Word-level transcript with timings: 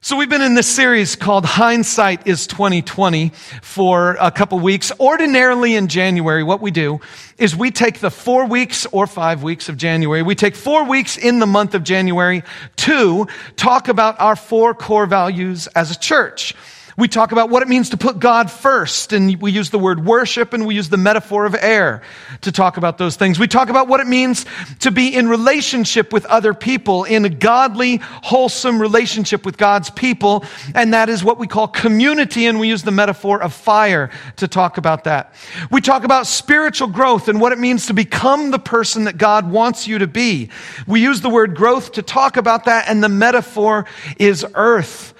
So 0.00 0.16
we've 0.16 0.28
been 0.28 0.42
in 0.42 0.54
this 0.54 0.68
series 0.68 1.16
called 1.16 1.44
Hindsight 1.44 2.28
is 2.28 2.46
2020 2.46 3.30
for 3.62 4.16
a 4.20 4.30
couple 4.30 4.60
weeks. 4.60 4.92
Ordinarily 5.00 5.74
in 5.74 5.88
January, 5.88 6.44
what 6.44 6.60
we 6.60 6.70
do 6.70 7.00
is 7.36 7.56
we 7.56 7.72
take 7.72 7.98
the 7.98 8.08
four 8.08 8.44
weeks 8.46 8.86
or 8.92 9.08
five 9.08 9.42
weeks 9.42 9.68
of 9.68 9.76
January. 9.76 10.22
We 10.22 10.36
take 10.36 10.54
four 10.54 10.84
weeks 10.84 11.18
in 11.18 11.40
the 11.40 11.46
month 11.46 11.74
of 11.74 11.82
January 11.82 12.44
to 12.76 13.26
talk 13.56 13.88
about 13.88 14.20
our 14.20 14.36
four 14.36 14.72
core 14.72 15.06
values 15.06 15.66
as 15.74 15.90
a 15.90 15.98
church. 15.98 16.54
We 16.98 17.06
talk 17.06 17.30
about 17.30 17.48
what 17.48 17.62
it 17.62 17.68
means 17.68 17.90
to 17.90 17.96
put 17.96 18.18
God 18.18 18.50
first, 18.50 19.12
and 19.12 19.40
we 19.40 19.52
use 19.52 19.70
the 19.70 19.78
word 19.78 20.04
worship 20.04 20.52
and 20.52 20.66
we 20.66 20.74
use 20.74 20.88
the 20.88 20.96
metaphor 20.96 21.46
of 21.46 21.54
air 21.54 22.02
to 22.40 22.50
talk 22.50 22.76
about 22.76 22.98
those 22.98 23.14
things. 23.14 23.38
We 23.38 23.46
talk 23.46 23.68
about 23.68 23.86
what 23.86 24.00
it 24.00 24.08
means 24.08 24.44
to 24.80 24.90
be 24.90 25.14
in 25.14 25.28
relationship 25.28 26.12
with 26.12 26.26
other 26.26 26.52
people, 26.52 27.04
in 27.04 27.24
a 27.24 27.28
godly, 27.28 27.98
wholesome 28.02 28.82
relationship 28.82 29.46
with 29.46 29.56
God's 29.56 29.90
people, 29.90 30.44
and 30.74 30.92
that 30.92 31.08
is 31.08 31.22
what 31.22 31.38
we 31.38 31.46
call 31.46 31.68
community, 31.68 32.46
and 32.46 32.58
we 32.58 32.66
use 32.66 32.82
the 32.82 32.90
metaphor 32.90 33.40
of 33.40 33.54
fire 33.54 34.10
to 34.38 34.48
talk 34.48 34.76
about 34.76 35.04
that. 35.04 35.34
We 35.70 35.80
talk 35.80 36.02
about 36.02 36.26
spiritual 36.26 36.88
growth 36.88 37.28
and 37.28 37.40
what 37.40 37.52
it 37.52 37.60
means 37.60 37.86
to 37.86 37.94
become 37.94 38.50
the 38.50 38.58
person 38.58 39.04
that 39.04 39.18
God 39.18 39.48
wants 39.48 39.86
you 39.86 40.00
to 40.00 40.08
be. 40.08 40.50
We 40.88 41.00
use 41.00 41.20
the 41.20 41.30
word 41.30 41.54
growth 41.54 41.92
to 41.92 42.02
talk 42.02 42.36
about 42.36 42.64
that, 42.64 42.88
and 42.88 43.04
the 43.04 43.08
metaphor 43.08 43.86
is 44.18 44.44
earth. 44.56 45.14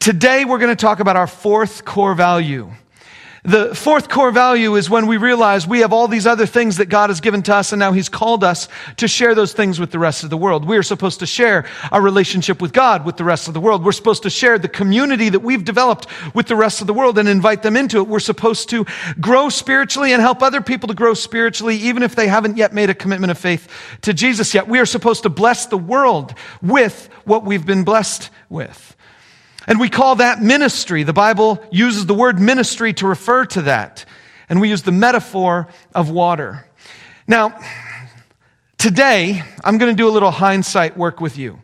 Today, 0.00 0.46
we're 0.46 0.56
going 0.56 0.74
to 0.74 0.80
talk 0.80 1.00
about 1.00 1.16
our 1.16 1.26
fourth 1.26 1.84
core 1.84 2.14
value. 2.14 2.70
The 3.44 3.74
fourth 3.74 4.08
core 4.08 4.30
value 4.30 4.76
is 4.76 4.88
when 4.88 5.06
we 5.06 5.18
realize 5.18 5.66
we 5.66 5.80
have 5.80 5.92
all 5.92 6.08
these 6.08 6.26
other 6.26 6.46
things 6.46 6.78
that 6.78 6.86
God 6.86 7.10
has 7.10 7.20
given 7.20 7.42
to 7.42 7.54
us, 7.54 7.72
and 7.72 7.80
now 7.80 7.92
He's 7.92 8.08
called 8.08 8.42
us 8.42 8.66
to 8.96 9.06
share 9.06 9.34
those 9.34 9.52
things 9.52 9.78
with 9.78 9.90
the 9.90 9.98
rest 9.98 10.24
of 10.24 10.30
the 10.30 10.38
world. 10.38 10.64
We 10.64 10.78
are 10.78 10.82
supposed 10.82 11.18
to 11.18 11.26
share 11.26 11.66
our 11.92 12.00
relationship 12.00 12.62
with 12.62 12.72
God 12.72 13.04
with 13.04 13.18
the 13.18 13.24
rest 13.24 13.46
of 13.46 13.52
the 13.52 13.60
world. 13.60 13.84
We're 13.84 13.92
supposed 13.92 14.22
to 14.22 14.30
share 14.30 14.58
the 14.58 14.70
community 14.70 15.28
that 15.28 15.40
we've 15.40 15.66
developed 15.66 16.06
with 16.34 16.46
the 16.46 16.56
rest 16.56 16.80
of 16.80 16.86
the 16.86 16.94
world 16.94 17.18
and 17.18 17.28
invite 17.28 17.62
them 17.62 17.76
into 17.76 17.98
it. 17.98 18.08
We're 18.08 18.20
supposed 18.20 18.70
to 18.70 18.86
grow 19.20 19.50
spiritually 19.50 20.14
and 20.14 20.22
help 20.22 20.42
other 20.42 20.62
people 20.62 20.88
to 20.88 20.94
grow 20.94 21.12
spiritually, 21.12 21.76
even 21.76 22.02
if 22.02 22.16
they 22.16 22.26
haven't 22.26 22.56
yet 22.56 22.72
made 22.72 22.88
a 22.88 22.94
commitment 22.94 23.32
of 23.32 23.36
faith 23.36 23.68
to 24.00 24.14
Jesus 24.14 24.54
yet. 24.54 24.66
We 24.66 24.78
are 24.78 24.86
supposed 24.86 25.24
to 25.24 25.28
bless 25.28 25.66
the 25.66 25.76
world 25.76 26.34
with 26.62 27.10
what 27.26 27.44
we've 27.44 27.66
been 27.66 27.84
blessed 27.84 28.30
with. 28.48 28.96
And 29.70 29.78
we 29.78 29.88
call 29.88 30.16
that 30.16 30.42
ministry. 30.42 31.04
The 31.04 31.12
Bible 31.12 31.62
uses 31.70 32.04
the 32.04 32.12
word 32.12 32.40
ministry 32.40 32.92
to 32.94 33.06
refer 33.06 33.46
to 33.46 33.62
that. 33.62 34.04
And 34.48 34.60
we 34.60 34.68
use 34.68 34.82
the 34.82 34.90
metaphor 34.90 35.68
of 35.94 36.10
water. 36.10 36.66
Now, 37.28 37.56
today, 38.78 39.44
I'm 39.62 39.78
going 39.78 39.92
to 39.92 39.96
do 39.96 40.08
a 40.08 40.10
little 40.10 40.32
hindsight 40.32 40.96
work 40.96 41.20
with 41.20 41.38
you. 41.38 41.60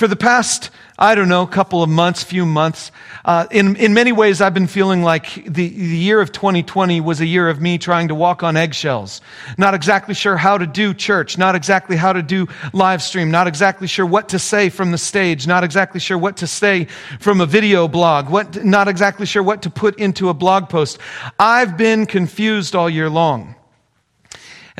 For 0.00 0.08
the 0.08 0.16
past, 0.16 0.70
I 0.98 1.14
don't 1.14 1.28
know, 1.28 1.46
couple 1.46 1.82
of 1.82 1.90
months, 1.90 2.22
few 2.22 2.46
months, 2.46 2.90
uh, 3.22 3.46
in, 3.50 3.76
in 3.76 3.92
many 3.92 4.12
ways, 4.12 4.40
I've 4.40 4.54
been 4.54 4.66
feeling 4.66 5.02
like 5.02 5.34
the, 5.44 5.68
the 5.68 5.68
year 5.68 6.22
of 6.22 6.32
2020 6.32 7.02
was 7.02 7.20
a 7.20 7.26
year 7.26 7.50
of 7.50 7.60
me 7.60 7.76
trying 7.76 8.08
to 8.08 8.14
walk 8.14 8.42
on 8.42 8.56
eggshells. 8.56 9.20
Not 9.58 9.74
exactly 9.74 10.14
sure 10.14 10.38
how 10.38 10.56
to 10.56 10.66
do 10.66 10.94
church, 10.94 11.36
not 11.36 11.54
exactly 11.54 11.96
how 11.96 12.14
to 12.14 12.22
do 12.22 12.48
live 12.72 13.02
stream, 13.02 13.30
not 13.30 13.46
exactly 13.46 13.86
sure 13.86 14.06
what 14.06 14.30
to 14.30 14.38
say 14.38 14.70
from 14.70 14.90
the 14.90 14.96
stage, 14.96 15.46
not 15.46 15.64
exactly 15.64 16.00
sure 16.00 16.16
what 16.16 16.38
to 16.38 16.46
say 16.46 16.86
from 17.18 17.42
a 17.42 17.46
video 17.46 17.86
blog, 17.86 18.30
what, 18.30 18.64
not 18.64 18.88
exactly 18.88 19.26
sure 19.26 19.42
what 19.42 19.60
to 19.60 19.68
put 19.68 19.98
into 19.98 20.30
a 20.30 20.32
blog 20.32 20.70
post. 20.70 20.96
I've 21.38 21.76
been 21.76 22.06
confused 22.06 22.74
all 22.74 22.88
year 22.88 23.10
long. 23.10 23.54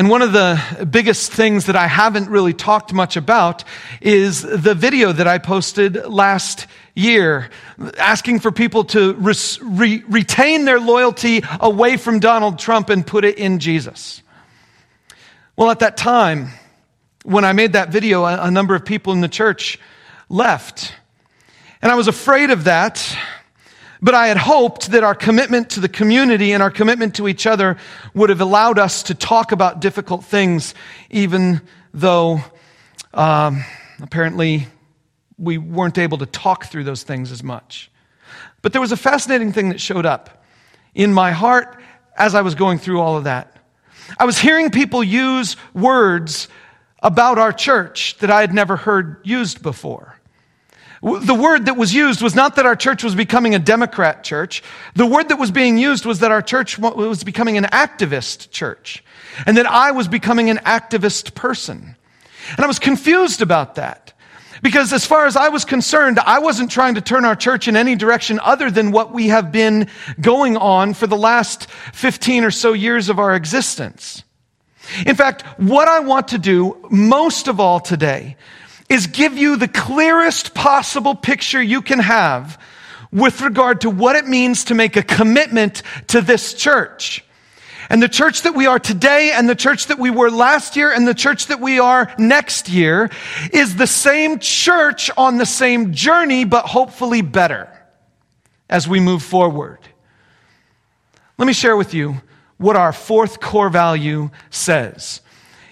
And 0.01 0.09
one 0.09 0.23
of 0.23 0.33
the 0.33 0.87
biggest 0.91 1.31
things 1.31 1.67
that 1.67 1.77
I 1.77 1.87
haven't 1.87 2.31
really 2.31 2.55
talked 2.55 2.95
much 2.95 3.19
about 3.19 3.65
is 4.01 4.41
the 4.41 4.75
video 4.75 5.13
that 5.13 5.27
I 5.27 5.37
posted 5.37 6.07
last 6.07 6.67
year, 6.95 7.51
asking 7.99 8.41
for 8.41 8.51
people 8.51 8.85
to 8.85 9.13
re- 9.13 10.03
retain 10.09 10.65
their 10.65 10.81
loyalty 10.81 11.43
away 11.61 11.99
from 11.99 12.19
Donald 12.19 12.59
Trump 12.59 12.89
and 12.89 13.07
put 13.07 13.27
it 13.27 13.37
in 13.37 13.59
Jesus. 13.59 14.23
Well, 15.55 15.71
at 15.71 15.81
that 15.81 15.99
time, 15.99 16.49
when 17.23 17.45
I 17.45 17.53
made 17.53 17.75
that 17.75 17.91
video, 17.91 18.25
a, 18.25 18.45
a 18.45 18.51
number 18.51 18.75
of 18.75 18.87
people 18.87 19.13
in 19.13 19.21
the 19.21 19.29
church 19.29 19.79
left. 20.31 20.95
And 21.83 21.93
I 21.93 21.95
was 21.95 22.09
afraid 22.09 22.49
of 22.49 22.65
that 22.65 23.19
but 24.03 24.15
I 24.15 24.29
had 24.29 24.37
hoped 24.37 24.93
that 24.93 25.05
our 25.05 25.15
commitment 25.15 25.71
to 25.71 25.81
the 25.81 25.89
community 25.89 26.53
and 26.53 26.63
our 26.63 26.71
commitment 26.71 27.17
to 27.17 27.29
each 27.29 27.47
other 27.47 27.77
would 28.15 28.31
have 28.31 28.41
allowed 28.41 28.79
us 28.79 29.03
to 29.05 29.15
talk 29.15 29.53
about 29.53 29.81
difficult 29.81 30.25
things, 30.25 30.75
even 31.11 31.61
though 31.93 32.41
um, 33.13 33.65
apparently 34.01 34.67
we 35.39 35.59
weren't 35.59 35.99
able 35.99 36.19
to 36.19 36.27
talk 36.27 36.67
through 36.67 36.85
those 36.85 37.03
things 37.03 37.33
as 37.33 37.43
much. 37.43 37.91
But 38.63 38.73
there 38.73 38.81
was 38.81 38.93
a 38.93 38.97
fascinating 38.97 39.53
thing 39.53 39.71
that 39.71 39.81
showed 39.81 40.07
up 40.07 40.45
in 40.95 41.13
my 41.13 41.33
heart 41.33 41.79
as 42.17 42.35
I 42.35 42.43
was 42.43 42.55
going 42.55 42.79
through 42.79 43.01
all 43.01 43.17
of 43.17 43.25
that. 43.25 43.57
I 44.19 44.25
was 44.25 44.39
hearing 44.39 44.71
people 44.71 45.05
use 45.05 45.57
words 45.73 46.49
about 47.03 47.39
our 47.39 47.53
church 47.53 48.19
that 48.19 48.31
I 48.31 48.41
had 48.41 48.53
never 48.53 48.77
heard 48.77 49.21
used 49.25 49.63
before. 49.63 50.20
The 51.03 51.35
word 51.35 51.65
that 51.65 51.79
was 51.79 51.95
used 51.95 52.21
was 52.21 52.35
not 52.35 52.57
that 52.57 52.67
our 52.67 52.77
church 52.77 53.03
was 53.03 53.15
becoming 53.15 53.55
a 53.55 53.59
Democrat 53.59 54.23
church. 54.23 54.63
The 54.95 55.07
word 55.07 55.31
that 55.31 55.39
was 55.39 55.51
being 55.51 55.79
used 55.79 56.05
was 56.05 56.19
that 56.19 56.31
our 56.31 56.43
church 56.43 56.79
was 56.79 57.25
becoming 57.25 57.57
an 57.57 57.65
activist 57.65 58.51
church 58.51 59.03
and 59.47 59.57
that 59.57 59.65
I 59.67 59.93
was 59.93 60.09
becoming 60.09 60.51
an 60.51 60.59
activist 60.59 61.35
person. 61.35 61.97
And 62.51 62.65
I 62.65 62.67
was 62.67 62.79
confused 62.79 63.41
about 63.41 63.77
that. 63.77 64.13
Because 64.63 64.93
as 64.93 65.07
far 65.07 65.25
as 65.25 65.37
I 65.37 65.49
was 65.49 65.65
concerned, 65.65 66.19
I 66.19 66.39
wasn't 66.41 66.71
trying 66.71 66.97
to 66.97 67.01
turn 67.01 67.25
our 67.25 67.37
church 67.37 67.67
in 67.67 67.77
any 67.77 67.97
direction 67.97 68.39
other 68.43 68.71
than 68.71 68.93
what 68.93 69.11
we 69.11 69.29
have 69.29 69.51
been 69.51 69.89
going 70.21 70.59
on 70.59 70.93
for 70.93 71.07
the 71.07 71.17
last 71.17 71.71
15 71.71 72.45
or 72.45 72.51
so 72.51 72.75
years 72.75 73.09
of 73.09 73.19
our 73.19 73.35
existence. 73.35 74.23
In 75.07 75.17
fact, 75.17 75.43
what 75.59 75.89
I 75.89 76.01
want 76.01 76.29
to 76.29 76.39
do 76.39 76.77
most 76.91 77.49
of 77.49 77.59
all 77.59 77.81
today 77.81 78.37
is 78.91 79.07
give 79.07 79.39
you 79.39 79.57
the 79.57 79.69
clearest 79.69 80.53
possible 80.53 81.15
picture 81.15 81.63
you 81.63 81.81
can 81.81 82.01
have 82.01 82.61
with 83.13 83.41
regard 83.41 83.81
to 83.83 83.91
what 83.91 84.17
it 84.17 84.27
means 84.27 84.65
to 84.65 84.75
make 84.75 84.97
a 84.97 85.03
commitment 85.03 85.83
to 86.09 86.21
this 86.21 86.55
church. 86.55 87.25
And 87.89 88.03
the 88.03 88.09
church 88.09 88.43
that 88.43 88.55
we 88.55 88.67
are 88.67 88.79
today 88.79 89.33
and 89.35 89.49
the 89.49 89.55
church 89.55 89.87
that 89.87 89.99
we 89.99 90.11
were 90.11 90.31
last 90.31 90.77
year 90.77 90.93
and 90.93 91.07
the 91.09 91.15
church 91.15 91.47
that 91.47 91.61
we 91.61 91.81
are 91.81 92.13
next 92.19 92.69
year 92.69 93.11
is 93.53 93.77
the 93.77 93.87
same 93.87 94.39
church 94.39 95.11
on 95.17 95.39
the 95.39 95.47
same 95.47 95.93
journey, 95.93 96.45
but 96.45 96.67
hopefully 96.67 97.23
better 97.23 97.69
as 98.69 98.87
we 98.87 99.01
move 99.01 99.23
forward. 99.23 99.79
Let 101.37 101.47
me 101.47 101.53
share 101.53 101.77
with 101.77 101.95
you 101.95 102.21
what 102.59 102.77
our 102.77 102.93
fourth 102.93 103.41
core 103.41 103.71
value 103.71 104.31
says. 104.51 105.21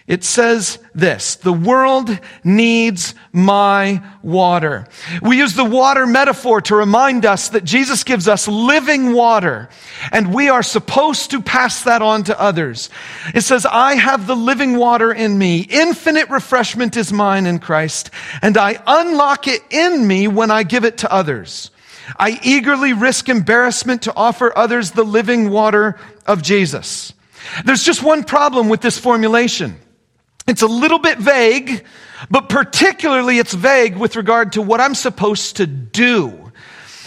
It 0.09 0.25
says 0.25 0.79
this, 0.95 1.35
the 1.35 1.53
world 1.53 2.19
needs 2.43 3.15
my 3.31 4.03
water. 4.23 4.89
We 5.21 5.37
use 5.37 5.53
the 5.53 5.67
water 5.67 6.07
metaphor 6.07 6.63
to 6.63 6.77
remind 6.77 7.27
us 7.27 7.51
that 7.51 7.63
Jesus 7.63 8.05
gives 8.05 8.27
us 8.27 8.49
living 8.49 9.13
water 9.13 9.69
and 10.11 10.33
we 10.33 10.49
are 10.49 10.63
supposed 10.63 11.33
to 11.33 11.43
pass 11.43 11.83
that 11.83 12.01
on 12.01 12.25
to 12.25 12.41
others. 12.41 12.89
It 13.35 13.43
says, 13.43 13.67
I 13.67 13.97
have 13.97 14.27
the 14.27 14.35
living 14.35 14.79
water 14.79 15.13
in 15.13 15.37
me. 15.37 15.61
Infinite 15.61 16.31
refreshment 16.31 16.97
is 16.97 17.13
mine 17.13 17.45
in 17.45 17.59
Christ 17.59 18.11
and 18.41 18.57
I 18.57 18.83
unlock 18.87 19.47
it 19.47 19.63
in 19.69 20.09
me 20.09 20.27
when 20.27 20.51
I 20.51 20.63
give 20.63 20.87
it 20.87 20.97
to 20.99 21.13
others. 21.13 21.71
I 22.19 22.41
eagerly 22.43 22.95
risk 22.95 23.29
embarrassment 23.29 24.01
to 24.03 24.17
offer 24.17 24.57
others 24.57 24.93
the 24.93 25.05
living 25.05 25.51
water 25.51 25.99
of 26.25 26.41
Jesus. 26.41 27.13
There's 27.67 27.85
just 27.85 28.03
one 28.03 28.25
problem 28.25 28.71
with 28.71 28.81
this 28.81 28.99
formulation. 28.99 29.79
It's 30.49 30.63
a 30.63 30.67
little 30.67 30.99
bit 30.99 31.19
vague, 31.19 31.85
but 32.31 32.49
particularly 32.49 33.39
it's 33.39 33.53
vague 33.53 33.97
with 33.97 34.17
regard 34.17 34.53
to 34.53 34.63
what 34.63 34.81
I'm 34.81 34.95
supposed 34.95 35.59
to 35.59 35.67
do. 35.67 36.53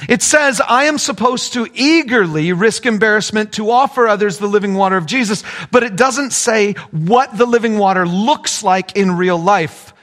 It 0.07 0.21
says, 0.21 0.61
I 0.61 0.85
am 0.85 0.97
supposed 0.97 1.53
to 1.53 1.67
eagerly 1.73 2.53
risk 2.53 2.85
embarrassment 2.85 3.53
to 3.53 3.71
offer 3.71 4.07
others 4.07 4.37
the 4.37 4.47
living 4.47 4.75
water 4.75 4.95
of 4.95 5.07
Jesus, 5.07 5.43
but 5.71 5.83
it 5.83 5.95
doesn't 5.95 6.31
say 6.31 6.73
what 6.91 7.35
the 7.35 7.45
living 7.45 7.77
water 7.77 8.07
looks 8.07 8.63
like 8.63 8.95
in 8.95 9.17
real 9.17 9.37
life. 9.37 9.93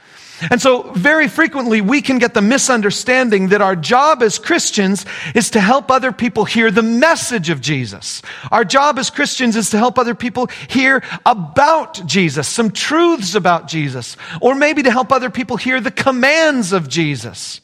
And 0.49 0.61
so 0.61 0.91
very 0.91 1.27
frequently 1.27 1.81
we 1.81 2.01
can 2.01 2.17
get 2.17 2.33
the 2.33 2.41
misunderstanding 2.41 3.49
that 3.49 3.61
our 3.61 3.75
job 3.75 4.23
as 4.23 4.39
Christians 4.39 5.05
is 5.35 5.49
to 5.51 5.59
help 5.59 5.91
other 5.91 6.11
people 6.11 6.45
hear 6.45 6.71
the 6.71 6.83
message 6.83 7.49
of 7.49 7.61
Jesus. 7.61 8.21
Our 8.51 8.63
job 8.63 8.99
as 8.99 9.09
Christians 9.09 9.55
is 9.55 9.71
to 9.71 9.77
help 9.77 9.99
other 9.99 10.15
people 10.15 10.47
hear 10.69 11.03
about 11.25 12.05
Jesus, 12.05 12.47
some 12.47 12.71
truths 12.71 13.35
about 13.35 13.67
Jesus, 13.67 14.15
or 14.41 14.55
maybe 14.55 14.83
to 14.83 14.91
help 14.91 15.11
other 15.11 15.29
people 15.29 15.57
hear 15.57 15.81
the 15.81 15.91
commands 15.91 16.71
of 16.73 16.87
Jesus. 16.87 17.61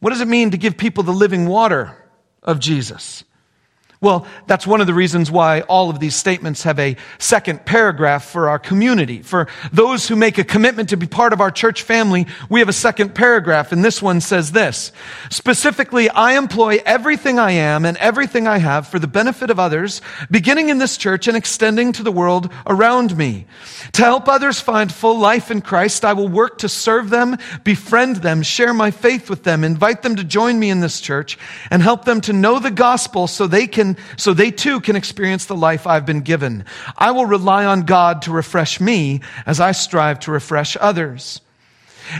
What 0.00 0.10
does 0.10 0.20
it 0.20 0.28
mean 0.28 0.50
to 0.50 0.58
give 0.58 0.76
people 0.76 1.04
the 1.04 1.12
living 1.12 1.46
water 1.46 1.96
of 2.42 2.58
Jesus? 2.58 3.24
Well, 4.02 4.26
that's 4.46 4.66
one 4.66 4.80
of 4.80 4.86
the 4.86 4.94
reasons 4.94 5.30
why 5.30 5.60
all 5.60 5.90
of 5.90 6.00
these 6.00 6.16
statements 6.16 6.62
have 6.62 6.78
a 6.78 6.96
second 7.18 7.66
paragraph 7.66 8.24
for 8.24 8.48
our 8.48 8.58
community. 8.58 9.20
For 9.20 9.46
those 9.74 10.08
who 10.08 10.16
make 10.16 10.38
a 10.38 10.44
commitment 10.44 10.88
to 10.88 10.96
be 10.96 11.06
part 11.06 11.34
of 11.34 11.42
our 11.42 11.50
church 11.50 11.82
family, 11.82 12.26
we 12.48 12.60
have 12.60 12.70
a 12.70 12.72
second 12.72 13.14
paragraph, 13.14 13.72
and 13.72 13.84
this 13.84 14.00
one 14.00 14.22
says 14.22 14.52
this. 14.52 14.90
Specifically, 15.28 16.08
I 16.08 16.38
employ 16.38 16.78
everything 16.86 17.38
I 17.38 17.50
am 17.50 17.84
and 17.84 17.98
everything 17.98 18.46
I 18.46 18.56
have 18.56 18.88
for 18.88 18.98
the 18.98 19.06
benefit 19.06 19.50
of 19.50 19.60
others, 19.60 20.00
beginning 20.30 20.70
in 20.70 20.78
this 20.78 20.96
church 20.96 21.28
and 21.28 21.36
extending 21.36 21.92
to 21.92 22.02
the 22.02 22.10
world 22.10 22.50
around 22.66 23.18
me. 23.18 23.44
To 23.92 24.02
help 24.02 24.28
others 24.28 24.60
find 24.60 24.90
full 24.90 25.18
life 25.18 25.50
in 25.50 25.60
Christ, 25.60 26.06
I 26.06 26.14
will 26.14 26.28
work 26.28 26.56
to 26.58 26.70
serve 26.70 27.10
them, 27.10 27.36
befriend 27.64 28.16
them, 28.16 28.42
share 28.44 28.72
my 28.72 28.92
faith 28.92 29.28
with 29.28 29.42
them, 29.42 29.62
invite 29.62 30.00
them 30.00 30.16
to 30.16 30.24
join 30.24 30.58
me 30.58 30.70
in 30.70 30.80
this 30.80 31.02
church, 31.02 31.36
and 31.70 31.82
help 31.82 32.06
them 32.06 32.22
to 32.22 32.32
know 32.32 32.58
the 32.58 32.70
gospel 32.70 33.26
so 33.26 33.46
they 33.46 33.66
can 33.66 33.89
so 34.16 34.34
they 34.34 34.50
too 34.50 34.80
can 34.80 34.96
experience 34.96 35.46
the 35.46 35.56
life 35.56 35.86
I've 35.86 36.06
been 36.06 36.20
given. 36.20 36.64
I 36.96 37.10
will 37.10 37.26
rely 37.26 37.64
on 37.64 37.82
God 37.82 38.22
to 38.22 38.32
refresh 38.32 38.80
me 38.80 39.20
as 39.46 39.60
I 39.60 39.72
strive 39.72 40.20
to 40.20 40.32
refresh 40.32 40.76
others. 40.80 41.40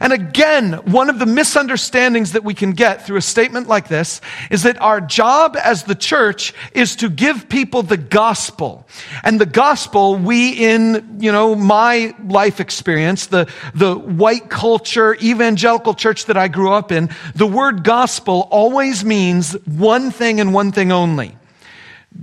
And 0.01 0.13
again, 0.13 0.75
one 0.85 1.11
of 1.11 1.19
the 1.19 1.27
misunderstandings 1.27 2.33
that 2.33 2.45
we 2.45 2.55
can 2.55 2.73
get 2.73 3.05
through 3.05 3.17
a 3.17 3.23
statement 3.23 3.67
like 3.67 3.89
this 3.89 4.21
is 4.51 4.63
that 4.63 4.81
our 4.81 5.01
job 5.01 5.57
as 5.63 5.85
the 5.85 5.95
church 5.95 6.55
is 6.75 6.97
to 6.97 7.09
give 7.09 7.49
people 7.49 7.83
the 7.83 7.97
gospel. 7.97 8.87
And 9.25 9.41
the 9.41 9.47
gospel, 9.47 10.17
we 10.17 10.53
in, 10.53 11.19
you 11.21 11.33
know, 11.33 11.55
my 11.55 12.15
life 12.25 12.61
experience, 12.61 13.27
the, 13.27 13.51
the 13.75 13.97
white 13.97 14.49
culture, 14.49 15.15
evangelical 15.17 15.95
church 15.95 16.27
that 16.27 16.37
I 16.37 16.49
grew 16.49 16.73
up 16.73 16.93
in, 16.93 17.11
the 17.35 17.47
word 17.47 17.83
gospel 17.83 18.47
always 18.51 19.05
means 19.05 19.55
one 19.67 20.11
thing 20.11 20.41
and 20.41 20.55
one 20.55 20.73
thing 20.73 20.93
only. 20.93 21.37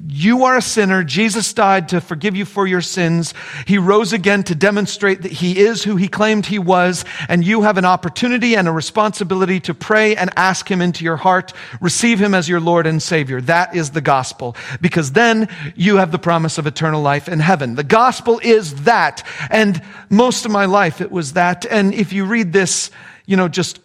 You 0.09 0.43
are 0.43 0.57
a 0.57 0.61
sinner. 0.61 1.01
Jesus 1.01 1.53
died 1.53 1.89
to 1.89 2.01
forgive 2.01 2.35
you 2.35 2.43
for 2.43 2.67
your 2.67 2.81
sins. 2.81 3.33
He 3.65 3.77
rose 3.77 4.11
again 4.11 4.43
to 4.43 4.55
demonstrate 4.55 5.21
that 5.21 5.31
he 5.31 5.59
is 5.59 5.81
who 5.81 5.95
he 5.95 6.09
claimed 6.09 6.45
he 6.45 6.59
was. 6.59 7.05
And 7.29 7.45
you 7.45 7.61
have 7.61 7.77
an 7.77 7.85
opportunity 7.85 8.55
and 8.57 8.67
a 8.67 8.71
responsibility 8.71 9.61
to 9.61 9.73
pray 9.73 10.17
and 10.17 10.29
ask 10.35 10.69
him 10.69 10.81
into 10.81 11.05
your 11.05 11.15
heart. 11.15 11.53
Receive 11.79 12.19
him 12.19 12.33
as 12.33 12.49
your 12.49 12.59
Lord 12.59 12.85
and 12.85 13.01
Savior. 13.01 13.39
That 13.39 13.77
is 13.77 13.91
the 13.91 14.01
gospel. 14.01 14.57
Because 14.81 15.13
then 15.13 15.47
you 15.75 15.97
have 15.97 16.11
the 16.11 16.19
promise 16.19 16.57
of 16.57 16.67
eternal 16.67 17.01
life 17.01 17.29
in 17.29 17.39
heaven. 17.39 17.75
The 17.75 17.83
gospel 17.85 18.41
is 18.43 18.83
that. 18.83 19.25
And 19.49 19.81
most 20.09 20.43
of 20.43 20.51
my 20.51 20.65
life 20.65 20.99
it 20.99 21.11
was 21.11 21.33
that. 21.33 21.65
And 21.65 21.93
if 21.93 22.11
you 22.11 22.25
read 22.25 22.51
this, 22.51 22.91
you 23.25 23.37
know, 23.37 23.47
just 23.47 23.79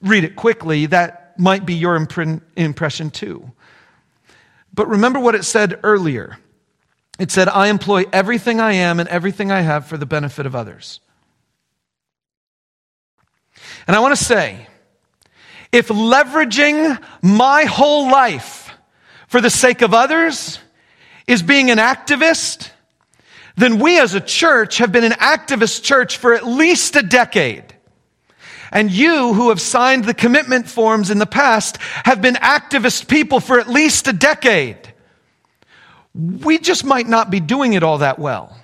read 0.00 0.24
it 0.24 0.34
quickly, 0.34 0.86
that 0.86 1.38
might 1.38 1.66
be 1.66 1.74
your 1.74 1.94
impression 1.96 3.10
too. 3.10 3.52
But 4.80 4.88
remember 4.88 5.20
what 5.20 5.34
it 5.34 5.44
said 5.44 5.78
earlier. 5.82 6.38
It 7.18 7.30
said, 7.30 7.50
I 7.50 7.68
employ 7.68 8.06
everything 8.14 8.60
I 8.60 8.72
am 8.72 8.98
and 8.98 9.10
everything 9.10 9.52
I 9.52 9.60
have 9.60 9.84
for 9.84 9.98
the 9.98 10.06
benefit 10.06 10.46
of 10.46 10.56
others. 10.56 11.00
And 13.86 13.94
I 13.94 14.00
want 14.00 14.16
to 14.16 14.24
say, 14.24 14.68
if 15.70 15.88
leveraging 15.88 16.98
my 17.20 17.64
whole 17.64 18.10
life 18.10 18.72
for 19.28 19.42
the 19.42 19.50
sake 19.50 19.82
of 19.82 19.92
others 19.92 20.58
is 21.26 21.42
being 21.42 21.70
an 21.70 21.76
activist, 21.76 22.70
then 23.58 23.80
we 23.80 24.00
as 24.00 24.14
a 24.14 24.20
church 24.22 24.78
have 24.78 24.92
been 24.92 25.04
an 25.04 25.12
activist 25.12 25.82
church 25.82 26.16
for 26.16 26.32
at 26.32 26.46
least 26.46 26.96
a 26.96 27.02
decade. 27.02 27.76
And 28.70 28.90
you 28.90 29.34
who 29.34 29.48
have 29.48 29.60
signed 29.60 30.04
the 30.04 30.14
commitment 30.14 30.68
forms 30.68 31.10
in 31.10 31.18
the 31.18 31.26
past 31.26 31.78
have 32.04 32.22
been 32.22 32.34
activist 32.34 33.08
people 33.08 33.40
for 33.40 33.58
at 33.58 33.68
least 33.68 34.06
a 34.06 34.12
decade. 34.12 34.94
We 36.14 36.58
just 36.58 36.84
might 36.84 37.08
not 37.08 37.30
be 37.30 37.40
doing 37.40 37.72
it 37.72 37.82
all 37.82 37.98
that 37.98 38.18
well. 38.18 38.56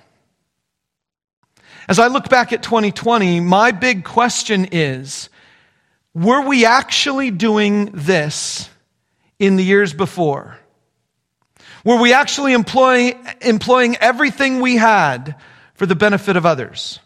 As 1.89 1.99
I 1.99 2.07
look 2.07 2.29
back 2.29 2.51
at 2.51 2.63
2020, 2.63 3.39
my 3.39 3.71
big 3.71 4.03
question 4.03 4.67
is 4.71 5.29
were 6.13 6.41
we 6.41 6.65
actually 6.65 7.31
doing 7.31 7.91
this 7.93 8.69
in 9.39 9.55
the 9.55 9.63
years 9.63 9.93
before? 9.93 10.57
Were 11.85 12.01
we 12.01 12.11
actually 12.11 12.53
employing, 12.53 13.25
employing 13.41 13.95
everything 13.97 14.59
we 14.59 14.75
had 14.75 15.35
for 15.75 15.85
the 15.85 15.95
benefit 15.95 16.35
of 16.35 16.45
others? 16.45 16.99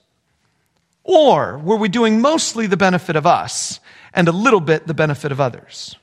Or 1.03 1.57
were 1.57 1.77
we 1.77 1.89
doing 1.89 2.21
mostly 2.21 2.68
the 2.68 2.77
benefit 2.77 3.15
of 3.15 3.25
us 3.25 3.80
and 4.13 4.27
a 4.27 4.31
little 4.31 4.59
bit 4.59 4.88
the 4.88 4.94
benefit 4.94 5.31
of 5.31 5.42
others? 5.42 5.95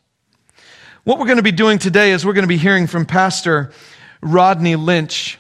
What 1.04 1.18
we're 1.18 1.26
going 1.26 1.38
to 1.38 1.42
be 1.42 1.52
doing 1.52 1.78
today 1.78 2.12
is 2.12 2.26
we're 2.26 2.32
going 2.32 2.42
to 2.42 2.48
be 2.48 2.58
hearing 2.58 2.86
from 2.86 3.06
Pastor 3.06 3.72
Rodney 4.20 4.76
Lynch. 4.76 5.38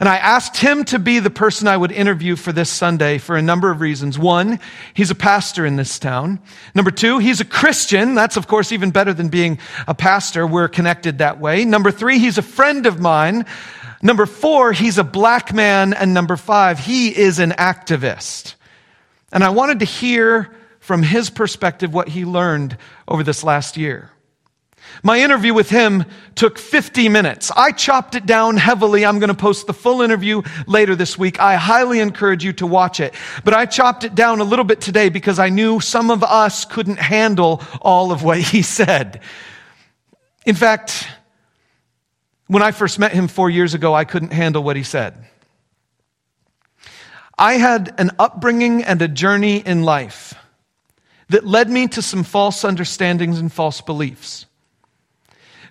And 0.00 0.08
I 0.08 0.16
asked 0.16 0.56
him 0.56 0.84
to 0.86 0.98
be 0.98 1.18
the 1.18 1.30
person 1.30 1.68
I 1.68 1.76
would 1.76 1.92
interview 1.92 2.34
for 2.34 2.50
this 2.50 2.70
Sunday 2.70 3.18
for 3.18 3.36
a 3.36 3.42
number 3.42 3.70
of 3.70 3.80
reasons. 3.80 4.18
One, 4.18 4.58
he's 4.94 5.10
a 5.10 5.14
pastor 5.14 5.66
in 5.66 5.76
this 5.76 5.98
town. 5.98 6.40
Number 6.74 6.90
two, 6.90 7.18
he's 7.18 7.40
a 7.40 7.44
Christian. 7.44 8.14
That's, 8.14 8.36
of 8.36 8.46
course, 8.48 8.72
even 8.72 8.90
better 8.90 9.12
than 9.12 9.28
being 9.28 9.58
a 9.86 9.94
pastor. 9.94 10.46
We're 10.46 10.68
connected 10.68 11.18
that 11.18 11.38
way. 11.38 11.64
Number 11.64 11.90
three, 11.90 12.18
he's 12.18 12.38
a 12.38 12.42
friend 12.42 12.86
of 12.86 12.98
mine. 12.98 13.44
Number 14.02 14.26
four, 14.26 14.72
he's 14.72 14.98
a 14.98 15.04
black 15.04 15.52
man. 15.52 15.92
And 15.92 16.14
number 16.14 16.36
five, 16.36 16.80
he 16.80 17.16
is 17.16 17.38
an 17.38 17.50
activist. 17.50 18.54
And 19.32 19.42
I 19.42 19.50
wanted 19.50 19.78
to 19.80 19.84
hear 19.84 20.50
from 20.78 21.02
his 21.02 21.30
perspective 21.30 21.94
what 21.94 22.08
he 22.08 22.24
learned 22.24 22.76
over 23.08 23.22
this 23.22 23.42
last 23.42 23.76
year. 23.76 24.10
My 25.02 25.20
interview 25.20 25.54
with 25.54 25.70
him 25.70 26.04
took 26.34 26.58
50 26.58 27.08
minutes. 27.08 27.50
I 27.56 27.72
chopped 27.72 28.14
it 28.14 28.26
down 28.26 28.56
heavily. 28.56 29.06
I'm 29.06 29.20
going 29.20 29.28
to 29.28 29.34
post 29.34 29.66
the 29.66 29.72
full 29.72 30.02
interview 30.02 30.42
later 30.66 30.94
this 30.94 31.16
week. 31.16 31.40
I 31.40 31.54
highly 31.54 32.00
encourage 32.00 32.44
you 32.44 32.52
to 32.54 32.66
watch 32.66 33.00
it. 33.00 33.14
But 33.44 33.54
I 33.54 33.64
chopped 33.64 34.04
it 34.04 34.14
down 34.14 34.40
a 34.40 34.44
little 34.44 34.64
bit 34.64 34.80
today 34.80 35.08
because 35.08 35.38
I 35.38 35.48
knew 35.48 35.80
some 35.80 36.10
of 36.10 36.22
us 36.22 36.64
couldn't 36.64 36.98
handle 36.98 37.62
all 37.80 38.12
of 38.12 38.22
what 38.22 38.38
he 38.38 38.62
said. 38.62 39.22
In 40.44 40.54
fact, 40.54 41.06
when 42.48 42.62
I 42.62 42.72
first 42.72 42.98
met 42.98 43.12
him 43.12 43.28
four 43.28 43.48
years 43.48 43.74
ago, 43.74 43.94
I 43.94 44.04
couldn't 44.04 44.32
handle 44.32 44.62
what 44.62 44.76
he 44.76 44.82
said. 44.82 45.14
I 47.42 47.54
had 47.54 47.92
an 47.98 48.12
upbringing 48.20 48.84
and 48.84 49.02
a 49.02 49.08
journey 49.08 49.56
in 49.56 49.82
life 49.82 50.32
that 51.28 51.44
led 51.44 51.68
me 51.68 51.88
to 51.88 52.00
some 52.00 52.22
false 52.22 52.64
understandings 52.64 53.40
and 53.40 53.52
false 53.52 53.80
beliefs. 53.80 54.46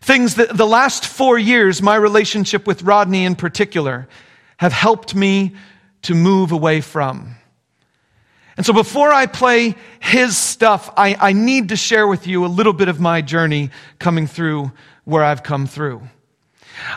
Things 0.02 0.36
that 0.36 0.58
the 0.58 0.68
last 0.68 1.06
four 1.06 1.40
years, 1.40 1.82
my 1.82 1.96
relationship 1.96 2.68
with 2.68 2.84
Rodney 2.84 3.24
in 3.24 3.36
particular, 3.36 4.10
have 4.58 4.74
helped 4.74 5.16
me 5.16 5.56
to 6.02 6.14
move 6.14 6.52
away 6.52 6.82
from. 6.82 7.38
And 8.58 8.66
so 8.66 8.74
before 8.74 9.14
I 9.14 9.26
play 9.26 9.76
his 10.02 10.36
stuff, 10.36 10.92
I, 10.98 11.16
I 11.18 11.32
need 11.32 11.70
to 11.70 11.78
share 11.78 12.06
with 12.06 12.28
you 12.28 12.44
a 12.44 12.48
little 12.48 12.74
bit 12.74 12.90
of 12.90 13.00
my 13.00 13.22
journey 13.22 13.70
coming 13.98 14.28
through 14.28 14.74
where 15.06 15.24
I've 15.24 15.42
come 15.42 15.68
through. 15.68 16.02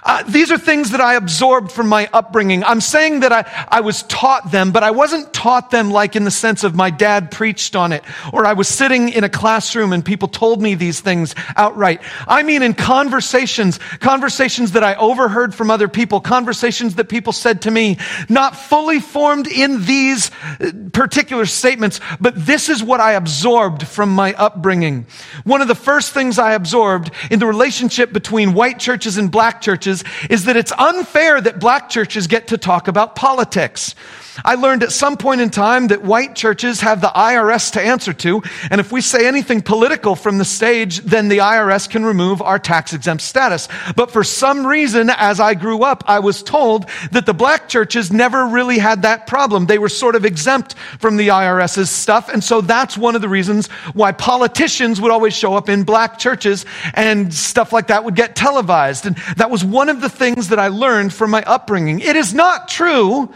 Uh, 0.02 0.22
these 0.24 0.50
are 0.50 0.58
things 0.58 0.90
that 0.90 1.00
I 1.00 1.14
absorbed 1.14 1.70
from 1.70 1.88
my 1.88 2.08
upbringing. 2.12 2.64
I'm 2.64 2.80
saying 2.80 3.20
that 3.20 3.32
I, 3.32 3.66
I 3.68 3.80
was 3.80 4.02
taught 4.04 4.50
them, 4.50 4.72
but 4.72 4.82
I 4.82 4.90
wasn't 4.90 5.32
taught 5.32 5.70
them 5.70 5.90
like 5.90 6.16
in 6.16 6.24
the 6.24 6.30
sense 6.30 6.64
of 6.64 6.74
my 6.74 6.90
dad 6.90 7.30
preached 7.30 7.76
on 7.76 7.92
it, 7.92 8.02
or 8.32 8.46
I 8.46 8.54
was 8.54 8.68
sitting 8.68 9.10
in 9.10 9.24
a 9.24 9.28
classroom 9.28 9.92
and 9.92 10.04
people 10.04 10.28
told 10.28 10.60
me 10.60 10.74
these 10.74 11.00
things 11.00 11.34
outright. 11.56 12.02
I 12.26 12.42
mean 12.42 12.62
in 12.62 12.74
conversations, 12.74 13.78
conversations 14.00 14.72
that 14.72 14.84
I 14.84 14.94
overheard 14.94 15.54
from 15.54 15.70
other 15.70 15.88
people, 15.88 16.20
conversations 16.20 16.96
that 16.96 17.08
people 17.08 17.32
said 17.32 17.62
to 17.62 17.70
me, 17.70 17.98
not 18.28 18.56
fully 18.56 19.00
formed 19.00 19.46
in 19.46 19.84
these 19.84 20.30
uh, 20.60 20.70
particular 20.92 21.46
statements, 21.46 22.00
but 22.20 22.34
this 22.34 22.68
is 22.68 22.82
what 22.82 23.00
I 23.00 23.12
absorbed 23.12 23.86
from 23.86 24.10
my 24.10 24.34
upbringing. 24.34 25.06
One 25.44 25.60
of 25.60 25.68
the 25.68 25.74
first 25.74 26.12
things 26.12 26.38
I 26.38 26.54
absorbed 26.54 27.10
in 27.30 27.38
the 27.38 27.46
relationship 27.46 28.12
between 28.12 28.54
white 28.54 28.78
churches 28.78 29.18
and 29.18 29.30
black 29.30 29.60
churches 29.60 29.73
churches 29.74 30.04
is 30.30 30.44
that 30.44 30.56
it's 30.56 30.72
unfair 30.78 31.40
that 31.40 31.58
black 31.58 31.88
churches 31.88 32.28
get 32.28 32.46
to 32.48 32.56
talk 32.56 32.86
about 32.86 33.16
politics. 33.16 33.96
I 34.42 34.54
learned 34.54 34.82
at 34.82 34.92
some 34.92 35.16
point 35.16 35.40
in 35.40 35.50
time 35.50 35.88
that 35.88 36.02
white 36.02 36.34
churches 36.34 36.80
have 36.80 37.00
the 37.00 37.08
IRS 37.08 37.72
to 37.72 37.80
answer 37.80 38.12
to, 38.14 38.42
and 38.70 38.80
if 38.80 38.90
we 38.90 39.00
say 39.00 39.26
anything 39.26 39.60
political 39.60 40.16
from 40.16 40.38
the 40.38 40.44
stage, 40.44 41.00
then 41.00 41.28
the 41.28 41.38
IRS 41.38 41.88
can 41.88 42.04
remove 42.04 42.40
our 42.42 42.58
tax 42.58 42.92
exempt 42.92 43.22
status. 43.22 43.68
But 43.94 44.10
for 44.10 44.24
some 44.24 44.66
reason, 44.66 45.10
as 45.10 45.40
I 45.40 45.54
grew 45.54 45.82
up, 45.82 46.04
I 46.06 46.18
was 46.18 46.42
told 46.42 46.88
that 47.12 47.26
the 47.26 47.34
black 47.34 47.68
churches 47.68 48.12
never 48.12 48.46
really 48.46 48.78
had 48.78 49.02
that 49.02 49.26
problem. 49.26 49.66
They 49.66 49.78
were 49.78 49.88
sort 49.88 50.16
of 50.16 50.24
exempt 50.24 50.74
from 50.98 51.16
the 51.16 51.28
IRS's 51.28 51.90
stuff, 51.90 52.28
and 52.28 52.42
so 52.42 52.60
that's 52.60 52.96
one 52.96 53.14
of 53.14 53.22
the 53.22 53.28
reasons 53.28 53.68
why 53.92 54.12
politicians 54.12 55.00
would 55.00 55.10
always 55.10 55.34
show 55.34 55.54
up 55.54 55.68
in 55.68 55.84
black 55.84 56.18
churches 56.18 56.64
and 56.94 57.32
stuff 57.32 57.72
like 57.72 57.88
that 57.88 58.04
would 58.04 58.16
get 58.16 58.34
televised. 58.34 59.06
And 59.06 59.16
that 59.36 59.50
was 59.50 59.64
one 59.64 59.88
of 59.88 60.00
the 60.00 60.08
things 60.08 60.48
that 60.48 60.58
I 60.58 60.68
learned 60.68 61.12
from 61.12 61.30
my 61.30 61.42
upbringing. 61.42 62.00
It 62.00 62.16
is 62.16 62.34
not 62.34 62.68
true 62.68 63.32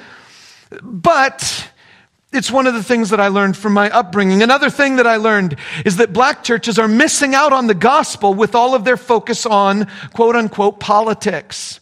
but 0.82 1.68
It's 2.30 2.50
one 2.50 2.66
of 2.66 2.74
the 2.74 2.82
things 2.82 3.08
that 3.08 3.20
I 3.20 3.28
learned 3.28 3.56
from 3.56 3.72
my 3.72 3.88
upbringing. 3.88 4.42
Another 4.42 4.68
thing 4.68 4.96
that 4.96 5.06
I 5.06 5.16
learned 5.16 5.56
is 5.86 5.96
that 5.96 6.12
black 6.12 6.44
churches 6.44 6.78
are 6.78 6.86
missing 6.86 7.34
out 7.34 7.54
on 7.54 7.68
the 7.68 7.74
gospel 7.74 8.34
with 8.34 8.54
all 8.54 8.74
of 8.74 8.84
their 8.84 8.98
focus 8.98 9.46
on 9.46 9.86
quote 10.12 10.36
unquote 10.36 10.78
politics. 10.78 11.80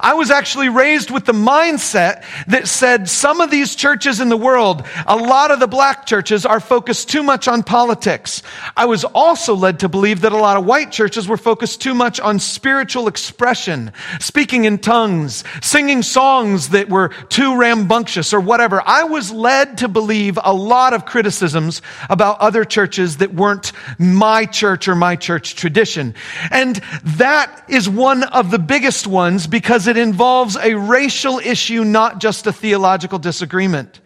I 0.00 0.14
was 0.14 0.30
actually 0.30 0.68
raised 0.68 1.10
with 1.10 1.24
the 1.24 1.32
mindset 1.32 2.24
that 2.46 2.68
said 2.68 3.08
some 3.08 3.40
of 3.40 3.50
these 3.50 3.74
churches 3.74 4.20
in 4.20 4.28
the 4.28 4.36
world, 4.36 4.86
a 5.06 5.16
lot 5.16 5.50
of 5.50 5.60
the 5.60 5.66
black 5.66 6.06
churches 6.06 6.44
are 6.46 6.60
focused 6.60 7.08
too 7.08 7.22
much 7.22 7.48
on 7.48 7.62
politics. 7.62 8.42
I 8.76 8.86
was 8.86 9.04
also 9.04 9.54
led 9.54 9.80
to 9.80 9.88
believe 9.88 10.22
that 10.22 10.32
a 10.32 10.36
lot 10.36 10.56
of 10.56 10.64
white 10.64 10.92
churches 10.92 11.28
were 11.28 11.36
focused 11.36 11.80
too 11.80 11.94
much 11.94 12.20
on 12.20 12.38
spiritual 12.38 13.08
expression, 13.08 13.92
speaking 14.20 14.64
in 14.64 14.78
tongues, 14.78 15.44
singing 15.62 16.02
songs 16.02 16.70
that 16.70 16.88
were 16.88 17.08
too 17.28 17.56
rambunctious 17.56 18.32
or 18.32 18.40
whatever. 18.40 18.82
I 18.84 19.04
was 19.04 19.30
led 19.30 19.78
to 19.78 19.88
believe 19.88 20.38
a 20.42 20.52
lot 20.52 20.92
of 20.92 21.06
criticisms 21.06 21.82
about 22.08 22.40
other 22.40 22.64
churches 22.64 23.18
that 23.18 23.34
weren't 23.34 23.72
my 23.98 24.46
church 24.46 24.88
or 24.88 24.94
my 24.94 25.16
church 25.16 25.54
tradition. 25.54 26.14
And 26.50 26.76
that 27.04 27.64
is 27.68 27.88
one 27.88 28.24
of 28.24 28.50
the 28.50 28.58
biggest 28.58 29.06
ones 29.06 29.46
because 29.46 29.83
because 29.84 29.98
it 29.98 30.00
involves 30.00 30.56
a 30.56 30.74
racial 30.74 31.38
issue, 31.38 31.84
not 31.84 32.18
just 32.18 32.46
a 32.46 32.52
theological 32.52 33.18
disagreement. 33.18 34.00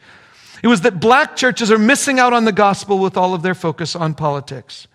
It 0.60 0.66
was 0.66 0.80
that 0.80 0.98
black 0.98 1.36
churches 1.36 1.70
are 1.70 1.78
missing 1.78 2.18
out 2.18 2.32
on 2.32 2.44
the 2.44 2.52
gospel 2.52 2.98
with 2.98 3.16
all 3.16 3.32
of 3.32 3.42
their 3.42 3.54
focus 3.54 3.94
on 3.94 4.14
politics. 4.14 4.88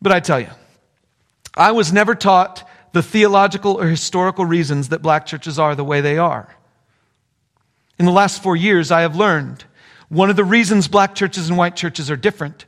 But 0.00 0.12
I 0.12 0.20
tell 0.20 0.38
you, 0.38 0.50
I 1.56 1.72
was 1.72 1.92
never 1.92 2.14
taught 2.14 2.68
the 2.92 3.02
theological 3.02 3.80
or 3.80 3.88
historical 3.88 4.44
reasons 4.44 4.90
that 4.90 5.02
black 5.02 5.26
churches 5.26 5.58
are 5.58 5.74
the 5.74 5.84
way 5.84 6.00
they 6.00 6.16
are. 6.16 6.56
In 7.98 8.06
the 8.06 8.12
last 8.12 8.44
four 8.44 8.54
years, 8.54 8.92
I 8.92 9.00
have 9.00 9.16
learned 9.16 9.64
one 10.08 10.30
of 10.30 10.36
the 10.36 10.44
reasons 10.44 10.86
black 10.86 11.16
churches 11.16 11.48
and 11.48 11.58
white 11.58 11.74
churches 11.74 12.12
are 12.12 12.16
different 12.16 12.64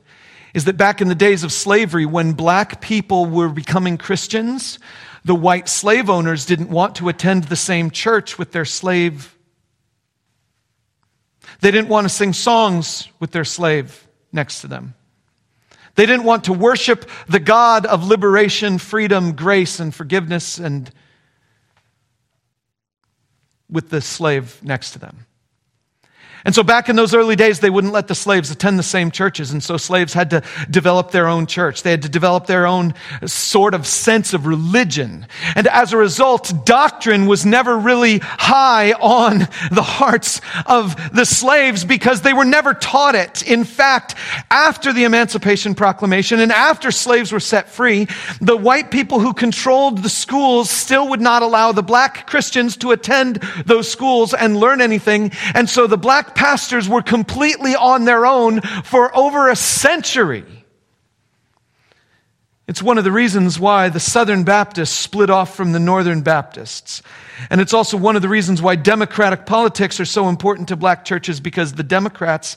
is 0.53 0.65
that 0.65 0.75
back 0.75 0.99
in 0.99 1.07
the 1.07 1.15
days 1.15 1.43
of 1.43 1.53
slavery, 1.53 2.05
when 2.05 2.33
black 2.33 2.81
people 2.81 3.25
were 3.25 3.49
becoming 3.49 3.97
Christians, 3.97 4.77
the 5.25 5.35
white 5.35 5.69
slave 5.69 6.09
owners 6.09 6.45
didn't 6.45 6.69
want 6.69 6.95
to 6.95 7.09
attend 7.09 7.45
the 7.45 7.55
same 7.55 7.91
church 7.91 8.37
with 8.37 8.51
their 8.51 8.65
slave. 8.65 9.35
They 11.61 11.71
didn't 11.71 11.89
want 11.89 12.05
to 12.05 12.09
sing 12.09 12.33
songs 12.33 13.07
with 13.19 13.31
their 13.31 13.45
slave 13.45 14.07
next 14.31 14.61
to 14.61 14.67
them. 14.67 14.95
They 15.95 16.05
didn't 16.05 16.25
want 16.25 16.45
to 16.45 16.53
worship 16.53 17.09
the 17.29 17.39
God 17.39 17.85
of 17.85 18.07
liberation, 18.07 18.79
freedom, 18.79 19.33
grace, 19.33 19.79
and 19.79 19.93
forgiveness 19.93 20.57
and 20.57 20.91
with 23.69 23.89
the 23.89 24.01
slave 24.01 24.59
next 24.63 24.91
to 24.91 24.99
them. 24.99 25.25
And 26.45 26.53
so 26.53 26.63
back 26.63 26.89
in 26.89 26.95
those 26.95 27.13
early 27.13 27.35
days, 27.35 27.59
they 27.59 27.69
wouldn't 27.69 27.93
let 27.93 28.07
the 28.07 28.15
slaves 28.15 28.51
attend 28.51 28.77
the 28.77 28.83
same 28.83 29.11
churches. 29.11 29.51
And 29.51 29.63
so 29.63 29.77
slaves 29.77 30.13
had 30.13 30.29
to 30.31 30.43
develop 30.69 31.11
their 31.11 31.27
own 31.27 31.45
church. 31.45 31.83
They 31.83 31.91
had 31.91 32.01
to 32.01 32.09
develop 32.09 32.47
their 32.47 32.67
own 32.67 32.93
sort 33.25 33.73
of 33.73 33.87
sense 33.87 34.33
of 34.33 34.45
religion. 34.45 35.25
And 35.55 35.67
as 35.67 35.93
a 35.93 35.97
result, 35.97 36.65
doctrine 36.65 37.27
was 37.27 37.45
never 37.45 37.77
really 37.77 38.19
high 38.21 38.91
on 38.93 39.47
the 39.71 39.83
hearts 39.83 40.41
of 40.65 40.95
the 41.13 41.25
slaves 41.25 41.85
because 41.85 42.21
they 42.21 42.33
were 42.33 42.45
never 42.45 42.73
taught 42.73 43.15
it. 43.15 43.47
In 43.47 43.63
fact, 43.63 44.15
after 44.51 44.91
the 44.91 45.05
Emancipation 45.05 45.75
Proclamation 45.75 46.39
and 46.39 46.51
after 46.51 46.91
slaves 46.91 47.31
were 47.31 47.39
set 47.39 47.69
free, 47.69 48.07
the 48.41 48.57
white 48.57 48.91
people 48.91 49.19
who 49.19 49.33
controlled 49.33 49.99
the 49.99 50.09
schools 50.09 50.69
still 50.69 51.09
would 51.09 51.21
not 51.21 51.41
allow 51.41 51.71
the 51.71 51.83
black 51.83 52.27
Christians 52.27 52.75
to 52.77 52.91
attend 52.91 53.37
those 53.65 53.89
schools 53.89 54.33
and 54.33 54.57
learn 54.57 54.81
anything. 54.81 55.31
And 55.53 55.69
so 55.69 55.87
the 55.87 55.97
black 55.97 56.32
pastors 56.35 56.87
were 56.89 57.01
completely 57.01 57.75
on 57.75 58.05
their 58.05 58.25
own 58.25 58.61
for 58.61 59.15
over 59.15 59.49
a 59.49 59.55
century. 59.55 60.45
It's 62.67 62.81
one 62.81 62.97
of 62.97 63.03
the 63.03 63.11
reasons 63.11 63.59
why 63.59 63.89
the 63.89 63.99
Southern 63.99 64.43
Baptists 64.43 64.91
split 64.91 65.29
off 65.29 65.55
from 65.55 65.73
the 65.73 65.79
Northern 65.79 66.21
Baptists. 66.21 67.01
And 67.49 67.59
it's 67.59 67.73
also 67.73 67.97
one 67.97 68.15
of 68.15 68.21
the 68.21 68.29
reasons 68.29 68.61
why 68.61 68.75
democratic 68.75 69.45
politics 69.45 69.99
are 69.99 70.05
so 70.05 70.29
important 70.29 70.69
to 70.69 70.75
black 70.75 71.03
churches 71.03 71.39
because 71.39 71.73
the 71.73 71.83
Democrats, 71.83 72.55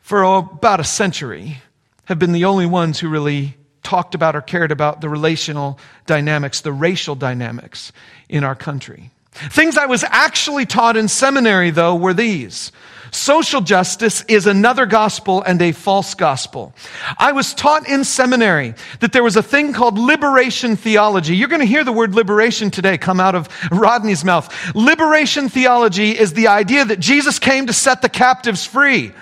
for 0.00 0.22
about 0.22 0.78
a 0.78 0.84
century, 0.84 1.58
have 2.04 2.18
been 2.18 2.32
the 2.32 2.44
only 2.44 2.66
ones 2.66 3.00
who 3.00 3.08
really 3.08 3.56
talked 3.82 4.14
about 4.14 4.36
or 4.36 4.40
cared 4.40 4.70
about 4.70 5.00
the 5.00 5.08
relational 5.08 5.78
dynamics, 6.06 6.60
the 6.60 6.72
racial 6.72 7.14
dynamics 7.14 7.92
in 8.28 8.44
our 8.44 8.54
country. 8.54 9.10
Things 9.32 9.76
I 9.76 9.86
was 9.86 10.04
actually 10.04 10.66
taught 10.66 10.96
in 10.96 11.08
seminary, 11.08 11.70
though, 11.70 11.96
were 11.96 12.14
these. 12.14 12.70
Social 13.12 13.60
justice 13.60 14.24
is 14.26 14.46
another 14.46 14.86
gospel 14.86 15.42
and 15.42 15.60
a 15.60 15.72
false 15.72 16.14
gospel. 16.14 16.74
I 17.18 17.32
was 17.32 17.52
taught 17.52 17.86
in 17.86 18.04
seminary 18.04 18.74
that 19.00 19.12
there 19.12 19.22
was 19.22 19.36
a 19.36 19.42
thing 19.42 19.74
called 19.74 19.98
liberation 19.98 20.76
theology. 20.76 21.36
You're 21.36 21.48
going 21.48 21.60
to 21.60 21.66
hear 21.66 21.84
the 21.84 21.92
word 21.92 22.14
liberation 22.14 22.70
today 22.70 22.96
come 22.96 23.20
out 23.20 23.34
of 23.34 23.50
Rodney's 23.70 24.24
mouth. 24.24 24.50
Liberation 24.74 25.50
theology 25.50 26.18
is 26.18 26.32
the 26.32 26.48
idea 26.48 26.86
that 26.86 27.00
Jesus 27.00 27.38
came 27.38 27.66
to 27.66 27.74
set 27.74 28.00
the 28.00 28.08
captives 28.08 28.64
free. 28.64 29.12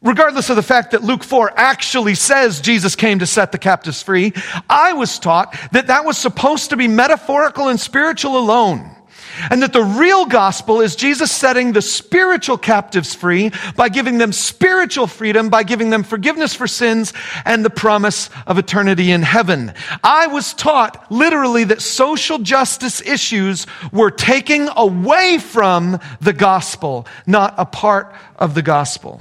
Regardless 0.00 0.48
of 0.48 0.56
the 0.56 0.62
fact 0.62 0.92
that 0.92 1.02
Luke 1.02 1.24
4 1.24 1.52
actually 1.58 2.14
says 2.14 2.62
Jesus 2.62 2.96
came 2.96 3.18
to 3.18 3.26
set 3.26 3.52
the 3.52 3.58
captives 3.58 4.02
free, 4.02 4.32
I 4.68 4.94
was 4.94 5.18
taught 5.18 5.54
that 5.72 5.88
that 5.88 6.06
was 6.06 6.16
supposed 6.16 6.70
to 6.70 6.76
be 6.76 6.88
metaphorical 6.88 7.68
and 7.68 7.78
spiritual 7.78 8.38
alone. 8.38 8.93
And 9.50 9.62
that 9.62 9.72
the 9.72 9.82
real 9.82 10.26
gospel 10.26 10.80
is 10.80 10.96
Jesus 10.96 11.30
setting 11.30 11.72
the 11.72 11.82
spiritual 11.82 12.58
captives 12.58 13.14
free 13.14 13.52
by 13.76 13.88
giving 13.88 14.18
them 14.18 14.32
spiritual 14.32 15.06
freedom, 15.06 15.48
by 15.48 15.62
giving 15.62 15.90
them 15.90 16.02
forgiveness 16.02 16.54
for 16.54 16.66
sins 16.66 17.12
and 17.44 17.64
the 17.64 17.70
promise 17.70 18.30
of 18.46 18.58
eternity 18.58 19.10
in 19.10 19.22
heaven. 19.22 19.72
I 20.02 20.26
was 20.26 20.54
taught 20.54 21.10
literally 21.10 21.64
that 21.64 21.82
social 21.82 22.38
justice 22.38 23.00
issues 23.00 23.66
were 23.92 24.10
taking 24.10 24.68
away 24.76 25.38
from 25.38 26.00
the 26.20 26.32
gospel, 26.32 27.06
not 27.26 27.54
a 27.58 27.66
part 27.66 28.14
of 28.36 28.54
the 28.54 28.62
gospel 28.62 29.20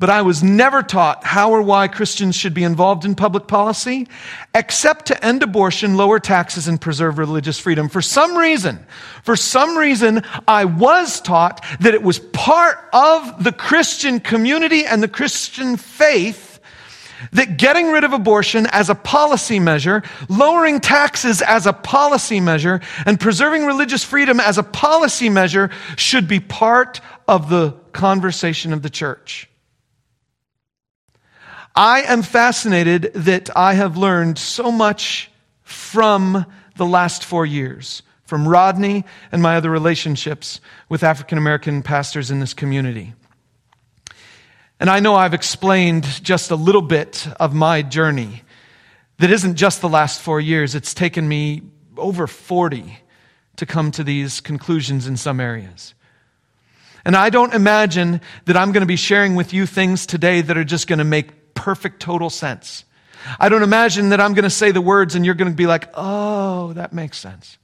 but 0.00 0.08
I 0.08 0.22
was 0.22 0.42
never 0.42 0.82
taught 0.82 1.24
how 1.24 1.52
or 1.52 1.60
why 1.60 1.86
Christians 1.86 2.34
should 2.34 2.54
be 2.54 2.64
involved 2.64 3.04
in 3.04 3.14
public 3.14 3.46
policy, 3.46 4.08
except 4.54 5.06
to 5.06 5.24
end 5.24 5.42
abortion, 5.42 5.98
lower 5.98 6.18
taxes, 6.18 6.66
and 6.66 6.80
preserve 6.80 7.18
religious 7.18 7.58
freedom. 7.58 7.90
For 7.90 8.00
some 8.00 8.36
reason, 8.36 8.84
for 9.22 9.36
some 9.36 9.76
reason, 9.76 10.22
I 10.48 10.64
was 10.64 11.20
taught 11.20 11.62
that 11.80 11.92
it 11.92 12.02
was 12.02 12.18
part 12.18 12.78
of 12.94 13.44
the 13.44 13.52
Christian 13.52 14.20
community 14.20 14.86
and 14.86 15.02
the 15.02 15.08
Christian 15.08 15.76
faith 15.76 16.60
that 17.32 17.58
getting 17.58 17.92
rid 17.92 18.02
of 18.02 18.14
abortion 18.14 18.66
as 18.70 18.88
a 18.88 18.94
policy 18.94 19.60
measure, 19.60 20.02
lowering 20.30 20.80
taxes 20.80 21.42
as 21.42 21.66
a 21.66 21.74
policy 21.74 22.40
measure, 22.40 22.80
and 23.04 23.20
preserving 23.20 23.66
religious 23.66 24.02
freedom 24.02 24.40
as 24.40 24.56
a 24.56 24.62
policy 24.62 25.28
measure 25.28 25.68
should 25.96 26.26
be 26.26 26.40
part 26.40 27.02
of 27.28 27.50
the 27.50 27.72
conversation 27.92 28.72
of 28.72 28.80
the 28.80 28.88
church. 28.88 29.49
I 31.74 32.02
am 32.02 32.22
fascinated 32.22 33.12
that 33.14 33.48
I 33.56 33.74
have 33.74 33.96
learned 33.96 34.38
so 34.38 34.72
much 34.72 35.30
from 35.62 36.44
the 36.76 36.86
last 36.86 37.24
four 37.24 37.46
years, 37.46 38.02
from 38.24 38.48
Rodney 38.48 39.04
and 39.30 39.40
my 39.40 39.56
other 39.56 39.70
relationships 39.70 40.60
with 40.88 41.04
African 41.04 41.38
American 41.38 41.82
pastors 41.82 42.30
in 42.30 42.40
this 42.40 42.54
community. 42.54 43.14
And 44.80 44.90
I 44.90 45.00
know 45.00 45.14
I've 45.14 45.34
explained 45.34 46.04
just 46.24 46.50
a 46.50 46.56
little 46.56 46.82
bit 46.82 47.28
of 47.38 47.54
my 47.54 47.82
journey 47.82 48.42
that 49.18 49.30
isn't 49.30 49.56
just 49.56 49.80
the 49.80 49.88
last 49.88 50.20
four 50.20 50.40
years, 50.40 50.74
it's 50.74 50.94
taken 50.94 51.28
me 51.28 51.62
over 51.96 52.26
40 52.26 52.98
to 53.56 53.66
come 53.66 53.90
to 53.92 54.02
these 54.02 54.40
conclusions 54.40 55.06
in 55.06 55.18
some 55.18 55.38
areas. 55.38 55.94
And 57.04 57.14
I 57.14 57.30
don't 57.30 57.54
imagine 57.54 58.22
that 58.46 58.56
I'm 58.56 58.72
going 58.72 58.80
to 58.80 58.86
be 58.86 58.96
sharing 58.96 59.34
with 59.34 59.52
you 59.52 59.66
things 59.66 60.06
today 60.06 60.40
that 60.40 60.56
are 60.56 60.64
just 60.64 60.86
going 60.86 60.98
to 60.98 61.04
make 61.04 61.39
perfect 61.60 62.00
total 62.00 62.30
sense. 62.30 62.84
I 63.38 63.50
don't 63.50 63.62
imagine 63.62 64.08
that 64.08 64.20
I'm 64.20 64.32
going 64.32 64.44
to 64.44 64.50
say 64.50 64.70
the 64.70 64.80
words 64.80 65.14
and 65.14 65.26
you're 65.26 65.34
going 65.34 65.50
to 65.50 65.56
be 65.56 65.66
like, 65.66 65.90
oh, 65.92 66.72
that 66.72 66.94
makes 66.94 67.18
sense. 67.18 67.58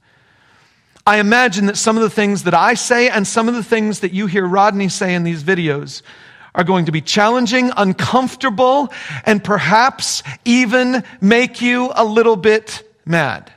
I 1.07 1.17
imagine 1.17 1.65
that 1.65 1.77
some 1.77 1.97
of 1.97 2.03
the 2.03 2.11
things 2.11 2.43
that 2.43 2.53
I 2.53 2.75
say 2.75 3.09
and 3.09 3.25
some 3.25 3.49
of 3.49 3.55
the 3.55 3.63
things 3.63 4.01
that 4.01 4.13
you 4.13 4.27
hear 4.27 4.45
Rodney 4.45 4.87
say 4.87 5.15
in 5.15 5.23
these 5.23 5.43
videos 5.43 6.03
are 6.53 6.63
going 6.63 6.85
to 6.85 6.91
be 6.91 7.01
challenging, 7.01 7.71
uncomfortable, 7.75 8.93
and 9.25 9.43
perhaps 9.43 10.21
even 10.45 11.03
make 11.19 11.59
you 11.59 11.91
a 11.95 12.05
little 12.05 12.35
bit 12.35 12.87
mad. 13.03 13.51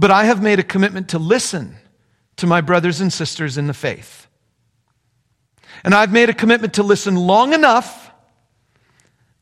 But 0.00 0.10
I 0.10 0.24
have 0.24 0.42
made 0.42 0.58
a 0.58 0.64
commitment 0.64 1.10
to 1.10 1.20
listen 1.20 1.76
to 2.38 2.46
my 2.48 2.60
brothers 2.60 3.00
and 3.00 3.12
sisters 3.12 3.56
in 3.56 3.68
the 3.68 3.74
faith. 3.74 4.26
And 5.84 5.94
I've 5.94 6.12
made 6.12 6.28
a 6.28 6.34
commitment 6.34 6.74
to 6.74 6.82
listen 6.82 7.16
long 7.16 7.52
enough 7.52 8.10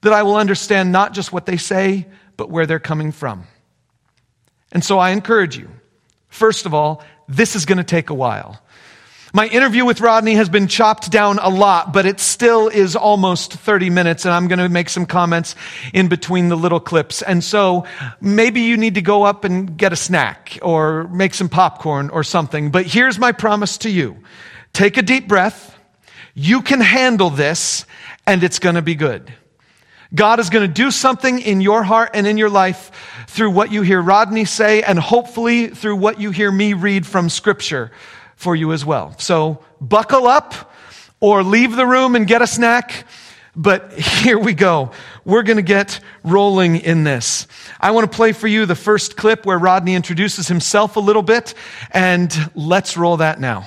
that 0.02 0.12
I 0.12 0.22
will 0.22 0.36
understand 0.36 0.92
not 0.92 1.12
just 1.12 1.32
what 1.32 1.46
they 1.46 1.56
say, 1.56 2.06
but 2.36 2.50
where 2.50 2.66
they're 2.66 2.78
coming 2.78 3.12
from. 3.12 3.46
And 4.72 4.84
so 4.84 4.98
I 4.98 5.10
encourage 5.10 5.58
you, 5.58 5.68
first 6.28 6.64
of 6.64 6.72
all, 6.72 7.04
this 7.28 7.54
is 7.54 7.64
going 7.64 7.78
to 7.78 7.84
take 7.84 8.10
a 8.10 8.14
while. 8.14 8.60
My 9.32 9.46
interview 9.46 9.84
with 9.84 10.00
Rodney 10.00 10.34
has 10.34 10.48
been 10.48 10.66
chopped 10.66 11.10
down 11.12 11.38
a 11.38 11.48
lot, 11.48 11.92
but 11.92 12.04
it 12.04 12.18
still 12.18 12.66
is 12.66 12.96
almost 12.96 13.52
30 13.52 13.88
minutes, 13.88 14.24
and 14.24 14.34
I'm 14.34 14.48
going 14.48 14.58
to 14.58 14.68
make 14.68 14.88
some 14.88 15.06
comments 15.06 15.54
in 15.92 16.08
between 16.08 16.48
the 16.48 16.56
little 16.56 16.80
clips. 16.80 17.22
And 17.22 17.44
so 17.44 17.86
maybe 18.20 18.62
you 18.62 18.76
need 18.76 18.96
to 18.96 19.02
go 19.02 19.22
up 19.22 19.44
and 19.44 19.76
get 19.76 19.92
a 19.92 19.96
snack 19.96 20.58
or 20.62 21.06
make 21.08 21.34
some 21.34 21.48
popcorn 21.48 22.10
or 22.10 22.24
something. 22.24 22.72
But 22.72 22.86
here's 22.86 23.20
my 23.20 23.30
promise 23.30 23.78
to 23.78 23.90
you 23.90 24.16
take 24.72 24.96
a 24.96 25.02
deep 25.02 25.28
breath. 25.28 25.76
You 26.34 26.62
can 26.62 26.80
handle 26.80 27.30
this, 27.30 27.84
and 28.26 28.42
it's 28.44 28.58
going 28.58 28.76
to 28.76 28.82
be 28.82 28.94
good. 28.94 29.32
God 30.14 30.40
is 30.40 30.50
going 30.50 30.66
to 30.66 30.72
do 30.72 30.90
something 30.90 31.38
in 31.38 31.60
your 31.60 31.82
heart 31.82 32.10
and 32.14 32.26
in 32.26 32.36
your 32.36 32.50
life 32.50 32.90
through 33.28 33.50
what 33.50 33.70
you 33.70 33.82
hear 33.82 34.02
Rodney 34.02 34.44
say, 34.44 34.82
and 34.82 34.98
hopefully 34.98 35.68
through 35.68 35.96
what 35.96 36.20
you 36.20 36.30
hear 36.30 36.50
me 36.50 36.72
read 36.72 37.06
from 37.06 37.28
Scripture 37.28 37.92
for 38.34 38.56
you 38.56 38.72
as 38.72 38.84
well. 38.84 39.14
So 39.18 39.62
buckle 39.80 40.26
up 40.26 40.72
or 41.20 41.42
leave 41.42 41.76
the 41.76 41.86
room 41.86 42.16
and 42.16 42.26
get 42.26 42.42
a 42.42 42.46
snack. 42.46 43.04
But 43.54 43.92
here 43.98 44.38
we 44.38 44.54
go. 44.54 44.90
We're 45.24 45.42
going 45.42 45.58
to 45.58 45.62
get 45.62 46.00
rolling 46.24 46.76
in 46.76 47.04
this. 47.04 47.46
I 47.80 47.92
want 47.92 48.10
to 48.10 48.16
play 48.16 48.32
for 48.32 48.48
you 48.48 48.66
the 48.66 48.74
first 48.74 49.16
clip 49.16 49.46
where 49.46 49.58
Rodney 49.58 49.94
introduces 49.94 50.48
himself 50.48 50.96
a 50.96 51.00
little 51.00 51.22
bit, 51.22 51.54
and 51.92 52.34
let's 52.54 52.96
roll 52.96 53.18
that 53.18 53.38
now. 53.38 53.66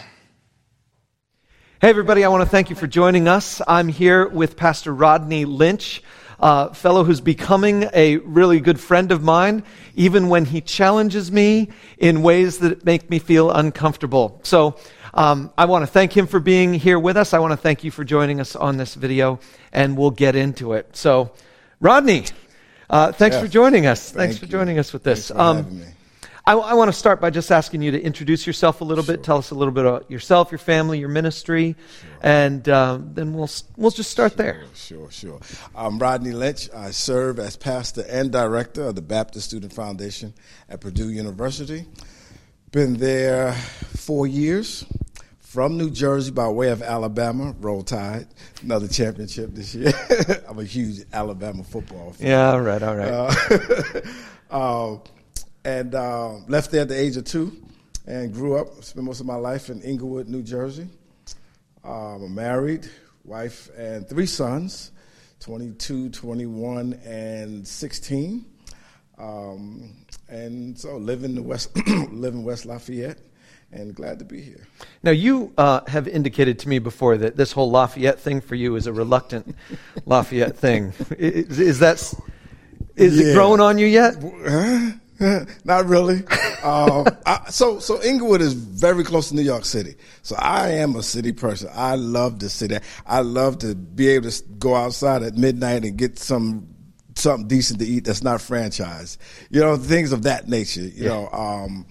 Hey, 1.83 1.89
everybody, 1.89 2.23
I 2.23 2.29
want 2.29 2.41
to 2.43 2.49
thank 2.49 2.69
you 2.69 2.77
for 2.77 2.87
joining 2.87 3.27
us. 3.27 3.61
I'm 3.67 3.89
here 3.89 4.25
with 4.25 4.55
Pastor 4.55 4.95
Rodney 4.95 5.43
Lynch 5.43 6.01
uh, 6.39 6.69
fellow 6.69 7.03
who's 7.03 7.19
becoming 7.19 7.89
a 7.93 8.15
really 8.19 8.61
good 8.61 8.79
friend 8.79 9.11
of 9.11 9.21
mine, 9.21 9.65
even 9.93 10.29
when 10.29 10.45
he 10.45 10.61
challenges 10.61 11.29
me 11.29 11.71
in 11.97 12.21
ways 12.21 12.59
that 12.59 12.85
make 12.85 13.09
me 13.09 13.19
feel 13.19 13.51
uncomfortable. 13.51 14.39
So 14.43 14.77
um, 15.13 15.51
I 15.57 15.65
want 15.65 15.83
to 15.83 15.87
thank 15.87 16.15
him 16.15 16.25
for 16.25 16.39
being 16.39 16.73
here 16.73 16.97
with 16.97 17.17
us. 17.17 17.33
I 17.33 17.39
want 17.39 17.51
to 17.51 17.57
thank 17.57 17.83
you 17.83 17.91
for 17.91 18.05
joining 18.05 18.39
us 18.39 18.55
on 18.55 18.77
this 18.77 18.95
video, 18.95 19.41
and 19.73 19.97
we'll 19.97 20.11
get 20.11 20.37
into 20.37 20.71
it. 20.71 20.95
So, 20.95 21.33
Rodney, 21.81 22.27
uh, 22.89 23.11
thanks 23.11 23.33
yes. 23.33 23.43
for 23.43 23.49
joining 23.49 23.87
us. 23.87 24.09
Thanks 24.09 24.37
for 24.37 24.45
joining 24.45 24.79
us 24.79 24.93
with 24.93 25.03
this. 25.03 25.31
Um, 25.31 25.83
I, 26.45 26.53
I 26.53 26.73
want 26.73 26.89
to 26.89 26.93
start 26.93 27.21
by 27.21 27.29
just 27.29 27.51
asking 27.51 27.81
you 27.81 27.91
to 27.91 28.01
introduce 28.01 28.45
yourself 28.45 28.81
a 28.81 28.83
little 28.83 29.03
sure. 29.03 29.15
bit. 29.15 29.23
Tell 29.23 29.37
us 29.37 29.51
a 29.51 29.55
little 29.55 29.73
bit 29.73 29.85
about 29.85 30.11
yourself, 30.11 30.51
your 30.51 30.59
family, 30.59 30.99
your 30.99 31.07
ministry, 31.07 31.77
sure. 32.01 32.09
and 32.21 32.67
um, 32.67 33.13
then 33.13 33.33
we'll 33.33 33.49
we'll 33.77 33.91
just 33.91 34.11
start 34.11 34.33
sure, 34.33 34.37
there. 34.37 34.63
Sure, 34.75 35.09
sure. 35.09 35.39
I'm 35.73 35.97
Rodney 35.99 36.33
Lynch. 36.33 36.69
I 36.75 36.91
serve 36.91 37.39
as 37.39 37.55
pastor 37.55 38.03
and 38.09 38.29
director 38.29 38.83
of 38.83 38.95
the 38.95 39.01
Baptist 39.01 39.47
Student 39.47 39.71
Foundation 39.71 40.33
at 40.67 40.81
Purdue 40.81 41.11
University. 41.11 41.85
Been 42.71 42.95
there 42.95 43.53
four 43.53 44.27
years. 44.27 44.85
From 45.39 45.77
New 45.77 45.91
Jersey 45.91 46.31
by 46.31 46.47
way 46.47 46.69
of 46.69 46.81
Alabama, 46.81 47.53
Roll 47.59 47.83
Tide, 47.83 48.25
another 48.63 48.87
championship 48.87 49.53
this 49.53 49.75
year. 49.75 49.93
I'm 50.49 50.57
a 50.57 50.63
huge 50.63 51.05
Alabama 51.13 51.63
football 51.63 52.13
fan. 52.13 52.27
Yeah, 52.27 52.53
all 52.53 52.61
right, 52.61 52.81
all 52.81 52.95
right. 52.95 53.07
Uh, 53.11 54.01
uh, 54.49 54.97
and 55.65 55.95
uh, 55.95 56.35
left 56.47 56.71
there 56.71 56.81
at 56.81 56.89
the 56.89 56.99
age 56.99 57.17
of 57.17 57.25
two 57.25 57.55
and 58.05 58.33
grew 58.33 58.57
up, 58.57 58.83
spent 58.83 59.05
most 59.05 59.19
of 59.19 59.25
my 59.25 59.35
life 59.35 59.69
in 59.69 59.81
Englewood, 59.81 60.27
New 60.27 60.43
Jersey. 60.43 60.87
Um, 61.83 62.33
married, 62.33 62.89
wife, 63.25 63.69
and 63.77 64.07
three 64.07 64.25
sons 64.25 64.91
22, 65.41 66.09
21, 66.09 66.93
and 67.05 67.67
16. 67.67 68.45
Um, 69.17 69.93
and 70.29 70.77
so 70.79 70.97
live 70.97 71.25
in 71.25 71.35
the 71.35 71.41
West, 71.41 71.75
live 72.11 72.33
in 72.33 72.45
West 72.45 72.65
Lafayette, 72.65 73.19
and 73.73 73.93
glad 73.93 74.19
to 74.19 74.25
be 74.25 74.41
here. 74.41 74.65
Now 75.03 75.11
you 75.11 75.51
uh, 75.57 75.81
have 75.87 76.07
indicated 76.07 76.59
to 76.59 76.69
me 76.69 76.79
before 76.79 77.17
that 77.17 77.35
this 77.35 77.51
whole 77.51 77.69
Lafayette 77.69 78.19
thing 78.19 78.39
for 78.39 78.55
you 78.55 78.77
is 78.77 78.87
a 78.87 78.93
reluctant 78.93 79.55
Lafayette 80.05 80.57
thing. 80.57 80.93
Is, 81.17 81.59
is 81.59 81.79
that 81.79 82.01
is 82.95 83.19
yeah. 83.19 83.27
it 83.27 83.33
growing 83.33 83.59
on 83.59 83.77
you 83.77 83.87
yet? 83.87 84.15
Not 85.63 85.85
really. 85.87 86.25
um, 86.63 87.05
I, 87.25 87.49
so, 87.49 87.79
so 87.79 87.97
Englewood 87.97 88.41
is 88.41 88.53
very 88.53 89.03
close 89.03 89.29
to 89.29 89.35
New 89.35 89.41
York 89.41 89.65
City. 89.65 89.95
So 90.21 90.35
I 90.37 90.69
am 90.71 90.95
a 90.95 91.03
city 91.03 91.31
person. 91.31 91.69
I 91.73 91.95
love 91.95 92.39
the 92.39 92.49
city. 92.49 92.77
I 93.05 93.21
love 93.21 93.59
to 93.59 93.75
be 93.75 94.09
able 94.09 94.29
to 94.29 94.43
go 94.59 94.75
outside 94.75 95.23
at 95.23 95.35
midnight 95.35 95.83
and 95.83 95.97
get 95.97 96.19
some 96.19 96.67
something 97.15 97.47
decent 97.47 97.79
to 97.79 97.85
eat 97.85 98.05
that's 98.05 98.23
not 98.23 98.41
franchise. 98.41 99.17
You 99.49 99.61
know, 99.61 99.77
things 99.77 100.11
of 100.11 100.23
that 100.23 100.47
nature. 100.47 100.81
You 100.81 101.03
yeah. 101.03 101.09
know, 101.09 101.29
um, 101.29 101.85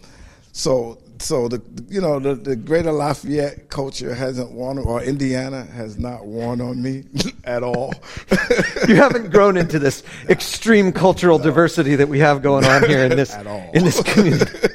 so 0.52 1.01
so 1.22 1.48
the 1.48 1.62
you 1.88 2.00
know 2.00 2.18
the, 2.18 2.34
the 2.34 2.56
greater 2.56 2.92
Lafayette 2.92 3.68
culture 3.70 4.14
hasn't 4.14 4.52
worn 4.52 4.78
or 4.78 5.02
Indiana 5.02 5.64
has 5.64 5.98
not 5.98 6.26
worn 6.26 6.60
on 6.60 6.82
me 6.82 7.04
at 7.44 7.62
all. 7.62 7.94
you 8.88 8.96
haven't 8.96 9.30
grown 9.30 9.56
into 9.56 9.78
this 9.78 10.02
extreme 10.28 10.92
cultural 10.92 11.38
no. 11.38 11.44
diversity 11.44 11.96
that 11.96 12.08
we 12.08 12.18
have 12.18 12.42
going 12.42 12.64
on 12.64 12.88
here 12.88 13.04
in 13.04 13.10
this 13.16 13.34
in 13.36 13.84
this 13.84 14.02
community. 14.02 14.68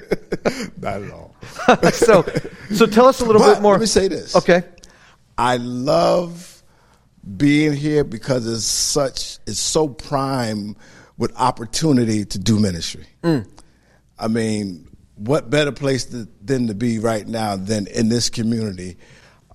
not 0.81 1.03
at 1.03 1.11
all. 1.11 1.35
so 1.91 2.23
so 2.73 2.85
tell 2.85 3.07
us 3.07 3.21
a 3.21 3.25
little 3.25 3.41
but 3.41 3.55
bit 3.55 3.61
more. 3.61 3.73
Let 3.73 3.81
me 3.81 3.87
say 3.87 4.07
this. 4.07 4.35
Okay. 4.35 4.63
I 5.37 5.57
love 5.57 6.63
being 7.35 7.73
here 7.73 8.03
because 8.03 8.47
it's 8.47 8.63
such 8.63 9.39
it's 9.45 9.59
so 9.59 9.87
prime 9.87 10.75
with 11.17 11.35
opportunity 11.35 12.25
to 12.25 12.39
do 12.39 12.59
ministry. 12.59 13.05
Mm. 13.23 13.47
I 14.19 14.27
mean, 14.27 14.86
what 15.17 15.49
better 15.49 15.71
place 15.71 16.05
to, 16.05 16.27
than 16.43 16.67
to 16.67 16.73
be 16.73 16.99
right 16.99 17.27
now 17.27 17.55
than 17.55 17.87
in 17.87 18.09
this 18.09 18.29
community? 18.29 18.97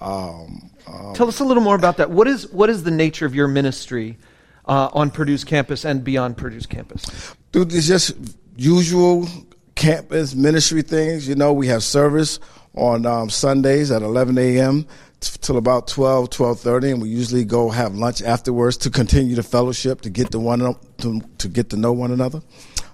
Um, 0.01 0.71
um, 0.87 1.15
Tell 1.15 1.29
us 1.29 1.41
a 1.41 1.45
little 1.45 1.63
more 1.63 1.77
about 1.77 1.97
that. 1.99 2.11
What 2.11 2.27
is 2.27 2.51
what 2.51 2.69
is 2.69 2.83
the 2.83 2.91
nature 2.91 3.27
of 3.27 3.35
your 3.35 3.49
ministry 3.49 4.19
uh, 4.67 4.91
on 4.93 5.11
Purdue's 5.11 5.45
campus 5.45 5.85
and 5.85 6.03
beyond 6.03 6.37
Purdue's 6.37 6.67
campus? 6.67 7.35
Dude, 7.53 7.73
it's 7.73 7.87
just 7.87 8.13
usual 8.57 9.29
campus 9.75 10.35
ministry 10.35 10.83
things. 10.83 11.29
You 11.29 11.35
know, 11.35 11.53
we 11.53 11.69
have 11.69 11.83
service 11.83 12.41
on 12.75 13.07
um, 13.07 13.31
Sundays 13.31 13.91
at 13.91 14.03
11 14.03 14.39
a.m. 14.39 14.87
till 15.21 15.57
about 15.57 15.87
12, 15.89 16.31
12:30, 16.31 16.93
and 16.93 17.03
we 17.03 17.09
usually 17.09 17.45
go 17.45 17.71
have 17.71 17.95
lunch 17.95 18.23
afterwards 18.23 18.77
to 18.79 18.91
continue 18.91 19.37
the 19.37 19.43
fellowship 19.43 20.01
to 20.03 20.11
get 20.11 20.33
to 20.33 20.39
one 20.39 20.61
to, 20.99 21.21
to 21.39 21.49
get 21.49 21.71
to 21.71 21.77
know 21.77 21.93
one 21.93 22.11
another. 22.11 22.43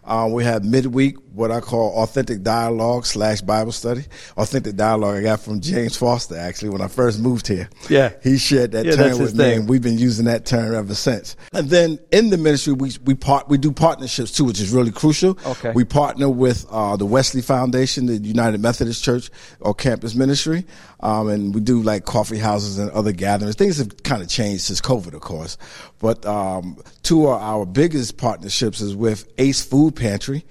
Uh, 0.08 0.26
we 0.26 0.42
have 0.42 0.64
midweek, 0.64 1.16
what 1.34 1.50
I 1.50 1.60
call 1.60 2.02
authentic 2.02 2.42
dialogue 2.42 3.04
slash 3.04 3.42
Bible 3.42 3.72
study. 3.72 4.04
Authentic 4.38 4.74
dialogue 4.74 5.16
I 5.16 5.22
got 5.22 5.40
from 5.40 5.60
James 5.60 5.98
Foster 5.98 6.34
actually 6.34 6.70
when 6.70 6.80
I 6.80 6.88
first 6.88 7.20
moved 7.20 7.46
here. 7.46 7.68
Yeah, 7.90 8.14
he 8.22 8.38
shared 8.38 8.72
that 8.72 8.86
yeah, 8.86 8.92
term 8.92 9.18
with 9.18 9.34
me, 9.36 9.52
and 9.52 9.68
we've 9.68 9.82
been 9.82 9.98
using 9.98 10.24
that 10.24 10.46
term 10.46 10.74
ever 10.74 10.94
since. 10.94 11.36
And 11.52 11.68
then 11.68 11.98
in 12.10 12.30
the 12.30 12.38
ministry, 12.38 12.72
we 12.72 12.92
we 13.04 13.14
part 13.14 13.50
we 13.50 13.58
do 13.58 13.70
partnerships 13.70 14.32
too, 14.32 14.44
which 14.44 14.60
is 14.60 14.70
really 14.72 14.92
crucial. 14.92 15.38
Okay, 15.44 15.72
we 15.72 15.84
partner 15.84 16.30
with 16.30 16.64
uh, 16.70 16.96
the 16.96 17.04
Wesley 17.06 17.42
Foundation, 17.42 18.06
the 18.06 18.16
United 18.16 18.62
Methodist 18.62 19.04
Church 19.04 19.30
or 19.60 19.74
campus 19.74 20.14
ministry, 20.14 20.64
um, 21.00 21.28
and 21.28 21.54
we 21.54 21.60
do 21.60 21.82
like 21.82 22.04
coffee 22.04 22.38
houses 22.38 22.78
and 22.78 22.90
other 22.90 23.12
gatherings. 23.12 23.56
Things 23.56 23.78
have 23.78 24.02
kind 24.02 24.22
of 24.22 24.28
changed 24.28 24.62
since 24.62 24.80
COVID, 24.80 25.14
of 25.14 25.20
course, 25.20 25.56
but 25.98 26.24
um, 26.26 26.76
two 27.02 27.28
of 27.28 27.40
our 27.40 27.64
biggest 27.64 28.16
partnerships 28.16 28.80
is 28.80 28.96
with 28.96 29.30
Ace 29.38 29.64
Food 29.64 29.94
Pantry, 29.94 30.44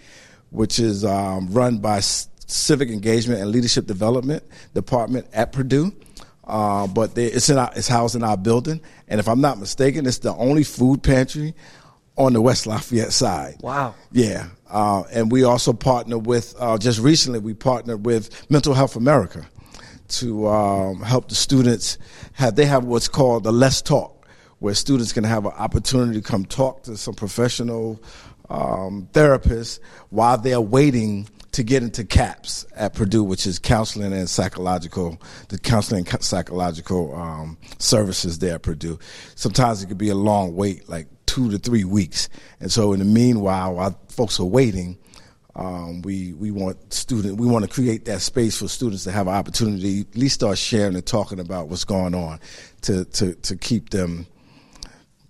which 0.52 0.80
is 0.80 1.04
um, 1.04 1.48
run 1.52 1.80
by 1.80 2.00
Civic 2.00 2.90
Engagement 2.90 3.42
and 3.42 3.52
Leadership 3.52 3.86
Development 3.86 4.44
Department 4.74 5.28
at 5.34 5.52
Purdue. 5.52 5.94
Uh, 6.46 6.88
but 6.88 7.14
they, 7.14 7.26
it's 7.26 7.50
in 7.50 7.58
our, 7.58 7.70
it's 7.76 7.90
housed 7.90 8.16
in 8.16 8.24
our 8.24 8.38
building, 8.38 8.80
and 9.10 9.20
if 9.20 9.28
I'm 9.28 9.42
not 9.42 9.60
mistaken, 9.60 10.06
it's 10.06 10.20
the 10.20 10.34
only 10.34 10.64
food 10.64 11.04
pantry 11.04 11.54
on 12.18 12.32
the 12.32 12.42
West 12.42 12.66
Lafayette 12.66 13.12
side. 13.12 13.58
Wow. 13.62 13.96
Yeah, 14.14 14.48
uh, 14.70 15.04
and 15.12 15.30
we 15.30 15.44
also 15.44 15.74
partner 15.74 16.18
with 16.18 16.56
uh, 16.58 16.78
just 16.78 17.00
recently 17.00 17.40
we 17.40 17.54
partnered 17.54 18.06
with 18.06 18.50
Mental 18.50 18.74
Health 18.74 18.96
America 18.96 19.46
to 20.10 20.48
um, 20.48 21.02
help 21.02 21.30
the 21.30 21.36
students 21.36 21.98
have 22.34 22.56
they 22.56 22.66
have 22.66 22.86
what's 22.86 23.08
called 23.08 23.44
the 23.44 23.52
Let's 23.52 23.82
Talk, 23.82 24.28
where 24.60 24.74
students 24.74 25.14
can 25.14 25.24
have 25.24 25.46
an 25.46 25.54
opportunity 25.54 26.22
to 26.22 26.28
come 26.28 26.46
talk 26.46 26.84
to 26.84 26.98
some 26.98 27.14
professional 27.14 28.02
um, 28.50 29.10
therapists 29.12 29.80
while 30.10 30.38
they're 30.38 30.62
waiting 30.62 31.28
to 31.58 31.64
get 31.64 31.82
into 31.82 32.04
CAPS 32.04 32.68
at 32.76 32.94
Purdue, 32.94 33.24
which 33.24 33.48
is 33.48 33.58
counseling 33.58 34.14
and 34.14 34.30
psychological, 34.30 35.20
the 35.50 35.58
counseling 35.58 36.08
and 36.08 36.24
psychological 36.24 37.16
um, 37.16 37.58
services 37.80 38.40
there 38.40 38.56
at 38.56 38.62
Purdue. 38.62 39.00
Sometimes 39.34 39.82
it 39.82 39.88
could 39.88 39.98
be 39.98 40.10
a 40.10 40.16
long 40.16 40.56
wait, 40.56 40.88
like 40.88 41.08
two 41.26 41.50
to 41.50 41.58
three 41.58 41.84
weeks. 41.84 42.30
And 42.60 42.72
so, 42.72 42.94
in 42.94 43.00
the 43.00 43.06
meanwhile, 43.06 43.74
while 43.74 44.00
folks 44.08 44.40
are 44.40 44.46
waiting, 44.46 44.98
um, 45.58 46.02
we 46.04 46.34
we 46.34 46.52
want 46.52 46.94
student 46.94 47.38
we 47.38 47.48
want 47.48 47.66
to 47.66 47.70
create 47.72 48.06
that 48.06 48.22
space 48.22 48.58
for 48.60 48.68
students 48.68 49.04
to 49.06 49.12
have 49.12 49.28
an 49.28 49.34
opportunity 49.34 50.02
at 50.02 50.16
least 50.16 50.36
start 50.36 50.58
sharing 50.58 50.96
and 50.96 51.06
talking 51.06 51.40
about 51.40 51.68
what's 51.68 51.84
going 51.84 52.14
on 52.16 52.40
to 52.82 53.04
to 53.06 53.34
to 53.34 53.56
keep 53.58 53.90
them, 53.90 54.28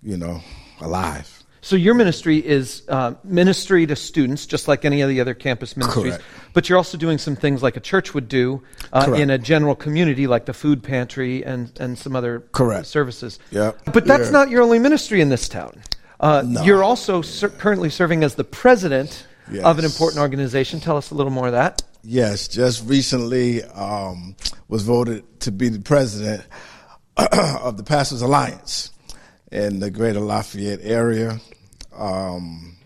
you 0.02 0.16
know, 0.16 0.40
alive. 0.80 1.34
So 1.60 1.76
your 1.76 1.94
ministry 1.94 2.36
is 2.38 2.82
uh, 2.88 3.14
ministry 3.24 3.84
to 3.86 3.96
students, 3.96 4.46
just 4.46 4.68
like 4.68 4.84
any 4.84 5.00
of 5.00 5.08
the 5.08 5.20
other 5.20 5.34
campus 5.34 5.76
ministries. 5.76 6.14
Correct. 6.14 6.24
But 6.54 6.68
you're 6.68 6.78
also 6.78 6.96
doing 6.96 7.18
some 7.18 7.34
things 7.36 7.62
like 7.62 7.76
a 7.76 7.80
church 7.80 8.14
would 8.14 8.28
do 8.28 8.62
uh, 8.92 9.12
in 9.16 9.28
a 9.28 9.38
general 9.38 9.74
community, 9.74 10.26
like 10.26 10.46
the 10.46 10.54
food 10.54 10.82
pantry 10.82 11.44
and, 11.44 11.72
and 11.80 11.98
some 11.98 12.14
other 12.14 12.40
Correct. 12.52 12.86
services. 12.86 13.38
Yeah. 13.50 13.72
But 13.92 14.06
that's 14.06 14.26
Yeah. 14.26 14.30
not 14.30 14.50
your 14.50 14.62
only 14.62 14.78
ministry 14.78 15.20
in 15.20 15.30
this 15.30 15.48
town. 15.48 15.82
Uh, 16.20 16.42
No. 16.46 16.62
You're 16.62 16.84
also 16.84 17.22
ser- 17.22 17.50
currently 17.50 17.90
serving 17.90 18.22
as 18.24 18.36
the 18.36 18.44
president 18.44 19.26
of 19.62 19.78
an 19.78 19.84
important 19.84 20.20
organization. 20.20 20.80
Tell 20.80 20.96
us 20.96 21.10
a 21.10 21.14
little 21.14 21.32
more 21.32 21.46
of 21.46 21.52
that. 21.52 21.82
Yes, 22.04 22.48
just 22.48 22.86
recently 22.88 23.62
um, 23.64 24.36
was 24.68 24.82
voted 24.84 25.24
to 25.40 25.50
be 25.52 25.68
the 25.68 25.80
president 25.80 26.44
of 27.16 27.76
the 27.76 27.82
Pastors 27.82 28.22
Alliance 28.22 28.90
in 29.50 29.80
the 29.80 29.90
Greater 29.90 30.20
Lafayette 30.20 30.80
area. 30.82 31.40
Um, 31.96 32.76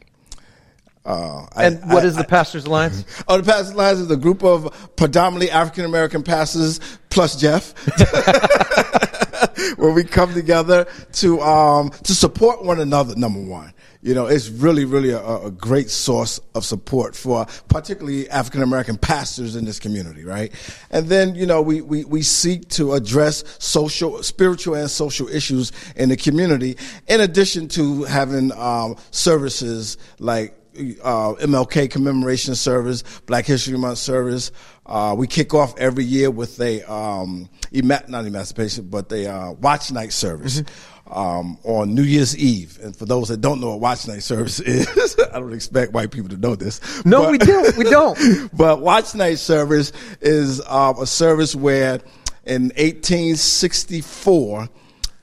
uh, 1.04 1.46
I- 1.54 1.64
And 1.66 1.80
what 1.92 2.04
I- 2.04 2.06
is 2.06 2.16
the 2.16 2.24
Pastors 2.24 2.64
Alliance? 2.64 3.04
Oh, 3.28 3.36
the 3.36 3.44
Pastors 3.44 3.70
Alliance 3.74 3.98
is 4.00 4.10
a 4.10 4.16
group 4.16 4.42
of 4.42 4.94
predominantly 4.96 5.50
African 5.50 5.84
American 5.84 6.22
pastors 6.22 6.80
plus 7.10 7.36
Jeff, 7.36 7.74
where 9.76 9.92
we 9.92 10.04
come 10.04 10.32
together 10.34 10.86
to 11.14 11.40
um, 11.42 11.90
to 12.04 12.14
support 12.14 12.64
one 12.64 12.80
another. 12.80 13.14
Number 13.16 13.40
one, 13.40 13.72
you 14.02 14.14
know, 14.14 14.26
it's 14.26 14.48
really, 14.48 14.84
really 14.84 15.10
a, 15.10 15.24
a 15.24 15.50
great 15.50 15.88
source 15.88 16.40
of 16.56 16.64
support 16.64 17.14
for 17.14 17.46
particularly 17.68 18.28
African 18.30 18.62
American 18.62 18.98
pastors 18.98 19.54
in 19.54 19.64
this 19.64 19.78
community, 19.78 20.24
right? 20.24 20.52
And 20.90 21.06
then, 21.06 21.36
you 21.36 21.46
know, 21.46 21.62
we, 21.62 21.80
we 21.80 22.04
we 22.04 22.22
seek 22.22 22.68
to 22.70 22.94
address 22.94 23.44
social, 23.60 24.22
spiritual, 24.24 24.74
and 24.74 24.90
social 24.90 25.28
issues 25.28 25.70
in 25.94 26.08
the 26.08 26.16
community, 26.16 26.76
in 27.06 27.20
addition 27.20 27.68
to 27.68 28.02
having 28.02 28.50
um, 28.52 28.96
services 29.12 29.98
like 30.18 30.58
uh, 31.04 31.34
MLK 31.34 31.90
commemoration 31.90 32.56
service, 32.56 33.04
Black 33.26 33.46
History 33.46 33.76
Month 33.78 33.98
service. 33.98 34.50
Uh, 34.84 35.14
we 35.16 35.28
kick 35.28 35.54
off 35.54 35.78
every 35.78 36.04
year 36.04 36.28
with 36.30 36.60
a 36.60 36.82
um, 36.92 37.48
ema- 37.72 38.02
not 38.08 38.26
emancipation, 38.26 38.88
but 38.88 39.12
a 39.12 39.30
uh, 39.32 39.52
watch 39.52 39.92
night 39.92 40.12
service 40.12 40.62
um, 41.10 41.58
on 41.64 41.94
New 41.94 42.02
Year's 42.02 42.36
Eve. 42.36 42.78
And 42.82 42.96
for 42.96 43.04
those 43.06 43.28
that 43.28 43.40
don't 43.40 43.60
know 43.60 43.70
what 43.70 43.80
watch 43.80 44.08
night 44.08 44.22
service 44.22 44.60
is, 44.64 45.16
I 45.32 45.38
don't 45.38 45.52
expect 45.52 45.92
white 45.92 46.10
people 46.10 46.30
to 46.30 46.36
know 46.36 46.54
this. 46.54 46.80
No, 47.04 47.22
but- 47.22 47.32
we 47.32 47.38
don't. 47.38 47.76
We 47.76 47.84
don't. 47.84 48.50
but 48.56 48.80
watch 48.80 49.14
night 49.14 49.38
service 49.38 49.92
is 50.20 50.60
uh, 50.66 50.94
a 51.00 51.06
service 51.06 51.54
where 51.54 52.00
in 52.44 52.64
1864 52.76 54.68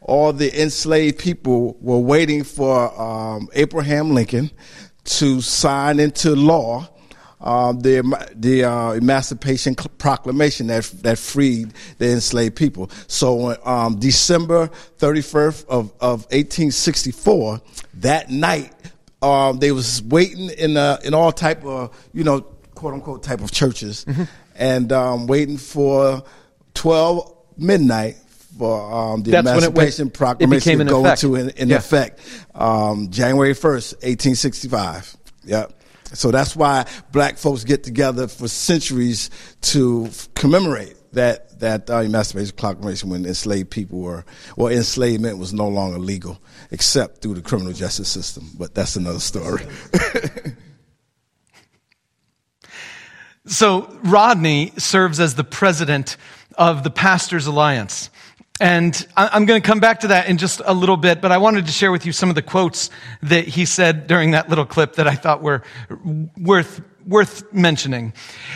all 0.02 0.34
the 0.34 0.62
enslaved 0.62 1.20
people 1.20 1.78
were 1.82 2.00
waiting 2.00 2.44
for 2.46 3.00
um, 3.00 3.50
abraham 3.54 4.16
lincoln 4.16 4.50
to 5.04 5.42
sign 5.42 6.00
into 6.00 6.34
law 6.34 6.88
um, 7.42 7.80
the 7.80 8.02
the 8.36 8.64
uh, 8.66 8.92
Emancipation 8.92 9.76
Proclamation 9.76 10.68
that 10.68 10.84
that 11.04 11.18
freed 11.18 11.74
the 11.98 12.12
enslaved 12.12 12.56
people. 12.56 12.90
So 13.08 13.58
um, 13.66 14.00
December 14.00 14.70
31st 14.98 15.66
of, 15.68 15.92
of 16.02 16.22
1864, 16.32 17.62
that 17.96 18.30
night 18.30 18.74
um, 19.22 19.60
they 19.60 19.72
was 19.72 20.02
waiting 20.04 20.50
in 20.50 20.78
uh, 20.78 20.98
in 21.04 21.14
all 21.14 21.32
type 21.32 21.64
of 21.66 21.96
you 22.14 22.24
know 22.24 22.42
quote 22.76 22.94
unquote 22.94 23.24
type 23.24 23.42
of 23.42 23.52
churches, 23.52 24.06
and 24.56 24.92
um, 24.92 25.28
waiting 25.28 25.58
for 25.58 26.24
12 26.74 27.36
midnight 27.58 28.16
for 28.58 28.92
um, 28.94 29.24
the 29.24 29.32
That's 29.32 29.46
went- 29.48 29.58
Emancipation 29.64 30.08
it 30.08 30.14
Proclamation 30.14 30.76
to 30.76 30.82
in 30.82 30.88
go 30.88 31.00
effect. 31.06 31.24
into 31.24 31.36
in, 31.36 31.50
in 31.52 31.70
Yeah. 31.70 31.78
effect 31.78 32.20
um, 32.56 33.10
January 33.10 33.54
1st, 33.54 33.94
1865. 34.04 35.16
Yep. 35.46 35.74
So 36.14 36.32
that's 36.32 36.56
why 36.56 36.86
black 37.12 37.38
folks 37.38 37.64
get 37.64 37.84
together 37.84 38.28
for 38.28 38.48
centuries 38.48 39.30
to 39.62 40.10
commemorate 40.36 40.96
that 41.14 41.60
that 41.60 41.90
uh, 41.90 41.98
Emancipation 41.98 42.56
Proclamation 42.56 43.10
when 43.10 43.26
enslaved 43.26 43.70
people 43.70 44.00
were, 44.00 44.26
well, 44.56 44.72
enslavement 44.72 45.38
was 45.38 45.54
no 45.54 45.68
longer 45.68 46.00
legal, 46.00 46.42
except 46.72 47.22
through 47.22 47.34
the 47.34 47.42
criminal 47.42 47.74
justice 47.74 48.10
system. 48.10 48.50
But 48.58 48.74
that's 48.74 48.96
another 48.96 49.20
story. 49.20 49.66
So 53.50 53.90
Rodney 54.04 54.74
serves 54.78 55.20
as 55.20 55.34
the 55.34 55.44
president 55.44 56.18
of 56.56 56.84
the 56.84 56.92
Pastors 56.92 57.48
Alliance. 57.48 58.12
And 58.60 59.08
I'm 59.16 59.46
going 59.46 59.62
to 59.62 59.66
come 59.66 59.80
back 59.80 60.02
to 60.02 60.08
that 60.08 60.28
in 60.28 60.38
just 60.38 60.62
a 60.66 60.74
little 60.74 60.98
bit, 60.98 61.22
but 61.22 61.32
I 61.32 61.38
wanted 61.38 61.68
to 61.68 61.72
share 61.72 61.92
with 61.92 62.06
you 62.06 62.12
some 62.12 62.28
of 62.28 62.36
the 62.36 62.42
quotes 62.42 62.90
that 63.24 63.48
he 63.48 63.66
said 63.66 64.08
during 64.08 64.32
that 64.32 64.50
little 64.50 64.66
clip 64.66 64.96
that 64.96 65.08
I 65.08 65.16
thought 65.16 65.42
were 65.42 65.64
worth, 66.38 66.82
worth 67.08 67.54
mentioning. 67.54 68.12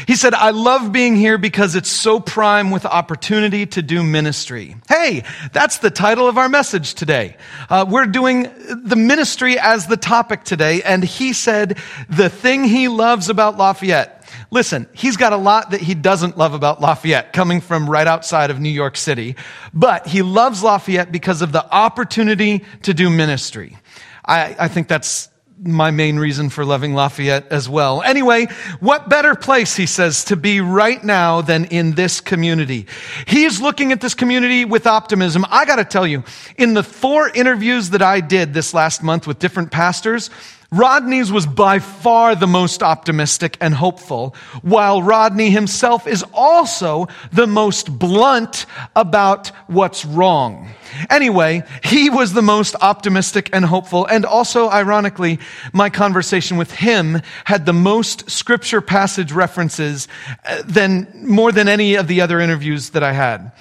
He 0.05 0.17
said, 0.17 0.33
I 0.33 0.49
love 0.49 0.91
being 0.91 1.15
here 1.15 1.37
because 1.37 1.75
it's 1.75 1.89
so 1.89 2.19
prime 2.19 2.69
with 2.69 2.85
opportunity 2.85 3.65
to 3.67 3.81
do 3.81 4.03
ministry. 4.03 4.75
Hey, 4.89 5.23
that's 5.53 5.77
the 5.77 5.89
title 5.89 6.27
of 6.27 6.37
our 6.37 6.49
message 6.49 6.95
today. 6.95 7.37
Uh, 7.69 7.85
we're 7.87 8.05
doing 8.05 8.51
the 8.83 8.97
ministry 8.97 9.57
as 9.57 9.87
the 9.87 9.97
topic 9.97 10.43
today, 10.43 10.81
and 10.83 11.01
he 11.01 11.31
said 11.31 11.77
the 12.09 12.29
thing 12.29 12.65
he 12.65 12.89
loves 12.89 13.29
about 13.29 13.57
Lafayette 13.57 14.22
Listen, 14.53 14.87
he's 14.93 15.17
got 15.17 15.33
a 15.33 15.37
lot 15.37 15.71
that 15.71 15.81
he 15.81 15.95
doesn't 15.95 16.37
love 16.37 16.53
about 16.53 16.79
Lafayette, 16.79 17.33
coming 17.33 17.59
from 17.59 17.89
right 17.89 18.05
outside 18.05 18.51
of 18.51 18.59
New 18.59 18.69
York 18.69 18.95
City. 18.95 19.35
But 19.73 20.05
he 20.05 20.21
loves 20.21 20.61
Lafayette 20.61 21.11
because 21.11 21.41
of 21.41 21.51
the 21.51 21.65
opportunity 21.73 22.63
to 22.83 22.93
do 22.93 23.09
ministry. 23.09 23.75
I, 24.23 24.55
I 24.59 24.67
think 24.67 24.87
that's 24.87 25.29
my 25.59 25.89
main 25.89 26.19
reason 26.19 26.51
for 26.51 26.65
loving 26.65 26.93
Lafayette 26.93 27.47
as 27.51 27.67
well. 27.67 28.03
Anyway, 28.03 28.45
what 28.79 29.09
better 29.09 29.33
place, 29.33 29.75
he 29.75 29.87
says, 29.87 30.25
to 30.25 30.35
be 30.35 30.61
right 30.61 31.03
now 31.03 31.41
than 31.41 31.65
in 31.65 31.93
this 31.93 32.21
community? 32.21 32.85
He's 33.25 33.59
looking 33.59 33.91
at 33.91 34.01
this 34.01 34.13
community 34.13 34.65
with 34.65 34.85
optimism. 34.85 35.45
I 35.49 35.65
gotta 35.65 35.85
tell 35.85 36.05
you, 36.05 36.23
in 36.57 36.75
the 36.75 36.83
four 36.83 37.27
interviews 37.27 37.89
that 37.89 38.03
I 38.03 38.19
did 38.19 38.53
this 38.53 38.71
last 38.71 39.01
month 39.01 39.25
with 39.25 39.39
different 39.39 39.71
pastors, 39.71 40.29
Rodney's 40.73 41.31
was 41.31 41.45
by 41.45 41.77
far 41.77 42.35
the 42.35 42.47
most 42.47 42.81
optimistic 42.81 43.57
and 43.61 43.75
hopeful, 43.75 44.35
while 44.63 45.03
Rodney 45.03 45.51
himself 45.51 46.07
is 46.07 46.25
also 46.33 47.07
the 47.31 47.45
most 47.45 47.99
blunt 47.99 48.65
about 48.95 49.49
what's 49.67 50.03
wrong. 50.03 50.69
Anyway, 51.11 51.61
he 51.83 52.09
was 52.09 52.33
the 52.33 52.41
most 52.41 52.75
optimistic 52.81 53.51
and 53.53 53.63
hopeful, 53.63 54.07
and 54.07 54.25
also, 54.25 54.67
ironically, 54.67 55.39
my 55.73 55.91
conversation 55.91 56.57
with 56.57 56.71
him 56.71 57.21
had 57.45 57.67
the 57.67 57.73
most 57.73 58.31
scripture 58.31 58.81
passage 58.81 59.31
references 59.31 60.07
uh, 60.43 60.63
than 60.65 61.07
more 61.27 61.51
than 61.51 61.67
any 61.67 61.95
of 61.95 62.07
the 62.07 62.21
other 62.21 62.39
interviews 62.39 62.89
that 62.91 63.03
I 63.03 63.13
had. 63.13 63.51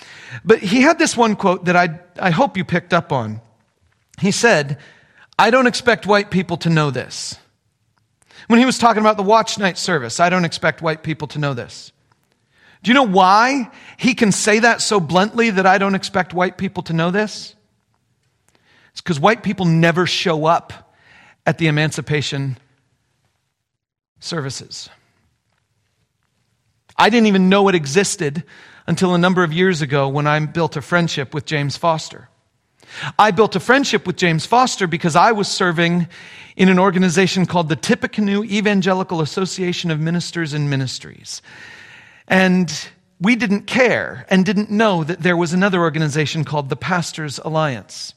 But 0.47 0.61
he 0.61 0.81
had 0.81 0.99
this 0.99 1.15
one 1.15 1.37
quote 1.37 1.67
that 1.67 1.77
I, 1.77 2.01
I 2.19 2.31
hope 2.31 2.57
you 2.57 2.65
picked 2.65 2.95
up 2.95 3.13
on. 3.13 3.43
He 4.19 4.31
said, 4.31 4.79
I 5.43 5.51
don't 5.51 5.67
expect 5.67 6.07
white 6.07 6.31
people 6.31 6.57
to 6.59 6.71
know 6.71 6.93
this. 6.93 7.37
When 8.47 8.61
he 8.61 8.65
was 8.65 8.79
talking 8.79 9.01
about 9.01 9.17
the 9.17 9.25
watch 9.25 9.59
night 9.59 9.77
service, 9.77 10.21
I 10.21 10.31
don't 10.31 10.45
expect 10.45 10.83
white 10.83 11.03
people 11.03 11.27
to 11.27 11.41
know 11.41 11.53
this. 11.53 11.91
Do 12.85 12.93
you 12.93 12.95
know 12.95 13.09
why 13.09 13.73
he 13.97 14.15
can 14.15 14.31
say 14.31 14.61
that 14.61 14.81
so 14.81 15.01
bluntly 15.01 15.51
that 15.51 15.67
I 15.67 15.79
don't 15.79 15.97
expect 15.97 16.33
white 16.33 16.59
people 16.59 16.85
to 16.85 16.93
know 16.93 17.11
this? 17.11 17.57
It's 18.93 19.01
because 19.01 19.19
white 19.19 19.43
people 19.43 19.67
never 19.67 20.07
show 20.07 20.47
up 20.47 20.95
at 21.45 21.59
the 21.59 21.67
emancipation 21.67 22.57
services. 24.21 24.91
I 26.97 27.11
didn't 27.11 27.27
even 27.27 27.49
know 27.49 27.67
it 27.67 27.75
existed 27.75 28.45
until 28.87 29.13
a 29.13 29.19
number 29.19 29.43
of 29.43 29.53
years 29.53 29.83
ago 29.83 30.09
when 30.09 30.29
I 30.29 30.39
built 30.39 30.77
a 30.77 30.83
friendship 30.83 31.35
with 31.35 31.47
James 31.47 31.77
Foster. 31.77 32.29
I 33.19 33.31
built 33.31 33.57
a 33.57 33.61
friendship 33.61 34.07
with 34.07 34.17
James 34.17 34.47
Foster 34.47 34.87
because 34.87 35.17
I 35.17 35.33
was 35.33 35.49
serving 35.49 36.09
in 36.57 36.69
an 36.69 36.79
organization 36.79 37.47
called 37.47 37.69
the 37.69 37.77
Tippecanoe 37.77 38.45
Evangelical 38.45 39.21
Association 39.21 39.91
of 39.91 40.01
Ministers 40.01 40.53
and 40.53 40.69
Ministries. 40.69 41.43
And 42.29 42.73
we 43.21 43.37
didn't 43.37 43.67
care 43.67 44.27
and 44.29 44.45
didn't 44.45 44.71
know 44.71 45.05
that 45.05 45.23
there 45.23 45.37
was 45.37 45.53
another 45.53 45.81
organization 45.81 46.45
called 46.45 46.69
the 46.69 46.77
Pastors 46.77 47.39
Alliance. 47.39 48.15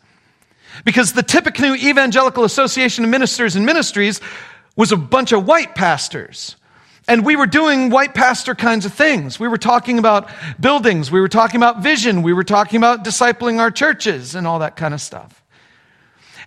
Because 0.84 1.14
the 1.14 1.24
Tippecanoe 1.24 1.76
Evangelical 1.76 2.44
Association 2.44 3.04
of 3.06 3.10
Ministers 3.10 3.56
and 3.56 3.66
Ministries 3.66 4.20
was 4.76 4.92
a 4.92 4.98
bunch 4.98 5.32
of 5.32 5.46
white 5.46 5.76
pastors. 5.76 6.58
And 7.08 7.24
we 7.24 7.36
were 7.36 7.46
doing 7.46 7.92
white 7.92 8.16
pastor 8.16 8.56
kinds 8.56 8.86
of 8.86 8.94
things. 8.94 9.40
We 9.40 9.48
were 9.48 9.60
talking 9.60 10.00
about 10.00 10.30
buildings. 10.60 11.12
We 11.12 11.22
were 11.22 11.28
talking 11.28 11.58
about 11.58 11.84
vision. 11.84 12.24
We 12.24 12.34
were 12.34 12.44
talking 12.44 12.78
about 12.78 13.04
discipling 13.04 13.60
our 13.60 13.70
churches 13.70 14.34
and 14.34 14.48
all 14.48 14.60
that 14.60 14.76
kind 14.76 14.94
of 14.94 15.02
stuff. 15.02 15.44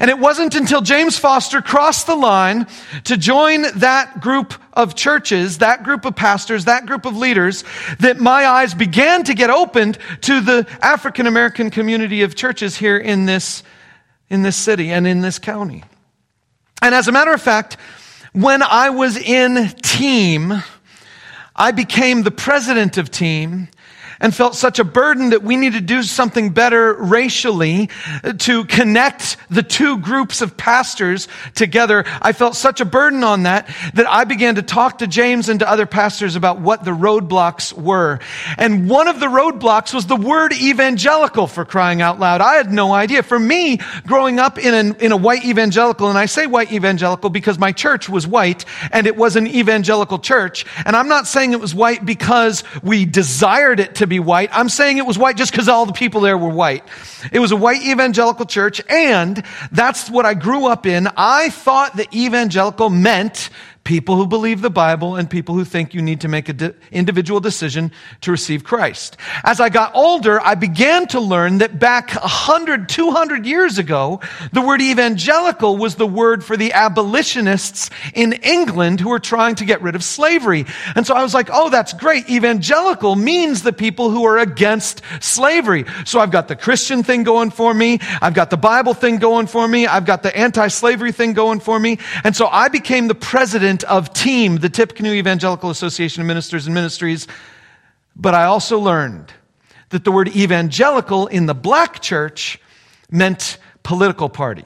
And 0.01 0.11
it 0.11 0.19
wasn't 0.19 0.55
until 0.55 0.81
James 0.81 1.19
Foster 1.19 1.61
crossed 1.61 2.07
the 2.07 2.15
line 2.15 2.67
to 3.05 3.17
join 3.17 3.63
that 3.79 4.21
group 4.21 4.55
of 4.73 4.95
churches, 4.95 5.59
that 5.59 5.83
group 5.83 6.05
of 6.05 6.15
pastors, 6.15 6.67
that 6.67 6.87
group 6.87 7.05
of 7.05 7.17
leaders, 7.17 7.65
that 7.99 8.19
my 8.19 8.47
eyes 8.47 8.75
began 8.75 9.25
to 9.25 9.35
get 9.35 9.51
opened 9.51 9.99
to 10.23 10.41
the 10.41 10.69
African 10.81 11.27
American 11.27 11.71
community 11.71 12.23
of 12.23 12.37
churches 12.37 12.77
here 12.77 12.97
in 12.97 13.27
this, 13.27 13.65
in 14.31 14.43
this 14.43 14.57
city 14.57 14.91
and 14.91 15.07
in 15.07 15.21
this 15.21 15.41
county. 15.41 15.83
And 16.81 16.95
as 16.95 17.09
a 17.09 17.13
matter 17.13 17.33
of 17.33 17.43
fact, 17.43 17.77
when 18.41 18.63
I 18.63 18.91
was 18.91 19.17
in 19.17 19.69
team, 19.83 20.63
I 21.57 21.73
became 21.73 22.23
the 22.23 22.31
president 22.31 22.97
of 22.97 23.11
team 23.11 23.67
and 24.21 24.35
felt 24.35 24.55
such 24.55 24.79
a 24.79 24.85
burden 24.85 25.31
that 25.31 25.43
we 25.43 25.57
need 25.57 25.75
to 25.75 25.81
do 25.81 26.03
something 26.03 26.51
better 26.51 26.95
racially 26.95 27.89
uh, 28.25 28.33
to 28.35 28.65
connect 28.65 29.37
the 29.51 29.63
two 29.63 29.99
groups 29.99 30.41
of 30.41 30.57
pastors 30.57 31.29
together. 31.55 32.05
I 32.21 32.33
felt 32.33 32.57
such 32.57 32.81
a 32.81 32.85
burden 32.85 33.23
on 33.25 33.45
that 33.45 33.69
that 33.95 34.09
I 34.09 34.25
began 34.25 34.57
to 34.57 34.63
talk 34.63 34.99
to 34.99 35.07
James 35.07 35.49
and 35.49 35.61
to 35.61 35.69
other 35.71 35.87
pastors 35.87 36.37
about 36.37 36.61
what 36.61 36.85
the 36.85 36.91
roadblocks 36.91 37.73
were. 37.73 38.19
And 38.57 38.89
one 38.91 39.09
of 39.09 39.21
the 39.21 39.27
roadblocks 39.27 39.95
was 39.95 40.07
the 40.07 40.17
word 40.17 40.53
evangelical 40.53 41.47
for 41.47 41.65
crying 41.65 42.03
out 42.03 42.19
loud. 42.19 42.41
I 42.41 42.55
had 42.55 42.73
no 42.73 42.93
idea. 42.93 43.23
For 43.23 43.39
me, 43.39 43.79
growing 44.07 44.39
up 44.39 44.59
in, 44.59 44.75
an, 44.75 44.97
in 44.97 45.13
a 45.13 45.17
white 45.17 45.45
evangelical, 45.45 46.09
and 46.09 46.19
I 46.19 46.27
say 46.27 46.47
white 46.47 46.73
evangelical 46.73 47.31
because 47.31 47.59
my 47.59 47.73
church 47.73 48.09
was 48.09 48.27
white 48.27 48.65
and 48.91 49.07
it 49.07 49.17
was 49.17 49.37
an 49.37 49.47
evangelical 49.47 50.19
church. 50.19 50.67
And 50.85 50.97
I'm 50.97 51.09
not 51.09 51.27
saying 51.27 51.53
it 51.53 51.61
was 51.61 51.75
white 51.75 52.05
because 52.05 52.65
we 52.83 53.05
desired 53.05 53.81
it 53.81 53.97
to 53.97 54.08
be 54.09 54.21
white. 54.21 54.51
I'm 54.53 54.69
saying 54.69 54.99
it 54.99 55.07
was 55.07 55.19
white 55.19 55.37
just 55.37 55.53
because 55.53 55.69
all 55.69 55.87
the 55.87 55.93
people 55.93 56.21
there 56.21 56.39
were 56.39 56.49
white. 56.49 56.85
It 57.33 57.39
was 57.39 57.53
a 57.53 57.57
white 57.57 57.83
evangelical 57.83 58.47
church, 58.47 58.81
and 58.89 59.43
that's 59.73 60.11
what 60.11 60.27
I 60.27 60.35
grew 60.35 60.67
up 60.67 60.87
in. 60.87 61.09
I 61.17 61.51
thought 61.51 61.97
that 61.97 62.15
evangelical 62.15 62.91
meant 62.91 63.51
people 63.89 64.17
who 64.17 64.27
believe 64.27 64.61
the 64.61 64.69
Bible 64.69 65.17
and 65.17 65.31
people 65.31 65.55
who 65.55 65.65
think 65.65 65.95
you 65.95 66.03
need 66.03 66.21
to 66.21 66.29
make 66.29 66.51
an 66.51 66.75
individual 66.93 67.41
decision 67.41 67.91
to 68.21 68.31
receive 68.31 68.63
Christ. 68.63 69.17
As 69.43 69.61
I 69.63 69.71
got 69.71 69.95
older, 69.95 70.39
I 70.43 70.57
began 70.57 71.07
to 71.09 71.21
learn 71.21 71.57
that 71.59 71.79
back 71.79 72.11
100, 72.11 72.91
200 72.91 73.47
years 73.47 73.79
ago, 73.79 74.21
the 74.53 74.61
word 74.61 74.83
evangelical 74.83 75.79
was 75.79 75.95
the 75.95 76.07
word 76.07 76.45
for 76.45 76.55
the 76.55 76.75
abolitionists 76.75 77.89
in 78.13 78.35
England 78.35 79.01
who 79.01 79.09
were 79.09 79.19
trying 79.19 79.55
to 79.55 79.65
get 79.65 79.81
rid 79.81 79.95
of 79.95 80.05
slavery. 80.05 80.67
And 80.95 81.07
so 81.07 81.15
I 81.15 81.23
was 81.23 81.33
like, 81.33 81.49
oh, 81.51 81.71
that's 81.71 81.95
great. 81.95 82.29
Evangelical 82.29 83.17
means 83.17 83.63
the 83.63 83.73
people 83.73 84.11
who 84.11 84.27
are 84.27 84.37
against 84.37 85.01
slavery. 85.21 85.87
So 86.05 86.21
I've 86.21 86.31
got 86.31 86.49
the 86.49 86.57
Christian 86.57 87.03
thing 87.03 87.23
going 87.23 87.53
for 87.53 87.73
me. 87.73 88.01
I've 88.21 88.35
got 88.35 88.51
the 88.51 88.59
Bible 88.59 88.93
thing 88.93 89.17
going 89.17 89.47
for 89.47 89.67
me. 89.67 89.87
I've 89.87 90.05
got 90.05 90.23
the 90.23 90.37
anti-slavery 90.37 91.13
thing 91.13 91.33
going 91.33 91.61
for 91.61 91.81
me. 91.81 91.99
And 92.23 92.37
so 92.37 92.49
I 92.49 92.69
became 92.69 93.09
the 93.09 93.15
president 93.15 93.78
president 93.79 94.09
of 94.09 94.13
TEAM, 94.13 94.57
the 94.57 94.69
Tippecanoe 94.69 95.13
Evangelical 95.13 95.71
Association 95.71 96.21
of 96.21 96.27
Ministers 96.27 96.67
and 96.67 96.75
Ministries. 96.75 97.29
But 98.17 98.35
I 98.35 98.45
also 98.45 98.79
learned 98.79 99.33
that 99.91 100.05
the 100.05 100.11
word 100.11 100.29
evangelical 100.29 101.29
in 101.29 101.47
the 101.47 101.55
black 101.55 102.01
church 102.01 102.59
meant 103.11 103.59
political 103.83 104.29
party. 104.29 104.65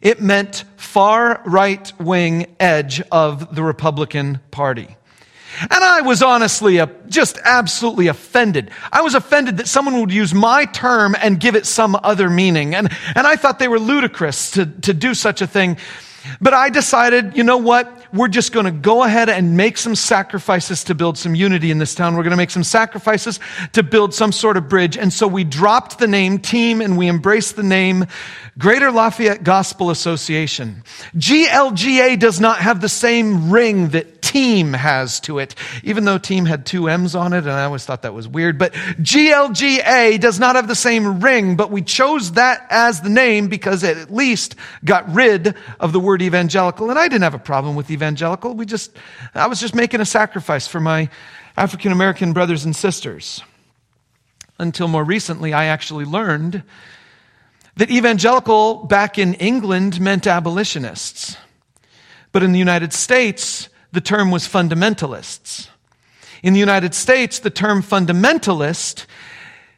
It 0.00 0.20
meant 0.20 0.64
far 0.76 1.42
right 1.44 1.92
wing 1.98 2.54
edge 2.60 3.02
of 3.10 3.54
the 3.54 3.62
Republican 3.62 4.40
Party. 4.50 4.96
And 5.60 5.84
I 5.84 6.02
was 6.02 6.22
honestly 6.22 6.78
a, 6.78 6.86
just 7.08 7.38
absolutely 7.44 8.08
offended. 8.08 8.70
I 8.92 9.02
was 9.02 9.14
offended 9.14 9.56
that 9.58 9.68
someone 9.68 10.00
would 10.00 10.12
use 10.12 10.34
my 10.34 10.66
term 10.66 11.16
and 11.20 11.40
give 11.40 11.54
it 11.56 11.66
some 11.66 11.96
other 12.02 12.28
meaning. 12.28 12.74
And, 12.74 12.90
and 13.14 13.26
I 13.26 13.36
thought 13.36 13.58
they 13.58 13.68
were 13.68 13.78
ludicrous 13.78 14.52
to, 14.52 14.66
to 14.66 14.94
do 14.94 15.14
such 15.14 15.42
a 15.42 15.46
thing. 15.46 15.78
But 16.40 16.54
I 16.54 16.70
decided, 16.70 17.36
you 17.36 17.44
know 17.44 17.58
what? 17.58 18.06
We're 18.12 18.28
just 18.28 18.52
going 18.52 18.66
to 18.66 18.72
go 18.72 19.02
ahead 19.02 19.28
and 19.28 19.56
make 19.56 19.76
some 19.76 19.94
sacrifices 19.94 20.84
to 20.84 20.94
build 20.94 21.18
some 21.18 21.34
unity 21.34 21.70
in 21.70 21.78
this 21.78 21.94
town. 21.94 22.16
We're 22.16 22.22
going 22.22 22.30
to 22.30 22.36
make 22.36 22.50
some 22.50 22.64
sacrifices 22.64 23.40
to 23.72 23.82
build 23.82 24.14
some 24.14 24.32
sort 24.32 24.56
of 24.56 24.68
bridge. 24.68 24.96
And 24.96 25.12
so 25.12 25.26
we 25.26 25.44
dropped 25.44 25.98
the 25.98 26.06
name 26.06 26.38
team 26.38 26.80
and 26.80 26.96
we 26.96 27.08
embraced 27.08 27.56
the 27.56 27.62
name 27.62 28.06
Greater 28.56 28.92
Lafayette 28.92 29.42
Gospel 29.42 29.90
Association. 29.90 30.84
GLGA 31.16 32.18
does 32.18 32.40
not 32.40 32.58
have 32.58 32.80
the 32.80 32.88
same 32.88 33.50
ring 33.50 33.88
that 33.88 34.22
team 34.22 34.72
has 34.72 35.20
to 35.20 35.38
it, 35.38 35.54
even 35.82 36.04
though 36.04 36.18
team 36.18 36.44
had 36.44 36.64
two 36.66 36.88
M's 36.88 37.14
on 37.14 37.32
it, 37.32 37.38
and 37.38 37.50
I 37.50 37.64
always 37.64 37.84
thought 37.84 38.02
that 38.02 38.14
was 38.14 38.28
weird. 38.28 38.58
But 38.58 38.72
GLGA 38.72 40.20
does 40.20 40.38
not 40.38 40.56
have 40.56 40.68
the 40.68 40.74
same 40.74 41.20
ring, 41.20 41.56
but 41.56 41.70
we 41.70 41.82
chose 41.82 42.32
that 42.32 42.66
as 42.70 43.00
the 43.00 43.08
name 43.08 43.48
because 43.48 43.82
it 43.82 43.96
at 43.96 44.12
least 44.12 44.54
got 44.84 45.12
rid 45.12 45.54
of 45.80 45.92
the 45.92 46.00
word 46.00 46.22
evangelical. 46.22 46.90
And 46.90 46.98
I 46.98 47.08
didn't 47.08 47.22
have 47.22 47.34
a 47.34 47.38
problem 47.38 47.76
with 47.76 47.90
evangelical. 47.90 48.54
We 48.54 48.66
just, 48.66 48.96
I 49.34 49.46
was 49.48 49.60
just 49.60 49.74
making 49.74 50.00
a 50.00 50.06
sacrifice 50.06 50.66
for 50.66 50.80
my 50.80 51.08
African 51.56 51.92
American 51.92 52.32
brothers 52.32 52.64
and 52.64 52.74
sisters. 52.74 53.42
Until 54.58 54.86
more 54.86 55.04
recently, 55.04 55.52
I 55.52 55.66
actually 55.66 56.04
learned 56.04 56.62
that 57.76 57.90
evangelical 57.90 58.84
back 58.84 59.18
in 59.18 59.34
England 59.34 60.00
meant 60.00 60.26
abolitionists. 60.26 61.36
But 62.32 62.42
in 62.42 62.52
the 62.52 62.58
United 62.58 62.92
States, 62.92 63.68
the 63.92 64.00
term 64.00 64.30
was 64.30 64.46
fundamentalists. 64.48 65.68
In 66.42 66.52
the 66.52 66.60
United 66.60 66.94
States, 66.94 67.38
the 67.38 67.50
term 67.50 67.82
fundamentalist 67.82 69.06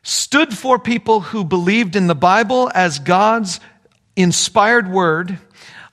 stood 0.02 0.56
for 0.56 0.78
people 0.78 1.20
who 1.20 1.44
believed 1.44 1.96
in 1.96 2.06
the 2.06 2.14
Bible 2.14 2.70
as 2.74 2.98
God's 2.98 3.60
inspired 4.14 4.90
word, 4.90 5.38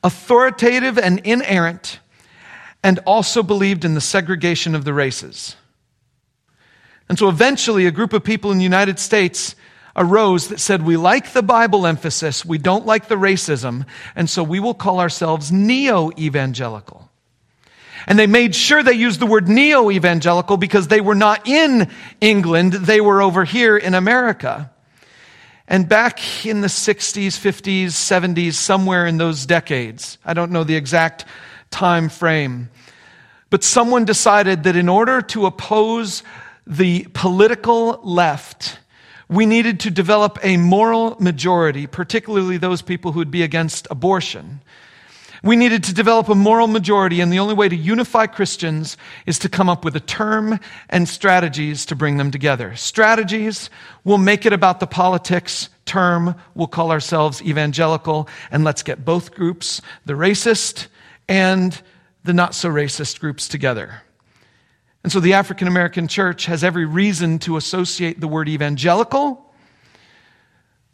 authoritative 0.03 0.97
and 0.97 1.19
inerrant, 1.19 1.99
and 2.83 2.99
also 3.05 3.43
believed 3.43 3.85
in 3.85 3.93
the 3.93 4.01
segregation 4.01 4.75
of 4.75 4.85
the 4.85 4.93
races. 4.93 5.55
And 7.09 7.19
so 7.19 7.27
eventually, 7.29 7.85
a 7.85 7.91
group 7.91 8.13
of 8.13 8.23
people 8.23 8.51
in 8.51 8.57
the 8.57 8.63
United 8.63 8.99
States 8.99 9.55
arose 9.95 10.47
that 10.47 10.59
said, 10.59 10.83
We 10.83 10.97
like 10.97 11.33
the 11.33 11.43
Bible 11.43 11.85
emphasis, 11.85 12.45
we 12.45 12.57
don't 12.57 12.85
like 12.85 13.07
the 13.07 13.15
racism, 13.15 13.85
and 14.15 14.29
so 14.29 14.43
we 14.43 14.59
will 14.59 14.73
call 14.73 14.99
ourselves 14.99 15.51
neo 15.51 16.11
evangelical. 16.17 17.09
And 18.05 18.19
they 18.19 18.27
made 18.27 18.53
sure 18.53 18.83
they 18.83 18.93
used 18.93 19.19
the 19.19 19.25
word 19.25 19.47
neo 19.47 19.89
evangelical 19.89 20.57
because 20.57 20.87
they 20.87 21.01
were 21.01 21.15
not 21.15 21.47
in 21.47 21.89
England, 22.19 22.73
they 22.73 22.99
were 22.99 23.21
over 23.21 23.45
here 23.45 23.77
in 23.77 23.93
America. 23.93 24.69
And 25.67 25.87
back 25.87 26.45
in 26.45 26.59
the 26.61 26.67
60s, 26.67 27.39
50s, 27.39 27.85
70s, 27.85 28.53
somewhere 28.53 29.05
in 29.05 29.17
those 29.17 29.45
decades, 29.45 30.17
I 30.25 30.33
don't 30.33 30.51
know 30.51 30.65
the 30.65 30.75
exact 30.75 31.25
time 31.71 32.09
frame, 32.09 32.69
but 33.49 33.63
someone 33.63 34.03
decided 34.03 34.63
that 34.63 34.75
in 34.75 34.89
order 34.89 35.21
to 35.21 35.45
oppose 35.45 36.23
the 36.67 37.07
political 37.13 37.99
left, 38.03 38.79
we 39.33 39.45
needed 39.45 39.79
to 39.81 39.91
develop 39.91 40.37
a 40.43 40.57
moral 40.57 41.17
majority, 41.19 41.87
particularly 41.87 42.57
those 42.57 42.81
people 42.81 43.11
who 43.11 43.19
would 43.19 43.31
be 43.31 43.43
against 43.43 43.87
abortion. 43.89 44.61
We 45.43 45.57
needed 45.57 45.83
to 45.85 45.93
develop 45.93 46.29
a 46.29 46.35
moral 46.35 46.67
majority, 46.67 47.19
and 47.19 47.33
the 47.33 47.39
only 47.39 47.53
way 47.53 47.67
to 47.67 47.75
unify 47.75 48.27
Christians 48.27 48.95
is 49.25 49.39
to 49.39 49.49
come 49.49 49.69
up 49.69 49.83
with 49.83 49.95
a 49.95 49.99
term 49.99 50.57
and 50.89 51.09
strategies 51.09 51.85
to 51.87 51.95
bring 51.95 52.15
them 52.15 52.31
together. 52.31 52.75
Strategies 52.75 53.69
will 54.05 54.17
make 54.17 54.45
it 54.45 54.53
about 54.53 54.79
the 54.79 54.87
politics. 54.87 55.67
Term, 55.85 56.35
we'll 56.55 56.67
call 56.67 56.91
ourselves 56.91 57.41
evangelical, 57.41 58.29
and 58.51 58.63
let's 58.63 58.83
get 58.83 59.03
both 59.03 59.33
groups, 59.33 59.81
the 60.05 60.13
racist 60.13 60.87
and 61.27 61.81
the 62.23 62.33
not 62.33 62.55
so 62.55 62.69
racist 62.69 63.19
groups, 63.19 63.49
together. 63.49 64.01
And 65.03 65.11
so 65.11 65.19
the 65.19 65.33
African 65.33 65.67
American 65.67 66.07
church 66.07 66.45
has 66.45 66.63
every 66.63 66.85
reason 66.85 67.39
to 67.39 67.57
associate 67.57 68.19
the 68.19 68.27
word 68.27 68.47
evangelical 68.47 69.53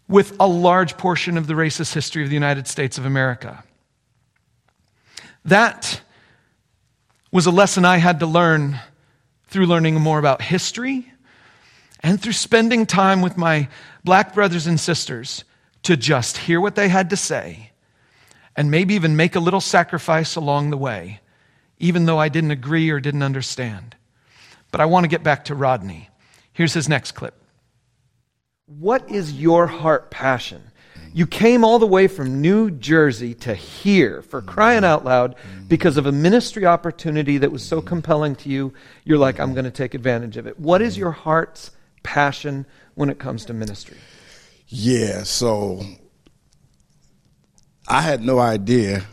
with 0.08 0.36
a 0.40 0.48
large 0.48 0.98
portion 0.98 1.38
of 1.38 1.46
the 1.46 1.54
racist 1.54 1.94
history 1.94 2.24
of 2.24 2.30
the 2.30 2.36
United 2.36 2.68
States 2.68 2.98
of 2.98 3.06
America. 3.06 3.64
That 5.46 6.02
was 7.32 7.46
a 7.46 7.52
lesson 7.52 7.86
I 7.86 7.98
had 7.98 8.20
to 8.22 8.26
learn 8.26 8.80
through 9.48 9.68
learning 9.68 9.96
more 9.96 10.18
about 10.18 10.42
history 10.42 11.12
and 12.02 12.20
through 12.20 12.34
spending 12.34 12.88
time 12.88 13.22
with 13.22 13.38
my 13.38 13.70
black 14.04 14.34
brothers 14.34 14.66
and 14.66 14.80
sisters 14.80 15.44
to 15.84 15.96
just 15.96 16.38
hear 16.38 16.60
what 16.60 16.76
they 16.76 16.90
had 16.90 17.12
to 17.12 17.16
say 17.16 17.72
and 18.56 18.72
maybe 18.72 18.96
even 18.96 19.16
make 19.16 19.36
a 19.36 19.40
little 19.40 19.62
sacrifice 19.62 20.36
along 20.36 20.72
the 20.72 20.78
way, 20.78 21.20
even 21.78 22.06
though 22.06 22.18
I 22.18 22.30
didn't 22.30 22.52
agree 22.52 22.90
or 22.90 23.00
didn't 23.00 23.24
understand. 23.24 23.96
But 24.72 24.82
I 24.82 24.86
want 24.86 25.04
to 25.04 25.08
get 25.08 25.24
back 25.24 25.46
to 25.46 25.56
Rodney. 25.56 26.10
Here's 26.54 26.74
his 26.74 26.90
next 26.90 27.14
clip. 27.14 27.36
What 28.66 29.10
is 29.10 29.34
your 29.34 29.68
heart 29.68 30.12
passion? 30.12 30.62
You 31.12 31.26
came 31.26 31.64
all 31.64 31.80
the 31.80 31.88
way 31.88 32.08
from 32.08 32.40
New 32.40 32.70
Jersey 32.70 33.34
to 33.36 33.56
here 33.56 34.22
for 34.22 34.42
crying 34.42 34.84
out 34.84 35.04
loud 35.04 35.36
because 35.68 35.98
of 35.98 36.06
a 36.06 36.12
ministry 36.12 36.68
opportunity 36.68 37.40
that 37.40 37.52
was 37.52 37.64
so 37.64 37.82
compelling 37.82 38.36
to 38.38 38.50
you. 38.50 38.74
You're 39.06 39.18
like, 39.18 39.40
I'm 39.40 39.54
going 39.54 39.66
to 39.66 39.72
take 39.72 39.96
advantage 39.96 40.38
of 40.38 40.46
it. 40.46 40.60
What 40.60 40.84
is 40.84 40.98
your 40.98 41.12
heart's 41.12 41.72
passion 42.04 42.68
when 42.94 43.10
it 43.10 43.18
comes 43.18 43.46
to 43.46 43.54
ministry? 43.54 43.98
Yeah, 44.68 45.24
so 45.24 45.82
I 47.88 48.02
had 48.02 48.22
no 48.22 48.38
idea 48.38 49.04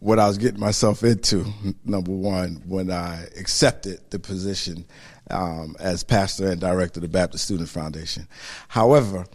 what 0.00 0.18
I 0.18 0.26
was 0.26 0.38
getting 0.38 0.60
myself 0.60 1.04
into, 1.04 1.46
number 1.84 2.10
one, 2.10 2.62
when 2.66 2.90
I 2.90 3.24
accepted 3.38 4.00
the 4.10 4.18
position 4.18 4.86
um, 5.30 5.76
as 5.78 6.02
pastor 6.02 6.50
and 6.50 6.60
director 6.60 6.98
of 6.98 7.02
the 7.02 7.08
Baptist 7.08 7.44
Student 7.44 7.68
Foundation. 7.68 8.26
However, 8.68 9.26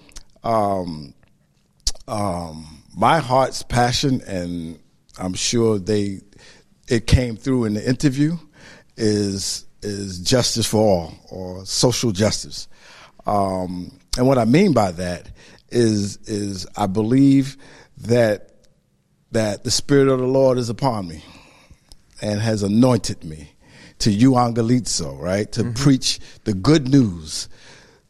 um, 0.44 1.14
um, 2.08 2.84
my 2.96 3.20
heart's 3.20 3.64
passion, 3.64 4.22
and 4.28 4.80
I'm 5.18 5.34
sure 5.34 5.80
they 5.80 6.22
it 6.88 7.08
came 7.08 7.36
through 7.36 7.66
in 7.66 7.74
the 7.76 7.88
interview 7.88 8.38
is 8.98 9.66
is 9.82 10.20
justice 10.20 10.66
for 10.66 10.82
all 10.82 11.14
or 11.30 11.66
social 11.66 12.12
justice. 12.12 12.68
Um, 13.26 14.00
and 14.18 14.28
what 14.28 14.38
I 14.38 14.46
mean 14.46 14.74
by 14.74 14.92
that 14.94 15.30
is 15.70 16.18
is 16.28 16.68
I 16.76 16.88
believe 16.88 17.58
that 17.98 18.55
that 19.32 19.64
the 19.64 19.72
spirit 19.72 20.08
of 20.08 20.20
the 20.20 20.28
Lord 20.28 20.58
is 20.58 20.70
upon 20.70 21.08
me 21.08 21.24
and 22.22 22.40
has 22.40 22.64
anointed 22.64 23.24
me 23.24 23.52
to 24.00 24.10
euangelizo, 24.10 25.20
right? 25.20 25.52
To 25.54 25.64
mm-hmm. 25.64 25.74
preach 25.74 26.20
the 26.44 26.54
good 26.54 26.88
news 26.88 27.50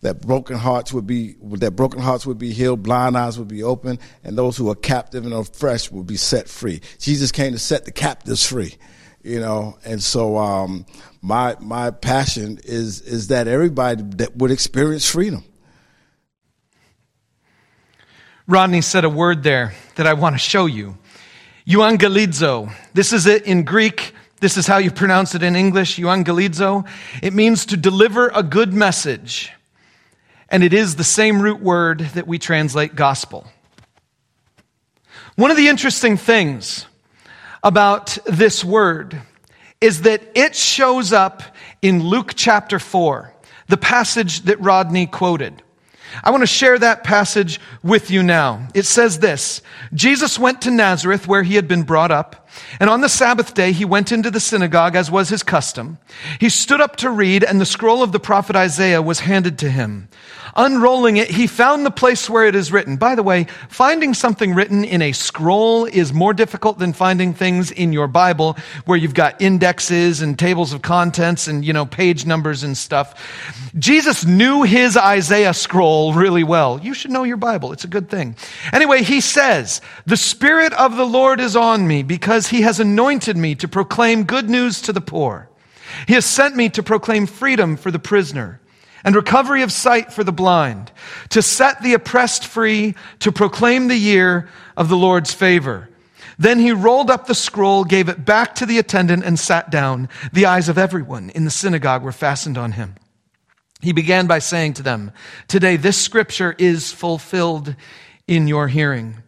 that 0.01 0.21
broken 0.21 0.55
hearts 0.55 0.93
would 0.93 1.07
be 1.07 1.35
that 1.41 1.71
broken 1.71 1.99
hearts 1.99 2.25
would 2.27 2.37
be 2.37 2.53
healed, 2.53 2.83
blind 2.83 3.17
eyes 3.17 3.39
would 3.39 3.47
be 3.47 3.63
open, 3.63 3.97
and 4.23 4.37
those 4.37 4.55
who 4.55 4.69
are 4.69 4.75
captive 4.75 5.25
and 5.25 5.33
oppressed 5.33 5.91
would 5.91 6.05
be 6.05 6.17
set 6.17 6.47
free. 6.47 6.81
Jesus 6.99 7.31
came 7.31 7.53
to 7.53 7.59
set 7.59 7.85
the 7.85 7.91
captives 7.91 8.45
free, 8.45 8.75
you 9.23 9.39
know. 9.39 9.77
And 9.83 10.03
so, 10.03 10.37
um, 10.37 10.85
my 11.23 11.55
my 11.59 11.89
passion 11.89 12.59
is 12.63 13.01
is 13.01 13.27
that 13.27 13.47
everybody 13.47 14.03
that 14.17 14.35
would 14.37 14.51
experience 14.51 15.09
freedom. 15.09 15.43
Rodney 18.47 18.81
said 18.81 19.05
a 19.05 19.09
word 19.09 19.41
there 19.41 19.73
that 19.95 20.05
I 20.05 20.13
want 20.13 20.35
to 20.35 20.39
show 20.39 20.67
you. 20.67 20.99
Euangelizo. 21.67 22.71
This 22.93 23.11
is 23.11 23.25
it 23.25 23.43
in 23.43 23.63
Greek. 23.63 24.13
This 24.39 24.57
is 24.57 24.67
how 24.67 24.77
you 24.77 24.91
pronounce 24.91 25.33
it 25.35 25.43
in 25.43 25.55
English. 25.55 25.97
Euangelizo. 25.97 26.87
It 27.23 27.33
means 27.33 27.65
to 27.67 27.77
deliver 27.77 28.27
a 28.27 28.43
good 28.43 28.73
message 28.73 29.51
and 30.49 30.63
it 30.63 30.73
is 30.73 30.95
the 30.95 31.03
same 31.03 31.41
root 31.41 31.59
word 31.59 31.99
that 31.99 32.27
we 32.27 32.39
translate 32.39 32.95
gospel. 32.95 33.47
One 35.35 35.51
of 35.51 35.57
the 35.57 35.67
interesting 35.67 36.17
things 36.17 36.85
about 37.63 38.17
this 38.25 38.63
word 38.63 39.21
is 39.81 40.03
that 40.03 40.21
it 40.35 40.55
shows 40.55 41.11
up 41.11 41.43
in 41.81 42.03
Luke 42.03 42.33
chapter 42.35 42.79
4, 42.79 43.33
the 43.67 43.77
passage 43.77 44.41
that 44.41 44.61
Rodney 44.61 45.07
quoted. 45.07 45.61
I 46.23 46.31
want 46.31 46.41
to 46.41 46.47
share 46.47 46.77
that 46.79 47.03
passage 47.03 47.59
with 47.83 48.09
you 48.11 48.23
now. 48.23 48.67
It 48.73 48.85
says 48.85 49.19
this 49.19 49.61
Jesus 49.93 50.39
went 50.39 50.61
to 50.63 50.71
Nazareth 50.71 51.27
where 51.27 51.43
he 51.43 51.55
had 51.55 51.67
been 51.67 51.83
brought 51.83 52.11
up, 52.11 52.47
and 52.79 52.89
on 52.89 53.01
the 53.01 53.09
Sabbath 53.09 53.53
day 53.53 53.71
he 53.71 53.85
went 53.85 54.11
into 54.11 54.31
the 54.31 54.39
synagogue 54.39 54.95
as 54.95 55.11
was 55.11 55.29
his 55.29 55.43
custom. 55.43 55.97
He 56.39 56.49
stood 56.49 56.81
up 56.81 56.95
to 56.97 57.09
read, 57.09 57.43
and 57.43 57.59
the 57.59 57.65
scroll 57.65 58.03
of 58.03 58.11
the 58.11 58.19
prophet 58.19 58.55
Isaiah 58.55 59.01
was 59.01 59.19
handed 59.21 59.59
to 59.59 59.69
him. 59.69 60.09
Unrolling 60.57 61.17
it, 61.17 61.29
he 61.29 61.47
found 61.47 61.85
the 61.85 61.91
place 61.91 62.29
where 62.29 62.45
it 62.45 62.55
is 62.55 62.71
written. 62.71 62.95
By 62.95 63.15
the 63.15 63.23
way, 63.23 63.47
finding 63.67 64.13
something 64.13 64.55
written 64.55 64.85
in 64.85 65.01
a 65.01 65.11
scroll 65.11 65.83
is 65.83 66.13
more 66.13 66.33
difficult 66.33 66.79
than 66.79 66.93
finding 66.93 67.33
things 67.33 67.71
in 67.71 67.91
your 67.91 68.07
Bible 68.07 68.55
where 68.85 68.97
you've 68.97 69.13
got 69.13 69.41
indexes 69.41 70.21
and 70.21 70.39
tables 70.39 70.71
of 70.71 70.81
contents 70.81 71.49
and, 71.49 71.65
you 71.65 71.73
know, 71.73 71.85
page 71.85 72.25
numbers 72.25 72.63
and 72.63 72.77
stuff. 72.77 73.69
Jesus 73.77 74.23
knew 74.23 74.63
his 74.63 74.95
Isaiah 74.95 75.53
scroll 75.53 76.13
really 76.13 76.45
well. 76.45 76.79
You 76.81 76.93
should 76.93 77.11
know 77.11 77.23
your 77.23 77.35
Bible. 77.35 77.73
It's 77.73 77.83
a 77.83 77.89
good 77.89 78.09
thing. 78.09 78.37
Anyway, 78.71 79.03
he 79.03 79.19
says, 79.19 79.81
the 80.05 80.15
Spirit 80.15 80.71
of 80.71 80.95
the 80.95 81.05
Lord 81.05 81.41
is 81.41 81.57
on 81.57 81.85
me 81.85 82.01
because 82.01 82.47
he 82.47 82.61
has 82.61 82.79
anointed 82.79 83.35
me 83.35 83.55
to 83.55 83.67
proclaim 83.67 84.23
good 84.23 84.49
news 84.49 84.81
to 84.83 84.93
the 84.93 85.01
poor. 85.01 85.49
He 86.07 86.13
has 86.13 86.25
sent 86.25 86.55
me 86.55 86.69
to 86.69 86.81
proclaim 86.81 87.25
freedom 87.25 87.75
for 87.75 87.91
the 87.91 87.99
prisoner 87.99 88.61
and 89.05 89.15
recovery 89.15 89.61
of 89.61 89.71
sight 89.71 90.11
for 90.11 90.23
the 90.23 90.33
blind, 90.33 90.91
to 91.29 91.41
set 91.41 91.81
the 91.81 91.93
oppressed 91.93 92.45
free, 92.45 92.95
to 93.19 93.31
proclaim 93.31 93.87
the 93.87 93.95
year 93.95 94.49
of 94.75 94.89
the 94.89 94.97
Lord's 94.97 95.31
favor. 95.31 95.87
Then 96.39 96.59
he 96.59 96.71
rolled 96.71 97.11
up 97.11 97.27
the 97.27 97.35
scroll, 97.35 97.85
gave 97.85 98.09
it 98.09 98.25
back 98.25 98.55
to 98.55 98.65
the 98.65 98.79
attendant, 98.79 99.23
and 99.23 99.39
sat 99.39 99.69
down. 99.69 100.09
The 100.33 100.47
eyes 100.47 100.67
of 100.67 100.77
everyone 100.77 101.29
in 101.29 101.45
the 101.45 101.51
synagogue 101.51 102.03
were 102.03 102.11
fastened 102.11 102.57
on 102.57 102.73
him. 102.73 102.95
He 103.79 103.93
began 103.93 104.25
by 104.25 104.39
saying 104.39 104.73
to 104.73 104.83
them, 104.83 105.11
Today 105.47 105.77
this 105.77 106.01
scripture 106.01 106.55
is 106.57 106.91
fulfilled 106.91 107.75
in 108.27 108.47
your 108.47 108.67
hearing. 108.67 109.21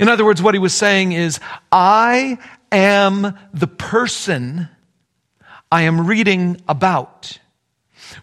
In 0.00 0.08
other 0.08 0.24
words, 0.24 0.42
what 0.42 0.54
he 0.54 0.58
was 0.58 0.74
saying 0.74 1.12
is, 1.12 1.38
I 1.70 2.38
am 2.72 3.38
the 3.54 3.68
person 3.68 4.68
I 5.70 5.82
am 5.82 6.06
reading 6.06 6.60
about. 6.68 7.38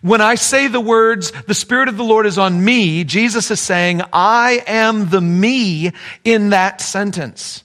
When 0.02 0.22
I 0.22 0.36
say 0.36 0.68
the 0.68 0.80
words, 0.80 1.32
the 1.48 1.54
Spirit 1.54 1.88
of 1.88 1.98
the 1.98 2.04
Lord 2.04 2.26
is 2.26 2.38
on 2.38 2.64
me, 2.64 3.04
Jesus 3.04 3.52
is 3.52 3.60
saying, 3.60 4.02
I 4.12 4.64
am 4.68 5.10
the 5.10 5.22
me 5.22 5.92
in 6.24 6.50
that 6.50 6.82
sentence. 6.82 7.64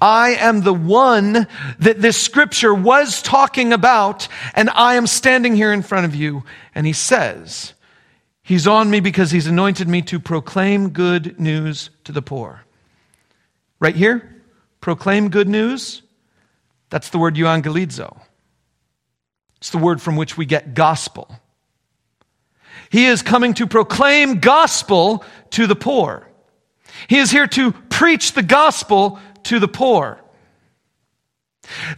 I 0.00 0.30
am 0.34 0.60
the 0.60 0.74
one 0.74 1.46
that 1.80 2.00
this 2.00 2.20
scripture 2.20 2.72
was 2.72 3.20
talking 3.20 3.72
about, 3.72 4.28
and 4.54 4.70
I 4.70 4.94
am 4.94 5.06
standing 5.06 5.56
here 5.56 5.72
in 5.72 5.82
front 5.82 6.06
of 6.06 6.14
you. 6.14 6.44
And 6.74 6.86
he 6.86 6.92
says, 6.92 7.74
He's 8.48 8.66
on 8.66 8.88
me 8.88 9.00
because 9.00 9.30
he's 9.30 9.46
anointed 9.46 9.88
me 9.88 10.00
to 10.02 10.18
proclaim 10.18 10.88
good 10.88 11.38
news 11.38 11.90
to 12.04 12.12
the 12.12 12.22
poor. 12.22 12.64
Right 13.78 13.94
here, 13.94 14.42
proclaim 14.80 15.28
good 15.28 15.48
news. 15.48 16.00
That's 16.88 17.10
the 17.10 17.18
word 17.18 17.34
euangelizo. 17.34 18.18
It's 19.58 19.68
the 19.68 19.76
word 19.76 20.00
from 20.00 20.16
which 20.16 20.38
we 20.38 20.46
get 20.46 20.72
gospel. 20.72 21.28
He 22.90 23.06
is 23.06 23.22
coming 23.22 23.54
to 23.54 23.66
proclaim 23.66 24.40
gospel 24.40 25.24
to 25.50 25.66
the 25.66 25.76
poor. 25.76 26.28
He 27.08 27.18
is 27.18 27.30
here 27.30 27.46
to 27.48 27.72
preach 27.72 28.32
the 28.32 28.42
gospel 28.42 29.18
to 29.44 29.58
the 29.58 29.68
poor. 29.68 30.20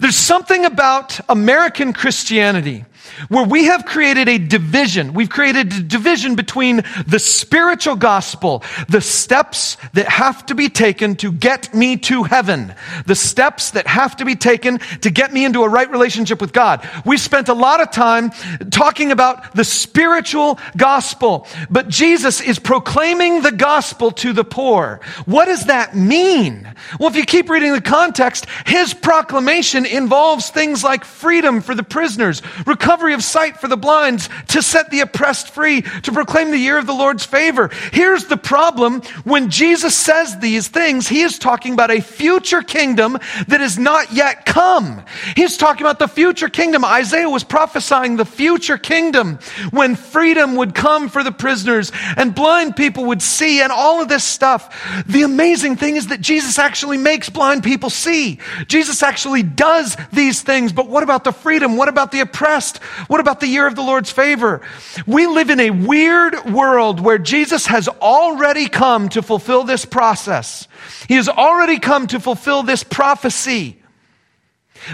There's 0.01 0.17
something 0.17 0.65
about 0.65 1.21
American 1.29 1.93
Christianity 1.93 2.85
where 3.29 3.45
we 3.45 3.65
have 3.65 3.85
created 3.85 4.29
a 4.29 4.39
division. 4.39 5.13
We've 5.13 5.31
created 5.31 5.73
a 5.73 5.83
division 5.83 6.35
between 6.35 6.83
the 7.07 7.19
spiritual 7.19 7.97
gospel, 7.97 8.63
the 8.89 9.01
steps 9.01 9.77
that 9.95 10.09
have 10.09 10.47
to 10.47 10.55
be 10.55 10.69
taken 10.69 11.17
to 11.17 11.33
get 11.33 11.75
me 11.75 11.97
to 11.97 12.25
heaven, 12.25 12.75
the 13.07 13.15
steps 13.15 13.73
that 13.73 13.87
have 13.87 14.17
to 14.17 14.25
be 14.25 14.37
taken 14.37 14.79
to 15.01 15.11
get 15.11 15.33
me 15.33 15.45
into 15.45 15.63
a 15.63 15.69
right 15.69 15.91
relationship 15.91 16.41
with 16.41 16.53
God. 16.53 16.89
We 17.05 17.17
spent 17.17 17.49
a 17.49 17.55
lot 17.55 17.81
of 17.81 17.91
time 17.91 18.31
talking 18.71 19.13
about 19.13 19.55
the 19.55 19.65
spiritual 19.65 20.59
gospel, 20.77 21.47
but 21.71 21.89
Jesus 21.89 22.41
is 22.41 22.59
proclaiming 22.59 23.43
the 23.43 23.53
gospel 23.53 24.11
to 24.13 24.33
the 24.33 24.45
poor. 24.45 25.01
What 25.27 25.47
does 25.47 25.67
that 25.67 25.97
mean? 25.97 26.73
Well, 26.99 27.11
if 27.11 27.17
you 27.17 27.25
keep 27.25 27.49
reading 27.49 27.73
the 27.73 27.81
context, 27.81 28.47
his 28.67 28.95
proclamation 28.95 29.87
involves 29.87 30.51
things 30.51 30.85
like 30.85 31.05
freedom 31.05 31.61
for 31.61 31.75
the 31.75 31.83
prisoners, 31.83 32.43
recovery 32.67 33.00
recovery 33.01 33.15
of 33.15 33.25
sight 33.25 33.57
for 33.57 33.67
the 33.67 33.79
blind, 33.79 34.29
to 34.49 34.61
set 34.61 34.91
the 34.91 35.01
oppressed 35.01 35.49
free, 35.49 35.81
to 35.81 36.13
proclaim 36.13 36.51
the 36.51 36.59
year 36.59 36.77
of 36.77 36.87
the 36.87 36.93
Lord's 36.93 37.25
favor. 37.25 37.71
Here's 37.95 38.27
the 38.27 38.37
problem. 38.37 39.01
When 39.25 39.49
Jesus 39.49 39.97
says 39.97 40.39
these 40.39 40.69
things, 40.69 41.09
he 41.09 41.23
is 41.23 41.39
talking 41.39 41.73
about 41.73 41.91
a 41.91 42.03
future 42.03 42.61
kingdom 42.61 43.17
that 43.49 43.63
is 43.63 43.79
not 43.79 44.13
yet 44.13 44.45
come. 44.45 45.03
He's 45.35 45.57
talking 45.57 45.81
about 45.81 45.99
the 45.99 46.09
future 46.09 46.51
kingdom. 46.51 46.85
Isaiah 46.85 47.31
was 47.31 47.43
prophesying 47.43 48.17
the 48.17 48.27
future 48.27 48.77
kingdom 48.77 49.39
when 49.71 49.97
freedom 49.97 50.57
would 50.57 50.75
come 50.75 51.09
for 51.09 51.25
the 51.25 51.33
prisoners 51.33 51.93
and 52.19 52.35
blind 52.35 52.77
people 52.77 53.07
would 53.07 53.23
see 53.23 53.63
and 53.63 53.73
all 53.73 54.03
of 54.03 54.11
this 54.11 54.25
stuff. 54.25 55.05
The 55.07 55.23
amazing 55.23 55.77
thing 55.77 55.97
is 55.97 56.09
that 56.09 56.21
Jesus 56.21 56.59
actually 56.59 56.99
makes 56.99 57.31
blind 57.31 57.63
people 57.65 57.89
see. 57.89 58.41
Jesus 58.67 59.03
actually 59.03 59.43
does 59.43 59.97
these 60.13 60.43
things. 60.43 60.71
But 60.71 60.89
what 60.89 61.03
about 61.03 61.25
the 61.25 61.33
freedom? 61.33 61.79
What 61.79 61.89
about 61.89 62.13
the 62.13 62.21
oppressed? 62.21 62.81
What 63.09 63.21
about 63.21 63.41
the 63.41 63.47
year 63.47 63.67
of 63.67 63.75
the 63.75 63.83
Lord's 63.83 64.11
favor? 64.11 64.61
We 65.07 65.27
live 65.27 65.51
in 65.51 65.61
a 65.61 65.71
weird 65.71 66.53
world 66.53 67.01
where 67.01 67.19
Jesus 67.19 67.67
has 67.67 67.89
already 67.89 68.69
come 68.69 69.09
to 69.11 69.23
fulfill 69.23 69.65
this 69.65 69.85
process. 69.85 70.69
He 71.09 71.15
has 71.15 71.29
already 71.29 71.79
come 71.79 72.07
to 72.09 72.21
fulfill 72.21 72.63
this 72.63 72.85
prophecy, 72.85 73.81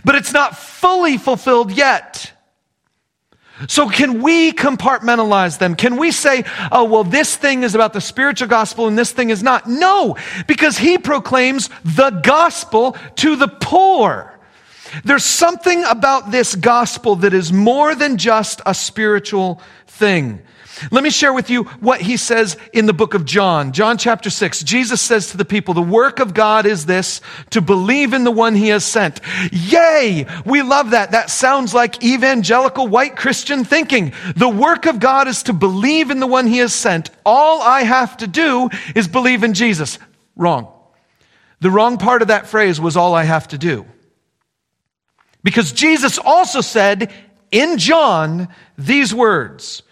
but 0.04 0.14
it's 0.14 0.32
not 0.32 0.56
fully 0.56 1.18
fulfilled 1.18 1.72
yet. 1.72 2.32
So 3.68 3.88
can 3.88 4.22
we 4.22 4.52
compartmentalize 4.52 5.58
them? 5.58 5.76
Can 5.76 5.96
we 5.96 6.10
say, 6.10 6.44
oh, 6.70 6.84
well, 6.84 7.04
this 7.04 7.36
thing 7.36 7.62
is 7.62 7.74
about 7.74 7.94
the 7.94 8.02
spiritual 8.02 8.48
gospel 8.48 8.86
and 8.86 8.98
this 8.98 9.12
thing 9.12 9.30
is 9.30 9.42
not? 9.42 9.66
No, 9.66 10.16
because 10.46 10.76
he 10.76 10.98
proclaims 10.98 11.70
the 11.82 12.10
gospel 12.10 12.96
to 13.16 13.36
the 13.36 13.48
poor. 13.48 14.35
There's 15.04 15.24
something 15.24 15.84
about 15.84 16.30
this 16.30 16.54
gospel 16.54 17.16
that 17.16 17.34
is 17.34 17.52
more 17.52 17.94
than 17.94 18.18
just 18.18 18.60
a 18.66 18.74
spiritual 18.74 19.60
thing. 19.86 20.42
Let 20.90 21.02
me 21.02 21.10
share 21.10 21.32
with 21.32 21.48
you 21.48 21.64
what 21.80 22.02
he 22.02 22.16
says 22.18 22.56
in 22.72 22.84
the 22.84 22.92
book 22.92 23.14
of 23.14 23.24
John. 23.24 23.72
John 23.72 23.96
chapter 23.96 24.28
6. 24.28 24.62
Jesus 24.62 25.00
says 25.00 25.30
to 25.30 25.38
the 25.38 25.44
people, 25.44 25.72
the 25.72 25.80
work 25.80 26.20
of 26.20 26.34
God 26.34 26.66
is 26.66 26.84
this, 26.84 27.22
to 27.50 27.62
believe 27.62 28.12
in 28.12 28.24
the 28.24 28.30
one 28.30 28.54
he 28.54 28.68
has 28.68 28.84
sent. 28.84 29.20
Yay! 29.52 30.26
We 30.44 30.62
love 30.62 30.90
that. 30.90 31.12
That 31.12 31.30
sounds 31.30 31.72
like 31.72 32.04
evangelical 32.04 32.88
white 32.88 33.16
Christian 33.16 33.64
thinking. 33.64 34.12
The 34.36 34.48
work 34.48 34.84
of 34.84 35.00
God 35.00 35.28
is 35.28 35.44
to 35.44 35.54
believe 35.54 36.10
in 36.10 36.20
the 36.20 36.26
one 36.26 36.46
he 36.46 36.58
has 36.58 36.74
sent. 36.74 37.10
All 37.24 37.62
I 37.62 37.82
have 37.82 38.18
to 38.18 38.26
do 38.26 38.68
is 38.94 39.08
believe 39.08 39.44
in 39.44 39.54
Jesus. 39.54 39.98
Wrong. 40.36 40.70
The 41.60 41.70
wrong 41.70 41.96
part 41.96 42.20
of 42.20 42.28
that 42.28 42.48
phrase 42.48 42.78
was 42.78 42.98
all 42.98 43.14
I 43.14 43.24
have 43.24 43.48
to 43.48 43.58
do. 43.58 43.86
Because 45.46 45.70
Jesus 45.70 46.18
also 46.18 46.60
said 46.60 47.12
in 47.52 47.78
John 47.78 48.48
these 48.76 49.14
words 49.14 49.84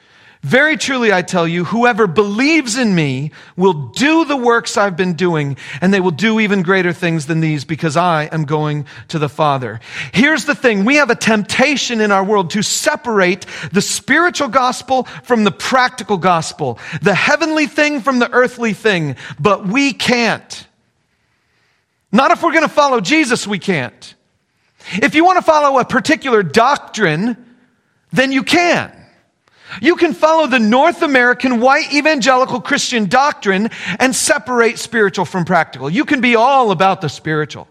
very 0.42 0.76
truly, 0.76 1.12
I 1.12 1.22
tell 1.22 1.46
you, 1.46 1.64
whoever 1.64 2.09
believes 2.09 2.76
in 2.76 2.92
me 2.92 3.30
will 3.57 3.72
do 3.72 4.24
the 4.24 4.36
works 4.36 4.76
I've 4.76 4.96
been 4.96 5.14
doing, 5.14 5.57
and 5.80 5.94
they 5.94 6.00
will 6.00 6.11
do 6.11 6.40
even 6.40 6.62
greater 6.62 6.92
things 6.92 7.26
than 7.26 7.38
these 7.38 7.64
because 7.64 7.96
I 7.96 8.24
am 8.24 8.46
going 8.46 8.86
to 9.09 9.20
the 9.20 9.28
Father. 9.28 9.78
Here's 10.12 10.44
the 10.44 10.57
thing. 10.57 10.84
We 10.84 10.96
have 10.96 11.09
a 11.09 11.14
temptation 11.14 12.00
in 12.00 12.11
our 12.11 12.24
world 12.24 12.50
to 12.50 12.62
separate 12.62 13.46
the 13.72 13.80
spiritual 13.80 14.48
gospel 14.48 15.05
from 15.22 15.44
the 15.44 15.52
practical 15.52 16.18
gospel, 16.18 16.80
the 17.00 17.14
heavenly 17.14 17.68
thing 17.68 18.00
from 18.00 18.18
the 18.18 18.30
earthly 18.32 18.72
thing, 18.72 19.14
but 19.38 19.68
we 19.68 19.92
can't. 19.92 20.66
Not 22.11 22.32
if 22.32 22.42
we're 22.42 22.52
going 22.52 22.68
to 22.68 22.68
follow 22.68 23.00
Jesus, 23.00 23.46
we 23.46 23.61
can't. 23.61 24.14
If 24.93 25.14
you 25.14 25.24
want 25.24 25.39
to 25.39 25.43
follow 25.43 25.78
a 25.78 25.85
particular 25.85 26.43
doctrine, 26.43 27.37
then 28.12 28.32
you 28.32 28.43
can. 28.43 28.93
You 29.80 29.97
can 29.97 30.12
follow 30.12 30.47
the 30.47 30.59
North 30.59 31.03
American 31.03 31.61
white 31.61 31.93
evangelical 31.93 32.61
Christian 32.61 33.07
doctrine 33.07 33.70
and 33.99 34.14
separate 34.14 34.78
spiritual 34.78 35.24
from 35.24 35.45
practical. 35.45 35.91
You 35.91 36.05
can 36.05 36.20
be 36.20 36.37
all 36.37 36.70
about 36.70 37.01
the 37.01 37.09
spiritual. 37.09 37.66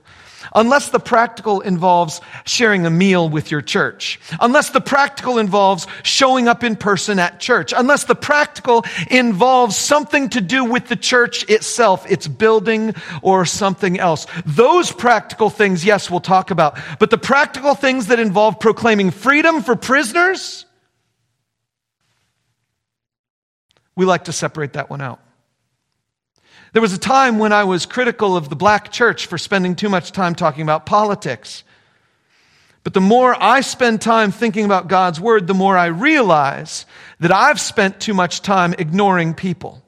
Unless 0.56 0.90
the 0.90 1.00
practical 1.00 1.62
involves 1.62 2.22
sharing 2.46 2.86
a 2.86 2.90
meal 2.90 3.30
with 3.30 3.52
your 3.52 3.62
church. 3.62 4.20
Unless 4.40 4.70
the 4.72 4.82
practical 4.82 5.38
involves 5.38 5.88
showing 6.04 6.48
up 6.48 6.64
in 6.64 6.76
person 6.76 7.20
at 7.20 7.40
church. 7.40 7.74
Unless 7.76 8.06
the 8.06 8.16
practical 8.16 8.86
involves 9.10 9.76
something 9.76 10.30
to 10.30 10.42
do 10.42 10.64
with 10.64 10.88
the 10.88 10.96
church 10.96 11.50
itself, 11.50 12.10
its 12.10 12.28
building 12.28 12.94
or 13.22 13.46
something 13.46 14.00
else. 14.00 14.28
Those 14.46 14.92
practical 14.92 15.50
things, 15.50 15.84
yes, 15.86 16.10
we'll 16.10 16.20
talk 16.20 16.52
about. 16.52 16.78
But 17.00 17.10
the 17.10 17.18
practical 17.18 17.76
things 17.76 18.08
that 18.08 18.20
involve 18.20 18.60
proclaiming 18.60 19.12
freedom 19.12 19.62
for 19.62 19.76
prisoners, 19.76 20.66
We 23.96 24.06
like 24.06 24.26
to 24.26 24.32
separate 24.32 24.74
that 24.74 24.90
one 24.90 25.02
out. 25.02 25.20
There 26.74 26.82
was 26.82 26.92
a 26.92 26.98
time 26.98 27.38
when 27.38 27.54
I 27.54 27.64
was 27.64 27.86
critical 27.86 28.36
of 28.36 28.50
the 28.50 28.56
black 28.56 28.92
church 28.92 29.28
for 29.28 29.38
spending 29.38 29.76
too 29.76 29.90
much 29.90 30.12
time 30.12 30.34
talking 30.34 30.64
about 30.64 30.88
politics. 30.88 31.64
But 32.84 32.96
the 32.96 33.02
more 33.02 33.42
I 33.42 33.62
spend 33.62 34.02
time 34.02 34.32
thinking 34.32 34.66
about 34.66 34.88
God's 34.88 35.20
word, 35.20 35.46
the 35.46 35.54
more 35.54 35.78
I 35.78 35.86
realize 35.86 36.88
that 37.20 37.32
I've 37.32 37.62
spent 37.62 38.00
too 38.00 38.16
much 38.16 38.42
time 38.42 38.74
ignoring 38.78 39.36
people. 39.36 39.84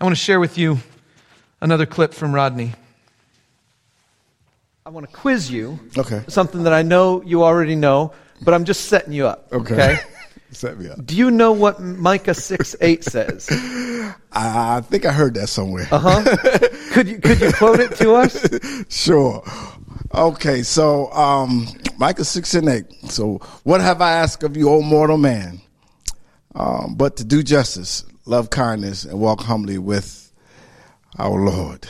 I 0.00 0.04
want 0.04 0.16
to 0.16 0.22
share 0.22 0.38
with 0.38 0.56
you 0.56 0.78
another 1.60 1.86
clip 1.86 2.14
from 2.14 2.32
Rodney. 2.32 2.72
I 4.86 4.90
want 4.90 5.10
to 5.10 5.14
quiz 5.14 5.50
you. 5.50 5.78
Okay. 5.98 6.22
Something 6.28 6.62
that 6.62 6.72
I 6.72 6.82
know 6.82 7.20
you 7.22 7.42
already 7.42 7.74
know, 7.74 8.12
but 8.42 8.54
I'm 8.54 8.64
just 8.64 8.86
setting 8.86 9.12
you 9.12 9.26
up. 9.26 9.48
Okay. 9.52 9.74
okay? 9.74 9.98
Set 10.52 10.78
me 10.78 10.88
up. 10.88 11.04
Do 11.06 11.16
you 11.16 11.30
know 11.30 11.52
what 11.52 11.80
Micah 11.80 12.34
6 12.34 12.76
8 12.80 13.04
says? 13.04 13.48
I 14.32 14.80
think 14.82 15.06
I 15.06 15.12
heard 15.12 15.34
that 15.34 15.48
somewhere. 15.48 15.86
Uh 15.90 15.98
huh. 15.98 16.36
could, 16.92 17.08
you, 17.08 17.18
could 17.18 17.40
you 17.40 17.52
quote 17.52 17.80
it 17.80 17.94
to 17.96 18.14
us? 18.14 18.44
sure. 18.88 19.42
Okay, 20.12 20.62
so 20.62 21.10
um, 21.12 21.68
Micah 21.98 22.24
6 22.24 22.54
and 22.54 22.68
8. 22.68 22.84
So, 23.10 23.38
what 23.62 23.80
have 23.80 24.00
I 24.00 24.12
asked 24.12 24.42
of 24.42 24.56
you, 24.56 24.68
O 24.70 24.82
mortal 24.82 25.18
man? 25.18 25.60
Um, 26.54 26.96
but 26.96 27.16
to 27.18 27.24
do 27.24 27.44
justice, 27.44 28.04
love 28.26 28.50
kindness, 28.50 29.04
and 29.04 29.20
walk 29.20 29.42
humbly 29.42 29.78
with 29.78 30.32
our 31.16 31.40
Lord. 31.40 31.86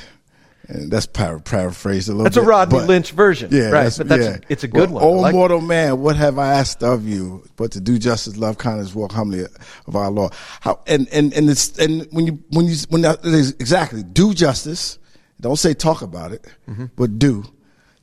And 0.70 0.90
that's 0.90 1.06
para- 1.06 1.40
paraphrased 1.40 2.08
a 2.08 2.12
little 2.12 2.24
that's 2.24 2.36
bit. 2.36 2.42
That's 2.42 2.46
a 2.46 2.48
Rodney 2.48 2.78
but, 2.78 2.88
Lynch 2.88 3.10
version. 3.10 3.50
Yeah, 3.52 3.70
right. 3.70 3.92
But 3.96 4.08
that's, 4.08 4.24
yeah. 4.24 4.38
it's 4.48 4.62
a 4.62 4.68
good 4.68 4.90
well, 4.90 5.04
one. 5.04 5.04
Oh, 5.04 5.20
like 5.20 5.34
mortal 5.34 5.60
man, 5.60 6.00
what 6.00 6.14
have 6.14 6.38
I 6.38 6.54
asked 6.54 6.84
of 6.84 7.08
you 7.08 7.44
but 7.56 7.72
to 7.72 7.80
do 7.80 7.98
justice, 7.98 8.36
love 8.36 8.56
kindness, 8.56 8.94
walk 8.94 9.10
humbly 9.10 9.44
of 9.86 9.96
our 9.96 10.10
law? 10.10 10.30
How, 10.60 10.80
and, 10.86 11.08
and, 11.08 11.32
and 11.34 11.50
it's, 11.50 11.76
and 11.78 12.06
when 12.12 12.26
you, 12.26 12.42
when 12.50 12.66
you, 12.66 12.76
when 12.88 13.02
that, 13.02 13.24
exactly, 13.58 14.04
do 14.04 14.32
justice. 14.32 14.98
Don't 15.40 15.56
say 15.56 15.72
talk 15.72 16.02
about 16.02 16.32
it, 16.32 16.46
mm-hmm. 16.68 16.86
but 16.96 17.18
do 17.18 17.44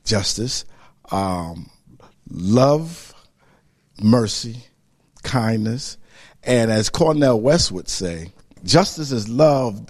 justice. 0.04 0.64
Um, 1.10 1.70
love, 2.28 3.14
mercy, 4.02 4.64
kindness. 5.22 5.96
And 6.42 6.70
as 6.70 6.90
Cornel 6.90 7.40
West 7.40 7.70
would 7.70 7.88
say, 7.88 8.32
justice 8.64 9.12
is 9.12 9.28
love 9.28 9.86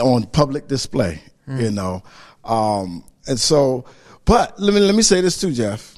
on 0.00 0.24
public 0.26 0.68
display 0.68 1.20
mm. 1.48 1.60
you 1.60 1.70
know. 1.70 2.02
Um, 2.44 3.04
and 3.26 3.38
so, 3.38 3.84
but 4.24 4.58
let 4.58 4.74
me 4.74 4.80
let 4.80 4.94
me 4.94 5.02
say 5.02 5.20
this 5.20 5.40
too, 5.40 5.52
Jeff. 5.52 5.96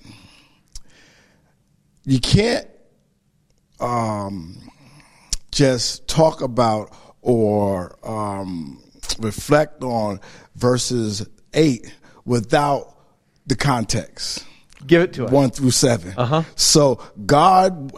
You 2.04 2.20
can't 2.20 2.68
um, 3.80 4.70
just 5.50 6.06
talk 6.06 6.42
about 6.42 6.94
or 7.22 7.98
um, 8.06 8.82
reflect 9.18 9.82
on 9.82 10.20
verses 10.54 11.26
eight 11.54 11.94
without 12.24 12.94
the 13.46 13.56
context. 13.56 14.44
Give 14.86 15.00
it 15.02 15.14
to 15.14 15.26
us. 15.26 15.30
One 15.32 15.50
through 15.50 15.70
7 15.70 16.12
Uh-huh. 16.16 16.42
So 16.56 17.00
God 17.24 17.92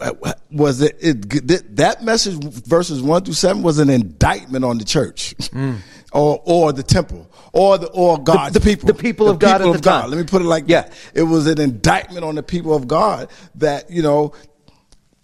was 0.49 0.81
it, 0.81 0.97
it, 1.01 1.75
that 1.75 2.01
message 2.01 2.41
verses 2.41 3.01
one 3.01 3.23
through 3.23 3.33
seven 3.33 3.61
was 3.61 3.79
an 3.79 3.89
indictment 3.89 4.63
on 4.63 4.77
the 4.77 4.85
church, 4.85 5.35
mm. 5.37 5.77
Or 6.13 6.41
or 6.45 6.73
the 6.73 6.83
temple, 6.83 7.29
or 7.53 7.77
the 7.77 7.87
or 7.87 8.21
God, 8.21 8.53
the, 8.53 8.59
the 8.59 8.65
people, 8.65 8.87
the 8.87 8.93
people 8.93 9.25
the 9.27 9.33
of 9.33 9.39
God 9.39 9.57
people 9.57 9.69
at 9.71 9.75
of 9.75 9.81
the 9.81 9.85
God. 9.89 10.01
time. 10.01 10.09
Let 10.11 10.17
me 10.17 10.23
put 10.23 10.41
it 10.41 10.45
like 10.45 10.65
yeah. 10.67 10.83
that. 10.83 10.93
It 11.13 11.23
was 11.23 11.47
an 11.47 11.59
indictment 11.59 12.23
on 12.23 12.35
the 12.35 12.43
people 12.43 12.75
of 12.75 12.87
God 12.87 13.29
that 13.55 13.89
you 13.89 14.01
know 14.01 14.33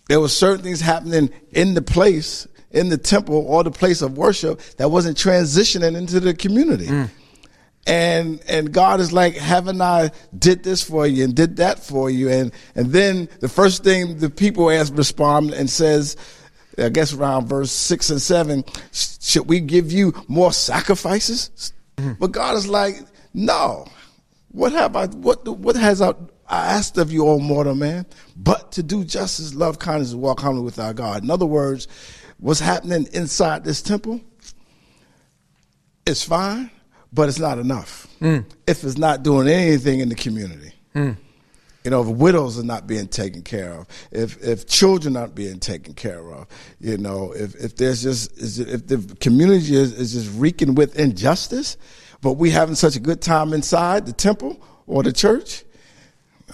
there 0.10 0.20
were 0.20 0.30
certain 0.30 0.64
things 0.64 0.82
happening 0.82 1.30
in 1.52 1.74
the 1.74 1.82
place 1.82 2.48
in 2.72 2.90
the 2.90 2.98
temple 2.98 3.46
or 3.48 3.64
the 3.64 3.72
place 3.72 4.02
of 4.02 4.18
worship 4.18 4.60
that 4.78 4.90
wasn't 4.90 5.18
transitioning 5.18 5.96
into 5.96 6.20
the 6.20 6.34
community. 6.34 6.88
Mm 6.88 7.10
and 7.86 8.42
and 8.48 8.72
God 8.72 9.00
is 9.00 9.12
like, 9.12 9.36
haven't 9.36 9.82
I 9.82 10.12
did 10.38 10.64
this 10.64 10.82
for 10.82 11.06
you 11.06 11.24
and 11.26 11.36
did 11.36 11.58
that 11.58 11.80
for 11.80 12.10
you? 12.10 12.30
And 12.30 12.54
and 12.76 12.92
then 12.92 13.30
the 13.40 13.50
first 13.50 13.84
thing 13.84 14.18
the 14.18 14.30
people 14.30 14.70
ask 14.70 14.96
respond 14.96 15.52
and 15.54 15.70
says, 15.70 16.16
I 16.78 16.89
guess 16.89 17.13
around 17.13 17.47
verse 17.47 17.71
six 17.71 18.09
and 18.09 18.21
seven, 18.21 18.63
should 18.91 19.47
we 19.47 19.59
give 19.59 19.91
you 19.91 20.13
more 20.28 20.51
sacrifices? 20.51 21.74
Mm-hmm. 21.97 22.13
But 22.19 22.32
God 22.32 22.55
is 22.55 22.67
like, 22.67 22.95
no. 23.34 23.88
What 24.49 24.71
have 24.74 24.95
I? 24.95 25.07
What 25.07 25.47
what 25.47 25.76
has 25.76 26.01
I, 26.01 26.09
I 26.47 26.74
asked 26.74 26.97
of 26.97 27.11
you, 27.11 27.28
O 27.28 27.39
mortal 27.39 27.76
man? 27.76 28.05
But 28.36 28.71
to 28.74 28.84
do 28.84 29.03
justice, 29.03 29.55
love 29.55 29.80
kindness, 29.80 30.13
and 30.13 30.21
walk 30.21 30.39
humbly 30.39 30.63
with 30.63 30.78
our 30.78 30.93
God. 30.93 31.24
In 31.24 31.32
other 31.32 31.45
words, 31.45 31.88
what's 32.39 32.59
happening 32.59 33.07
inside 33.13 33.63
this 33.63 33.82
temple 33.82 34.21
is 36.05 36.24
fine 36.24 36.69
but 37.13 37.30
it's 37.30 37.39
not 37.39 37.59
enough 37.59 38.07
mm. 38.19 38.43
if 38.67 38.84
it's 38.84 38.97
not 38.97 39.24
doing 39.24 39.47
anything 39.47 39.99
in 39.99 40.09
the 40.09 40.15
community. 40.15 40.74
Mm. 40.95 41.15
You 41.84 41.92
know, 41.92 42.02
if 42.02 42.08
widows 42.08 42.58
are 42.58 42.64
not 42.64 42.88
being 42.88 43.08
taken 43.08 43.42
care 43.42 43.74
of, 43.74 43.88
if 44.12 44.42
if 44.42 44.68
children 44.68 45.18
aren't 45.18 45.36
being 45.36 45.60
taken 45.60 45.94
care 45.94 46.32
of, 46.32 46.48
you 46.80 46.98
know, 46.98 47.34
if 47.34 47.56
if 47.56 47.76
there's 47.76 48.04
just 48.04 48.32
if 48.40 48.88
the 48.88 49.16
community 49.20 49.76
is, 49.76 49.94
is 49.94 50.14
just 50.14 50.40
reeking 50.40 50.76
with 50.76 50.98
injustice, 50.98 51.78
but 52.22 52.34
we 52.34 52.52
having 52.52 52.76
such 52.76 52.96
a 52.96 53.00
good 53.00 53.22
time 53.22 53.54
inside 53.54 54.06
the 54.06 54.14
temple 54.14 54.62
or 54.88 55.04
the 55.04 55.12
church, 55.12 55.66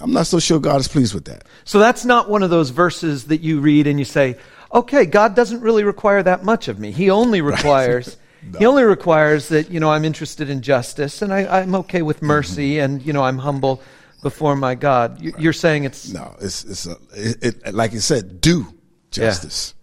I'm 0.00 0.12
not 0.12 0.26
so 0.26 0.40
sure 0.40 0.58
God 0.58 0.80
is 0.80 0.88
pleased 0.88 1.14
with 1.14 1.26
that. 1.26 1.44
So 1.64 1.78
that's 1.78 2.04
not 2.04 2.28
one 2.28 2.42
of 2.42 2.50
those 2.50 2.70
verses 2.70 3.26
that 3.26 3.40
you 3.40 3.60
read 3.60 3.86
and 3.86 3.98
you 3.98 4.04
say, 4.04 4.36
okay, 4.72 5.04
God 5.04 5.36
doesn't 5.36 5.60
really 5.60 5.84
require 5.84 6.22
that 6.22 6.44
much 6.44 6.68
of 6.68 6.78
me. 6.78 6.90
He 6.90 7.10
only 7.10 7.40
requires 7.52 8.16
no. 8.42 8.58
He 8.58 8.66
only 8.66 8.84
requires 8.84 9.48
that, 9.48 9.70
you 9.70 9.80
know, 9.80 9.90
I'm 9.92 10.04
interested 10.04 10.48
in 10.48 10.62
justice 10.62 11.22
and 11.22 11.32
I, 11.32 11.60
am 11.60 11.74
okay 11.76 12.02
with 12.02 12.22
mercy 12.22 12.74
mm-hmm. 12.74 12.94
and, 12.94 13.06
you 13.06 13.12
know, 13.12 13.22
I'm 13.22 13.38
humble 13.38 13.82
before 14.22 14.56
my 14.56 14.74
God. 14.74 15.20
You, 15.20 15.50
are 15.50 15.52
saying 15.52 15.84
it's. 15.84 16.12
No, 16.12 16.36
it's, 16.40 16.64
it's 16.64 16.86
a, 16.86 16.96
it, 17.14 17.62
it, 17.64 17.74
like 17.74 17.92
you 17.92 18.00
said, 18.00 18.40
do 18.40 18.66
justice. 19.10 19.74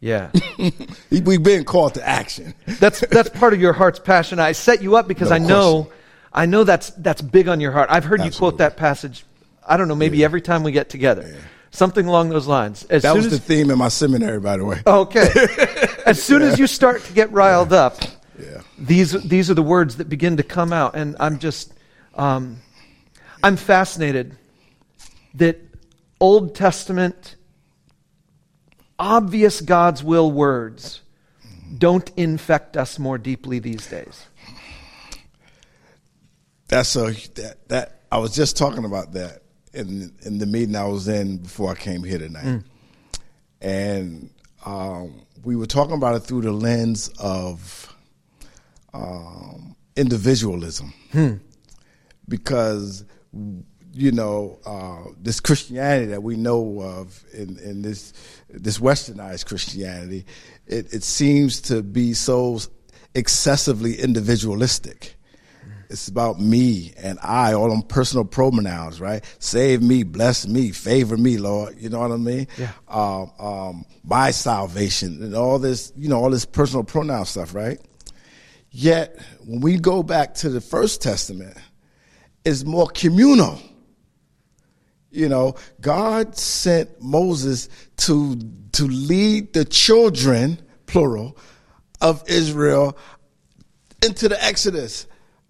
Yeah. 0.00 0.30
yeah. 0.58 0.70
We've 1.10 1.42
been 1.42 1.64
called 1.64 1.94
to 1.94 2.06
action. 2.06 2.54
that's, 2.66 3.00
that's 3.00 3.28
part 3.28 3.52
of 3.52 3.60
your 3.60 3.72
heart's 3.72 4.00
passion. 4.00 4.38
I 4.40 4.52
set 4.52 4.82
you 4.82 4.96
up 4.96 5.06
because 5.06 5.30
no 5.30 5.34
I 5.36 5.38
know, 5.38 5.92
I 6.32 6.46
know 6.46 6.64
that's, 6.64 6.90
that's 6.90 7.22
big 7.22 7.48
on 7.48 7.60
your 7.60 7.72
heart. 7.72 7.88
I've 7.90 8.04
heard 8.04 8.20
Absolutely. 8.20 8.34
you 8.34 8.38
quote 8.38 8.58
that 8.58 8.76
passage, 8.76 9.24
I 9.66 9.76
don't 9.76 9.88
know, 9.88 9.94
maybe 9.94 10.18
yeah. 10.18 10.24
every 10.24 10.40
time 10.40 10.64
we 10.64 10.72
get 10.72 10.88
together. 10.88 11.24
Yeah. 11.26 11.40
Something 11.70 12.06
along 12.06 12.28
those 12.28 12.46
lines. 12.46 12.84
As 12.90 13.02
that 13.02 13.14
was 13.14 13.26
as, 13.26 13.32
the 13.32 13.38
theme 13.38 13.70
in 13.70 13.78
my 13.78 13.88
seminary, 13.88 14.40
by 14.40 14.58
the 14.58 14.64
way. 14.64 14.82
Okay. 14.86 15.28
as 16.06 16.22
soon 16.22 16.42
as 16.42 16.58
you 16.58 16.66
start 16.66 17.02
to 17.04 17.12
get 17.14 17.32
riled 17.32 17.72
up, 17.72 17.96
yeah. 18.38 18.60
these 18.78 19.12
these 19.22 19.50
are 19.50 19.54
the 19.54 19.62
words 19.62 19.96
that 19.96 20.06
begin 20.06 20.36
to 20.36 20.42
come 20.42 20.70
out, 20.70 20.96
and 20.96 21.16
I'm 21.18 21.38
just, 21.38 21.72
um, 22.14 22.60
I'm 23.42 23.56
fascinated 23.56 24.36
that 25.34 25.58
Old 26.20 26.54
Testament, 26.54 27.36
obvious 28.98 29.60
God's 29.60 30.04
will 30.04 30.30
words 30.30 31.02
don't 31.78 32.10
infect 32.16 32.76
us 32.76 32.98
more 32.98 33.18
deeply 33.18 33.58
these 33.58 33.86
days? 33.88 34.26
That's 36.68 36.96
a 36.96 37.12
that 37.34 37.68
that 37.68 38.00
I 38.10 38.18
was 38.18 38.34
just 38.34 38.56
talking 38.56 38.84
about 38.84 39.12
that 39.12 39.42
in 39.72 40.12
in 40.22 40.38
the 40.38 40.46
meeting 40.46 40.76
I 40.76 40.84
was 40.84 41.08
in 41.08 41.38
before 41.38 41.70
I 41.70 41.74
came 41.74 42.02
here 42.02 42.18
tonight, 42.18 42.44
mm. 42.44 42.64
and 43.60 44.30
um, 44.64 45.22
we 45.44 45.56
were 45.56 45.66
talking 45.66 45.94
about 45.94 46.14
it 46.14 46.20
through 46.20 46.42
the 46.42 46.52
lens 46.52 47.08
of 47.18 47.94
um, 48.94 49.76
individualism, 49.96 50.94
hmm. 51.10 51.34
because 52.28 53.04
you 53.94 54.12
know 54.12 54.58
uh, 54.64 55.10
this 55.20 55.40
Christianity 55.40 56.06
that 56.06 56.22
we 56.22 56.36
know 56.36 56.80
of 56.80 57.24
in, 57.32 57.58
in 57.58 57.82
this 57.82 58.12
this 58.48 58.78
westernized 58.78 59.46
Christianity, 59.46 60.24
it, 60.66 60.92
it 60.92 61.02
seems 61.02 61.60
to 61.62 61.82
be 61.82 62.14
so 62.14 62.58
excessively 63.14 63.98
individualistic 63.98 65.16
it's 65.92 66.08
about 66.08 66.40
me 66.40 66.94
and 66.96 67.18
I, 67.22 67.52
all 67.52 67.68
them 67.68 67.82
personal 67.82 68.24
pronouns, 68.24 68.98
right? 68.98 69.22
Save 69.38 69.82
me, 69.82 70.04
bless 70.04 70.46
me, 70.46 70.70
favor 70.70 71.18
me, 71.18 71.36
Lord. 71.36 71.76
You 71.78 71.90
know 71.90 72.00
what 72.00 72.10
I 72.10 72.16
mean? 72.16 72.48
Yeah. 72.56 72.72
Um, 72.88 73.30
um, 73.38 73.84
my 74.02 74.30
salvation 74.30 75.22
and 75.22 75.34
all 75.34 75.58
this, 75.58 75.92
you 75.94 76.08
know, 76.08 76.16
all 76.16 76.30
this 76.30 76.46
personal 76.46 76.82
pronoun 76.82 77.26
stuff, 77.26 77.54
right? 77.54 77.78
Yet, 78.70 79.20
when 79.44 79.60
we 79.60 79.76
go 79.76 80.02
back 80.02 80.32
to 80.36 80.48
the 80.48 80.62
First 80.62 81.02
Testament, 81.02 81.58
it's 82.44 82.64
more 82.64 82.88
communal. 82.88 83.60
You 85.10 85.28
know, 85.28 85.56
God 85.80 86.36
sent 86.36 87.02
Moses 87.02 87.68
to 87.98 88.36
to 88.72 88.84
lead 88.84 89.52
the 89.52 89.64
children, 89.64 90.58
plural, 90.86 91.36
of 92.00 92.24
Israel 92.26 92.96
into 94.04 94.28
the 94.28 94.42
Exodus 94.42 95.06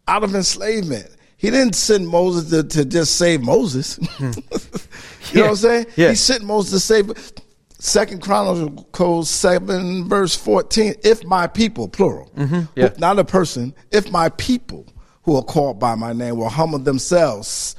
out 0.08 0.24
of 0.24 0.34
enslavement. 0.34 1.08
He 1.36 1.50
didn't 1.50 1.74
send 1.74 2.08
Moses 2.08 2.50
to, 2.50 2.62
to 2.62 2.84
just 2.84 3.16
save 3.16 3.40
Moses. 3.40 3.98
you 4.20 4.26
yeah. 4.28 5.34
know 5.34 5.42
what 5.42 5.50
I'm 5.50 5.56
saying? 5.56 5.86
Yeah. 5.96 6.10
He 6.10 6.14
sent 6.14 6.44
Moses 6.44 6.72
to 6.72 6.80
save. 6.80 7.32
Second 7.78 8.22
Chronicles 8.22 9.28
seven 9.28 10.08
verse 10.08 10.36
fourteen. 10.36 10.94
If 11.02 11.24
my 11.24 11.48
people, 11.48 11.88
plural, 11.88 12.30
mm-hmm. 12.36 12.62
yeah. 12.76 12.90
not 12.98 13.18
a 13.18 13.24
person, 13.24 13.74
if 13.90 14.08
my 14.08 14.28
people 14.28 14.86
who 15.22 15.36
are 15.36 15.42
called 15.42 15.78
by 15.78 15.94
my 15.94 16.12
name 16.12 16.36
will 16.36 16.48
humble 16.48 16.78
themselves 16.78 17.76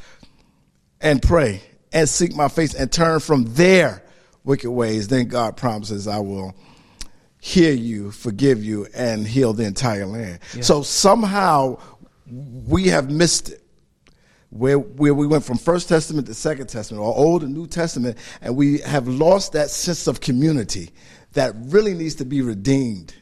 and 1.01 1.21
pray 1.21 1.61
and 1.91 2.07
seek 2.09 2.35
my 2.35 2.47
face 2.47 2.73
and 2.73 2.91
turn 2.91 3.19
from 3.19 3.45
their 3.53 4.03
wicked 4.43 4.71
ways, 4.71 5.07
then 5.07 5.27
God 5.27 5.57
promises 5.57 6.07
I 6.07 6.19
will 6.19 6.55
hear 7.39 7.73
you, 7.73 8.11
forgive 8.11 8.63
you, 8.63 8.87
and 8.95 9.27
heal 9.27 9.53
the 9.53 9.65
entire 9.65 10.05
land. 10.05 10.39
Yeah. 10.55 10.61
So 10.61 10.81
somehow 10.81 11.77
we 12.25 12.87
have 12.87 13.11
missed 13.11 13.49
it. 13.49 13.59
Where, 14.49 14.77
where 14.77 15.15
we 15.15 15.25
went 15.25 15.43
from 15.43 15.57
First 15.57 15.89
Testament 15.89 16.27
to 16.27 16.35
Second 16.35 16.67
Testament, 16.67 17.01
or 17.03 17.11
Old 17.15 17.41
and 17.41 17.55
New 17.55 17.65
Testament, 17.65 18.19
and 18.39 18.55
we 18.55 18.77
have 18.81 19.07
lost 19.07 19.53
that 19.53 19.71
sense 19.71 20.05
of 20.05 20.21
community 20.21 20.91
that 21.31 21.55
really 21.55 21.95
needs 21.95 22.13
to 22.15 22.25
be 22.25 22.43
redeemed 22.43 23.15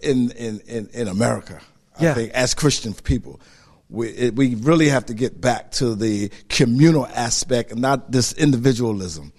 in, 0.00 0.30
in, 0.30 0.60
in, 0.60 0.88
in 0.94 1.08
America, 1.08 1.60
yeah. 2.00 2.12
I 2.12 2.14
think, 2.14 2.32
as 2.32 2.54
Christian 2.54 2.94
people. 2.94 3.40
We, 3.88 4.08
it, 4.08 4.34
we 4.34 4.56
really 4.56 4.88
have 4.88 5.06
to 5.06 5.14
get 5.14 5.40
back 5.40 5.70
to 5.72 5.94
the 5.94 6.30
communal 6.48 7.06
aspect 7.06 7.70
and 7.70 7.80
not 7.80 8.10
this 8.10 8.32
individualism. 8.32 9.32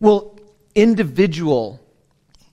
Well, 0.00 0.38
individual 0.74 1.78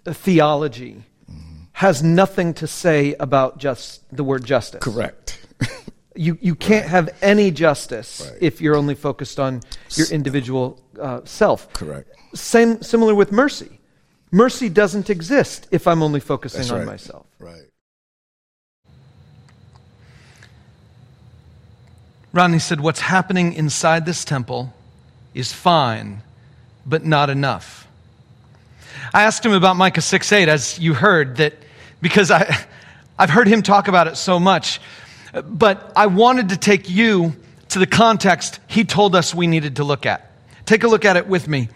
theology 0.05 1.03
mm-hmm. 1.31 1.63
has 1.71 2.03
nothing 2.03 2.53
to 2.55 2.67
say 2.67 3.15
about 3.21 3.57
just 3.57 4.03
the 4.13 4.23
word 4.23 4.43
justice. 4.43 4.81
Correct 4.81 5.39
you, 6.15 6.37
you 6.41 6.55
can't 6.55 6.83
right. 6.83 6.91
have 6.91 7.09
any 7.21 7.49
justice 7.49 8.29
right. 8.29 8.37
if 8.41 8.59
you're 8.59 8.75
only 8.75 8.95
focused 8.95 9.39
on 9.39 9.61
your 9.95 10.07
individual 10.07 10.77
uh, 10.99 11.21
self. 11.23 11.71
Correct. 11.73 12.09
Same, 12.35 12.81
similar 12.81 13.15
with 13.15 13.31
mercy. 13.31 13.79
Mercy 14.31 14.67
doesn't 14.67 15.09
exist 15.09 15.67
if 15.71 15.87
I'm 15.87 16.03
only 16.03 16.19
focusing 16.19 16.69
on 16.75 16.85
myself. 16.85 17.25
Right. 17.39 17.68
Rodney 22.31 22.59
said, 22.59 22.79
What's 22.79 22.99
happening 22.99 23.53
inside 23.53 24.05
this 24.05 24.23
temple 24.23 24.73
is 25.33 25.51
fine, 25.51 26.21
but 26.85 27.05
not 27.05 27.29
enough. 27.29 27.87
I 29.13 29.23
asked 29.23 29.45
him 29.45 29.53
about 29.53 29.75
Micah 29.75 30.01
6 30.01 30.31
8, 30.31 30.49
as 30.49 30.79
you 30.79 30.93
heard, 30.93 31.37
that 31.37 31.53
because 32.01 32.31
I, 32.31 32.55
I've 33.19 33.29
heard 33.29 33.47
him 33.47 33.61
talk 33.61 33.87
about 33.87 34.07
it 34.07 34.17
so 34.17 34.39
much. 34.39 34.79
But 35.43 35.91
I 35.95 36.07
wanted 36.07 36.49
to 36.49 36.57
take 36.57 36.89
you 36.89 37.35
to 37.69 37.79
the 37.79 37.87
context 37.87 38.59
he 38.67 38.83
told 38.83 39.15
us 39.15 39.33
we 39.33 39.47
needed 39.47 39.75
to 39.75 39.83
look 39.83 40.05
at. 40.05 40.31
Take 40.65 40.83
a 40.83 40.87
look 40.87 41.05
at 41.05 41.17
it 41.17 41.27
with 41.27 41.47
me. 41.47 41.69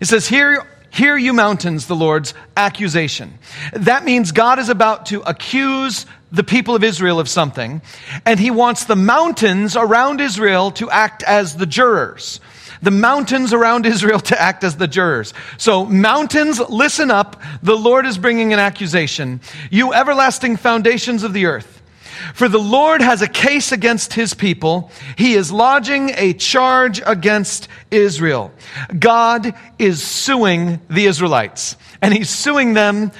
It 0.00 0.06
says, 0.06 0.28
Hear, 0.28 0.66
hear 0.90 1.16
you 1.16 1.32
mountains, 1.32 1.86
the 1.86 1.96
Lord's 1.96 2.34
accusation. 2.56 3.38
That 3.72 4.04
means 4.04 4.32
God 4.32 4.58
is 4.58 4.68
about 4.68 5.06
to 5.06 5.22
accuse 5.22 6.06
the 6.32 6.44
people 6.44 6.74
of 6.74 6.84
Israel 6.84 7.20
of 7.20 7.28
something, 7.28 7.82
and 8.24 8.38
he 8.38 8.50
wants 8.50 8.84
the 8.84 8.96
mountains 8.96 9.76
around 9.76 10.20
Israel 10.20 10.70
to 10.72 10.90
act 10.90 11.22
as 11.22 11.56
the 11.56 11.66
jurors 11.66 12.40
the 12.82 12.90
mountains 12.90 13.52
around 13.52 13.86
Israel 13.86 14.20
to 14.20 14.40
act 14.40 14.64
as 14.64 14.76
the 14.76 14.88
jurors. 14.88 15.34
So, 15.58 15.84
mountains, 15.84 16.58
listen 16.58 17.10
up. 17.10 17.42
The 17.62 17.76
Lord 17.76 18.06
is 18.06 18.18
bringing 18.18 18.52
an 18.52 18.58
accusation. 18.58 19.40
You 19.70 19.92
everlasting 19.92 20.56
foundations 20.56 21.22
of 21.22 21.32
the 21.32 21.46
earth. 21.46 21.80
For 22.34 22.48
the 22.48 22.58
Lord 22.58 23.00
has 23.00 23.22
a 23.22 23.28
case 23.28 23.72
against 23.72 24.12
his 24.12 24.34
people. 24.34 24.90
He 25.16 25.34
is 25.34 25.50
lodging 25.50 26.10
a 26.16 26.34
charge 26.34 27.00
against 27.04 27.68
Israel. 27.90 28.52
God 28.98 29.54
is 29.78 30.02
suing 30.02 30.80
the 30.90 31.06
Israelites, 31.06 31.76
and 32.02 32.12
he's 32.12 32.28
suing 32.28 32.74
them 32.74 33.12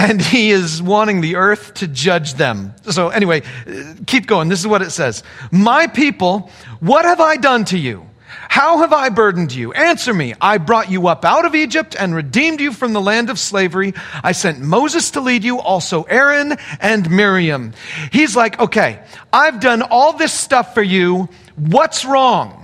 and 0.00 0.22
he 0.22 0.50
is 0.50 0.82
wanting 0.82 1.20
the 1.20 1.36
earth 1.36 1.74
to 1.74 1.86
judge 1.86 2.34
them. 2.34 2.74
So, 2.90 3.10
anyway, 3.10 3.42
uh, 3.66 3.94
keep 4.06 4.26
going. 4.26 4.48
This 4.48 4.58
is 4.58 4.66
what 4.66 4.80
it 4.80 4.90
says 4.90 5.22
My 5.50 5.86
people, 5.86 6.50
what 6.80 7.04
have 7.04 7.20
I 7.20 7.36
done 7.36 7.66
to 7.66 7.78
you? 7.78 8.06
How 8.48 8.78
have 8.78 8.92
I 8.92 9.10
burdened 9.10 9.52
you? 9.52 9.72
Answer 9.72 10.14
me. 10.14 10.34
I 10.40 10.58
brought 10.58 10.90
you 10.90 11.08
up 11.08 11.24
out 11.24 11.44
of 11.44 11.54
Egypt 11.54 11.94
and 11.98 12.14
redeemed 12.14 12.60
you 12.60 12.72
from 12.72 12.92
the 12.92 13.00
land 13.00 13.28
of 13.28 13.38
slavery. 13.38 13.92
I 14.24 14.32
sent 14.32 14.60
Moses 14.60 15.10
to 15.12 15.20
lead 15.20 15.44
you, 15.44 15.60
also 15.60 16.04
Aaron 16.04 16.56
and 16.80 17.10
Miriam. 17.10 17.74
He's 18.10 18.34
like, 18.34 18.58
okay, 18.58 19.02
I've 19.32 19.60
done 19.60 19.82
all 19.82 20.14
this 20.14 20.32
stuff 20.32 20.74
for 20.74 20.82
you. 20.82 21.28
What's 21.56 22.04
wrong? 22.04 22.59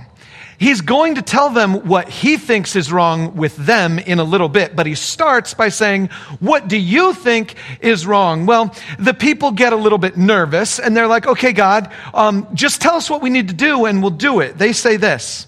He's 0.59 0.81
going 0.81 1.17
to 1.17 1.23
tell 1.23 1.51
them 1.51 1.87
what 1.87 2.09
he 2.09 2.37
thinks 2.37 2.77
is 2.77 2.91
wrong 2.91 3.37
with 3.37 3.57
them 3.57 3.99
in 3.99 4.19
a 4.19 4.25
little 4.25 4.49
bit, 4.49 4.75
but 4.75 4.87
he 4.87 4.95
starts 4.95 5.53
by 5.53 5.69
saying, 5.69 6.09
What 6.41 6.69
do 6.69 6.79
you 6.79 7.13
think 7.13 7.57
is 7.81 8.07
wrong? 8.07 8.47
Well, 8.47 8.75
the 8.99 9.15
people 9.15 9.51
get 9.53 9.73
a 9.73 9.77
little 9.77 9.99
bit 9.99 10.17
nervous 10.17 10.79
and 10.79 10.97
they're 10.97 11.07
like, 11.07 11.27
Okay, 11.27 11.53
God, 11.53 11.93
um, 12.15 12.49
just 12.55 12.81
tell 12.81 12.95
us 12.95 13.11
what 13.11 13.23
we 13.23 13.31
need 13.31 13.49
to 13.49 13.55
do 13.55 13.85
and 13.85 14.01
we'll 14.01 14.11
do 14.11 14.41
it. 14.41 14.57
They 14.57 14.73
say 14.73 14.97
this 14.97 15.46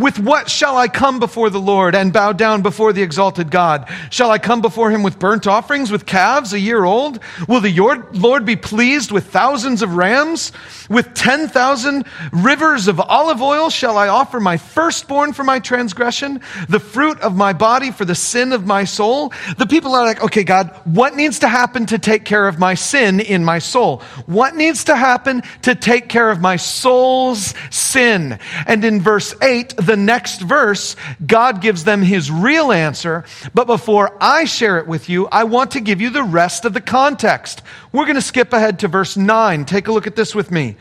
with 0.00 0.18
what 0.18 0.48
shall 0.48 0.76
I 0.76 0.88
come 0.88 1.20
before 1.20 1.50
the 1.50 1.60
Lord 1.60 1.94
and 1.94 2.12
bow 2.12 2.32
down 2.32 2.62
before 2.62 2.92
the 2.92 3.02
exalted 3.02 3.50
God? 3.50 3.88
Shall 4.10 4.30
I 4.30 4.38
come 4.38 4.62
before 4.62 4.90
him 4.90 5.02
with 5.02 5.18
burnt 5.18 5.46
offerings, 5.46 5.92
with 5.92 6.06
calves 6.06 6.52
a 6.52 6.58
year 6.58 6.84
old? 6.84 7.20
Will 7.46 7.60
the 7.60 8.06
Lord 8.12 8.44
be 8.46 8.56
pleased 8.56 9.12
with 9.12 9.26
thousands 9.26 9.82
of 9.82 9.94
rams? 9.94 10.52
With 10.88 11.14
10,000 11.14 12.04
rivers 12.32 12.88
of 12.88 12.98
olive 12.98 13.42
oil 13.42 13.70
shall 13.70 13.96
I 13.96 14.08
offer 14.08 14.40
my 14.40 14.56
firstborn 14.56 15.32
for 15.34 15.44
my 15.44 15.60
transgression, 15.60 16.40
the 16.68 16.80
fruit 16.80 17.20
of 17.20 17.36
my 17.36 17.52
body 17.52 17.92
for 17.92 18.04
the 18.04 18.14
sin 18.14 18.52
of 18.52 18.66
my 18.66 18.84
soul? 18.84 19.32
The 19.58 19.66
people 19.66 19.94
are 19.94 20.04
like, 20.04 20.22
okay, 20.24 20.42
God, 20.42 20.74
what 20.84 21.14
needs 21.14 21.40
to 21.40 21.48
happen 21.48 21.86
to 21.86 21.98
take 21.98 22.24
care 22.24 22.48
of 22.48 22.58
my 22.58 22.74
sin 22.74 23.20
in 23.20 23.44
my 23.44 23.58
soul? 23.58 23.98
What 24.26 24.56
needs 24.56 24.84
to 24.84 24.96
happen 24.96 25.42
to 25.62 25.74
take 25.74 26.08
care 26.08 26.30
of 26.30 26.40
my 26.40 26.56
soul's 26.56 27.54
sin? 27.70 28.38
And 28.66 28.84
in 28.84 29.00
verse 29.00 29.34
8, 29.42 29.76
the 29.90 29.96
next 29.96 30.40
verse, 30.40 30.94
God 31.26 31.60
gives 31.60 31.82
them 31.82 32.00
his 32.00 32.30
real 32.30 32.70
answer. 32.70 33.24
But 33.52 33.66
before 33.66 34.16
I 34.20 34.44
share 34.44 34.78
it 34.78 34.86
with 34.86 35.08
you, 35.08 35.26
I 35.26 35.42
want 35.42 35.72
to 35.72 35.80
give 35.80 36.00
you 36.00 36.10
the 36.10 36.22
rest 36.22 36.64
of 36.64 36.74
the 36.74 36.80
context. 36.80 37.62
We're 37.90 38.04
going 38.04 38.14
to 38.14 38.22
skip 38.22 38.52
ahead 38.52 38.78
to 38.78 38.88
verse 38.88 39.16
9. 39.16 39.64
Take 39.64 39.88
a 39.88 39.92
look 39.92 40.06
at 40.06 40.14
this 40.14 40.32
with 40.32 40.52
me. 40.52 40.76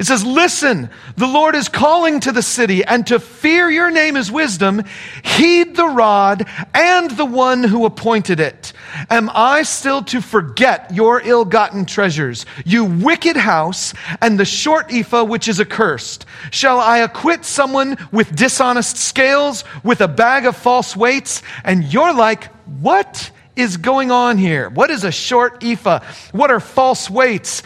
It 0.00 0.06
says, 0.06 0.24
Listen, 0.24 0.88
the 1.16 1.26
Lord 1.26 1.54
is 1.54 1.68
calling 1.68 2.20
to 2.20 2.32
the 2.32 2.40
city, 2.40 2.82
and 2.82 3.06
to 3.08 3.20
fear 3.20 3.68
your 3.68 3.90
name 3.90 4.16
is 4.16 4.32
wisdom. 4.32 4.82
Heed 5.22 5.76
the 5.76 5.88
rod 5.88 6.46
and 6.72 7.10
the 7.10 7.26
one 7.26 7.62
who 7.62 7.84
appointed 7.84 8.40
it. 8.40 8.72
Am 9.10 9.30
I 9.34 9.62
still 9.62 10.02
to 10.04 10.22
forget 10.22 10.90
your 10.94 11.20
ill 11.22 11.44
gotten 11.44 11.84
treasures, 11.84 12.46
you 12.64 12.86
wicked 12.86 13.36
house, 13.36 13.92
and 14.22 14.40
the 14.40 14.46
short 14.46 14.90
ephah 14.90 15.22
which 15.22 15.48
is 15.48 15.60
accursed? 15.60 16.24
Shall 16.50 16.80
I 16.80 17.00
acquit 17.00 17.44
someone 17.44 17.98
with 18.10 18.34
dishonest 18.34 18.96
scales, 18.96 19.64
with 19.84 20.00
a 20.00 20.08
bag 20.08 20.46
of 20.46 20.56
false 20.56 20.96
weights? 20.96 21.42
And 21.62 21.84
you're 21.92 22.14
like, 22.14 22.46
What? 22.64 23.30
Is 23.60 23.76
going 23.76 24.10
on 24.10 24.38
here? 24.38 24.68
What 24.68 24.90
is 24.90 25.04
a 25.04 25.12
short 25.12 25.62
ephah? 25.62 26.00
What 26.32 26.50
are 26.50 26.60
false 26.60 27.08
weights? 27.08 27.60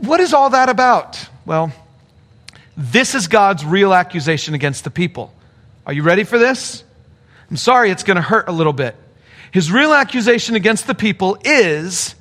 What 0.00 0.20
is 0.20 0.34
all 0.34 0.50
that 0.50 0.68
about? 0.68 1.18
Well, 1.46 1.72
this 2.76 3.14
is 3.14 3.28
God's 3.28 3.64
real 3.64 3.92
accusation 3.92 4.54
against 4.54 4.84
the 4.84 4.90
people. 4.90 5.32
Are 5.86 5.92
you 5.92 6.02
ready 6.02 6.24
for 6.24 6.38
this? 6.38 6.84
I'm 7.50 7.56
sorry, 7.56 7.90
it's 7.90 8.04
going 8.04 8.16
to 8.16 8.22
hurt 8.22 8.48
a 8.48 8.52
little 8.52 8.72
bit. 8.72 8.94
His 9.52 9.72
real 9.72 9.92
accusation 9.92 10.54
against 10.54 10.86
the 10.86 10.94
people 10.94 11.36
is 11.44 12.14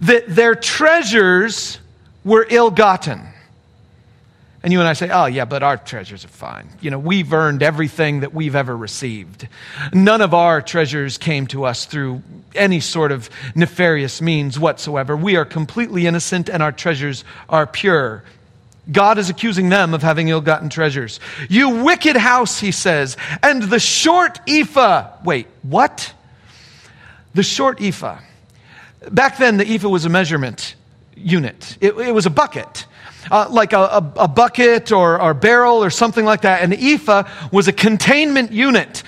that 0.00 0.24
their 0.26 0.54
treasures 0.54 1.78
were 2.24 2.46
ill 2.50 2.70
gotten. 2.70 3.28
And 4.66 4.72
you 4.72 4.80
and 4.80 4.88
I 4.88 4.94
say, 4.94 5.10
oh, 5.10 5.26
yeah, 5.26 5.44
but 5.44 5.62
our 5.62 5.76
treasures 5.76 6.24
are 6.24 6.28
fine. 6.28 6.68
You 6.80 6.90
know, 6.90 6.98
we've 6.98 7.32
earned 7.32 7.62
everything 7.62 8.18
that 8.20 8.34
we've 8.34 8.56
ever 8.56 8.76
received. 8.76 9.46
None 9.92 10.20
of 10.20 10.34
our 10.34 10.60
treasures 10.60 11.18
came 11.18 11.46
to 11.46 11.66
us 11.66 11.84
through 11.84 12.20
any 12.52 12.80
sort 12.80 13.12
of 13.12 13.30
nefarious 13.54 14.20
means 14.20 14.58
whatsoever. 14.58 15.16
We 15.16 15.36
are 15.36 15.44
completely 15.44 16.08
innocent 16.08 16.48
and 16.48 16.64
our 16.64 16.72
treasures 16.72 17.22
are 17.48 17.64
pure. 17.64 18.24
God 18.90 19.18
is 19.18 19.30
accusing 19.30 19.68
them 19.68 19.94
of 19.94 20.02
having 20.02 20.30
ill 20.30 20.40
gotten 20.40 20.68
treasures. 20.68 21.20
You 21.48 21.84
wicked 21.84 22.16
house, 22.16 22.58
he 22.58 22.72
says, 22.72 23.16
and 23.44 23.62
the 23.62 23.78
short 23.78 24.40
ephah. 24.48 25.12
Wait, 25.24 25.46
what? 25.62 26.12
The 27.34 27.44
short 27.44 27.80
ephah. 27.80 28.18
Back 29.12 29.38
then, 29.38 29.58
the 29.58 29.74
ephah 29.74 29.88
was 29.88 30.06
a 30.06 30.08
measurement 30.08 30.74
unit, 31.14 31.78
it, 31.80 31.96
it 31.96 32.12
was 32.12 32.26
a 32.26 32.30
bucket. 32.30 32.84
Uh, 33.30 33.46
like 33.50 33.72
a, 33.72 33.78
a, 33.78 34.12
a 34.16 34.28
bucket 34.28 34.92
or, 34.92 35.20
or 35.20 35.34
barrel 35.34 35.82
or 35.82 35.90
something 35.90 36.24
like 36.24 36.42
that. 36.42 36.62
An 36.62 36.72
ephah 36.72 37.24
was 37.50 37.66
a 37.68 37.72
containment 37.72 38.52
unit. 38.52 39.02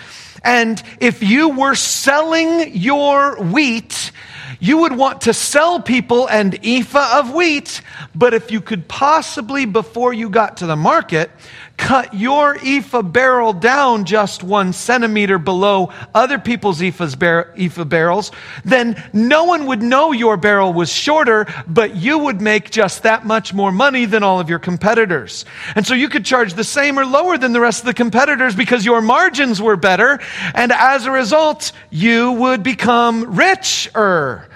And 0.44 0.82
if 1.00 1.22
you 1.22 1.50
were 1.50 1.74
selling 1.74 2.76
your 2.76 3.42
wheat, 3.42 4.12
you 4.60 4.78
would 4.78 4.96
want 4.96 5.22
to 5.22 5.34
sell 5.34 5.80
people 5.80 6.28
an 6.28 6.54
ephah 6.64 7.20
of 7.20 7.32
wheat, 7.32 7.80
but 8.14 8.34
if 8.34 8.50
you 8.50 8.60
could 8.60 8.88
possibly, 8.88 9.66
before 9.66 10.12
you 10.12 10.28
got 10.30 10.58
to 10.58 10.66
the 10.66 10.76
market, 10.76 11.30
cut 11.78 12.12
your 12.12 12.58
ephah 12.62 13.00
barrel 13.00 13.54
down 13.54 14.04
just 14.04 14.42
one 14.42 14.72
centimeter 14.74 15.38
below 15.38 15.90
other 16.14 16.38
people's 16.38 16.82
bar- 17.16 17.54
ephah 17.56 17.84
barrels, 17.84 18.30
then 18.64 19.02
no 19.14 19.44
one 19.44 19.64
would 19.66 19.80
know 19.80 20.12
your 20.12 20.36
barrel 20.36 20.72
was 20.72 20.92
shorter, 20.92 21.46
but 21.66 21.96
you 21.96 22.18
would 22.18 22.42
make 22.42 22.70
just 22.70 23.04
that 23.04 23.24
much 23.24 23.54
more 23.54 23.72
money 23.72 24.04
than 24.04 24.22
all 24.22 24.40
of 24.40 24.50
your 24.50 24.58
competitors. 24.58 25.46
And 25.76 25.86
so 25.86 25.94
you 25.94 26.08
could 26.08 26.24
charge 26.24 26.54
the 26.54 26.64
same 26.64 26.98
or 26.98 27.06
lower 27.06 27.38
than 27.38 27.52
the 27.52 27.60
rest 27.60 27.80
of 27.80 27.86
the 27.86 27.94
competitors 27.94 28.54
because 28.54 28.84
your 28.84 29.00
margins 29.00 29.62
were 29.62 29.76
better, 29.76 30.20
and 30.54 30.72
as 30.72 31.06
a 31.06 31.10
result, 31.10 31.72
you 31.90 32.32
would 32.32 32.62
become 32.62 33.36
richer. 33.36 34.48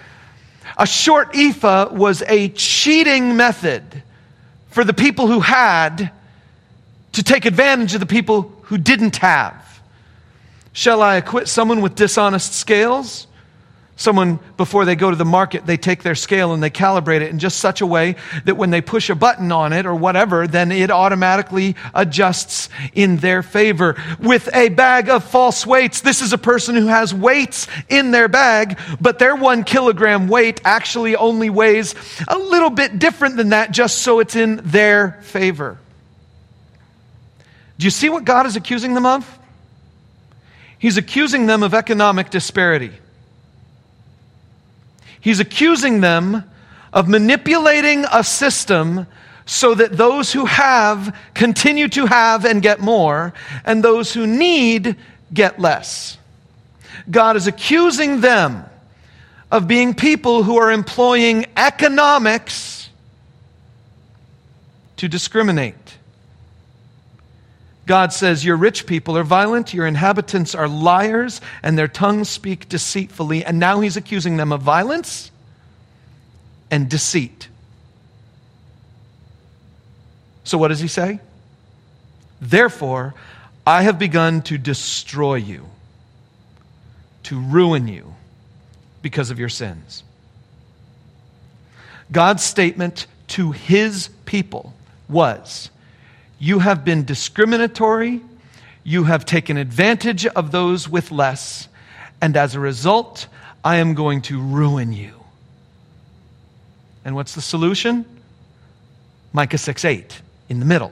A 0.77 0.87
short 0.87 1.31
ephah 1.35 1.93
was 1.93 2.23
a 2.27 2.49
cheating 2.49 3.37
method 3.37 4.03
for 4.69 4.85
the 4.85 4.95
people 4.95 5.29
who 5.29 5.41
had 5.41 6.11
to 7.13 7.23
take 7.23 7.45
advantage 7.45 7.95
of 7.95 8.01
the 8.01 8.07
people 8.07 8.53
who 8.63 8.79
didn't 8.79 9.17
have. 9.17 9.81
Shall 10.73 11.03
I 11.03 11.17
acquit 11.17 11.49
someone 11.49 11.83
with 11.83 11.95
dishonest 11.95 12.55
scales? 12.55 13.27
Someone, 13.95 14.41
before 14.57 14.87
they 14.87 14.97
go 14.97 15.11
to 15.11 15.17
the 15.17 15.25
market, 15.25 15.67
they 15.67 15.77
take 15.77 16.03
their 16.03 16.15
scale 16.15 16.55
and 16.55 16.63
they 16.63 16.71
calibrate 16.71 17.21
it 17.21 17.31
in 17.31 17.39
just 17.39 17.59
such 17.59 17.83
a 17.83 17.87
way 17.87 18.17
that 18.47 18.57
when 18.57 18.71
they 18.71 18.81
push 18.81 19.11
a 19.11 19.15
button 19.15 19.53
on 19.53 19.75
it 19.75 19.85
or 19.85 19.95
whatever, 19.95 20.47
then 20.47 20.73
it 20.73 20.91
automatically 20.91 21.77
adjusts 21.95 22.71
in 22.95 23.19
their 23.19 23.43
favor. 23.43 23.95
With 24.19 24.49
a 24.55 24.71
bag 24.71 25.11
of 25.11 25.23
false 25.23 25.67
weights, 25.67 26.01
this 26.01 26.23
is 26.23 26.33
a 26.33 26.39
person 26.39 26.75
who 26.75 26.87
has 26.87 27.15
weights 27.15 27.69
in 27.89 28.11
their 28.11 28.29
bag, 28.29 28.79
but 28.99 29.19
their 29.19 29.37
one 29.37 29.63
kilogram 29.63 30.27
weight 30.27 30.61
actually 30.65 31.15
only 31.15 31.51
weighs 31.51 31.95
a 32.27 32.39
little 32.39 32.71
bit 32.71 32.99
different 32.99 33.37
than 33.37 33.51
that 33.51 33.73
just 33.73 33.99
so 33.99 34.21
it's 34.21 34.35
in 34.35 34.63
their 34.65 35.21
favor. 35.21 35.79
Do 37.83 37.87
you 37.87 37.91
see 37.91 38.11
what 38.11 38.25
God 38.25 38.47
is 38.47 38.55
accusing 38.55 38.95
them 38.95 39.05
of? 39.05 39.41
He's 40.79 40.99
accusing 40.99 41.47
them 41.47 41.65
of 41.65 41.75
economic 41.75 42.31
disparity. 42.31 42.93
He's 45.21 45.41
accusing 45.41 46.01
them 46.01 46.45
of 46.93 47.09
manipulating 47.09 48.05
a 48.13 48.23
system 48.23 49.09
so 49.47 49.75
that 49.75 49.97
those 49.97 50.33
who 50.33 50.45
have 50.45 51.17
continue 51.35 51.89
to 51.89 52.07
have 52.07 52.45
and 52.45 52.63
get 52.63 52.79
more, 52.79 53.35
and 53.65 53.83
those 53.83 54.13
who 54.13 54.29
need 54.29 54.95
get 55.35 55.59
less. 55.59 56.19
God 57.11 57.35
is 57.35 57.49
accusing 57.49 58.21
them 58.21 58.65
of 59.51 59.67
being 59.67 59.93
people 59.93 60.45
who 60.45 60.57
are 60.57 60.71
employing 60.71 61.47
economics 61.57 62.91
to 64.99 65.09
discriminate. 65.09 65.99
God 67.87 68.13
says, 68.13 68.45
Your 68.45 68.57
rich 68.57 68.87
people 68.87 69.17
are 69.17 69.25
violent, 69.25 69.75
your 69.75 69.87
inhabitants 69.87 70.55
are 70.55 70.69
liars, 70.69 71.41
and 71.63 71.77
their 71.77 71.89
tongues 71.89 72.29
speak 72.29 72.69
deceitfully. 72.69 73.45
And 73.45 73.59
now 73.59 73.81
he's 73.81 73.97
accusing 73.97 74.37
them 74.37 74.53
of 74.53 74.63
violence 74.63 75.31
and 76.71 76.89
deceit. 76.89 77.49
So, 80.45 80.59
what 80.59 80.69
does 80.69 80.81
he 80.81 80.89
say? 80.89 81.21
Therefore, 82.41 83.15
I 83.67 83.83
have 83.83 83.99
begun 83.99 84.43
to 84.43 84.59
destroy 84.59 85.37
you, 85.37 85.67
to 87.25 87.41
ruin 87.41 87.89
you 87.89 88.15
because 89.01 89.31
of 89.31 89.39
your 89.39 89.49
sins. 89.49 90.03
God's 92.11 92.43
statement 92.43 93.07
to 93.29 93.53
his 93.53 94.09
people 94.25 94.75
was 95.09 95.71
you 96.43 96.59
have 96.59 96.85
been 96.85 97.05
discriminatory. 97.05 98.21
You 98.83 99.05
have 99.05 99.25
taken 99.25 99.57
advantage 99.57 100.27
of 100.27 100.51
those 100.51 100.89
with 100.89 101.13
less. 101.13 101.69
And 102.21 102.37
as 102.37 102.57
a 102.57 102.61
result, 102.61 103.29
I 103.63 103.77
am 103.77 103.95
going 103.95 104.23
to 104.23 104.41
ruin 104.41 104.93
you. 104.93 105.15
And 107.05 107.15
what's 107.15 107.37
the 107.37 107.41
solution? 107.41 108.05
Micah 109.33 109.57
6 109.57 109.85
8 109.85 110.21
in 110.49 110.59
the 110.59 110.67
middle 110.67 110.91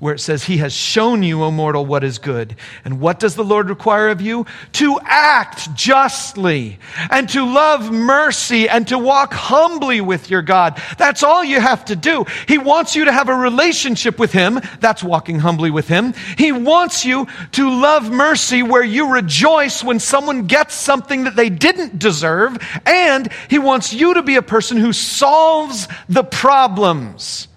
where 0.00 0.14
it 0.14 0.18
says, 0.18 0.44
He 0.44 0.56
has 0.56 0.72
shown 0.72 1.22
you, 1.22 1.44
O 1.44 1.50
mortal, 1.50 1.84
what 1.84 2.02
is 2.02 2.18
good. 2.18 2.56
And 2.84 3.00
what 3.00 3.20
does 3.20 3.34
the 3.34 3.44
Lord 3.44 3.68
require 3.68 4.08
of 4.08 4.20
you? 4.20 4.46
To 4.72 4.98
act 5.04 5.74
justly 5.74 6.78
and 7.10 7.28
to 7.28 7.44
love 7.44 7.92
mercy 7.92 8.66
and 8.68 8.88
to 8.88 8.98
walk 8.98 9.34
humbly 9.34 10.00
with 10.00 10.30
your 10.30 10.40
God. 10.40 10.80
That's 10.96 11.22
all 11.22 11.44
you 11.44 11.60
have 11.60 11.84
to 11.84 11.96
do. 11.96 12.24
He 12.48 12.56
wants 12.56 12.96
you 12.96 13.04
to 13.04 13.12
have 13.12 13.28
a 13.28 13.34
relationship 13.34 14.18
with 14.18 14.32
Him. 14.32 14.60
That's 14.80 15.04
walking 15.04 15.38
humbly 15.38 15.70
with 15.70 15.86
Him. 15.86 16.14
He 16.36 16.50
wants 16.50 17.04
you 17.04 17.26
to 17.52 17.70
love 17.70 18.10
mercy 18.10 18.62
where 18.62 18.82
you 18.82 19.12
rejoice 19.12 19.84
when 19.84 20.00
someone 20.00 20.46
gets 20.46 20.74
something 20.74 21.24
that 21.24 21.36
they 21.36 21.50
didn't 21.50 21.98
deserve. 21.98 22.56
And 22.86 23.30
He 23.50 23.58
wants 23.58 23.92
you 23.92 24.14
to 24.14 24.22
be 24.22 24.36
a 24.36 24.42
person 24.42 24.78
who 24.78 24.94
solves 24.94 25.88
the 26.08 26.24
problems 26.24 27.48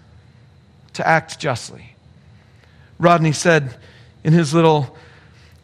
to 0.94 1.08
act 1.08 1.40
justly. 1.40 1.93
Rodney 3.04 3.32
said 3.32 3.76
in 4.24 4.34
his 4.34 4.54
little 4.54 4.96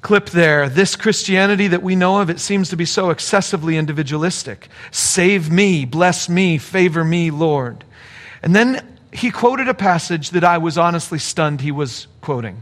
clip 0.01 0.29
there 0.29 0.69
this 0.69 0.95
Christianity 0.95 1.67
that 1.67 1.83
we 1.83 1.95
know 1.95 2.21
of, 2.21 2.29
it 2.29 2.39
seems 2.39 2.69
to 2.69 2.77
be 2.77 2.85
so 2.85 3.09
excessively 3.09 3.77
individualistic. 3.77 4.67
Save 4.91 5.51
me, 5.51 5.85
bless 5.85 6.29
me, 6.29 6.57
favor 6.57 7.03
me, 7.03 7.31
Lord. 7.31 7.83
And 8.43 8.55
then 8.55 8.97
he 9.11 9.31
quoted 9.31 9.67
a 9.67 9.73
passage 9.73 10.31
that 10.31 10.43
I 10.43 10.57
was 10.57 10.77
honestly 10.77 11.19
stunned 11.19 11.61
he 11.61 11.71
was 11.71 12.07
quoting. 12.21 12.61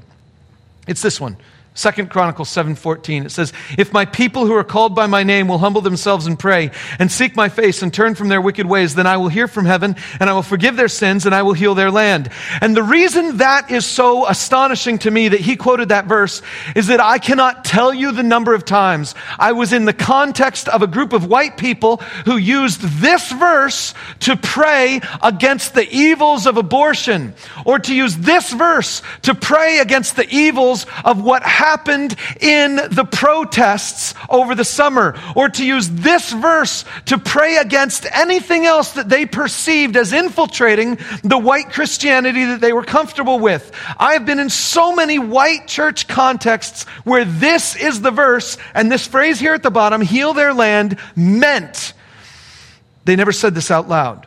It's 0.87 1.01
this 1.01 1.19
one. 1.19 1.37
Second 1.77 2.09
Chronicles 2.09 2.49
7:14 2.49 3.27
it 3.27 3.31
says, 3.31 3.53
"If 3.77 3.93
my 3.93 4.03
people 4.03 4.47
who 4.47 4.55
are 4.55 4.63
called 4.63 4.95
by 4.95 5.05
my 5.05 5.21
name 5.21 5.47
will 5.47 5.59
humble 5.59 5.81
themselves 5.81 6.25
and 6.25 6.37
pray 6.37 6.71
and 6.97 7.11
seek 7.11 7.35
my 7.35 7.49
face 7.49 7.83
and 7.83 7.93
turn 7.93 8.15
from 8.15 8.29
their 8.29 8.41
wicked 8.41 8.65
ways, 8.65 8.95
then 8.95 9.05
I 9.05 9.17
will 9.17 9.27
hear 9.27 9.47
from 9.47 9.65
heaven 9.65 9.95
and 10.19 10.27
I 10.27 10.33
will 10.33 10.41
forgive 10.41 10.75
their 10.75 10.87
sins 10.87 11.27
and 11.27 11.35
I 11.35 11.43
will 11.43 11.53
heal 11.53 11.75
their 11.75 11.91
land." 11.91 12.29
And 12.61 12.75
the 12.75 12.81
reason 12.81 13.37
that 13.37 13.69
is 13.69 13.85
so 13.85 14.27
astonishing 14.27 14.97
to 14.99 15.11
me 15.11 15.27
that 15.27 15.41
he 15.41 15.55
quoted 15.55 15.89
that 15.89 16.07
verse 16.07 16.41
is 16.73 16.87
that 16.87 16.99
I 16.99 17.19
cannot 17.19 17.63
tell 17.63 17.93
you 17.93 18.11
the 18.11 18.23
number 18.23 18.55
of 18.55 18.65
times 18.65 19.13
I 19.37 19.51
was 19.51 19.71
in 19.71 19.85
the 19.85 19.93
context 19.93 20.67
of 20.69 20.81
a 20.81 20.87
group 20.87 21.13
of 21.13 21.25
white 21.25 21.57
people 21.57 22.01
who 22.25 22.37
used 22.37 22.81
this 22.81 23.31
verse 23.31 23.93
to 24.21 24.35
pray 24.35 24.99
against 25.21 25.75
the 25.75 25.87
evils 25.91 26.47
of 26.47 26.57
abortion 26.57 27.35
or 27.65 27.77
to 27.77 27.93
use 27.93 28.17
this 28.17 28.51
verse 28.51 29.03
to 29.21 29.35
pray 29.35 29.77
against 29.77 30.15
the 30.15 30.27
evils 30.31 30.87
of 31.05 31.21
what 31.21 31.43
happened 31.43 31.66
happened 31.67 32.15
in 32.39 32.77
the 32.77 33.03
protests 33.03 34.13
over 34.29 34.55
the 34.55 34.63
summer, 34.63 35.19
or 35.35 35.49
to 35.49 35.65
use 35.65 35.89
this 35.89 36.31
verse 36.31 36.85
to 37.05 37.17
pray 37.17 37.57
against 37.57 38.05
anything 38.13 38.65
else 38.65 38.91
that 38.93 39.09
they 39.09 39.25
perceived 39.25 39.97
as 39.97 40.13
infiltrating 40.13 40.97
the 41.23 41.37
white 41.37 41.69
Christianity 41.71 42.45
that 42.45 42.61
they 42.61 42.71
were 42.71 42.85
comfortable 42.85 43.39
with. 43.39 43.69
I 43.97 44.13
have 44.13 44.25
been 44.25 44.39
in 44.39 44.49
so 44.49 44.95
many 44.95 45.19
white 45.19 45.67
church 45.67 46.07
contexts 46.07 46.85
where 47.03 47.25
this 47.25 47.75
is 47.75 47.99
the 47.99 48.11
verse, 48.11 48.57
and 48.73 48.89
this 48.89 49.05
phrase 49.05 49.37
here 49.37 49.53
at 49.53 49.63
the 49.63 49.71
bottom, 49.71 50.01
heal 50.01 50.33
their 50.33 50.53
land, 50.53 50.97
meant. 51.17 51.93
They 53.03 53.17
never 53.17 53.33
said 53.33 53.53
this 53.55 53.71
out 53.71 53.89
loud. 53.89 54.25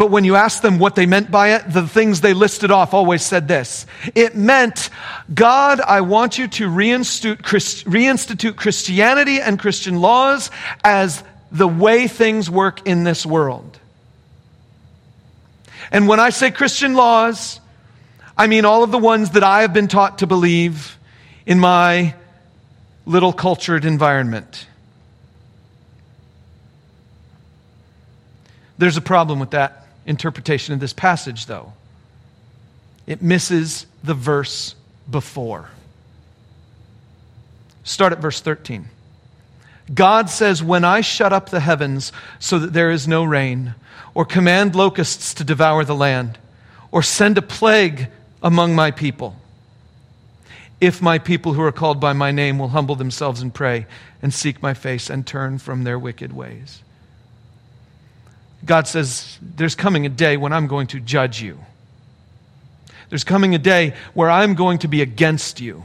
But 0.00 0.10
when 0.10 0.24
you 0.24 0.34
ask 0.34 0.62
them 0.62 0.78
what 0.78 0.94
they 0.94 1.04
meant 1.04 1.30
by 1.30 1.56
it, 1.56 1.70
the 1.70 1.86
things 1.86 2.22
they 2.22 2.32
listed 2.32 2.70
off 2.70 2.94
always 2.94 3.22
said 3.22 3.48
this. 3.48 3.84
It 4.14 4.34
meant, 4.34 4.88
God, 5.34 5.78
I 5.78 6.00
want 6.00 6.38
you 6.38 6.48
to 6.48 6.70
reinstitute 6.70 8.56
Christianity 8.56 9.42
and 9.42 9.58
Christian 9.58 10.00
laws 10.00 10.50
as 10.82 11.22
the 11.52 11.68
way 11.68 12.08
things 12.08 12.48
work 12.48 12.88
in 12.88 13.04
this 13.04 13.26
world. 13.26 13.78
And 15.92 16.08
when 16.08 16.18
I 16.18 16.30
say 16.30 16.50
Christian 16.50 16.94
laws, 16.94 17.60
I 18.38 18.46
mean 18.46 18.64
all 18.64 18.82
of 18.82 18.92
the 18.92 18.96
ones 18.96 19.32
that 19.32 19.44
I 19.44 19.60
have 19.60 19.74
been 19.74 19.88
taught 19.88 20.20
to 20.20 20.26
believe 20.26 20.96
in 21.44 21.60
my 21.60 22.14
little 23.04 23.34
cultured 23.34 23.84
environment. 23.84 24.66
There's 28.78 28.96
a 28.96 29.02
problem 29.02 29.40
with 29.40 29.50
that 29.50 29.79
interpretation 30.06 30.74
of 30.74 30.80
this 30.80 30.92
passage, 30.92 31.46
though. 31.46 31.72
It 33.06 33.22
misses 33.22 33.86
the 34.02 34.14
verse 34.14 34.74
before. 35.10 35.68
Start 37.84 38.12
at 38.12 38.20
verse 38.20 38.40
13. 38.40 38.88
God 39.92 40.30
says, 40.30 40.62
When 40.62 40.84
I 40.84 41.00
shut 41.00 41.32
up 41.32 41.50
the 41.50 41.60
heavens 41.60 42.12
so 42.38 42.58
that 42.58 42.72
there 42.72 42.90
is 42.90 43.08
no 43.08 43.24
rain, 43.24 43.74
or 44.14 44.24
command 44.24 44.74
locusts 44.74 45.34
to 45.34 45.44
devour 45.44 45.84
the 45.84 45.94
land, 45.94 46.38
or 46.92 47.02
send 47.02 47.38
a 47.38 47.42
plague 47.42 48.08
among 48.42 48.74
my 48.74 48.90
people, 48.90 49.36
if 50.80 51.02
my 51.02 51.18
people 51.18 51.52
who 51.52 51.62
are 51.62 51.72
called 51.72 52.00
by 52.00 52.12
my 52.12 52.30
name 52.30 52.58
will 52.58 52.68
humble 52.68 52.94
themselves 52.94 53.42
and 53.42 53.52
pray 53.52 53.86
and 54.22 54.32
seek 54.32 54.62
my 54.62 54.72
face 54.72 55.10
and 55.10 55.26
turn 55.26 55.58
from 55.58 55.84
their 55.84 55.98
wicked 55.98 56.32
ways. 56.32 56.82
God 58.64 58.86
says, 58.86 59.38
There's 59.40 59.74
coming 59.74 60.06
a 60.06 60.08
day 60.08 60.36
when 60.36 60.52
I'm 60.52 60.66
going 60.66 60.88
to 60.88 61.00
judge 61.00 61.40
you. 61.40 61.58
There's 63.08 63.24
coming 63.24 63.54
a 63.54 63.58
day 63.58 63.94
where 64.14 64.30
I'm 64.30 64.54
going 64.54 64.78
to 64.78 64.88
be 64.88 65.02
against 65.02 65.60
you. 65.60 65.82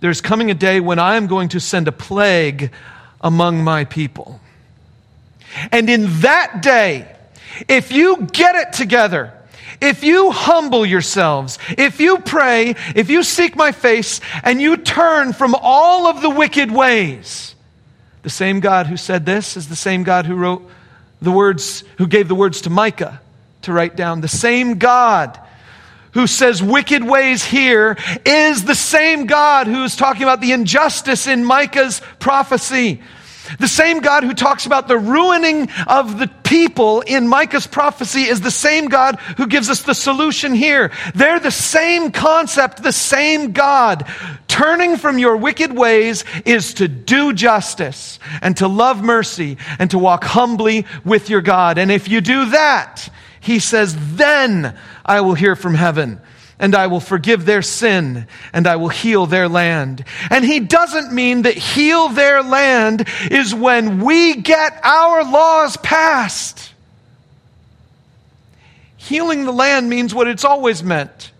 There's 0.00 0.20
coming 0.20 0.50
a 0.50 0.54
day 0.54 0.80
when 0.80 0.98
I'm 0.98 1.26
going 1.26 1.50
to 1.50 1.60
send 1.60 1.88
a 1.88 1.92
plague 1.92 2.72
among 3.20 3.64
my 3.64 3.84
people. 3.84 4.40
And 5.72 5.90
in 5.90 6.20
that 6.20 6.62
day, 6.62 7.14
if 7.68 7.92
you 7.92 8.28
get 8.32 8.54
it 8.54 8.72
together, 8.72 9.34
if 9.80 10.04
you 10.04 10.30
humble 10.30 10.86
yourselves, 10.86 11.58
if 11.76 12.00
you 12.00 12.18
pray, 12.18 12.76
if 12.94 13.10
you 13.10 13.22
seek 13.22 13.56
my 13.56 13.72
face, 13.72 14.20
and 14.44 14.60
you 14.60 14.76
turn 14.76 15.32
from 15.32 15.56
all 15.60 16.06
of 16.06 16.22
the 16.22 16.30
wicked 16.30 16.70
ways, 16.70 17.54
the 18.22 18.30
same 18.30 18.60
God 18.60 18.86
who 18.86 18.96
said 18.96 19.26
this 19.26 19.56
is 19.56 19.68
the 19.68 19.76
same 19.76 20.02
God 20.02 20.26
who 20.26 20.34
wrote 20.34 20.70
the 21.22 21.30
words, 21.30 21.84
who 21.98 22.06
gave 22.06 22.28
the 22.28 22.34
words 22.34 22.62
to 22.62 22.70
Micah 22.70 23.20
to 23.62 23.72
write 23.72 23.96
down. 23.96 24.20
The 24.20 24.28
same 24.28 24.78
God 24.78 25.38
who 26.12 26.26
says 26.26 26.62
wicked 26.62 27.04
ways 27.04 27.44
here 27.44 27.96
is 28.24 28.64
the 28.64 28.74
same 28.74 29.26
God 29.26 29.66
who's 29.66 29.96
talking 29.96 30.22
about 30.22 30.40
the 30.40 30.52
injustice 30.52 31.26
in 31.26 31.44
Micah's 31.44 32.02
prophecy. 32.18 33.00
The 33.58 33.68
same 33.68 34.00
God 34.00 34.22
who 34.22 34.34
talks 34.34 34.66
about 34.66 34.86
the 34.86 34.98
ruining 34.98 35.70
of 35.86 36.18
the 36.18 36.28
people 36.44 37.00
in 37.00 37.26
Micah's 37.26 37.66
prophecy 37.66 38.22
is 38.22 38.40
the 38.40 38.50
same 38.50 38.86
God 38.86 39.18
who 39.36 39.46
gives 39.46 39.68
us 39.68 39.82
the 39.82 39.94
solution 39.94 40.54
here. 40.54 40.92
They're 41.14 41.40
the 41.40 41.50
same 41.50 42.12
concept, 42.12 42.82
the 42.82 42.92
same 42.92 43.52
God. 43.52 44.06
Turning 44.50 44.96
from 44.96 45.16
your 45.20 45.36
wicked 45.36 45.72
ways 45.72 46.24
is 46.44 46.74
to 46.74 46.88
do 46.88 47.32
justice 47.32 48.18
and 48.42 48.56
to 48.56 48.66
love 48.66 49.00
mercy 49.00 49.58
and 49.78 49.88
to 49.92 49.98
walk 49.98 50.24
humbly 50.24 50.86
with 51.04 51.30
your 51.30 51.40
God. 51.40 51.78
And 51.78 51.88
if 51.88 52.08
you 52.08 52.20
do 52.20 52.50
that, 52.50 53.08
he 53.38 53.60
says, 53.60 53.96
then 54.16 54.76
I 55.06 55.20
will 55.20 55.34
hear 55.34 55.54
from 55.54 55.76
heaven 55.76 56.20
and 56.58 56.74
I 56.74 56.88
will 56.88 57.00
forgive 57.00 57.46
their 57.46 57.62
sin, 57.62 58.26
and 58.52 58.66
I 58.66 58.74
will 58.76 58.88
heal 58.88 59.24
their 59.24 59.48
land. 59.48 60.04
And 60.28 60.44
he 60.44 60.58
doesn't 60.58 61.10
mean 61.10 61.42
that 61.42 61.56
heal 61.56 62.08
their 62.08 62.42
land 62.42 63.08
is 63.30 63.54
when 63.54 64.00
we 64.04 64.34
get 64.34 64.78
our 64.84 65.24
laws 65.24 65.76
passed. 65.78 66.74
Healing 68.96 69.44
the 69.44 69.52
land 69.52 69.88
means 69.88 70.12
what 70.12 70.26
it's 70.26 70.44
always 70.44 70.82
meant. 70.82 71.30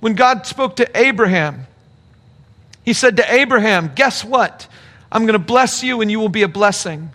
When 0.00 0.14
God 0.14 0.46
spoke 0.46 0.76
to 0.76 0.90
Abraham, 0.98 1.66
he 2.84 2.92
said 2.92 3.16
to 3.16 3.32
Abraham, 3.32 3.92
Guess 3.94 4.24
what? 4.24 4.68
I'm 5.10 5.22
going 5.22 5.38
to 5.38 5.44
bless 5.44 5.82
you, 5.82 6.00
and 6.00 6.10
you 6.10 6.20
will 6.20 6.28
be 6.28 6.42
a 6.42 6.48
blessing. 6.48 7.10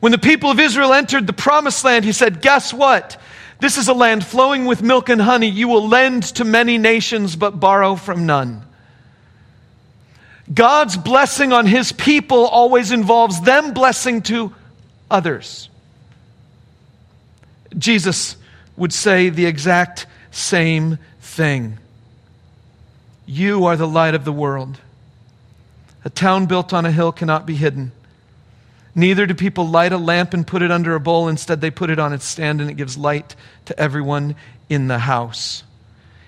When 0.00 0.12
the 0.12 0.18
people 0.18 0.50
of 0.50 0.60
Israel 0.60 0.92
entered 0.92 1.26
the 1.26 1.32
promised 1.32 1.84
land, 1.84 2.04
he 2.04 2.12
said, 2.12 2.40
Guess 2.40 2.72
what? 2.72 3.20
This 3.60 3.78
is 3.78 3.88
a 3.88 3.94
land 3.94 4.24
flowing 4.24 4.64
with 4.64 4.82
milk 4.82 5.08
and 5.08 5.20
honey. 5.20 5.48
You 5.48 5.68
will 5.68 5.88
lend 5.88 6.24
to 6.34 6.44
many 6.44 6.78
nations, 6.78 7.36
but 7.36 7.60
borrow 7.60 7.94
from 7.94 8.26
none. 8.26 8.62
God's 10.52 10.96
blessing 10.96 11.52
on 11.52 11.66
his 11.66 11.92
people 11.92 12.46
always 12.46 12.92
involves 12.92 13.40
them 13.40 13.72
blessing 13.72 14.22
to 14.22 14.54
others. 15.10 15.70
Jesus 17.76 18.36
would 18.76 18.92
say 18.92 19.30
the 19.30 19.46
exact 19.46 20.06
same 20.30 20.98
thing. 21.20 21.78
You 23.26 23.64
are 23.64 23.76
the 23.76 23.88
light 23.88 24.14
of 24.14 24.24
the 24.24 24.32
world. 24.32 24.78
A 26.04 26.10
town 26.10 26.46
built 26.46 26.72
on 26.72 26.84
a 26.84 26.92
hill 26.92 27.12
cannot 27.12 27.46
be 27.46 27.54
hidden. 27.54 27.92
Neither 28.94 29.26
do 29.26 29.34
people 29.34 29.66
light 29.66 29.92
a 29.92 29.98
lamp 29.98 30.34
and 30.34 30.46
put 30.46 30.62
it 30.62 30.70
under 30.70 30.94
a 30.94 31.00
bowl. 31.00 31.28
Instead, 31.28 31.60
they 31.60 31.70
put 31.70 31.90
it 31.90 31.98
on 31.98 32.12
its 32.12 32.24
stand 32.24 32.60
and 32.60 32.70
it 32.70 32.74
gives 32.74 32.96
light 32.96 33.34
to 33.64 33.78
everyone 33.78 34.36
in 34.68 34.86
the 34.88 34.98
house. 34.98 35.64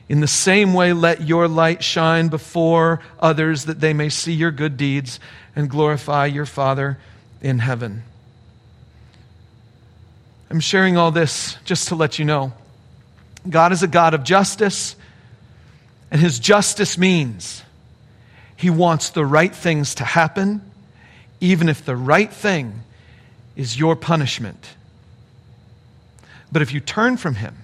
In 0.09 0.20
the 0.20 0.26
same 0.26 0.72
way, 0.72 0.92
let 0.92 1.26
your 1.26 1.49
light 1.49 1.82
shine 1.82 2.28
before 2.28 3.01
others 3.18 3.64
that 3.64 3.80
they 3.80 3.92
may 3.92 4.09
see 4.09 4.32
your 4.32 4.51
good 4.51 4.76
deeds 4.76 5.20
and 5.55 5.68
glorify 5.68 6.26
your 6.26 6.47
Father 6.47 6.99
in 7.40 7.59
heaven. 7.59 8.03
I'm 10.49 10.61
sharing 10.61 10.97
all 10.97 11.11
this 11.11 11.57
just 11.64 11.88
to 11.88 11.97
let 11.97 12.18
you 12.18 12.24
know 12.24 12.53
God 13.49 13.72
is 13.72 13.82
a 13.82 13.88
God 13.88 14.14
of 14.14 14.24
justice, 14.24 14.97
and 16.11 16.20
his 16.20 16.38
justice 16.38 16.96
means 16.96 17.62
he 18.57 18.70
wants 18.70 19.11
the 19.11 19.24
right 19.24 19.54
things 19.54 19.96
to 19.96 20.04
happen 20.04 20.62
even 21.40 21.68
if 21.68 21.84
the 21.84 21.96
right 21.96 22.32
thing 22.32 22.80
is 23.54 23.78
your 23.78 23.96
punishment. 23.96 24.74
But 26.50 26.62
if 26.62 26.72
you 26.72 26.80
turn 26.80 27.16
from 27.16 27.34
him 27.34 27.57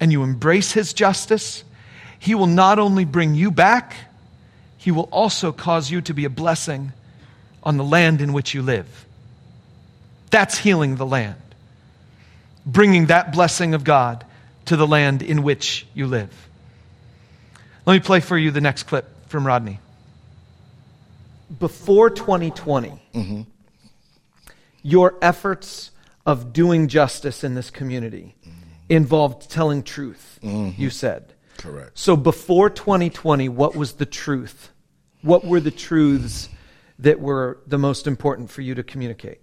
and 0.00 0.12
you 0.12 0.22
embrace 0.22 0.72
his 0.72 0.92
justice, 0.92 1.64
he 2.18 2.34
will 2.34 2.46
not 2.46 2.78
only 2.78 3.04
bring 3.04 3.34
you 3.34 3.50
back, 3.50 3.94
he 4.78 4.90
will 4.90 5.08
also 5.10 5.52
cause 5.52 5.90
you 5.90 6.00
to 6.02 6.14
be 6.14 6.24
a 6.24 6.30
blessing 6.30 6.92
on 7.62 7.76
the 7.76 7.84
land 7.84 8.20
in 8.20 8.32
which 8.32 8.54
you 8.54 8.62
live. 8.62 9.06
That's 10.30 10.56
healing 10.56 10.96
the 10.96 11.06
land, 11.06 11.36
bringing 12.64 13.06
that 13.06 13.32
blessing 13.32 13.74
of 13.74 13.84
God 13.84 14.24
to 14.66 14.76
the 14.76 14.86
land 14.86 15.22
in 15.22 15.42
which 15.42 15.86
you 15.94 16.06
live. 16.06 16.47
Let 17.88 17.94
me 17.94 18.00
play 18.00 18.20
for 18.20 18.36
you 18.36 18.50
the 18.50 18.60
next 18.60 18.82
clip 18.82 19.06
from 19.30 19.46
Rodney 19.46 19.80
before 21.58 22.10
2020, 22.10 22.90
mm-hmm. 23.14 23.42
your 24.82 25.14
efforts 25.22 25.90
of 26.26 26.52
doing 26.52 26.88
justice 26.88 27.42
in 27.42 27.54
this 27.54 27.70
community 27.70 28.34
mm-hmm. 28.42 28.60
involved 28.90 29.50
telling 29.50 29.82
truth, 29.82 30.38
mm-hmm. 30.42 30.78
you 30.78 30.90
said. 30.90 31.32
Correct. 31.56 31.98
So 31.98 32.14
before 32.14 32.68
2020, 32.68 33.48
what 33.48 33.74
was 33.74 33.94
the 33.94 34.04
truth? 34.04 34.68
What 35.22 35.46
were 35.46 35.58
the 35.58 35.70
truths 35.70 36.50
that 36.98 37.20
were 37.20 37.58
the 37.66 37.78
most 37.78 38.06
important 38.06 38.50
for 38.50 38.60
you 38.60 38.74
to 38.74 38.82
communicate? 38.82 39.40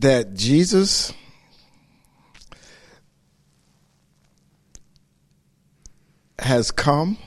That 0.00 0.34
Jesus 0.34 1.12
has 6.40 6.70
come 6.70 7.18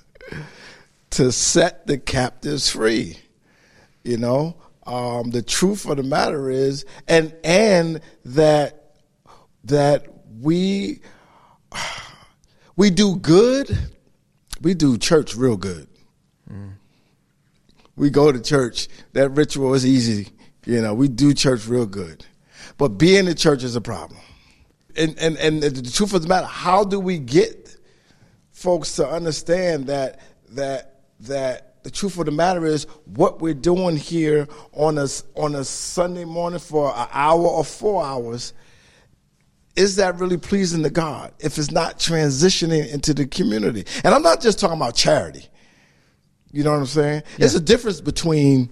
to 1.10 1.32
set 1.32 1.86
the 1.86 1.98
captives 1.98 2.70
free. 2.70 3.18
You 4.04 4.16
know, 4.16 4.56
um, 4.86 5.30
the 5.30 5.42
truth 5.42 5.86
of 5.86 5.98
the 5.98 6.02
matter 6.02 6.50
is, 6.50 6.84
and 7.06 7.34
and 7.44 8.00
that 8.24 8.94
that 9.64 10.06
we 10.40 11.00
we 12.76 12.90
do 12.90 13.16
good 13.16 13.76
we 14.60 14.74
do 14.74 14.98
church 14.98 15.34
real 15.34 15.56
good. 15.56 15.88
Mm. 16.50 16.74
We 17.96 18.10
go 18.10 18.30
to 18.30 18.40
church. 18.40 18.88
That 19.12 19.30
ritual 19.30 19.74
is 19.74 19.86
easy. 19.86 20.28
You 20.66 20.82
know, 20.82 20.94
we 20.94 21.08
do 21.08 21.34
church 21.34 21.66
real 21.66 21.86
good. 21.86 22.24
But 22.76 22.90
being 22.90 23.26
in 23.26 23.36
church 23.36 23.64
is 23.64 23.76
a 23.76 23.80
problem. 23.80 24.20
And, 24.96 25.18
and, 25.18 25.36
and 25.38 25.62
the 25.62 25.90
truth 25.90 26.12
of 26.14 26.22
the 26.22 26.28
matter, 26.28 26.46
how 26.46 26.84
do 26.84 27.00
we 27.00 27.18
get 27.18 27.69
folks 28.60 28.96
to 28.96 29.08
understand 29.08 29.86
that, 29.86 30.20
that, 30.50 31.00
that 31.20 31.82
the 31.82 31.90
truth 31.90 32.18
of 32.18 32.26
the 32.26 32.30
matter 32.30 32.66
is 32.66 32.86
what 33.06 33.40
we're 33.40 33.54
doing 33.54 33.96
here 33.96 34.46
on 34.74 34.98
a, 34.98 35.06
on 35.34 35.54
a 35.54 35.64
Sunday 35.64 36.26
morning 36.26 36.58
for 36.58 36.94
an 36.94 37.08
hour 37.10 37.46
or 37.46 37.64
four 37.64 38.04
hours 38.04 38.52
is 39.76 39.96
that 39.96 40.18
really 40.18 40.36
pleasing 40.36 40.82
to 40.82 40.90
God 40.90 41.32
if 41.38 41.56
it's 41.56 41.70
not 41.70 41.98
transitioning 41.98 42.92
into 42.92 43.14
the 43.14 43.26
community? 43.26 43.86
And 44.04 44.12
I'm 44.12 44.22
not 44.22 44.42
just 44.42 44.58
talking 44.58 44.76
about 44.76 44.94
charity. 44.94 45.46
You 46.52 46.62
know 46.62 46.72
what 46.72 46.80
I'm 46.80 46.86
saying? 46.86 47.22
Yeah. 47.32 47.38
There's 47.38 47.54
a 47.54 47.60
difference 47.60 48.02
between 48.02 48.68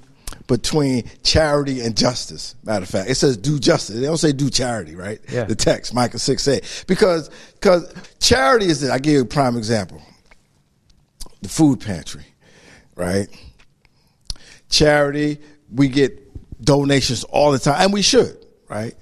between 0.48 1.04
charity 1.22 1.82
and 1.82 1.96
justice. 1.96 2.56
Matter 2.64 2.82
of 2.82 2.88
fact, 2.88 3.08
it 3.08 3.14
says 3.14 3.36
do 3.36 3.60
justice. 3.60 3.96
They 3.96 4.06
don't 4.06 4.16
say 4.16 4.32
do 4.32 4.50
charity, 4.50 4.96
right? 4.96 5.20
Yeah. 5.30 5.44
The 5.44 5.54
text, 5.54 5.94
Micah 5.94 6.18
6 6.18 6.48
8. 6.48 6.84
Because 6.88 7.30
because 7.54 7.94
charity 8.18 8.66
is 8.66 8.88
I 8.88 8.98
give 8.98 9.12
you 9.12 9.20
a 9.20 9.26
prime 9.26 9.56
example. 9.56 10.02
The 11.42 11.48
food 11.48 11.80
pantry, 11.80 12.24
right? 12.96 13.28
Charity, 14.70 15.38
we 15.72 15.88
get 15.88 16.24
donations 16.64 17.22
all 17.24 17.52
the 17.52 17.58
time, 17.60 17.80
and 17.80 17.92
we 17.92 18.02
should, 18.02 18.44
right? 18.68 18.94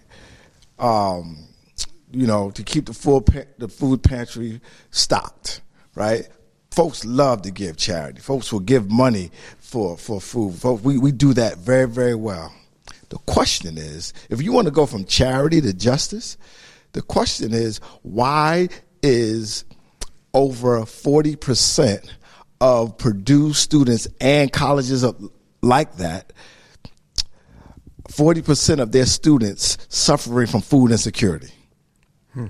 Um, 0.78 1.46
you 2.10 2.26
know, 2.26 2.50
to 2.50 2.62
keep 2.62 2.86
the 2.86 2.92
full 2.92 3.22
pa- 3.22 3.44
the 3.56 3.68
food 3.68 4.02
pantry 4.02 4.60
stocked, 4.90 5.62
right? 5.94 6.28
Folks 6.70 7.06
love 7.06 7.42
to 7.42 7.50
give 7.50 7.76
charity. 7.78 8.20
Folks 8.20 8.52
will 8.52 8.60
give 8.60 8.90
money 8.90 9.30
for 9.66 9.96
for 9.96 10.20
food. 10.20 10.54
Folks, 10.54 10.82
we 10.82 10.98
we 10.98 11.12
do 11.12 11.34
that 11.34 11.58
very 11.58 11.88
very 11.88 12.14
well. 12.14 12.54
The 13.08 13.18
question 13.18 13.78
is, 13.78 14.12
if 14.30 14.42
you 14.42 14.52
want 14.52 14.66
to 14.66 14.72
go 14.72 14.86
from 14.86 15.04
charity 15.04 15.60
to 15.60 15.72
justice, 15.72 16.36
the 16.92 17.02
question 17.02 17.52
is, 17.52 17.78
why 18.02 18.68
is 19.02 19.64
over 20.32 20.86
forty 20.86 21.36
percent 21.36 22.14
of 22.60 22.96
Purdue 22.96 23.52
students 23.52 24.08
and 24.20 24.52
colleges 24.52 25.02
of, 25.02 25.30
like 25.60 25.96
that 25.96 26.32
40% 28.08 28.80
of 28.80 28.92
their 28.92 29.06
students 29.06 29.78
suffering 29.88 30.46
from 30.46 30.60
food 30.62 30.90
insecurity. 30.90 31.52
Hmm. 32.32 32.46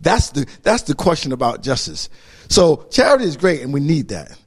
That's 0.00 0.30
the, 0.30 0.46
that's 0.62 0.84
the 0.84 0.94
question 0.94 1.32
about 1.32 1.62
justice. 1.62 2.08
So 2.48 2.86
charity 2.90 3.24
is 3.24 3.36
great 3.36 3.62
and 3.62 3.72
we 3.72 3.80
need 3.80 4.08
that. 4.08 4.38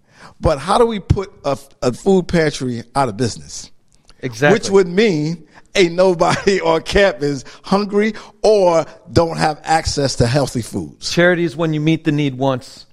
But 0.41 0.57
how 0.57 0.79
do 0.79 0.87
we 0.87 0.99
put 0.99 1.31
a, 1.45 1.57
a 1.83 1.93
food 1.93 2.27
pantry 2.27 2.83
out 2.95 3.07
of 3.07 3.15
business? 3.15 3.69
Exactly. 4.19 4.57
Which 4.57 4.69
would 4.69 4.87
mean 4.87 5.47
ain't 5.75 5.93
nobody 5.93 6.59
on 6.65 6.81
campus 6.81 7.45
hungry 7.63 8.13
or 8.41 8.85
don't 9.11 9.37
have 9.37 9.61
access 9.63 10.15
to 10.15 10.27
healthy 10.27 10.63
foods. 10.63 11.11
Charity 11.11 11.43
is 11.43 11.55
when 11.55 11.73
you 11.73 11.79
meet 11.79 12.03
the 12.03 12.11
need 12.11 12.35
once. 12.35 12.87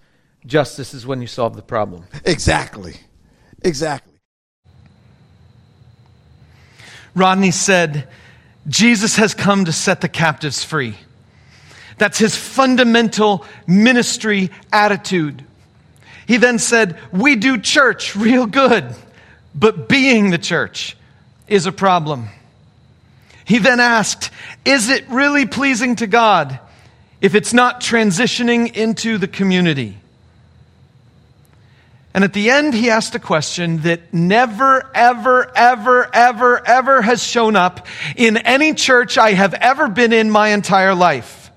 Justice 0.47 0.95
is 0.95 1.07
when 1.07 1.21
you 1.21 1.27
solve 1.27 1.57
the 1.57 1.63
problem. 1.63 2.05
Exactly. 2.25 2.95
Exactly. 3.63 4.15
Rodney 7.15 7.51
said, 7.51 8.09
Jesus 8.69 9.17
has 9.17 9.35
come 9.35 9.65
to 9.65 9.73
set 9.73 10.01
the 10.01 10.09
captives 10.09 10.63
free. 10.63 10.95
That's 11.97 12.19
his 12.19 12.37
fundamental 12.37 13.45
ministry 13.67 14.51
attitude. 14.73 15.45
He 16.29 16.37
then 16.37 16.59
said, 16.59 16.99
We 17.11 17.37
do 17.37 17.59
church 17.59 18.15
real 18.15 18.45
good, 18.45 18.95
but 19.55 19.89
being 19.89 20.29
the 20.29 20.37
church 20.37 20.95
is 21.49 21.65
a 21.65 21.73
problem. 21.73 22.29
He 23.47 23.57
then 23.57 23.81
asked, 23.81 24.31
Is 24.67 24.91
it 24.91 25.09
really 25.09 25.47
pleasing 25.47 25.97
to 25.97 26.07
God 26.07 26.61
if 27.23 27.35
it's 27.35 27.55
not 27.55 27.81
transitioning 27.81 28.77
into 28.77 29.17
the 29.17 29.27
community? 29.27 29.97
And 32.13 32.25
at 32.25 32.35
the 32.35 32.51
end, 32.51 32.75
he 32.75 32.91
asked 32.91 33.15
a 33.15 33.21
question 33.21 33.79
that 33.83 34.13
never, 34.13 34.91
ever, 34.95 35.51
ever, 35.57 36.11
ever, 36.15 36.67
ever 36.67 37.01
has 37.01 37.23
shown 37.23 37.57
up 37.57 37.87
in 38.17 38.37
any 38.37 38.75
church 38.75 39.17
I 39.17 39.33
have 39.33 39.55
ever 39.55 39.89
been 39.89 40.13
in 40.13 40.31
my 40.31 40.49
entire 40.49 40.95
life. 40.95 41.51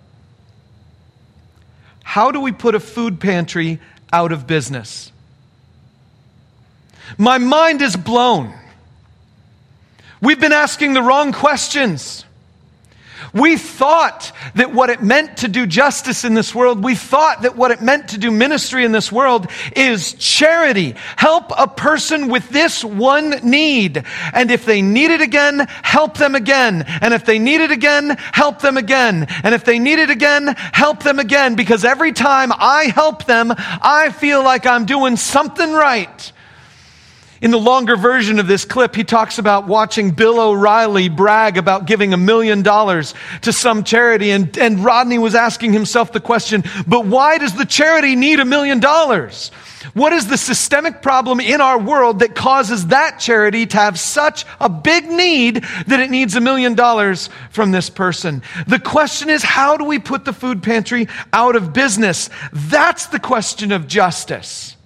How 2.03 2.31
do 2.31 2.39
we 2.39 2.53
put 2.53 2.73
a 2.73 2.79
food 2.79 3.19
pantry 3.19 3.81
out 4.11 4.31
of 4.31 4.47
business? 4.47 5.11
My 7.17 7.37
mind 7.37 7.81
is 7.81 7.95
blown. 7.95 8.53
We've 10.21 10.39
been 10.39 10.53
asking 10.53 10.93
the 10.93 11.01
wrong 11.01 11.33
questions. 11.33 12.25
We 13.33 13.55
thought 13.55 14.31
that 14.55 14.73
what 14.73 14.89
it 14.89 15.01
meant 15.01 15.37
to 15.37 15.47
do 15.47 15.65
justice 15.65 16.25
in 16.25 16.33
this 16.33 16.53
world, 16.53 16.83
we 16.83 16.95
thought 16.95 17.43
that 17.43 17.55
what 17.55 17.71
it 17.71 17.81
meant 17.81 18.09
to 18.09 18.17
do 18.17 18.29
ministry 18.29 18.83
in 18.83 18.91
this 18.91 19.11
world 19.11 19.47
is 19.75 20.13
charity. 20.15 20.95
Help 21.15 21.51
a 21.57 21.67
person 21.67 22.27
with 22.27 22.49
this 22.49 22.83
one 22.83 23.29
need. 23.43 24.03
And 24.33 24.51
if 24.51 24.65
they 24.65 24.81
need 24.81 25.11
it 25.11 25.21
again, 25.21 25.65
help 25.81 26.17
them 26.17 26.35
again. 26.35 26.83
And 27.01 27.13
if 27.13 27.23
they 27.23 27.39
need 27.39 27.61
it 27.61 27.71
again, 27.71 28.17
help 28.33 28.59
them 28.59 28.75
again. 28.75 29.27
And 29.43 29.55
if 29.55 29.63
they 29.63 29.79
need 29.79 29.99
it 29.99 30.09
again, 30.09 30.47
help 30.73 31.03
them 31.03 31.19
again. 31.19 31.55
Because 31.55 31.85
every 31.85 32.11
time 32.11 32.51
I 32.53 32.91
help 32.93 33.25
them, 33.25 33.53
I 33.57 34.11
feel 34.11 34.43
like 34.43 34.65
I'm 34.65 34.85
doing 34.85 35.15
something 35.15 35.71
right. 35.71 36.33
In 37.41 37.49
the 37.49 37.59
longer 37.59 37.95
version 37.95 38.37
of 38.37 38.45
this 38.45 38.65
clip, 38.65 38.95
he 38.95 39.03
talks 39.03 39.39
about 39.39 39.67
watching 39.67 40.11
Bill 40.11 40.39
O'Reilly 40.39 41.09
brag 41.09 41.57
about 41.57 41.87
giving 41.87 42.13
a 42.13 42.17
million 42.17 42.61
dollars 42.61 43.15
to 43.41 43.51
some 43.51 43.83
charity. 43.83 44.29
And, 44.29 44.55
and 44.59 44.85
Rodney 44.85 45.17
was 45.17 45.33
asking 45.33 45.73
himself 45.73 46.11
the 46.11 46.19
question, 46.19 46.63
but 46.87 47.07
why 47.07 47.39
does 47.39 47.55
the 47.55 47.65
charity 47.65 48.15
need 48.15 48.39
a 48.39 48.45
million 48.45 48.79
dollars? 48.79 49.49
What 49.95 50.13
is 50.13 50.27
the 50.27 50.37
systemic 50.37 51.01
problem 51.01 51.39
in 51.39 51.61
our 51.61 51.79
world 51.79 52.19
that 52.19 52.35
causes 52.35 52.87
that 52.87 53.19
charity 53.19 53.65
to 53.65 53.77
have 53.77 53.99
such 53.99 54.45
a 54.59 54.69
big 54.69 55.09
need 55.09 55.65
that 55.87 55.99
it 55.99 56.11
needs 56.11 56.35
a 56.35 56.41
million 56.41 56.75
dollars 56.75 57.31
from 57.49 57.71
this 57.71 57.89
person? 57.89 58.43
The 58.67 58.77
question 58.77 59.31
is, 59.31 59.41
how 59.41 59.77
do 59.77 59.85
we 59.85 59.97
put 59.97 60.25
the 60.25 60.33
food 60.33 60.61
pantry 60.61 61.07
out 61.33 61.55
of 61.55 61.73
business? 61.73 62.29
That's 62.53 63.07
the 63.07 63.19
question 63.19 63.71
of 63.71 63.87
justice. 63.87 64.77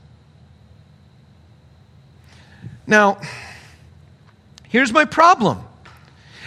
Now, 2.88 3.20
here's 4.70 4.92
my 4.92 5.06
problem, 5.06 5.60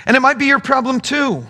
and 0.06 0.16
it 0.16 0.20
might 0.20 0.38
be 0.38 0.46
your 0.46 0.60
problem 0.60 1.00
too. 1.00 1.46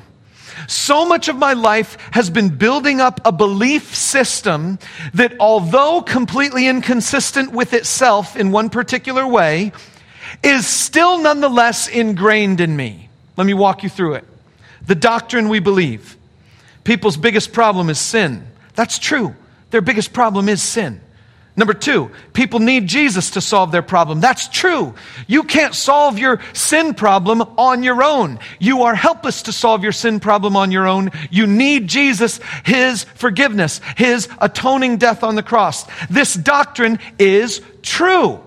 So 0.67 1.07
much 1.07 1.29
of 1.29 1.37
my 1.37 1.53
life 1.53 1.97
has 2.13 2.31
been 2.31 2.57
building 2.57 3.01
up 3.01 3.21
a 3.25 3.33
belief 3.33 3.95
system 3.95 4.79
that, 5.15 5.35
although 5.39 6.03
completely 6.03 6.67
inconsistent 6.67 7.53
with 7.53 7.75
itself 7.75 8.37
in 8.37 8.51
one 8.51 8.71
particular 8.71 9.27
way, 9.27 9.73
is 10.43 10.67
still 10.67 11.23
nonetheless 11.23 11.89
ingrained 11.89 12.61
in 12.61 12.77
me. 12.77 13.09
Let 13.37 13.47
me 13.47 13.55
walk 13.55 13.83
you 13.83 13.89
through 13.89 14.15
it. 14.15 14.25
The 14.87 14.95
doctrine 14.95 15.49
we 15.49 15.61
believe. 15.61 16.17
People's 16.83 17.17
biggest 17.17 17.53
problem 17.53 17.89
is 17.91 17.99
sin. 17.99 18.47
That's 18.75 18.99
true. 18.99 19.35
Their 19.71 19.81
biggest 19.83 20.13
problem 20.13 20.49
is 20.49 20.63
sin. 20.63 21.01
Number 21.59 21.75
two, 21.75 22.13
people 22.35 22.61
need 22.61 22.87
Jesus 22.87 23.33
to 23.33 23.41
solve 23.41 23.73
their 23.73 23.83
problem. 23.83 24.21
That's 24.21 24.47
true. 24.47 24.95
You 25.27 25.43
can't 25.43 25.75
solve 25.75 26.17
your 26.17 26.41
sin 26.53 26.95
problem 26.95 27.43
on 27.43 27.83
your 27.83 28.01
own. 28.01 28.39
You 28.61 28.83
are 28.83 28.95
helpless 28.95 29.43
to 29.43 29.53
solve 29.53 29.83
your 29.83 29.91
sin 29.91 30.21
problem 30.21 30.57
on 30.57 30.71
your 30.71 30.87
own. 30.87 31.11
You 31.33 31.49
need 31.49 31.89
Jesus, 31.89 32.39
His 32.65 33.03
forgiveness, 33.03 33.81
His 33.97 34.29
atoning 34.41 34.99
death 34.99 35.25
on 35.25 35.35
the 35.35 35.43
cross. 35.43 35.85
This 36.09 36.33
doctrine 36.33 37.01
is 37.19 37.61
true. 37.83 38.39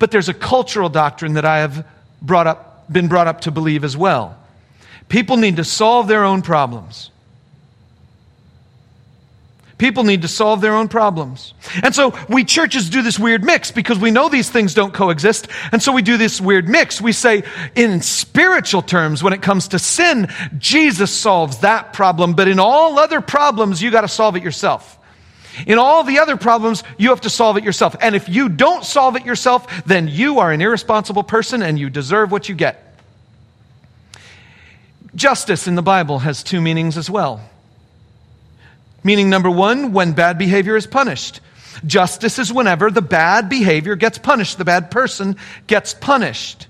But 0.00 0.10
there's 0.10 0.28
a 0.28 0.34
cultural 0.34 0.88
doctrine 0.88 1.34
that 1.34 1.44
I 1.44 1.58
have 1.58 1.86
brought 2.20 2.48
up, 2.48 2.90
been 2.92 3.06
brought 3.06 3.28
up 3.28 3.42
to 3.42 3.52
believe 3.52 3.84
as 3.84 3.96
well. 3.96 4.36
People 5.08 5.36
need 5.36 5.58
to 5.58 5.64
solve 5.64 6.08
their 6.08 6.24
own 6.24 6.42
problems. 6.42 7.12
People 9.78 10.04
need 10.04 10.22
to 10.22 10.28
solve 10.28 10.62
their 10.62 10.74
own 10.74 10.88
problems. 10.88 11.52
And 11.82 11.94
so 11.94 12.14
we 12.30 12.44
churches 12.44 12.88
do 12.88 13.02
this 13.02 13.18
weird 13.18 13.44
mix 13.44 13.70
because 13.70 13.98
we 13.98 14.10
know 14.10 14.30
these 14.30 14.48
things 14.48 14.72
don't 14.72 14.94
coexist. 14.94 15.48
And 15.70 15.82
so 15.82 15.92
we 15.92 16.00
do 16.00 16.16
this 16.16 16.40
weird 16.40 16.66
mix. 16.66 16.98
We 16.98 17.12
say, 17.12 17.42
in 17.74 18.00
spiritual 18.00 18.80
terms, 18.80 19.22
when 19.22 19.34
it 19.34 19.42
comes 19.42 19.68
to 19.68 19.78
sin, 19.78 20.28
Jesus 20.56 21.10
solves 21.10 21.58
that 21.58 21.92
problem. 21.92 22.32
But 22.32 22.48
in 22.48 22.58
all 22.58 22.98
other 22.98 23.20
problems, 23.20 23.82
you 23.82 23.90
got 23.90 24.00
to 24.00 24.08
solve 24.08 24.34
it 24.34 24.42
yourself. 24.42 24.98
In 25.66 25.78
all 25.78 26.04
the 26.04 26.20
other 26.20 26.38
problems, 26.38 26.82
you 26.96 27.10
have 27.10 27.22
to 27.22 27.30
solve 27.30 27.58
it 27.58 27.64
yourself. 27.64 27.96
And 28.00 28.14
if 28.14 28.30
you 28.30 28.48
don't 28.48 28.84
solve 28.84 29.16
it 29.16 29.26
yourself, 29.26 29.84
then 29.84 30.08
you 30.08 30.38
are 30.38 30.52
an 30.52 30.62
irresponsible 30.62 31.22
person 31.22 31.62
and 31.62 31.78
you 31.78 31.90
deserve 31.90 32.32
what 32.32 32.48
you 32.48 32.54
get. 32.54 32.82
Justice 35.14 35.66
in 35.66 35.74
the 35.74 35.82
Bible 35.82 36.20
has 36.20 36.42
two 36.42 36.60
meanings 36.62 36.96
as 36.96 37.10
well. 37.10 37.40
Meaning, 39.06 39.30
number 39.30 39.48
one, 39.48 39.92
when 39.92 40.14
bad 40.14 40.36
behavior 40.36 40.74
is 40.74 40.84
punished. 40.84 41.40
Justice 41.86 42.40
is 42.40 42.52
whenever 42.52 42.90
the 42.90 43.00
bad 43.00 43.48
behavior 43.48 43.94
gets 43.94 44.18
punished, 44.18 44.58
the 44.58 44.64
bad 44.64 44.90
person 44.90 45.36
gets 45.68 45.94
punished. 45.94 46.66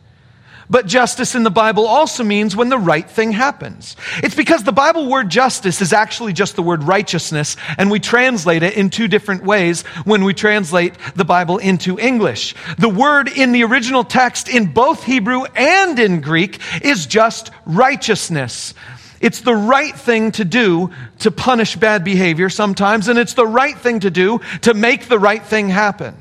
But 0.69 0.85
justice 0.87 1.35
in 1.35 1.45
the 1.45 1.51
Bible 1.51 1.87
also 1.87 2.25
means 2.25 2.55
when 2.55 2.69
the 2.69 2.77
right 2.77 3.09
thing 3.09 3.33
happens. 3.33 3.97
It's 4.19 4.35
because 4.35 4.65
the 4.65 4.73
Bible 4.73 5.09
word 5.09 5.31
justice 5.31 5.81
is 5.81 5.95
actually 5.95 6.35
just 6.35 6.57
the 6.57 6.63
word 6.63 6.83
righteousness, 6.83 7.57
and 7.79 7.91
we 7.91 8.01
translate 8.01 8.63
it 8.63 8.75
in 8.75 8.91
two 8.91 9.09
different 9.09 9.43
ways 9.43 9.81
when 10.05 10.23
we 10.23 10.35
translate 10.35 10.93
the 11.15 11.25
Bible 11.25 11.57
into 11.57 11.99
English. 11.99 12.55
The 12.77 12.91
word 12.91 13.29
in 13.29 13.53
the 13.53 13.65
original 13.65 14.05
text 14.05 14.47
in 14.47 14.75
both 14.75 15.05
Hebrew 15.05 15.45
and 15.55 15.99
in 15.99 16.21
Greek 16.21 16.61
is 16.83 17.07
just 17.07 17.51
righteousness. 17.65 18.75
It's 19.21 19.41
the 19.41 19.55
right 19.55 19.95
thing 19.95 20.33
to 20.33 20.45
do 20.45 20.91
to 21.21 21.31
punish 21.31 21.77
bad 21.77 22.05
behavior 22.05 22.51
sometimes, 22.51 23.09
and 23.09 23.19
it's 23.19 23.35
the 23.35 23.47
right 23.47 23.77
thing 23.77 24.01
to 24.01 24.11
do 24.11 24.41
to 24.63 24.75
make 24.75 25.09
the 25.09 25.19
right 25.19 25.43
thing 25.43 25.69
happen. 25.69 26.15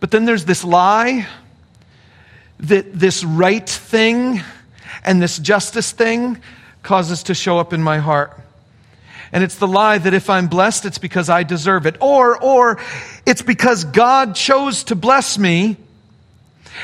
But 0.00 0.10
then 0.10 0.24
there's 0.24 0.46
this 0.46 0.64
lie 0.64 1.26
that 2.60 2.92
this 2.98 3.24
right 3.24 3.68
thing 3.68 4.42
and 5.04 5.20
this 5.20 5.38
justice 5.38 5.92
thing 5.92 6.40
causes 6.82 7.24
to 7.24 7.34
show 7.34 7.58
up 7.58 7.72
in 7.72 7.82
my 7.82 7.98
heart. 7.98 8.38
And 9.32 9.44
it's 9.44 9.56
the 9.56 9.68
lie 9.68 9.98
that 9.98 10.12
if 10.12 10.28
I'm 10.28 10.48
blessed, 10.48 10.86
it's 10.86 10.98
because 10.98 11.28
I 11.28 11.44
deserve 11.44 11.86
it. 11.86 11.96
Or, 12.00 12.42
or 12.42 12.78
it's 13.26 13.42
because 13.42 13.84
God 13.84 14.34
chose 14.34 14.84
to 14.84 14.96
bless 14.96 15.38
me. 15.38 15.76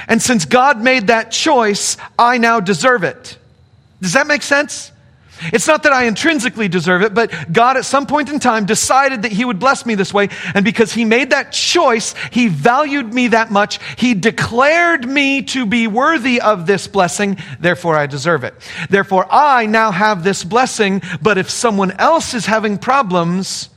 And 0.06 0.22
since 0.22 0.44
God 0.44 0.80
made 0.80 1.08
that 1.08 1.32
choice, 1.32 1.96
I 2.18 2.38
now 2.38 2.60
deserve 2.60 3.02
it. 3.02 3.36
Does 4.06 4.12
that 4.12 4.28
make 4.28 4.44
sense? 4.44 4.92
It's 5.52 5.66
not 5.66 5.82
that 5.82 5.92
I 5.92 6.04
intrinsically 6.04 6.68
deserve 6.68 7.02
it, 7.02 7.12
but 7.12 7.52
God 7.52 7.76
at 7.76 7.84
some 7.84 8.06
point 8.06 8.28
in 8.28 8.38
time 8.38 8.64
decided 8.64 9.22
that 9.22 9.32
He 9.32 9.44
would 9.44 9.58
bless 9.58 9.84
me 9.84 9.96
this 9.96 10.14
way. 10.14 10.28
And 10.54 10.64
because 10.64 10.92
He 10.92 11.04
made 11.04 11.30
that 11.30 11.50
choice, 11.50 12.14
He 12.30 12.46
valued 12.46 13.12
me 13.12 13.26
that 13.26 13.50
much. 13.50 13.80
He 13.98 14.14
declared 14.14 15.08
me 15.08 15.42
to 15.42 15.66
be 15.66 15.88
worthy 15.88 16.40
of 16.40 16.68
this 16.68 16.86
blessing. 16.86 17.38
Therefore, 17.58 17.96
I 17.96 18.06
deserve 18.06 18.44
it. 18.44 18.54
Therefore, 18.90 19.26
I 19.28 19.66
now 19.66 19.90
have 19.90 20.22
this 20.22 20.44
blessing. 20.44 21.02
But 21.20 21.36
if 21.36 21.50
someone 21.50 21.90
else 21.90 22.32
is 22.32 22.46
having 22.46 22.78
problems, 22.78 23.70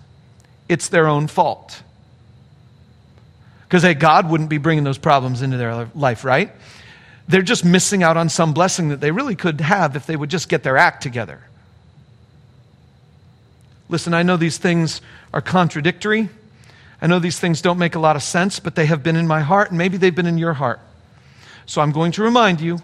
it's 0.67 0.89
their 0.89 1.07
own 1.07 1.25
fault. 1.25 1.81
Because 3.63 3.81
hey, 3.81 3.95
God 3.95 4.29
wouldn't 4.29 4.51
be 4.51 4.59
bringing 4.59 4.83
those 4.83 4.99
problems 4.99 5.41
into 5.41 5.57
their 5.57 5.85
life, 5.95 6.23
right? 6.23 6.51
They're 7.29 7.43
just 7.43 7.63
missing 7.63 8.01
out 8.01 8.17
on 8.17 8.27
some 8.27 8.53
blessing 8.53 8.89
that 8.89 9.01
they 9.01 9.11
really 9.11 9.35
could 9.35 9.61
have 9.61 9.95
if 9.95 10.07
they 10.07 10.15
would 10.15 10.31
just 10.31 10.49
get 10.49 10.63
their 10.63 10.77
act 10.77 11.03
together. 11.03 11.39
Listen, 13.87 14.15
I 14.15 14.23
know 14.23 14.35
these 14.35 14.57
things 14.57 14.99
are 15.31 15.39
contradictory. 15.39 16.29
I 16.99 17.05
know 17.05 17.19
these 17.19 17.39
things 17.39 17.61
don't 17.61 17.77
make 17.77 17.93
a 17.93 17.99
lot 17.99 18.15
of 18.15 18.23
sense, 18.23 18.59
but 18.59 18.73
they 18.73 18.87
have 18.87 19.03
been 19.03 19.15
in 19.15 19.27
my 19.27 19.41
heart, 19.41 19.69
and 19.69 19.77
maybe 19.77 19.97
they've 19.97 20.13
been 20.13 20.25
in 20.25 20.39
your 20.39 20.53
heart. 20.53 20.79
So 21.67 21.81
I'm 21.81 21.91
going 21.91 22.11
to 22.13 22.23
remind 22.23 22.61
you 22.61 22.79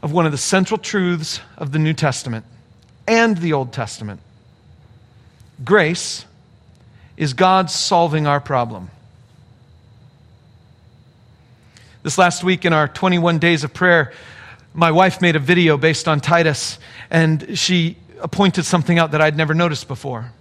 of 0.00 0.12
one 0.12 0.26
of 0.26 0.32
the 0.32 0.38
central 0.38 0.78
truths 0.78 1.40
of 1.58 1.72
the 1.72 1.80
New 1.80 1.92
Testament 1.92 2.44
and 3.08 3.36
the 3.36 3.52
Old 3.52 3.72
Testament. 3.72 4.20
Grace 5.64 6.24
is 7.16 7.34
God 7.34 7.68
solving 7.68 8.28
our 8.28 8.40
problem. 8.40 8.90
This 12.02 12.18
last 12.18 12.42
week 12.42 12.64
in 12.64 12.72
our 12.72 12.88
21 12.88 13.38
days 13.38 13.62
of 13.62 13.72
prayer, 13.72 14.12
my 14.74 14.90
wife 14.90 15.20
made 15.20 15.36
a 15.36 15.38
video 15.38 15.76
based 15.76 16.08
on 16.08 16.18
Titus, 16.18 16.80
and 17.10 17.56
she 17.56 17.96
pointed 18.32 18.64
something 18.64 18.98
out 18.98 19.12
that 19.12 19.20
I'd 19.20 19.36
never 19.36 19.54
noticed 19.54 19.86
before. 19.86 20.32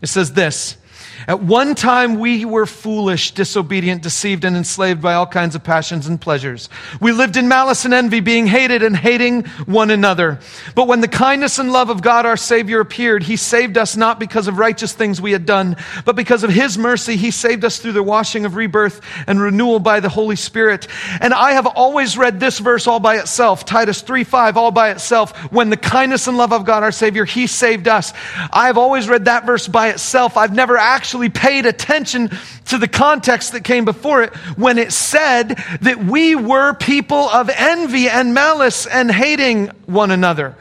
It 0.00 0.06
says 0.06 0.32
this 0.32 0.78
at 1.26 1.42
one 1.42 1.74
time, 1.74 2.18
we 2.18 2.44
were 2.44 2.66
foolish, 2.66 3.32
disobedient, 3.32 4.02
deceived, 4.02 4.44
and 4.44 4.56
enslaved 4.56 5.02
by 5.02 5.14
all 5.14 5.26
kinds 5.26 5.54
of 5.54 5.64
passions 5.64 6.06
and 6.06 6.20
pleasures. 6.20 6.68
We 7.00 7.12
lived 7.12 7.36
in 7.36 7.48
malice 7.48 7.84
and 7.84 7.92
envy, 7.92 8.20
being 8.20 8.46
hated 8.46 8.82
and 8.82 8.96
hating 8.96 9.44
one 9.66 9.90
another. 9.90 10.38
But 10.74 10.86
when 10.86 11.00
the 11.00 11.08
kindness 11.08 11.58
and 11.58 11.72
love 11.72 11.90
of 11.90 12.02
God 12.02 12.24
our 12.24 12.36
Savior 12.36 12.80
appeared, 12.80 13.24
He 13.24 13.36
saved 13.36 13.76
us 13.76 13.96
not 13.96 14.20
because 14.20 14.46
of 14.46 14.58
righteous 14.58 14.92
things 14.92 15.20
we 15.20 15.32
had 15.32 15.44
done, 15.44 15.76
but 16.04 16.14
because 16.14 16.44
of 16.44 16.50
His 16.50 16.78
mercy. 16.78 17.16
He 17.16 17.30
saved 17.30 17.64
us 17.64 17.78
through 17.78 17.92
the 17.92 18.02
washing 18.02 18.44
of 18.44 18.54
rebirth 18.54 19.00
and 19.26 19.40
renewal 19.40 19.80
by 19.80 20.00
the 20.00 20.08
Holy 20.08 20.36
Spirit. 20.36 20.86
And 21.20 21.34
I 21.34 21.52
have 21.52 21.66
always 21.66 22.16
read 22.16 22.38
this 22.38 22.58
verse 22.58 22.86
all 22.86 23.00
by 23.00 23.16
itself, 23.16 23.64
Titus 23.64 24.02
3 24.02 24.24
5, 24.24 24.56
all 24.56 24.70
by 24.70 24.90
itself. 24.90 25.36
When 25.52 25.70
the 25.70 25.76
kindness 25.76 26.28
and 26.28 26.36
love 26.36 26.52
of 26.52 26.64
God 26.64 26.82
our 26.82 26.92
Savior, 26.92 27.24
He 27.24 27.46
saved 27.46 27.88
us. 27.88 28.12
I 28.52 28.66
have 28.66 28.78
always 28.78 29.08
read 29.08 29.24
that 29.24 29.46
verse 29.46 29.66
by 29.66 29.88
itself. 29.88 30.36
I've 30.36 30.54
never 30.54 30.76
actually 30.76 31.07
actually 31.08 31.30
paid 31.30 31.64
attention 31.64 32.30
to 32.66 32.76
the 32.76 32.86
context 32.86 33.52
that 33.52 33.64
came 33.64 33.86
before 33.86 34.22
it 34.22 34.36
when 34.58 34.76
it 34.76 34.92
said 34.92 35.56
that 35.80 36.04
we 36.04 36.34
were 36.34 36.74
people 36.74 37.30
of 37.30 37.48
envy 37.48 38.10
and 38.10 38.34
malice 38.34 38.84
and 38.84 39.10
hating 39.10 39.68
one 39.86 40.10
another. 40.10 40.54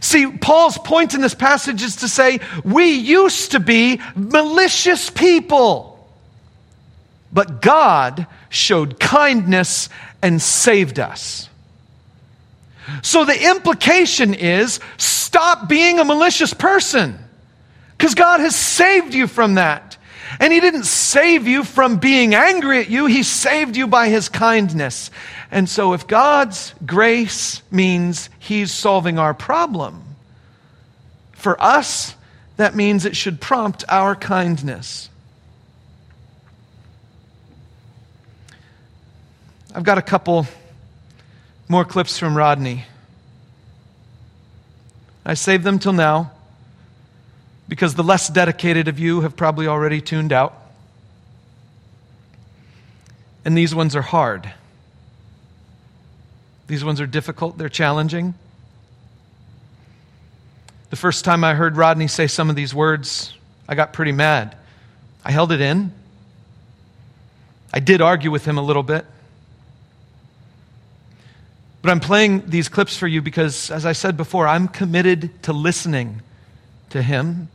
See, 0.00 0.38
Paul's 0.38 0.78
point 0.78 1.12
in 1.12 1.20
this 1.20 1.34
passage 1.34 1.82
is 1.82 1.96
to 1.96 2.08
say, 2.08 2.40
we 2.64 2.94
used 2.94 3.52
to 3.52 3.60
be 3.60 4.00
malicious 4.16 5.10
people, 5.10 6.08
but 7.30 7.60
God 7.60 8.26
showed 8.48 8.98
kindness 8.98 9.90
and 10.22 10.40
saved 10.40 10.98
us. 10.98 11.50
So 13.02 13.26
the 13.26 13.50
implication 13.50 14.32
is 14.32 14.80
stop 14.96 15.68
being 15.68 15.98
a 15.98 16.06
malicious 16.06 16.54
person. 16.54 17.18
Because 17.96 18.14
God 18.14 18.40
has 18.40 18.56
saved 18.56 19.14
you 19.14 19.26
from 19.26 19.54
that. 19.54 19.96
And 20.40 20.52
He 20.52 20.60
didn't 20.60 20.84
save 20.84 21.46
you 21.46 21.64
from 21.64 21.96
being 21.96 22.34
angry 22.34 22.80
at 22.80 22.90
you, 22.90 23.06
He 23.06 23.22
saved 23.22 23.76
you 23.76 23.86
by 23.86 24.08
His 24.08 24.28
kindness. 24.28 25.10
And 25.50 25.68
so, 25.68 25.92
if 25.92 26.06
God's 26.06 26.74
grace 26.84 27.62
means 27.70 28.30
He's 28.38 28.72
solving 28.72 29.18
our 29.18 29.34
problem, 29.34 30.02
for 31.32 31.60
us, 31.62 32.14
that 32.56 32.74
means 32.74 33.04
it 33.04 33.16
should 33.16 33.40
prompt 33.40 33.84
our 33.88 34.16
kindness. 34.16 35.08
I've 39.74 39.84
got 39.84 39.98
a 39.98 40.02
couple 40.02 40.46
more 41.68 41.84
clips 41.84 42.18
from 42.18 42.36
Rodney. 42.36 42.84
I 45.26 45.34
saved 45.34 45.64
them 45.64 45.78
till 45.78 45.92
now 45.92 46.30
because 47.68 47.94
the 47.94 48.04
less 48.04 48.28
dedicated 48.28 48.88
of 48.88 48.98
you 48.98 49.22
have 49.22 49.36
probably 49.36 49.66
already 49.66 50.00
tuned 50.00 50.32
out. 50.32 50.54
And 53.44 53.56
these 53.56 53.74
ones 53.74 53.96
are 53.96 54.02
hard. 54.02 54.52
These 56.66 56.84
ones 56.84 57.00
are 57.00 57.06
difficult, 57.06 57.58
they're 57.58 57.68
challenging. 57.68 58.34
The 60.90 60.96
first 60.96 61.24
time 61.24 61.44
I 61.44 61.54
heard 61.54 61.76
Rodney 61.76 62.08
say 62.08 62.26
some 62.26 62.48
of 62.48 62.56
these 62.56 62.74
words, 62.74 63.34
I 63.68 63.74
got 63.74 63.92
pretty 63.92 64.12
mad. 64.12 64.56
I 65.24 65.32
held 65.32 65.52
it 65.52 65.60
in. 65.60 65.92
I 67.72 67.80
did 67.80 68.00
argue 68.00 68.30
with 68.30 68.44
him 68.44 68.58
a 68.58 68.62
little 68.62 68.82
bit. 68.82 69.04
But 71.82 71.90
I'm 71.90 72.00
playing 72.00 72.48
these 72.48 72.68
clips 72.68 72.96
for 72.96 73.06
you 73.06 73.20
because, 73.20 73.70
as 73.70 73.84
I 73.84 73.92
said 73.92 74.16
before, 74.16 74.46
I'm 74.46 74.68
committed 74.68 75.42
to 75.42 75.52
listening 75.52 76.22
to 76.90 77.02
him 77.02 77.48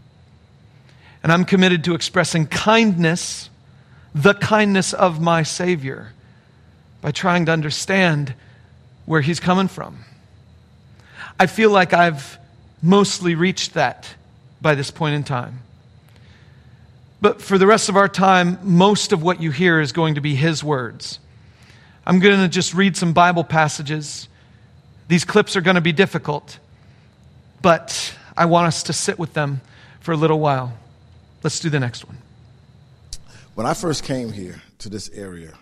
and 1.24 1.32
I'm 1.32 1.46
committed 1.46 1.84
to 1.86 1.96
expressing 1.96 2.48
kindness, 2.48 3.50
the 4.16 4.34
kindness 4.34 4.94
of 4.94 5.20
my 5.20 5.44
Savior, 5.44 6.14
by 7.02 7.12
trying 7.12 7.46
to 7.48 7.52
understand 7.52 8.34
where 9.06 9.22
He's 9.22 9.40
coming 9.40 9.68
from. 9.68 10.06
I 11.40 11.48
feel 11.48 11.72
like 11.72 11.94
I've 11.94 12.38
mostly 12.82 13.36
reached 13.36 13.74
that 13.74 14.14
by 14.62 14.76
this 14.76 14.92
point 14.92 15.16
in 15.16 15.24
time. 15.24 15.60
But 17.22 17.42
for 17.42 17.58
the 17.58 17.68
rest 17.68 17.90
of 17.90 17.98
our 17.98 18.08
time, 18.08 18.60
most 18.64 19.12
of 19.12 19.22
what 19.22 19.42
you 19.42 19.52
hear 19.52 19.82
is 19.82 19.92
going 19.92 20.16
to 20.16 20.22
be 20.22 20.36
His 20.36 20.64
words. 20.64 21.20
I'm 22.06 22.20
going 22.20 22.40
to 22.40 22.48
just 22.48 22.74
read 22.74 22.96
some 22.96 23.14
Bible 23.14 23.44
passages. 23.44 24.28
These 25.08 25.26
clips 25.26 25.56
are 25.56 25.62
going 25.62 25.76
to 25.76 25.82
be 25.82 25.92
difficult, 25.92 26.60
but 27.62 28.16
I 28.38 28.46
want 28.46 28.68
us 28.68 28.84
to 28.84 28.94
sit 28.94 29.20
with 29.20 29.34
them 29.34 29.62
for 30.00 30.14
a 30.14 30.18
little 30.18 30.40
while. 30.40 30.74
Let's 31.44 31.60
do 31.60 31.70
the 31.70 31.80
next 31.80 32.06
one. 32.06 32.18
When 33.56 33.66
I 33.66 33.74
first 33.74 34.04
came 34.04 34.32
here 34.32 34.62
to 34.80 34.90
this 34.90 35.10
area, 35.10 35.54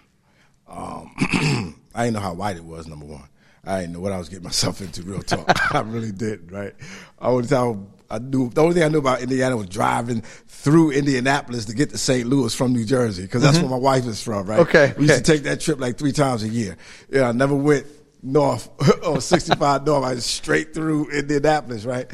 um, 0.68 1.12
I 1.96 2.06
didn't 2.06 2.14
know 2.14 2.20
how 2.20 2.34
white 2.34 2.58
it 2.58 2.64
was, 2.64 2.88
number 2.88 3.06
one. 3.06 3.28
I 3.64 3.82
didn't 3.82 3.94
know 3.94 4.00
what 4.00 4.12
I 4.12 4.18
was 4.18 4.30
getting 4.30 4.46
myself 4.46 4.82
into, 4.82 5.04
real 5.04 5.22
talk. 5.22 5.46
I 5.76 5.82
really 5.82 6.12
did, 6.12 6.52
right? 6.52 6.74
Only 7.20 7.48
time 7.48 7.88
I 8.10 8.20
knew, 8.20 8.50
the 8.50 8.62
only 8.62 8.74
thing 8.74 8.84
I 8.84 8.88
knew 8.88 9.00
about 9.00 9.22
Indiana 9.22 9.58
was 9.58 9.68
driving 9.68 10.22
through 10.22 10.92
Indianapolis 10.92 11.66
to 11.66 11.76
get 11.76 11.90
to 11.90 11.98
St. 11.98 12.28
Louis 12.28 12.54
from 12.56 12.74
New 12.74 12.86
Jersey, 12.86 13.24
because 13.24 13.42
that's 13.42 13.58
mm-hmm. 13.58 13.70
where 13.70 13.80
my 13.80 13.84
wife 13.84 14.06
is 14.06 14.22
from, 14.24 14.48
right? 14.48 14.60
Okay. 14.60 14.94
We 14.98 15.04
used 15.04 15.14
okay. 15.14 15.24
to 15.24 15.32
take 15.34 15.44
that 15.44 15.60
trip 15.60 15.80
like 15.80 15.98
three 15.98 16.14
times 16.14 16.44
a 16.44 16.48
year. 16.48 16.78
Yeah, 17.10 17.30
I 17.30 17.32
never 17.34 17.56
went 17.56 17.86
north 18.24 18.70
or 19.04 19.22
65 19.22 19.86
north. 19.86 20.04
I 20.04 20.14
was 20.14 20.26
straight 20.26 20.74
through 20.74 21.10
Indianapolis, 21.12 21.86
right? 21.86 22.10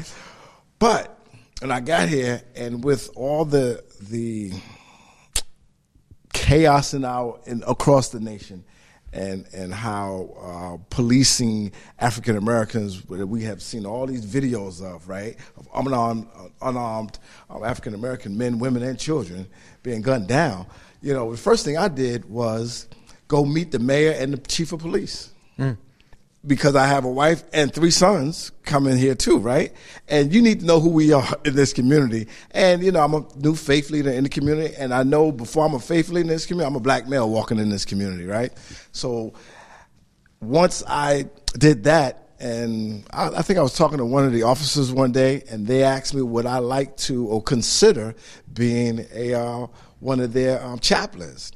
But 0.78 1.13
and 1.62 1.72
I 1.72 1.80
got 1.80 2.08
here, 2.08 2.42
and 2.54 2.82
with 2.82 3.10
all 3.16 3.44
the 3.44 3.82
the 4.00 4.52
chaos 6.32 6.94
in 6.94 7.04
our 7.04 7.40
in, 7.46 7.62
across 7.66 8.10
the 8.10 8.20
nation, 8.20 8.64
and 9.12 9.46
and 9.52 9.72
how 9.72 10.30
uh, 10.40 10.84
policing 10.90 11.72
African 11.98 12.36
Americans 12.36 13.06
we 13.08 13.42
have 13.44 13.62
seen 13.62 13.86
all 13.86 14.06
these 14.06 14.26
videos 14.26 14.82
of 14.82 15.08
right 15.08 15.36
of 15.56 15.68
unarmed 15.74 16.26
unarmed 16.60 17.18
uh, 17.48 17.64
African 17.64 17.94
American 17.94 18.36
men, 18.36 18.58
women, 18.58 18.82
and 18.82 18.98
children 18.98 19.46
being 19.82 20.02
gunned 20.02 20.28
down. 20.28 20.66
You 21.02 21.12
know, 21.12 21.30
the 21.30 21.36
first 21.36 21.64
thing 21.64 21.76
I 21.76 21.88
did 21.88 22.24
was 22.24 22.88
go 23.28 23.44
meet 23.44 23.70
the 23.70 23.78
mayor 23.78 24.12
and 24.12 24.32
the 24.32 24.38
chief 24.38 24.72
of 24.72 24.80
police. 24.80 25.30
Mm 25.58 25.76
because 26.46 26.76
I 26.76 26.86
have 26.86 27.04
a 27.04 27.10
wife 27.10 27.42
and 27.52 27.72
three 27.72 27.90
sons 27.90 28.52
coming 28.64 28.96
here 28.96 29.14
too, 29.14 29.38
right? 29.38 29.72
And 30.08 30.32
you 30.32 30.42
need 30.42 30.60
to 30.60 30.66
know 30.66 30.80
who 30.80 30.90
we 30.90 31.12
are 31.12 31.26
in 31.44 31.54
this 31.54 31.72
community. 31.72 32.28
And 32.50 32.82
you 32.82 32.92
know, 32.92 33.02
I'm 33.02 33.14
a 33.14 33.26
new 33.36 33.54
faith 33.54 33.90
leader 33.90 34.10
in 34.10 34.24
the 34.24 34.30
community, 34.30 34.74
and 34.76 34.92
I 34.92 35.02
know 35.02 35.32
before 35.32 35.64
I'm 35.64 35.74
a 35.74 35.78
faith 35.78 36.08
leader 36.08 36.22
in 36.22 36.28
this 36.28 36.46
community, 36.46 36.68
I'm 36.68 36.76
a 36.76 36.80
black 36.80 37.08
male 37.08 37.28
walking 37.28 37.58
in 37.58 37.70
this 37.70 37.84
community, 37.84 38.26
right? 38.26 38.52
So 38.92 39.34
once 40.40 40.82
I 40.86 41.30
did 41.58 41.84
that, 41.84 42.20
and 42.40 43.06
I, 43.10 43.28
I 43.28 43.42
think 43.42 43.58
I 43.58 43.62
was 43.62 43.74
talking 43.74 43.98
to 43.98 44.04
one 44.04 44.24
of 44.24 44.32
the 44.32 44.42
officers 44.42 44.92
one 44.92 45.12
day, 45.12 45.42
and 45.50 45.66
they 45.66 45.82
asked 45.82 46.14
me 46.14 46.22
would 46.22 46.46
I 46.46 46.58
like 46.58 46.96
to 46.98 47.26
or 47.26 47.42
consider 47.42 48.14
being 48.52 49.06
a 49.12 49.34
uh, 49.34 49.66
one 50.00 50.20
of 50.20 50.32
their 50.32 50.62
um, 50.62 50.78
chaplains. 50.78 51.52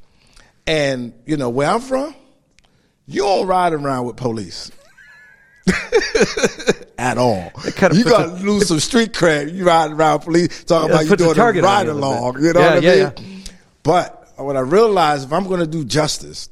And 0.66 1.12
you 1.26 1.36
know 1.36 1.48
where 1.48 1.68
I'm 1.68 1.80
from, 1.80 2.14
you 3.08 3.22
don't 3.22 3.46
ride 3.46 3.72
around 3.72 4.06
with 4.06 4.16
police. 4.16 4.70
at 6.98 7.18
all. 7.18 7.52
You 7.64 7.72
got 7.72 7.92
to 7.92 8.36
lose 8.42 8.68
some 8.68 8.80
street 8.80 9.12
cred. 9.12 9.52
You 9.52 9.66
ride 9.66 9.90
around 9.90 10.20
police 10.20 10.64
talking 10.64 10.90
yeah, 10.90 10.94
about 10.96 11.10
you 11.10 11.16
doing 11.16 11.38
a 11.38 11.62
ride 11.62 11.88
along. 11.88 12.42
You 12.42 12.52
know 12.52 12.60
yeah, 12.60 12.74
what 12.74 12.84
I 12.84 12.94
yeah, 12.94 13.10
mean? 13.18 13.42
But 13.82 14.32
what 14.36 14.56
I 14.56 14.60
realized, 14.60 15.26
if 15.26 15.32
I'm 15.32 15.46
going 15.46 15.60
to 15.60 15.66
do 15.66 15.84
justice, 15.84 16.48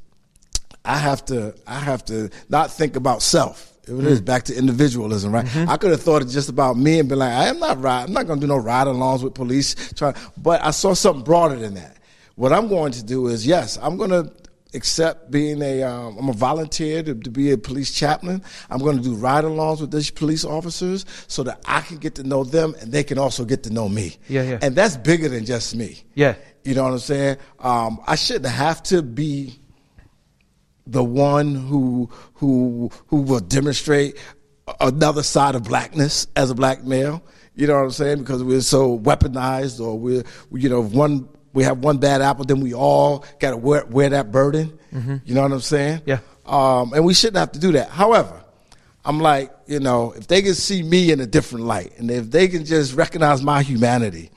I 0.83 0.97
have 0.97 1.25
to 1.25 1.53
I 1.67 1.79
have 1.79 2.05
to 2.05 2.29
not 2.49 2.71
think 2.71 2.95
about 2.95 3.21
self. 3.21 3.73
It 3.83 3.91
mm. 3.91 4.05
is 4.05 4.19
back 4.19 4.43
to 4.43 4.55
individualism, 4.55 5.31
right? 5.31 5.45
Mm-hmm. 5.45 5.69
I 5.69 5.77
could 5.77 5.91
have 5.91 6.01
thought 6.01 6.21
it 6.21 6.27
just 6.27 6.49
about 6.49 6.75
me 6.75 6.99
and 6.99 7.07
been 7.07 7.19
like, 7.19 7.31
I 7.31 7.47
am 7.47 7.59
not 7.59 7.81
ride. 7.81 8.03
I'm 8.03 8.13
not 8.13 8.27
going 8.27 8.39
to 8.39 8.45
do 8.45 8.51
no 8.51 8.57
ride 8.57 8.87
alongs 8.87 9.23
with 9.23 9.33
police. 9.33 9.93
But 10.37 10.63
I 10.63 10.71
saw 10.71 10.93
something 10.93 11.23
broader 11.23 11.55
than 11.55 11.75
that. 11.75 11.95
What 12.35 12.51
I'm 12.51 12.67
going 12.67 12.91
to 12.93 13.03
do 13.03 13.27
is, 13.27 13.47
yes, 13.47 13.77
I'm 13.81 13.95
going 13.95 14.09
to 14.09 14.29
accept 14.73 15.31
being 15.31 15.61
a 15.61 15.83
um, 15.83 16.17
I'm 16.17 16.29
a 16.29 16.33
volunteer 16.33 17.03
to, 17.03 17.15
to, 17.15 17.29
be 17.29 17.51
a 17.51 17.57
police 17.57 17.91
chaplain. 17.91 18.43
I'm 18.69 18.79
going 18.79 18.97
to 18.97 19.03
do 19.03 19.15
ride-alongs 19.15 19.81
with 19.81 19.91
these 19.91 20.11
police 20.11 20.43
officers 20.43 21.05
so 21.27 21.43
that 21.43 21.61
I 21.65 21.81
can 21.81 21.97
get 21.97 22.15
to 22.15 22.23
know 22.23 22.43
them 22.43 22.75
and 22.81 22.91
they 22.91 23.03
can 23.03 23.17
also 23.17 23.45
get 23.45 23.63
to 23.63 23.69
know 23.69 23.87
me. 23.87 24.17
Yeah, 24.27 24.43
yeah. 24.43 24.59
And 24.61 24.75
that's 24.75 24.97
bigger 24.97 25.29
than 25.29 25.45
just 25.45 25.75
me. 25.75 26.03
Yeah. 26.15 26.35
You 26.63 26.75
know 26.75 26.83
what 26.83 26.93
I'm 26.93 26.99
saying? 26.99 27.37
Um, 27.59 27.99
I 28.05 28.15
shouldn't 28.15 28.53
have 28.53 28.83
to 28.83 29.01
be 29.01 29.59
the 30.85 31.03
one 31.03 31.55
who 31.55 32.09
who 32.33 32.89
who 33.07 33.21
will 33.21 33.39
demonstrate 33.39 34.17
another 34.79 35.23
side 35.23 35.55
of 35.55 35.63
blackness 35.63 36.27
as 36.35 36.49
a 36.49 36.55
black 36.55 36.83
male. 36.83 37.23
You 37.55 37.67
know 37.67 37.75
what 37.75 37.83
I'm 37.83 37.91
saying? 37.91 38.19
Because 38.19 38.43
we're 38.43 38.61
so 38.61 38.99
weaponized, 38.99 39.79
or 39.79 39.97
we're 39.97 40.23
you 40.51 40.69
know 40.69 40.81
one 40.81 41.27
we 41.57 41.63
have 41.63 41.79
one 41.79 41.97
bad 41.97 42.21
apple, 42.21 42.45
then 42.45 42.59
we 42.59 42.75
all 42.75 43.25
got 43.39 43.49
to 43.49 43.57
wear, 43.57 43.83
wear, 43.87 44.09
that 44.09 44.31
burden. 44.31 44.77
Mm-hmm. 44.93 45.15
You 45.25 45.33
know 45.33 45.41
what 45.41 45.51
I'm 45.51 45.59
saying? 45.59 46.03
Yeah. 46.05 46.19
Um, 46.45 46.93
and 46.93 47.03
we 47.03 47.15
shouldn't 47.15 47.37
have 47.37 47.51
to 47.53 47.59
do 47.59 47.71
that. 47.71 47.89
However, 47.89 48.43
I'm 49.03 49.19
like, 49.19 49.51
you 49.65 49.79
know, 49.79 50.11
if 50.11 50.27
they 50.27 50.43
can 50.43 50.53
see 50.53 50.83
me 50.83 51.11
in 51.11 51.19
a 51.19 51.25
different 51.25 51.65
light, 51.65 51.93
and 51.97 52.11
if 52.11 52.29
they 52.29 52.47
can 52.47 52.63
just 52.63 52.93
recognize 52.93 53.41
my 53.41 53.63
humanity, 53.63 54.29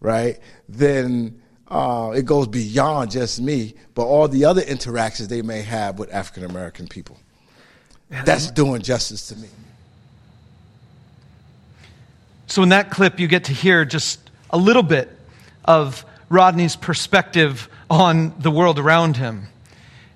right, 0.00 0.38
then 0.66 1.38
uh, 1.68 2.14
it 2.16 2.24
goes 2.24 2.46
beyond 2.46 3.10
just 3.10 3.42
me, 3.42 3.74
but 3.94 4.06
all 4.06 4.26
the 4.26 4.46
other 4.46 4.62
interactions 4.62 5.28
they 5.28 5.42
may 5.42 5.60
have 5.60 5.98
with 5.98 6.10
African 6.14 6.46
American 6.46 6.88
people. 6.88 7.18
That's 8.08 8.50
doing 8.50 8.80
justice 8.80 9.28
to 9.28 9.36
me. 9.36 9.48
So, 12.46 12.62
in 12.62 12.70
that 12.70 12.90
clip, 12.90 13.20
you 13.20 13.28
get 13.28 13.44
to 13.44 13.52
hear 13.52 13.84
just 13.84 14.30
a 14.48 14.56
little 14.56 14.82
bit 14.82 15.10
of 15.66 16.06
Rodney's 16.28 16.76
perspective 16.76 17.68
on 17.90 18.34
the 18.38 18.50
world 18.50 18.78
around 18.78 19.16
him. 19.16 19.48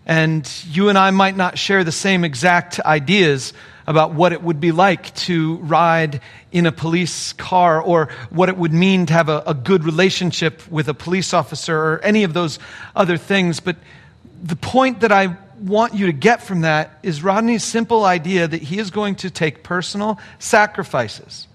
And 0.07 0.51
you 0.67 0.89
and 0.89 0.97
I 0.97 1.11
might 1.11 1.37
not 1.37 1.59
share 1.59 1.85
the 1.85 1.93
same 1.93 2.25
exact 2.25 2.81
ideas 2.81 3.53
about 3.87 4.13
what 4.13 4.33
it 4.33 4.43
would 4.43 4.61
be 4.61 4.73
like 4.73 5.15
to 5.15 5.57
ride 5.57 6.21
in 6.53 6.67
a 6.67 6.73
police 6.73 7.33
car 7.35 7.81
or 7.81 8.09
what 8.31 8.49
it 8.49 8.57
would 8.57 8.73
mean 8.73 9.07
to 9.07 9.13
have 9.13 9.29
a, 9.29 9.43
a, 9.47 9.55
good 9.55 9.85
relationship 9.85 10.67
with 10.71 10.89
a 10.89 10.95
police 10.95 11.33
officer 11.33 11.77
or 11.77 12.01
any 12.03 12.25
of 12.25 12.35
those 12.35 12.59
other 12.95 13.17
things. 13.17 13.61
But 13.61 13.77
the 14.43 14.57
point 14.57 15.01
that 15.01 15.13
I 15.13 15.37
want 15.61 15.95
you 15.95 16.07
to 16.07 16.13
get 16.13 16.43
from 16.43 16.63
that 16.63 16.99
is 17.03 17.23
Rodney's 17.23 17.65
simple 17.65 18.05
idea 18.05 18.47
that 18.47 18.63
he 18.63 18.79
is 18.79 18.91
going 18.91 19.17
to 19.17 19.31
take 19.31 19.63
personal 19.63 20.19
sacrifices 20.39 21.47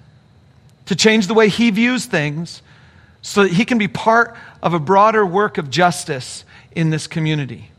to 0.87 0.95
change 0.95 1.27
the 1.27 1.33
way 1.33 1.49
he 1.49 1.69
views 1.69 2.05
things 2.05 2.61
so 3.23 3.43
that 3.43 3.53
he 3.53 3.65
can 3.65 3.79
be 3.79 3.87
part 3.87 4.35
of 4.61 4.75
a 4.75 4.79
broader 4.79 5.25
work 5.25 5.57
of 5.57 5.71
justice 5.71 6.43
in 6.73 6.91
this 6.91 7.07
community. 7.07 7.71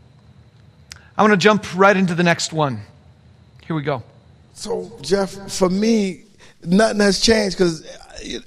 I 1.16 1.22
want 1.22 1.32
to 1.32 1.36
jump 1.36 1.76
right 1.76 1.96
into 1.96 2.14
the 2.16 2.24
next 2.24 2.52
one. 2.52 2.80
Here 3.64 3.76
we 3.76 3.82
go. 3.82 4.02
So, 4.54 4.98
Jeff, 5.02 5.52
for 5.52 5.68
me, 5.68 6.24
nothing 6.64 7.00
has 7.00 7.20
changed 7.20 7.56
because 7.56 7.86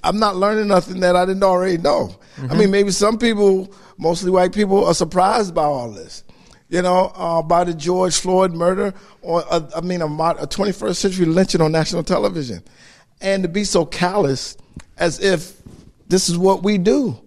I'm 0.03 0.19
not 0.19 0.35
learning 0.35 0.67
nothing 0.67 0.99
that 1.01 1.15
I 1.15 1.25
didn't 1.25 1.43
already 1.43 1.77
know. 1.77 2.15
Mm-hmm. 2.35 2.51
I 2.51 2.55
mean, 2.55 2.71
maybe 2.71 2.91
some 2.91 3.17
people, 3.17 3.73
mostly 3.97 4.31
white 4.31 4.53
people, 4.53 4.85
are 4.85 4.93
surprised 4.93 5.53
by 5.53 5.63
all 5.63 5.91
this. 5.91 6.23
You 6.69 6.81
know, 6.81 7.13
uh, 7.15 7.41
by 7.41 7.63
the 7.63 7.73
George 7.73 8.17
Floyd 8.17 8.53
murder, 8.53 8.93
or 9.21 9.43
uh, 9.49 9.69
I 9.75 9.81
mean, 9.81 10.01
a, 10.01 10.05
a 10.05 10.47
21st 10.47 10.95
century 10.95 11.25
lynching 11.25 11.61
on 11.61 11.71
national 11.71 12.03
television, 12.03 12.61
and 13.21 13.43
to 13.43 13.49
be 13.49 13.63
so 13.63 13.85
callous 13.85 14.57
as 14.97 15.19
if 15.21 15.56
this 16.07 16.29
is 16.29 16.37
what 16.37 16.63
we 16.63 16.77
do 16.77 17.19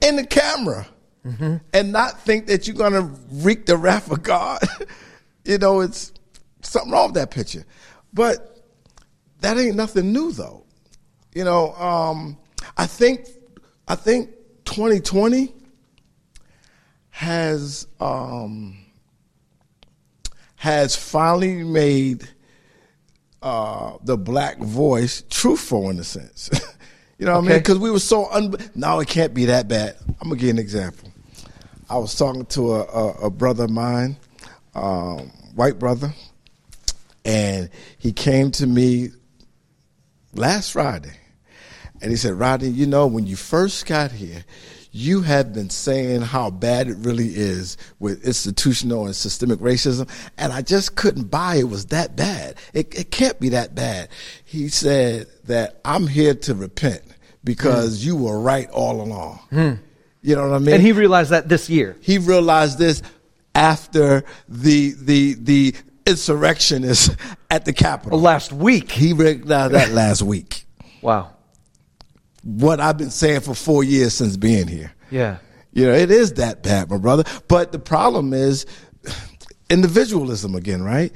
in 0.00 0.16
the 0.16 0.26
camera 0.26 0.86
mm-hmm. 1.24 1.56
and 1.72 1.92
not 1.92 2.20
think 2.20 2.46
that 2.46 2.66
you're 2.66 2.76
going 2.76 2.92
to 2.92 3.10
wreak 3.30 3.66
the 3.66 3.76
wrath 3.76 4.10
of 4.10 4.22
God. 4.22 4.60
you 5.44 5.58
know, 5.58 5.80
it's 5.80 6.12
something 6.62 6.92
wrong 6.92 7.08
with 7.08 7.14
that 7.14 7.30
picture. 7.30 7.64
But 8.12 8.64
that 9.40 9.58
ain't 9.58 9.76
nothing 9.76 10.12
new, 10.12 10.32
though. 10.32 10.64
You 11.34 11.44
know, 11.44 11.72
um, 11.74 12.38
I 12.76 12.86
think 12.86 13.26
I 13.88 13.94
think 13.94 14.30
2020 14.64 15.54
has 17.10 17.86
um, 18.00 18.76
has 20.56 20.94
finally 20.94 21.64
made 21.64 22.28
uh, 23.42 23.96
the 24.04 24.16
black 24.16 24.58
voice 24.58 25.24
truthful 25.30 25.90
in 25.90 25.98
a 25.98 26.04
sense. 26.04 26.50
You 27.22 27.26
know 27.26 27.34
what 27.34 27.44
okay. 27.44 27.46
I 27.46 27.50
mean? 27.50 27.58
Because 27.60 27.78
we 27.78 27.92
were 27.92 28.00
so 28.00 28.28
un. 28.32 28.56
Now 28.74 28.98
it 28.98 29.06
can't 29.06 29.32
be 29.32 29.44
that 29.44 29.68
bad. 29.68 29.94
I'm 30.20 30.28
gonna 30.28 30.34
give 30.34 30.46
you 30.46 30.50
an 30.50 30.58
example. 30.58 31.08
I 31.88 31.96
was 31.96 32.16
talking 32.16 32.46
to 32.46 32.72
a, 32.72 32.80
a, 32.80 33.10
a 33.26 33.30
brother 33.30 33.66
of 33.66 33.70
mine, 33.70 34.16
um, 34.74 35.30
white 35.54 35.78
brother, 35.78 36.12
and 37.24 37.70
he 37.96 38.12
came 38.12 38.50
to 38.50 38.66
me 38.66 39.10
last 40.34 40.72
Friday, 40.72 41.12
and 42.00 42.10
he 42.10 42.16
said, 42.16 42.34
"Rodney, 42.34 42.70
you 42.70 42.86
know, 42.86 43.06
when 43.06 43.24
you 43.24 43.36
first 43.36 43.86
got 43.86 44.10
here, 44.10 44.44
you 44.90 45.22
have 45.22 45.52
been 45.52 45.70
saying 45.70 46.22
how 46.22 46.50
bad 46.50 46.88
it 46.88 46.96
really 46.96 47.28
is 47.28 47.76
with 48.00 48.26
institutional 48.26 49.06
and 49.06 49.14
systemic 49.14 49.60
racism, 49.60 50.10
and 50.38 50.52
I 50.52 50.62
just 50.62 50.96
couldn't 50.96 51.30
buy 51.30 51.54
it 51.54 51.68
was 51.68 51.86
that 51.86 52.16
bad. 52.16 52.56
It, 52.74 52.92
it 52.98 53.12
can't 53.12 53.38
be 53.38 53.50
that 53.50 53.76
bad. 53.76 54.08
He 54.44 54.66
said 54.70 55.28
that 55.44 55.80
I'm 55.84 56.08
here 56.08 56.34
to 56.34 56.56
repent 56.56 57.02
because 57.44 58.00
mm. 58.00 58.06
you 58.06 58.16
were 58.16 58.38
right 58.38 58.68
all 58.70 59.00
along. 59.00 59.40
Mm. 59.50 59.78
You 60.22 60.36
know 60.36 60.48
what 60.48 60.54
I 60.54 60.58
mean? 60.58 60.74
And 60.74 60.82
he 60.82 60.92
realized 60.92 61.30
that 61.30 61.48
this 61.48 61.68
year. 61.68 61.96
He 62.00 62.18
realized 62.18 62.78
this 62.78 63.02
after 63.54 64.24
the 64.48 64.94
the 64.96 65.34
the 65.34 65.74
insurrectionists 66.06 67.14
at 67.50 67.64
the 67.64 67.72
Capitol. 67.72 68.20
Last 68.20 68.52
week. 68.52 68.90
He 68.90 69.12
recognized 69.12 69.74
that 69.74 69.90
last 69.92 70.22
week. 70.22 70.64
Wow. 71.00 71.34
What 72.44 72.80
I've 72.80 72.98
been 72.98 73.10
saying 73.10 73.40
for 73.40 73.54
four 73.54 73.84
years 73.84 74.14
since 74.14 74.36
being 74.36 74.68
here. 74.68 74.92
Yeah. 75.10 75.38
You 75.72 75.86
know, 75.86 75.94
it 75.94 76.10
is 76.10 76.34
that 76.34 76.62
bad, 76.62 76.90
my 76.90 76.98
brother. 76.98 77.24
But 77.48 77.72
the 77.72 77.78
problem 77.78 78.32
is 78.32 78.66
individualism 79.70 80.54
again, 80.54 80.82
right? 80.82 81.12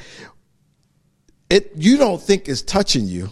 It 1.49 1.73
you 1.77 1.97
don't 1.97 2.21
think 2.21 2.49
it's 2.49 2.63
touching 2.63 3.07
you, 3.07 3.31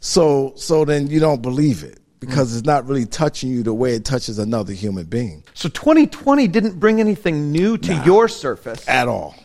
so 0.00 0.52
so 0.56 0.84
then 0.84 1.06
you 1.06 1.18
don't 1.18 1.40
believe 1.40 1.82
it 1.82 1.98
because 2.20 2.56
it's 2.56 2.66
not 2.66 2.86
really 2.86 3.06
touching 3.06 3.50
you 3.50 3.62
the 3.62 3.74
way 3.74 3.94
it 3.94 4.04
touches 4.04 4.38
another 4.38 4.72
human 4.72 5.06
being. 5.06 5.44
So 5.54 5.68
2020 5.68 6.48
didn't 6.48 6.78
bring 6.78 7.00
anything 7.00 7.52
new 7.52 7.78
to 7.78 7.94
nah, 7.94 8.04
your 8.04 8.28
surface 8.28 8.86
at 8.88 9.08
all. 9.08 9.36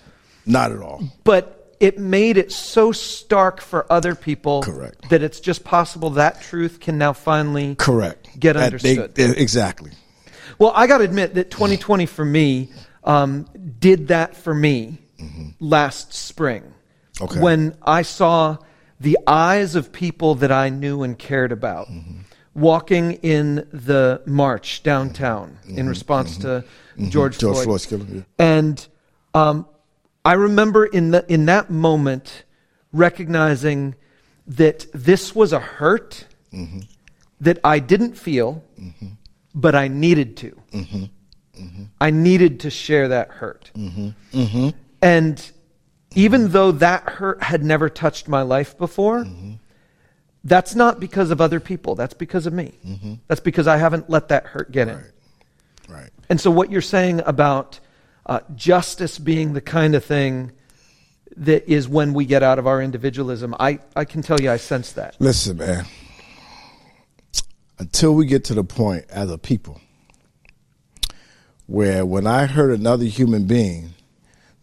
Not 0.46 0.72
at 0.72 0.80
all. 0.80 1.04
But 1.24 1.76
it 1.80 2.00
made 2.00 2.38
it 2.38 2.52
so 2.52 2.92
stark 2.92 3.62
for 3.62 3.92
other 3.92 4.16
people 4.16 4.64
Correct. 4.64 5.10
that 5.10 5.22
it's 5.22 5.40
just 5.40 5.64
possible 5.64 6.12
that 6.12 6.42
truth 6.42 6.80
can 6.80 6.98
now 6.98 7.14
finally 7.14 7.76
Correct. 7.76 8.40
get 8.40 8.56
understood. 8.56 9.16
They, 9.16 9.36
exactly. 9.36 9.92
Well, 10.60 10.72
I 10.76 10.88
got 10.88 11.00
to 11.00 11.04
admit 11.04 11.36
that 11.36 11.52
2020 11.52 12.06
for 12.06 12.24
me 12.24 12.72
um, 13.04 13.48
did 13.80 14.10
that 14.10 14.36
for 14.36 14.54
me 14.54 15.00
last 15.60 16.14
spring. 16.14 16.64
Okay. 17.22 17.40
When 17.40 17.78
I 17.82 18.02
saw 18.02 18.58
the 19.00 19.18
eyes 19.28 19.76
of 19.76 19.92
people 19.92 20.36
that 20.36 20.52
I 20.52 20.70
knew 20.70 21.04
and 21.04 21.18
cared 21.18 21.52
about 21.52 21.90
walking 22.56 23.14
in 23.14 23.68
the 23.72 24.22
march 24.26 24.84
downtown 24.84 25.58
in 25.68 25.76
mm-hmm. 25.76 25.88
response 25.88 26.38
to 26.38 26.48
mm-hmm. 26.48 27.02
Mm-hmm. 27.02 27.10
George, 27.10 27.38
George 27.40 27.56
Floyd. 27.56 27.66
Floyd's 27.66 27.86
killing. 27.86 28.26
And 28.38 28.88
um, 29.34 29.68
I 30.24 30.34
remember 30.34 30.86
in, 30.86 31.12
the, 31.12 31.26
in 31.28 31.46
that 31.46 31.70
moment 31.70 32.44
recognizing 32.92 33.96
that 34.46 34.86
this 34.94 35.34
was 35.34 35.54
a 35.54 35.60
hurt 35.60 36.28
that 37.42 37.60
I 37.64 37.80
didn't 37.80 38.14
feel, 38.14 38.64
but 39.56 39.74
I 39.74 39.88
needed 39.88 40.38
to. 40.38 40.62
I 42.00 42.12
needed 42.12 42.60
to 42.62 42.70
share 42.70 43.08
that 43.08 43.30
hurt. 43.30 43.72
And 45.02 45.52
even 46.16 46.50
though 46.50 46.72
that 46.72 47.04
hurt 47.10 47.42
had 47.44 47.64
never 47.64 47.90
touched 47.90 48.28
my 48.28 48.42
life 48.44 48.78
before, 48.78 49.26
that's 50.44 50.76
not 50.76 51.00
because 51.00 51.32
of 51.32 51.40
other 51.40 51.60
people. 51.60 51.96
That's 51.96 52.14
because 52.14 52.46
of 52.46 52.54
me. 52.54 52.74
That's 53.28 53.42
because 53.42 53.68
I 53.68 53.78
haven't 53.78 54.10
let 54.10 54.28
that 54.30 54.46
hurt 54.46 54.72
get 54.72 54.88
in. 54.90 55.04
Right. 55.88 56.10
And 56.30 56.40
so, 56.40 56.52
what 56.52 56.72
you're 56.72 56.82
saying 56.82 57.22
about 57.26 57.80
uh, 58.26 58.40
justice 58.56 59.20
being 59.20 59.54
the 59.54 59.62
kind 59.62 59.96
of 59.96 60.04
thing 60.04 60.52
that 61.36 61.70
is 61.70 61.88
when 61.88 62.14
we 62.14 62.26
get 62.26 62.44
out 62.44 62.60
of 62.60 62.68
our 62.68 62.82
individualism, 62.82 63.56
I, 63.60 63.80
I 63.96 64.06
can 64.06 64.22
tell 64.22 64.40
you 64.40 64.52
I 64.52 64.58
sense 64.58 64.94
that. 64.94 65.16
Listen, 65.20 65.58
man. 65.58 65.86
Until 67.80 68.14
we 68.16 68.26
get 68.26 68.46
to 68.46 68.54
the 68.54 68.64
point 68.64 69.06
as 69.10 69.30
a 69.30 69.38
people 69.38 69.82
where 71.66 72.06
when 72.06 72.28
I 72.28 72.46
hurt 72.46 72.72
another 72.72 73.06
human 73.06 73.46
being, 73.46 73.94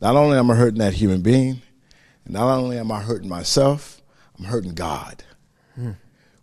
not 0.01 0.17
only 0.17 0.39
am 0.39 0.51
I 0.51 0.55
hurting 0.55 0.79
that 0.79 0.95
human 0.95 1.23
being, 1.23 1.63
not 2.27 2.47
only 2.57 2.79
am 2.79 2.93
I 2.93 3.01
hurting 3.01 3.29
myself, 3.29 4.01
I'm 4.39 4.45
hurting 4.45 4.75
God. 4.75 5.25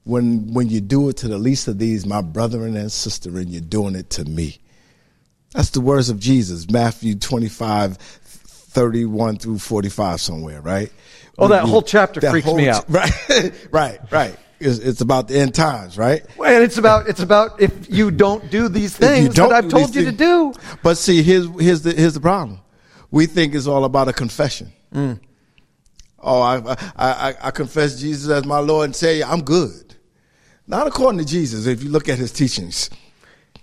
When 0.04 0.54
when 0.54 0.70
you 0.70 0.80
do 0.80 1.10
it 1.10 1.18
to 1.18 1.28
the 1.28 1.38
least 1.38 1.68
of 1.68 1.80
these, 1.80 2.06
my 2.06 2.22
brethren 2.22 2.78
and 2.78 2.92
sister, 2.92 3.38
and 3.38 3.50
you're 3.50 3.62
doing 3.62 3.96
it 3.96 4.10
to 4.12 4.26
me. 4.26 4.58
That's 5.54 5.72
the 5.72 5.82
words 5.82 6.10
of 6.10 6.20
Jesus, 6.20 6.70
Matthew 6.70 7.16
25, 7.16 7.98
31 7.98 9.38
through 9.38 9.60
45 9.60 10.22
somewhere, 10.22 10.62
right? 10.62 10.92
Oh, 11.38 11.48
that 11.48 11.66
whole 11.66 11.82
chapter 11.82 12.22
freaks 12.22 12.52
me 12.54 12.66
ch- 12.66 12.70
out. 12.70 12.86
Right, 12.90 13.68
right, 13.72 14.00
right. 14.12 14.38
It's, 14.60 14.80
it's 14.80 15.02
about 15.02 15.28
the 15.28 15.40
end 15.40 15.54
times, 15.54 15.98
right? 15.98 16.24
And 16.44 16.64
it's 16.64 16.78
about 16.78 17.08
it's 17.08 17.22
about 17.22 17.62
if 17.62 17.90
you 17.94 18.10
don't 18.10 18.50
do 18.50 18.70
these 18.70 19.00
you 19.00 19.08
things 19.08 19.36
that 19.36 19.52
I've 19.52 19.70
told 19.70 19.96
you 19.96 20.06
to 20.06 20.12
do. 20.12 20.54
But 20.82 20.98
see, 20.98 21.22
here's 21.22 21.48
here's 21.60 21.82
the 21.84 21.94
here's 21.94 22.16
the 22.16 22.22
problem. 22.22 22.60
We 23.12 23.26
think 23.28 23.54
it's 23.54 23.68
all 23.68 23.86
about 23.86 24.08
a 24.08 24.14
confession. 24.14 24.72
Mm. 24.94 25.20
Oh, 26.28 26.42
I, 26.42 26.58
I 26.58 26.78
I 27.30 27.36
I 27.44 27.52
confess 27.52 28.00
Jesus 28.00 28.30
as 28.30 28.46
my 28.46 28.60
Lord 28.60 28.86
and 28.86 28.96
Savior. 28.96 29.26
I'm 29.28 29.42
good. 29.44 29.96
Not 30.68 30.86
according 30.86 31.20
to 31.20 31.26
Jesus. 31.26 31.66
If 31.66 31.82
you 31.82 31.90
look 31.90 32.10
at 32.10 32.18
his 32.18 32.32
teachings, 32.32 32.90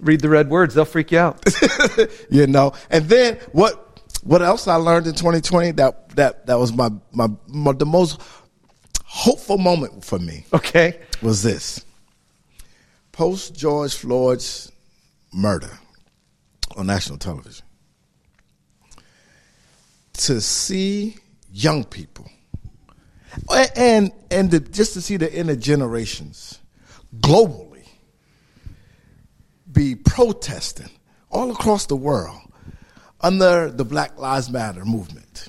Read 0.00 0.20
the 0.20 0.28
red 0.28 0.50
words; 0.50 0.74
they'll 0.74 0.84
freak 0.84 1.12
you 1.12 1.18
out. 1.18 1.42
you 2.30 2.46
know. 2.46 2.72
And 2.90 3.08
then 3.08 3.38
what? 3.52 3.80
What 4.22 4.42
else 4.42 4.66
I 4.66 4.76
learned 4.76 5.06
in 5.06 5.14
2020? 5.14 5.72
That 5.72 6.16
that 6.16 6.46
that 6.46 6.58
was 6.58 6.72
my 6.72 6.90
my, 7.12 7.28
my 7.48 7.72
the 7.72 7.86
most 7.86 8.20
hopeful 9.04 9.58
moment 9.58 10.04
for 10.04 10.18
me 10.18 10.44
Okay. 10.52 10.98
was 11.22 11.42
this. 11.42 11.84
Post 13.12 13.54
George 13.54 13.94
Floyd's 13.94 14.72
murder 15.32 15.78
on 16.76 16.86
national 16.86 17.18
television. 17.18 17.64
To 20.14 20.40
see 20.40 21.16
young 21.52 21.84
people 21.84 22.28
and 23.76 24.12
and 24.30 24.50
to, 24.50 24.60
just 24.60 24.94
to 24.94 25.00
see 25.00 25.16
the 25.16 25.32
inner 25.32 25.56
generations 25.56 26.60
globally 27.20 27.86
be 29.70 29.94
protesting 29.94 30.90
all 31.30 31.50
across 31.50 31.86
the 31.86 31.96
world 31.96 32.40
under 33.20 33.70
the 33.70 33.84
Black 33.84 34.18
Lives 34.18 34.50
Matter 34.50 34.84
movement 34.84 35.48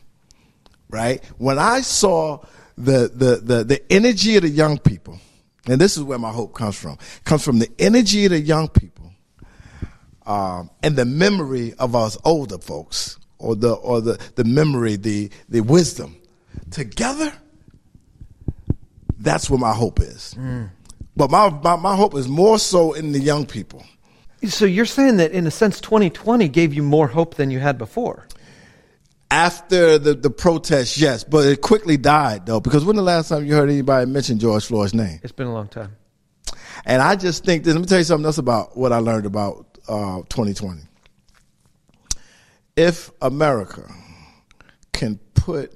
right? 0.95 1.24
When 1.38 1.60
I 1.60 1.82
saw 1.82 2.40
the, 2.78 3.12
the, 3.14 3.41
the, 3.44 3.64
the 3.64 3.91
energy 3.91 4.38
of 4.38 4.44
the 4.44 4.49
young 4.49 4.78
people, 4.78 5.20
and 5.68 5.80
this 5.80 5.98
is 5.98 6.03
where 6.03 6.20
my 6.20 6.32
hope 6.32 6.53
comes 6.53 6.78
from, 6.78 6.98
comes 7.24 7.44
from 7.44 7.60
the 7.60 7.70
energy 7.80 8.26
of 8.26 8.32
the 8.32 8.40
young 8.40 8.68
people 8.70 9.12
um, 10.26 10.70
and 10.84 10.95
the 10.95 11.06
memory 11.06 11.74
of 11.80 11.95
us 11.95 12.18
older 12.24 12.57
folks, 12.57 13.18
or 13.38 13.56
the, 13.56 13.74
or 13.74 14.02
the, 14.02 14.20
the 14.36 14.44
memory, 14.44 14.95
the, 14.95 15.30
the 15.49 15.62
wisdom. 15.62 16.16
Together, 16.72 17.34
that's 19.26 19.49
where 19.49 19.60
my 19.60 19.73
hope 19.73 19.99
is. 19.99 20.35
But 21.18 21.31
my, 21.31 21.49
my, 21.49 21.76
my 21.76 21.95
hope 21.95 22.15
is 22.15 22.27
more 22.27 22.60
so 22.60 22.93
in 22.93 23.11
the 23.11 23.19
young 23.19 23.45
people. 23.45 23.84
So 24.47 24.65
you're 24.65 24.85
saying 24.85 25.18
that 25.18 25.31
in 25.31 25.47
a 25.47 25.52
sense, 25.52 25.81
2020 25.81 26.47
gave 26.49 26.73
you 26.73 26.84
more 26.84 27.07
hope 27.07 27.35
than 27.35 27.52
you 27.52 27.60
had 27.60 27.77
before. 27.77 28.27
After 29.31 29.97
the, 29.97 30.14
the 30.14 30.30
protest, 30.30 30.97
yes, 30.97 31.23
but 31.23 31.45
it 31.45 31.61
quickly 31.61 31.97
died 31.97 32.45
though, 32.45 32.60
because 32.60 32.85
when 32.85 32.95
the 32.95 33.02
last 33.02 33.30
time 33.30 33.45
you 33.45 33.56
heard 33.56 33.69
anybody 33.69 34.10
mention 34.10 34.39
George 34.39 34.65
Floyd's 34.65 34.93
name? 34.93 35.19
It's 35.23 35.34
been 35.34 35.47
a 35.47 35.53
long 35.53 35.68
time. 35.68 35.95
And 36.85 37.02
I 37.02 37.15
just 37.15 37.43
think 37.43 37.65
let 37.65 37.76
me 37.76 37.85
tell 37.85 37.97
you 37.97 38.03
something 38.03 38.26
else 38.26 38.38
about 38.38 38.77
what 38.77 38.93
I 38.93 38.97
learned 38.99 39.26
about 39.26 39.80
uh, 39.88 40.22
2020. 40.30 40.81
If 42.76 43.10
America 43.22 43.89
can 44.93 45.18
put 45.34 45.73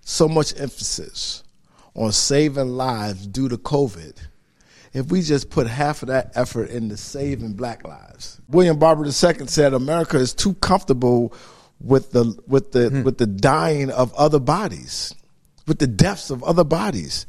so 0.00 0.26
much 0.26 0.58
emphasis 0.58 1.43
on 1.94 2.12
saving 2.12 2.70
lives 2.70 3.26
due 3.26 3.48
to 3.48 3.56
COVID, 3.56 4.18
if 4.92 5.06
we 5.10 5.22
just 5.22 5.50
put 5.50 5.66
half 5.66 6.02
of 6.02 6.08
that 6.08 6.32
effort 6.34 6.70
into 6.70 6.96
saving 6.96 7.54
black 7.54 7.84
lives. 7.86 8.40
William 8.48 8.78
Barber 8.78 9.04
II 9.04 9.12
said 9.12 9.74
America 9.74 10.16
is 10.16 10.34
too 10.34 10.54
comfortable 10.54 11.32
with 11.80 12.12
the 12.12 12.38
with 12.46 12.72
the 12.72 12.90
hmm. 12.90 13.02
with 13.02 13.18
the 13.18 13.26
dying 13.26 13.90
of 13.90 14.14
other 14.14 14.38
bodies, 14.38 15.14
with 15.66 15.78
the 15.78 15.86
deaths 15.86 16.30
of 16.30 16.42
other 16.44 16.64
bodies. 16.64 17.26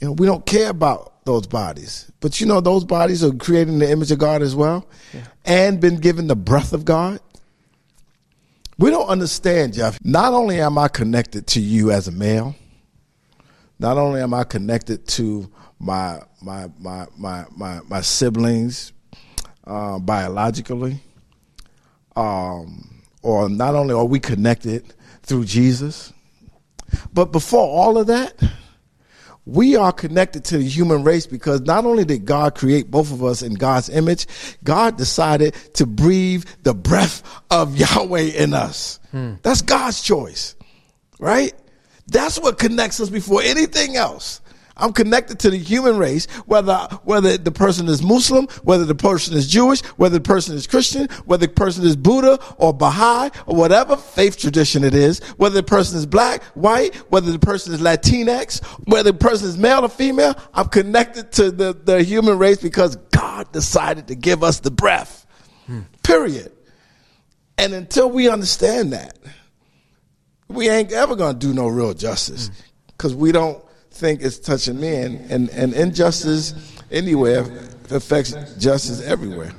You 0.00 0.08
know, 0.08 0.12
we 0.12 0.26
don't 0.26 0.44
care 0.44 0.70
about 0.70 1.24
those 1.24 1.46
bodies. 1.46 2.10
But 2.20 2.40
you 2.40 2.46
know, 2.46 2.60
those 2.60 2.84
bodies 2.84 3.22
are 3.22 3.32
created 3.32 3.68
in 3.74 3.78
the 3.78 3.90
image 3.90 4.10
of 4.10 4.18
God 4.18 4.42
as 4.42 4.54
well 4.54 4.86
and 5.44 5.80
been 5.80 5.96
given 5.96 6.26
the 6.26 6.36
breath 6.36 6.72
of 6.72 6.84
God. 6.84 7.20
We 8.78 8.90
don't 8.90 9.08
understand, 9.08 9.74
Jeff. 9.74 9.98
Not 10.04 10.34
only 10.34 10.60
am 10.60 10.76
I 10.78 10.88
connected 10.88 11.46
to 11.48 11.60
you 11.60 11.90
as 11.90 12.08
a 12.08 12.12
male, 12.12 12.54
not 13.78 13.98
only 13.98 14.20
am 14.20 14.34
I 14.34 14.44
connected 14.44 15.06
to 15.08 15.50
my 15.78 16.20
my 16.42 16.68
my 16.78 17.06
my 17.16 17.44
my, 17.54 17.80
my 17.88 18.00
siblings 18.00 18.92
uh, 19.66 19.98
biologically, 19.98 21.00
um, 22.14 23.02
or 23.22 23.48
not 23.48 23.74
only 23.74 23.94
are 23.94 24.04
we 24.04 24.20
connected 24.20 24.94
through 25.22 25.44
Jesus, 25.44 26.12
but 27.12 27.32
before 27.32 27.66
all 27.68 27.98
of 27.98 28.06
that, 28.06 28.40
we 29.44 29.76
are 29.76 29.92
connected 29.92 30.44
to 30.46 30.58
the 30.58 30.64
human 30.64 31.04
race 31.04 31.26
because 31.26 31.60
not 31.62 31.84
only 31.84 32.04
did 32.04 32.24
God 32.24 32.54
create 32.54 32.90
both 32.90 33.12
of 33.12 33.22
us 33.22 33.42
in 33.42 33.54
God's 33.54 33.88
image, 33.88 34.26
God 34.64 34.96
decided 34.96 35.54
to 35.74 35.86
breathe 35.86 36.44
the 36.62 36.74
breath 36.74 37.22
of 37.50 37.76
Yahweh 37.78 38.32
in 38.36 38.54
us. 38.54 38.98
That's 39.42 39.62
God's 39.62 40.00
choice, 40.02 40.56
right? 41.18 41.52
That's 42.06 42.38
what 42.38 42.58
connects 42.58 43.00
us 43.00 43.10
before 43.10 43.42
anything 43.42 43.96
else. 43.96 44.40
I'm 44.78 44.92
connected 44.92 45.38
to 45.40 45.50
the 45.50 45.56
human 45.56 45.96
race, 45.96 46.26
whether 46.44 46.76
whether 47.04 47.38
the 47.38 47.50
person 47.50 47.88
is 47.88 48.02
Muslim, 48.02 48.46
whether 48.62 48.84
the 48.84 48.94
person 48.94 49.34
is 49.34 49.46
Jewish, 49.46 49.80
whether 49.96 50.18
the 50.18 50.22
person 50.22 50.54
is 50.54 50.66
Christian, 50.66 51.08
whether 51.24 51.46
the 51.46 51.52
person 51.52 51.84
is 51.84 51.96
Buddha 51.96 52.38
or 52.58 52.74
Baha'i 52.74 53.30
or 53.46 53.56
whatever 53.56 53.96
faith 53.96 54.38
tradition 54.38 54.84
it 54.84 54.94
is, 54.94 55.20
whether 55.38 55.54
the 55.54 55.62
person 55.62 55.96
is 55.96 56.04
black, 56.04 56.42
white, 56.54 56.94
whether 57.10 57.32
the 57.32 57.38
person 57.38 57.72
is 57.72 57.80
Latinx, 57.80 58.62
whether 58.86 59.12
the 59.12 59.18
person 59.18 59.48
is 59.48 59.56
male 59.56 59.82
or 59.82 59.88
female. 59.88 60.34
I'm 60.52 60.68
connected 60.68 61.32
to 61.32 61.50
the, 61.50 61.72
the 61.72 62.02
human 62.02 62.38
race 62.38 62.58
because 62.58 62.96
God 63.12 63.50
decided 63.52 64.08
to 64.08 64.14
give 64.14 64.44
us 64.44 64.60
the 64.60 64.70
breath. 64.70 65.26
Hmm. 65.66 65.80
Period. 66.02 66.52
And 67.56 67.72
until 67.72 68.10
we 68.10 68.28
understand 68.28 68.92
that, 68.92 69.18
we 70.48 70.68
ain't 70.68 70.92
ever 70.92 71.16
gonna 71.16 71.38
do 71.38 71.52
no 71.52 71.66
real 71.68 71.94
justice 71.94 72.48
mm. 72.48 72.62
because 72.88 73.14
we 73.14 73.32
don't 73.32 73.62
think 73.90 74.20
it's 74.22 74.38
touching 74.38 74.78
me 74.78 74.94
and, 74.94 75.30
and, 75.30 75.48
and 75.50 75.72
injustice 75.74 76.54
anywhere 76.90 77.46
affects 77.90 78.32
justice 78.56 79.02
everywhere 79.02 79.52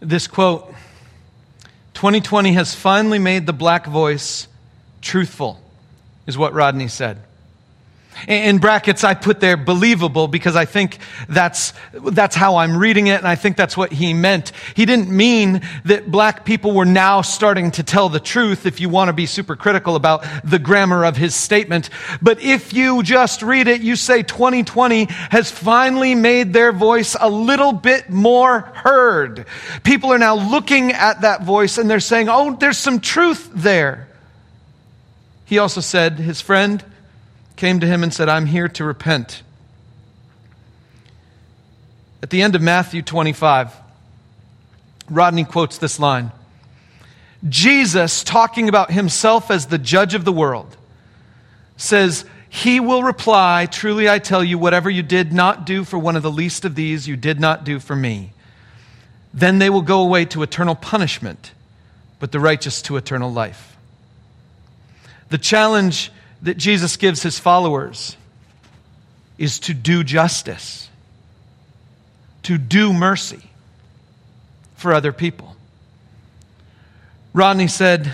This 0.00 0.26
quote 0.26 0.74
2020 1.92 2.54
has 2.54 2.74
finally 2.74 3.18
made 3.18 3.44
the 3.44 3.52
black 3.52 3.86
voice 3.86 4.48
truthful, 5.02 5.60
is 6.26 6.38
what 6.38 6.54
Rodney 6.54 6.88
said. 6.88 7.18
In 8.28 8.58
brackets, 8.58 9.04
I 9.04 9.14
put 9.14 9.40
there 9.40 9.56
believable 9.56 10.28
because 10.28 10.56
I 10.56 10.64
think 10.64 10.98
that's, 11.28 11.72
that's 11.92 12.36
how 12.36 12.56
I'm 12.56 12.76
reading 12.76 13.06
it, 13.06 13.18
and 13.18 13.26
I 13.26 13.36
think 13.36 13.56
that's 13.56 13.76
what 13.76 13.92
he 13.92 14.14
meant. 14.14 14.52
He 14.74 14.86
didn't 14.86 15.10
mean 15.10 15.62
that 15.84 16.10
black 16.10 16.44
people 16.44 16.72
were 16.72 16.84
now 16.84 17.22
starting 17.22 17.70
to 17.72 17.82
tell 17.82 18.08
the 18.08 18.20
truth, 18.20 18.66
if 18.66 18.80
you 18.80 18.88
want 18.88 19.08
to 19.08 19.12
be 19.12 19.26
super 19.26 19.56
critical 19.56 19.96
about 19.96 20.24
the 20.44 20.58
grammar 20.58 21.04
of 21.04 21.16
his 21.16 21.34
statement. 21.34 21.90
But 22.20 22.42
if 22.42 22.72
you 22.72 23.02
just 23.02 23.42
read 23.42 23.68
it, 23.68 23.80
you 23.80 23.96
say 23.96 24.22
2020 24.22 25.04
has 25.04 25.50
finally 25.50 26.14
made 26.14 26.52
their 26.52 26.72
voice 26.72 27.16
a 27.18 27.28
little 27.28 27.72
bit 27.72 28.10
more 28.10 28.60
heard. 28.60 29.46
People 29.84 30.12
are 30.12 30.18
now 30.18 30.34
looking 30.34 30.92
at 30.92 31.22
that 31.22 31.42
voice 31.42 31.78
and 31.78 31.90
they're 31.90 32.00
saying, 32.00 32.28
oh, 32.28 32.56
there's 32.56 32.78
some 32.78 33.00
truth 33.00 33.50
there. 33.54 34.08
He 35.44 35.58
also 35.58 35.80
said, 35.80 36.14
his 36.14 36.40
friend, 36.40 36.84
came 37.60 37.78
to 37.78 37.86
him 37.86 38.02
and 38.02 38.12
said, 38.12 38.26
I'm 38.26 38.46
here 38.46 38.68
to 38.68 38.84
repent. 38.84 39.42
At 42.22 42.30
the 42.30 42.40
end 42.40 42.54
of 42.54 42.62
Matthew 42.62 43.02
25, 43.02 43.76
Rodney 45.10 45.44
quotes 45.44 45.76
this 45.76 46.00
line 46.00 46.32
Jesus, 47.46 48.24
talking 48.24 48.68
about 48.70 48.90
himself 48.90 49.50
as 49.50 49.66
the 49.66 49.76
judge 49.76 50.14
of 50.14 50.24
the 50.24 50.32
world, 50.32 50.74
says, 51.76 52.24
He 52.48 52.80
will 52.80 53.02
reply, 53.02 53.66
Truly 53.70 54.08
I 54.08 54.18
tell 54.18 54.42
you, 54.42 54.56
whatever 54.56 54.88
you 54.88 55.02
did 55.02 55.30
not 55.30 55.66
do 55.66 55.84
for 55.84 55.98
one 55.98 56.16
of 56.16 56.22
the 56.22 56.30
least 56.30 56.64
of 56.64 56.74
these, 56.74 57.06
you 57.06 57.16
did 57.16 57.40
not 57.40 57.64
do 57.64 57.78
for 57.78 57.94
me. 57.94 58.32
Then 59.34 59.58
they 59.58 59.68
will 59.68 59.82
go 59.82 60.00
away 60.00 60.24
to 60.26 60.42
eternal 60.42 60.74
punishment, 60.74 61.52
but 62.20 62.32
the 62.32 62.40
righteous 62.40 62.80
to 62.82 62.96
eternal 62.96 63.30
life. 63.30 63.76
The 65.28 65.38
challenge 65.38 66.10
that 66.42 66.56
Jesus 66.56 66.96
gives 66.96 67.22
his 67.22 67.38
followers 67.38 68.16
is 69.38 69.58
to 69.60 69.74
do 69.74 70.04
justice, 70.04 70.88
to 72.42 72.58
do 72.58 72.92
mercy 72.92 73.42
for 74.76 74.92
other 74.92 75.12
people. 75.12 75.56
Rodney 77.32 77.68
said, 77.68 78.12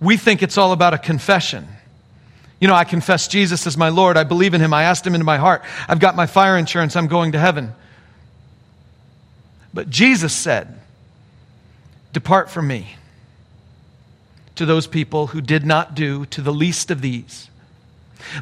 We 0.00 0.16
think 0.16 0.42
it's 0.42 0.58
all 0.58 0.72
about 0.72 0.94
a 0.94 0.98
confession. 0.98 1.66
You 2.60 2.68
know, 2.68 2.74
I 2.74 2.84
confess 2.84 3.28
Jesus 3.28 3.66
as 3.66 3.76
my 3.76 3.88
Lord. 3.88 4.16
I 4.16 4.24
believe 4.24 4.54
in 4.54 4.60
him. 4.60 4.72
I 4.72 4.84
asked 4.84 5.06
him 5.06 5.14
into 5.14 5.24
my 5.24 5.36
heart. 5.36 5.62
I've 5.88 6.00
got 6.00 6.16
my 6.16 6.26
fire 6.26 6.56
insurance. 6.56 6.96
I'm 6.96 7.08
going 7.08 7.32
to 7.32 7.38
heaven. 7.38 7.74
But 9.74 9.90
Jesus 9.90 10.32
said, 10.32 10.80
Depart 12.12 12.48
from 12.48 12.68
me 12.68 12.96
to 14.54 14.64
those 14.64 14.86
people 14.86 15.26
who 15.28 15.40
did 15.40 15.66
not 15.66 15.96
do 15.96 16.26
to 16.26 16.40
the 16.40 16.52
least 16.52 16.92
of 16.92 17.00
these 17.00 17.50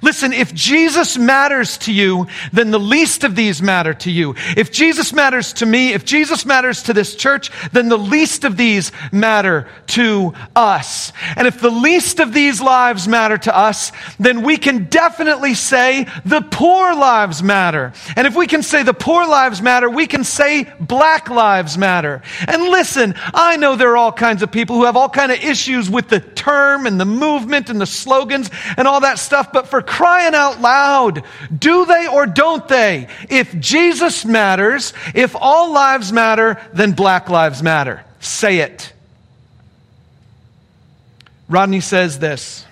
Listen, 0.02 0.32
if 0.32 0.54
Jesus 0.54 1.18
matters 1.18 1.78
to 1.78 1.92
you, 1.92 2.26
then 2.52 2.70
the 2.70 2.80
least 2.80 3.24
of 3.24 3.36
these 3.36 3.62
matter 3.62 3.94
to 3.94 4.10
you. 4.10 4.34
If 4.56 4.72
Jesus 4.72 5.12
matters 5.12 5.52
to 5.54 5.66
me, 5.66 5.92
if 5.92 6.04
Jesus 6.04 6.46
matters 6.46 6.84
to 6.84 6.92
this 6.92 7.14
church, 7.14 7.50
then 7.72 7.88
the 7.88 7.96
least 7.96 8.44
of 8.44 8.56
these 8.56 8.92
matter 9.10 9.68
to 9.88 10.32
us. 10.56 11.12
And 11.36 11.46
if 11.46 11.60
the 11.60 11.70
least 11.70 12.20
of 12.20 12.32
these 12.32 12.60
lives 12.60 13.06
matter 13.08 13.38
to 13.38 13.56
us, 13.56 13.92
then 14.18 14.42
we 14.42 14.56
can 14.56 14.84
definitely 14.84 15.54
say 15.54 16.06
the 16.24 16.40
poor 16.40 16.94
lives 16.94 17.42
matter. 17.42 17.92
And 18.16 18.26
if 18.26 18.36
we 18.36 18.46
can 18.46 18.62
say 18.62 18.82
the 18.82 18.94
poor 18.94 19.26
lives 19.26 19.60
matter, 19.60 19.88
we 19.88 20.06
can 20.06 20.24
say 20.24 20.72
black 20.80 21.28
lives 21.30 21.76
matter. 21.76 22.22
And 22.46 22.64
listen, 22.64 23.14
I 23.34 23.56
know 23.56 23.76
there 23.76 23.90
are 23.90 23.96
all 23.96 24.12
kinds 24.12 24.42
of 24.42 24.50
people 24.50 24.76
who 24.76 24.84
have 24.84 24.96
all 24.96 25.08
kind 25.08 25.32
of 25.32 25.42
issues 25.42 25.90
with 25.90 26.08
the 26.08 26.20
term 26.20 26.86
and 26.86 27.00
the 27.00 27.04
movement 27.04 27.70
and 27.70 27.80
the 27.80 27.86
slogans 27.86 28.50
and 28.76 28.88
all 28.88 29.00
that 29.00 29.18
stuff, 29.18 29.52
but 29.52 29.68
for 29.72 29.80
crying 29.80 30.34
out 30.34 30.60
loud, 30.60 31.24
do 31.58 31.86
they 31.86 32.06
or 32.06 32.26
don't 32.26 32.68
they? 32.68 33.08
If 33.30 33.58
Jesus 33.58 34.22
matters, 34.22 34.92
if 35.14 35.34
all 35.34 35.72
lives 35.72 36.12
matter, 36.12 36.60
then 36.74 36.92
black 36.92 37.30
lives 37.30 37.62
matter. 37.62 38.04
Say 38.20 38.58
it. 38.58 38.92
Rodney 41.48 41.80
says 41.80 42.18
this 42.18 42.66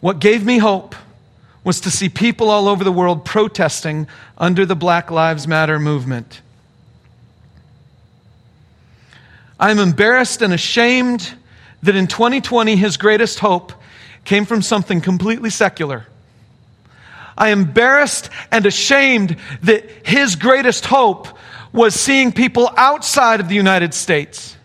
What 0.00 0.20
gave 0.20 0.44
me 0.44 0.58
hope 0.58 0.94
was 1.64 1.80
to 1.80 1.90
see 1.90 2.08
people 2.08 2.48
all 2.48 2.68
over 2.68 2.84
the 2.84 2.92
world 2.92 3.24
protesting 3.24 4.06
under 4.38 4.64
the 4.64 4.76
Black 4.76 5.10
Lives 5.10 5.48
Matter 5.48 5.80
movement. 5.80 6.40
I'm 9.58 9.80
embarrassed 9.80 10.40
and 10.40 10.54
ashamed 10.54 11.34
that 11.82 11.96
in 11.96 12.06
2020, 12.06 12.76
his 12.76 12.96
greatest 12.96 13.40
hope 13.40 13.72
came 14.26 14.44
from 14.44 14.60
something 14.60 15.00
completely 15.00 15.48
secular. 15.48 16.06
I 17.38 17.50
am 17.50 17.62
embarrassed 17.62 18.28
and 18.50 18.66
ashamed 18.66 19.36
that 19.62 19.88
his 20.06 20.36
greatest 20.36 20.84
hope 20.84 21.28
was 21.72 21.94
seeing 21.94 22.32
people 22.32 22.70
outside 22.76 23.40
of 23.40 23.48
the 23.48 23.54
United 23.54 23.94
States. 23.94 24.56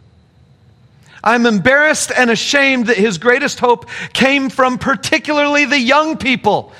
I'm 1.24 1.46
embarrassed 1.46 2.12
and 2.16 2.32
ashamed 2.32 2.88
that 2.88 2.98
his 2.98 3.20
greatest 3.20 3.60
hope 3.60 3.88
came 4.14 4.50
from 4.50 4.80
particularly 4.80 5.66
the 5.66 5.80
young 5.80 6.18
people 6.18 6.74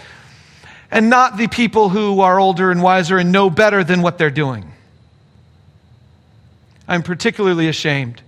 and 0.90 1.10
not 1.10 1.38
the 1.38 1.48
people 1.48 1.90
who 1.90 2.22
are 2.22 2.40
older 2.40 2.72
and 2.72 2.82
wiser 2.82 3.18
and 3.18 3.32
know 3.32 3.50
better 3.50 3.84
than 3.84 4.02
what 4.02 4.18
they're 4.18 4.32
doing. 4.32 4.72
I'm 6.88 7.04
particularly 7.04 7.68
ashamed 7.68 8.22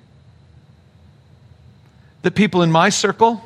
that 2.21 2.35
people 2.35 2.61
in 2.61 2.71
my 2.71 2.89
circle 2.89 3.43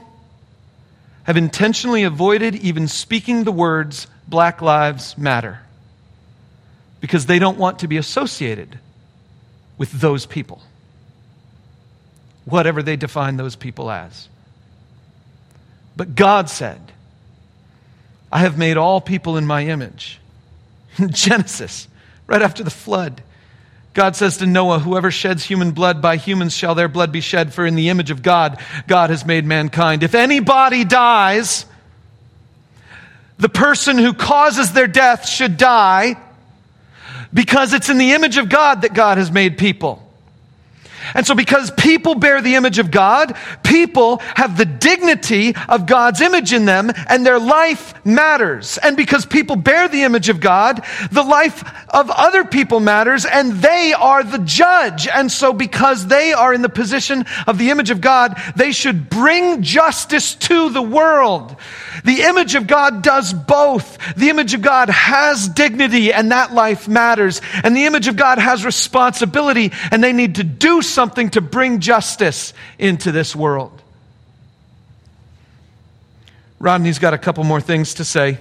have 1.27 1.35
intentionally 1.37 2.03
avoided 2.03 2.55
even 2.55 2.87
speaking 2.87 3.43
the 3.43 3.51
words 3.51 4.07
Black 4.29 4.61
Lives 4.61 5.17
Matter 5.17 5.59
because 7.01 7.25
they 7.25 7.37
don't 7.37 7.57
want 7.57 7.79
to 7.79 7.87
be 7.87 7.97
associated 7.97 8.79
with 9.77 9.91
those 9.91 10.25
people, 10.25 10.61
whatever 12.45 12.81
they 12.81 12.95
define 12.95 13.35
those 13.35 13.57
people 13.57 13.91
as. 13.91 14.29
But 15.97 16.15
God 16.15 16.49
said, 16.49 16.79
I 18.31 18.39
have 18.39 18.57
made 18.57 18.77
all 18.77 19.01
people 19.01 19.35
in 19.35 19.45
my 19.45 19.65
image. 19.65 20.19
Genesis, 21.09 21.89
right 22.25 22.41
after 22.41 22.63
the 22.63 22.69
flood. 22.69 23.21
God 23.97 24.15
says 24.15 24.37
to 24.37 24.45
Noah, 24.45 24.77
Whoever 24.77 25.09
sheds 25.09 25.43
human 25.43 25.71
blood, 25.71 26.03
by 26.03 26.17
humans 26.17 26.53
shall 26.53 26.75
their 26.75 26.87
blood 26.87 27.11
be 27.11 27.19
shed, 27.19 27.51
for 27.51 27.65
in 27.65 27.73
the 27.73 27.89
image 27.89 28.11
of 28.11 28.21
God, 28.21 28.61
God 28.85 29.09
has 29.09 29.25
made 29.25 29.43
mankind. 29.43 30.03
If 30.03 30.13
anybody 30.13 30.85
dies, 30.85 31.65
the 33.39 33.49
person 33.49 33.97
who 33.97 34.13
causes 34.13 34.71
their 34.71 34.85
death 34.85 35.27
should 35.27 35.57
die 35.57 36.15
because 37.33 37.73
it's 37.73 37.89
in 37.89 37.97
the 37.97 38.11
image 38.11 38.37
of 38.37 38.49
God 38.49 38.83
that 38.83 38.93
God 38.93 39.17
has 39.17 39.31
made 39.31 39.57
people. 39.57 40.06
And 41.13 41.25
so, 41.25 41.35
because 41.35 41.71
people 41.71 42.15
bear 42.15 42.41
the 42.41 42.55
image 42.55 42.79
of 42.79 42.91
God, 42.91 43.35
people 43.63 44.17
have 44.35 44.57
the 44.57 44.65
dignity 44.65 45.55
of 45.69 45.85
God's 45.85 46.21
image 46.21 46.53
in 46.53 46.65
them, 46.65 46.91
and 47.07 47.25
their 47.25 47.39
life 47.39 47.93
matters. 48.05 48.77
And 48.77 48.97
because 48.97 49.25
people 49.25 49.55
bear 49.55 49.87
the 49.87 50.03
image 50.03 50.29
of 50.29 50.39
God, 50.39 50.83
the 51.11 51.23
life 51.23 51.63
of 51.89 52.09
other 52.09 52.45
people 52.45 52.79
matters, 52.79 53.25
and 53.25 53.53
they 53.53 53.93
are 53.93 54.23
the 54.23 54.39
judge. 54.39 55.07
And 55.07 55.31
so, 55.31 55.53
because 55.53 56.07
they 56.07 56.33
are 56.33 56.53
in 56.53 56.61
the 56.61 56.69
position 56.69 57.25
of 57.45 57.57
the 57.57 57.69
image 57.69 57.89
of 57.89 58.01
God, 58.01 58.39
they 58.55 58.71
should 58.71 59.09
bring 59.09 59.61
justice 59.61 60.35
to 60.35 60.69
the 60.69 60.81
world. 60.81 61.55
The 62.03 62.21
image 62.21 62.55
of 62.55 62.67
God 62.67 63.01
does 63.01 63.33
both. 63.33 63.97
The 64.15 64.29
image 64.29 64.53
of 64.53 64.61
God 64.61 64.89
has 64.89 65.47
dignity, 65.47 66.13
and 66.13 66.31
that 66.31 66.53
life 66.53 66.87
matters. 66.87 67.41
And 67.63 67.75
the 67.75 67.85
image 67.85 68.07
of 68.07 68.15
God 68.15 68.39
has 68.39 68.65
responsibility, 68.65 69.71
and 69.91 70.03
they 70.03 70.13
need 70.13 70.35
to 70.35 70.43
do 70.43 70.81
something 70.81 71.29
to 71.31 71.41
bring 71.41 71.79
justice 71.79 72.53
into 72.77 73.11
this 73.11 73.35
world. 73.35 73.81
Rodney's 76.59 76.99
got 76.99 77.13
a 77.13 77.17
couple 77.17 77.43
more 77.43 77.61
things 77.61 77.95
to 77.95 78.03
say. 78.03 78.39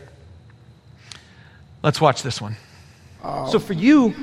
Let's 1.83 2.01
watch 2.01 2.23
this 2.23 2.41
one. 2.41 2.57
Um, 3.23 3.49
so, 3.51 3.59
for 3.59 3.75
you, 3.75 4.15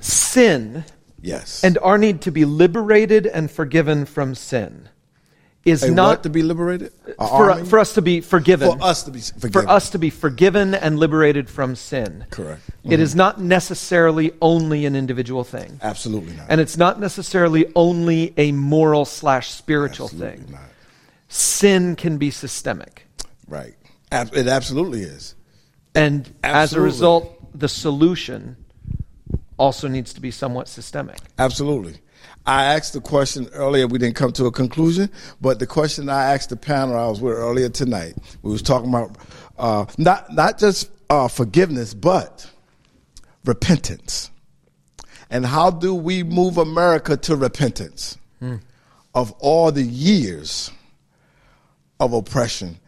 sin 0.00 0.84
yes. 1.20 1.62
and 1.62 1.78
our 1.78 1.98
need 1.98 2.22
to 2.22 2.30
be 2.30 2.44
liberated 2.44 3.26
and 3.26 3.50
forgiven 3.50 4.06
from 4.06 4.34
sin 4.34 4.88
is 5.66 5.82
a 5.82 5.90
not 5.90 6.22
to 6.22 6.30
be 6.30 6.42
liberated? 6.42 6.92
For, 7.18 7.64
for, 7.64 7.78
us 7.78 7.94
to 7.94 8.02
be 8.02 8.20
forgiven. 8.20 8.78
For 8.78 8.84
us 8.84 9.02
to 9.02 9.10
be 9.10 9.20
forgiven. 9.20 9.50
For 9.50 9.68
us 9.68 9.90
to 9.90 9.98
be 9.98 10.10
forgiven 10.10 10.74
and 10.74 10.98
liberated 10.98 11.50
from 11.50 11.74
sin. 11.74 12.24
Correct. 12.30 12.62
Mm-hmm. 12.62 12.92
it 12.92 13.00
is 13.00 13.16
not 13.16 13.40
necessarily 13.40 14.32
only 14.40 14.86
an 14.86 14.94
individual 14.94 15.42
thing. 15.42 15.80
Absolutely 15.82 16.34
not. 16.36 16.46
And 16.48 16.60
it's 16.60 16.76
not 16.76 17.00
necessarily 17.00 17.66
only 17.74 18.32
a 18.36 18.52
moral 18.52 19.04
slash 19.04 19.50
spiritual 19.50 20.06
absolutely 20.06 20.44
thing. 20.44 20.52
not. 20.52 20.60
sin 21.28 21.96
can 21.96 22.16
be 22.16 22.30
systemic. 22.30 23.06
Right. 23.48 23.74
It 24.12 24.46
absolutely 24.46 25.02
is. 25.02 25.34
And 25.94 26.32
absolutely. 26.44 26.62
as 26.62 26.72
a 26.74 26.80
result 26.80 27.58
the 27.58 27.68
solution 27.68 28.56
also 29.56 29.88
needs 29.88 30.12
to 30.14 30.20
be 30.20 30.30
somewhat 30.30 30.68
systemic. 30.68 31.18
Absolutely 31.38 31.98
I 32.46 32.64
asked 32.64 32.92
the 32.92 33.00
question 33.00 33.48
earlier. 33.52 33.86
We 33.86 33.98
didn't 33.98 34.14
come 34.14 34.32
to 34.32 34.46
a 34.46 34.52
conclusion, 34.52 35.10
but 35.40 35.58
the 35.58 35.66
question 35.66 36.08
I 36.08 36.32
asked 36.34 36.50
the 36.50 36.56
panel 36.56 36.96
I 36.96 37.08
was 37.08 37.20
with 37.20 37.34
earlier 37.34 37.68
tonight, 37.68 38.14
we 38.42 38.52
was 38.52 38.62
talking 38.62 38.88
about 38.88 39.16
uh, 39.58 39.86
not 39.98 40.32
not 40.32 40.58
just 40.58 40.90
uh, 41.10 41.28
forgiveness, 41.28 41.92
but 41.92 42.48
repentance. 43.44 44.30
And 45.28 45.44
how 45.44 45.70
do 45.70 45.94
we 45.94 46.22
move 46.22 46.56
America 46.56 47.16
to 47.16 47.34
repentance 47.34 48.16
mm. 48.40 48.60
of 49.14 49.32
all 49.40 49.72
the 49.72 49.82
years 49.82 50.70
of 51.98 52.12
oppression 52.12 52.78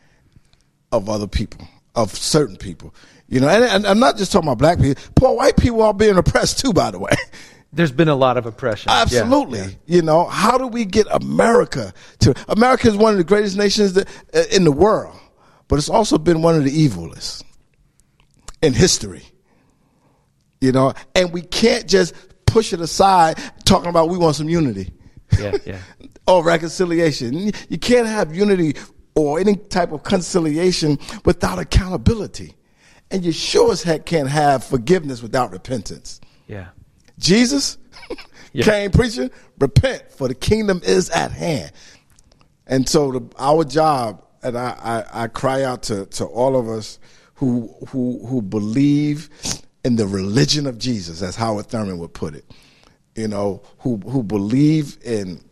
of 0.92 1.08
other 1.08 1.26
people, 1.26 1.66
of 1.96 2.14
certain 2.14 2.56
people? 2.56 2.94
You 3.28 3.40
know, 3.40 3.48
and, 3.48 3.64
and 3.64 3.86
I'm 3.86 3.98
not 3.98 4.16
just 4.16 4.30
talking 4.30 4.48
about 4.48 4.58
black 4.58 4.78
people. 4.80 5.02
Poor 5.16 5.36
white 5.36 5.56
people 5.56 5.82
are 5.82 5.92
being 5.92 6.16
oppressed 6.16 6.60
too, 6.60 6.72
by 6.72 6.92
the 6.92 7.00
way. 7.00 7.10
There's 7.72 7.92
been 7.92 8.08
a 8.08 8.14
lot 8.14 8.38
of 8.38 8.46
oppression. 8.46 8.90
Absolutely. 8.90 9.58
Yeah, 9.58 9.64
yeah. 9.66 9.96
You 9.96 10.02
know, 10.02 10.24
how 10.24 10.56
do 10.56 10.66
we 10.66 10.84
get 10.84 11.06
America 11.10 11.92
to 12.20 12.34
America 12.48 12.88
is 12.88 12.96
one 12.96 13.12
of 13.12 13.18
the 13.18 13.24
greatest 13.24 13.56
nations 13.56 13.92
that, 13.94 14.08
uh, 14.34 14.44
in 14.50 14.64
the 14.64 14.72
world, 14.72 15.18
but 15.68 15.78
it's 15.78 15.90
also 15.90 16.16
been 16.16 16.40
one 16.40 16.54
of 16.56 16.64
the 16.64 16.88
evilest 16.88 17.44
in 18.62 18.72
history. 18.72 19.22
You 20.60 20.72
know, 20.72 20.94
and 21.14 21.32
we 21.32 21.42
can't 21.42 21.86
just 21.86 22.14
push 22.46 22.72
it 22.72 22.80
aside 22.80 23.38
talking 23.64 23.90
about 23.90 24.08
we 24.08 24.18
want 24.18 24.36
some 24.36 24.48
unity. 24.48 24.92
Yeah, 25.38 25.56
yeah. 25.66 25.78
or 26.26 26.42
reconciliation. 26.42 27.52
You 27.68 27.78
can't 27.78 28.06
have 28.06 28.34
unity 28.34 28.76
or 29.14 29.38
any 29.38 29.56
type 29.56 29.92
of 29.92 30.04
conciliation 30.04 30.98
without 31.24 31.58
accountability. 31.58 32.54
And 33.10 33.24
you 33.24 33.32
sure 33.32 33.72
as 33.72 33.82
heck 33.82 34.06
can't 34.06 34.28
have 34.28 34.64
forgiveness 34.64 35.22
without 35.22 35.50
repentance. 35.50 36.20
Yeah. 36.46 36.68
Jesus 37.18 37.78
yeah. 38.52 38.64
came 38.64 38.90
preaching, 38.90 39.30
repent, 39.58 40.10
for 40.12 40.28
the 40.28 40.34
kingdom 40.34 40.80
is 40.84 41.10
at 41.10 41.32
hand. 41.32 41.72
And 42.66 42.88
so 42.88 43.12
the, 43.12 43.28
our 43.38 43.64
job, 43.64 44.24
and 44.42 44.56
I, 44.56 45.04
I, 45.12 45.24
I 45.24 45.26
cry 45.28 45.64
out 45.64 45.82
to, 45.84 46.06
to 46.06 46.24
all 46.24 46.56
of 46.56 46.68
us 46.68 46.98
who, 47.34 47.74
who, 47.88 48.24
who 48.26 48.42
believe 48.42 49.30
in 49.84 49.96
the 49.96 50.06
religion 50.06 50.66
of 50.66 50.78
Jesus, 50.78 51.22
as 51.22 51.36
Howard 51.36 51.66
Thurman 51.66 51.98
would 51.98 52.12
put 52.12 52.34
it, 52.34 52.44
you 53.14 53.28
know, 53.28 53.62
who, 53.78 53.96
who 53.96 54.22
believe 54.22 54.98
in 55.02 55.42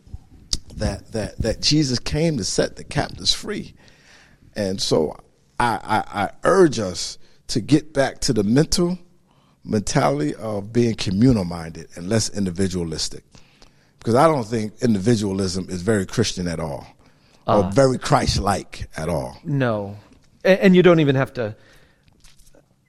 that, 0.75 1.11
that, 1.11 1.37
that 1.39 1.61
Jesus 1.61 1.97
came 1.99 2.37
to 2.37 2.43
set 2.43 2.75
the 2.75 2.83
captives 2.83 3.33
free. 3.33 3.73
And 4.55 4.81
so 4.81 5.15
I, 5.59 5.79
I, 5.83 6.23
I 6.23 6.29
urge 6.43 6.79
us 6.79 7.17
to 7.47 7.61
get 7.61 7.93
back 7.93 8.19
to 8.21 8.33
the 8.33 8.43
mental 8.43 8.99
mentality 9.67 10.33
of 10.35 10.71
being 10.71 10.95
communal 10.95 11.45
minded 11.45 11.87
and 11.95 12.09
less 12.09 12.29
individualistic. 12.29 13.23
Because 13.99 14.15
I 14.15 14.27
don't 14.27 14.45
think 14.45 14.73
individualism 14.81 15.67
is 15.69 15.81
very 15.81 16.05
Christian 16.05 16.47
at 16.47 16.59
all 16.59 16.87
uh, 17.47 17.59
or 17.59 17.71
very 17.71 17.97
Christ 17.97 18.39
like 18.39 18.89
at 18.95 19.09
all. 19.09 19.37
No. 19.43 19.97
And, 20.43 20.59
and, 20.59 20.75
you 20.75 20.83
don't 20.83 20.99
even 20.99 21.15
have 21.15 21.33
to. 21.33 21.55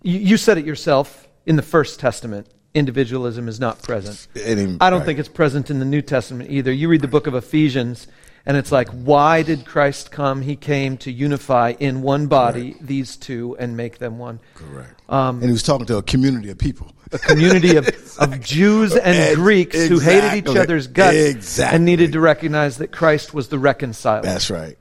You, 0.02 0.18
you, 0.18 0.36
said 0.36 0.58
it 0.58 0.64
yourself 0.64 1.26
in 1.46 1.56
the 1.56 1.62
First 1.62 2.00
Testament. 2.00 2.48
Individualism 2.74 3.48
is 3.48 3.58
not 3.58 3.82
present. 3.82 4.28
I 4.36 4.54
don't 4.54 4.78
right. 4.78 5.06
think 5.06 5.18
it's 5.18 5.28
present 5.28 5.70
in 5.70 5.78
the 5.78 5.84
New 5.84 6.02
Testament 6.02 6.50
either. 6.50 6.70
You 6.70 6.88
read 6.88 7.00
the 7.00 7.08
book 7.08 7.26
of 7.26 7.34
Ephesians, 7.34 8.06
and 8.44 8.56
it's 8.56 8.70
like, 8.70 8.88
why 8.90 9.42
did 9.42 9.64
Christ 9.64 10.10
come? 10.10 10.42
He 10.42 10.54
came 10.54 10.96
to 10.98 11.10
unify 11.10 11.74
in 11.80 12.02
one 12.02 12.26
body 12.26 12.72
Correct. 12.72 12.86
these 12.86 13.16
two 13.16 13.56
and 13.58 13.76
make 13.76 13.98
them 13.98 14.18
one. 14.18 14.40
Correct. 14.54 14.97
Um, 15.08 15.36
and 15.36 15.44
he 15.44 15.52
was 15.52 15.62
talking 15.62 15.86
to 15.86 15.96
a 15.96 16.02
community 16.02 16.50
of 16.50 16.58
people. 16.58 16.92
A 17.12 17.18
community 17.18 17.76
of, 17.76 17.88
exactly. 17.88 18.34
of 18.36 18.44
Jews 18.44 18.94
and 18.94 19.36
Greeks 19.36 19.74
exactly. 19.74 19.96
who 19.96 20.02
hated 20.02 20.50
each 20.50 20.56
other's 20.56 20.86
guts 20.86 21.16
exactly. 21.16 21.76
and 21.76 21.84
needed 21.86 22.12
to 22.12 22.20
recognize 22.20 22.78
that 22.78 22.92
Christ 22.92 23.32
was 23.32 23.48
the 23.48 23.58
reconciler. 23.58 24.22
That's 24.22 24.50
right. 24.50 24.76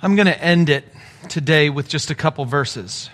I'm 0.00 0.16
going 0.16 0.26
to 0.26 0.42
end 0.42 0.70
it 0.70 0.84
today 1.28 1.68
with 1.68 1.88
just 1.88 2.10
a 2.10 2.14
couple 2.14 2.44
verses. 2.46 3.10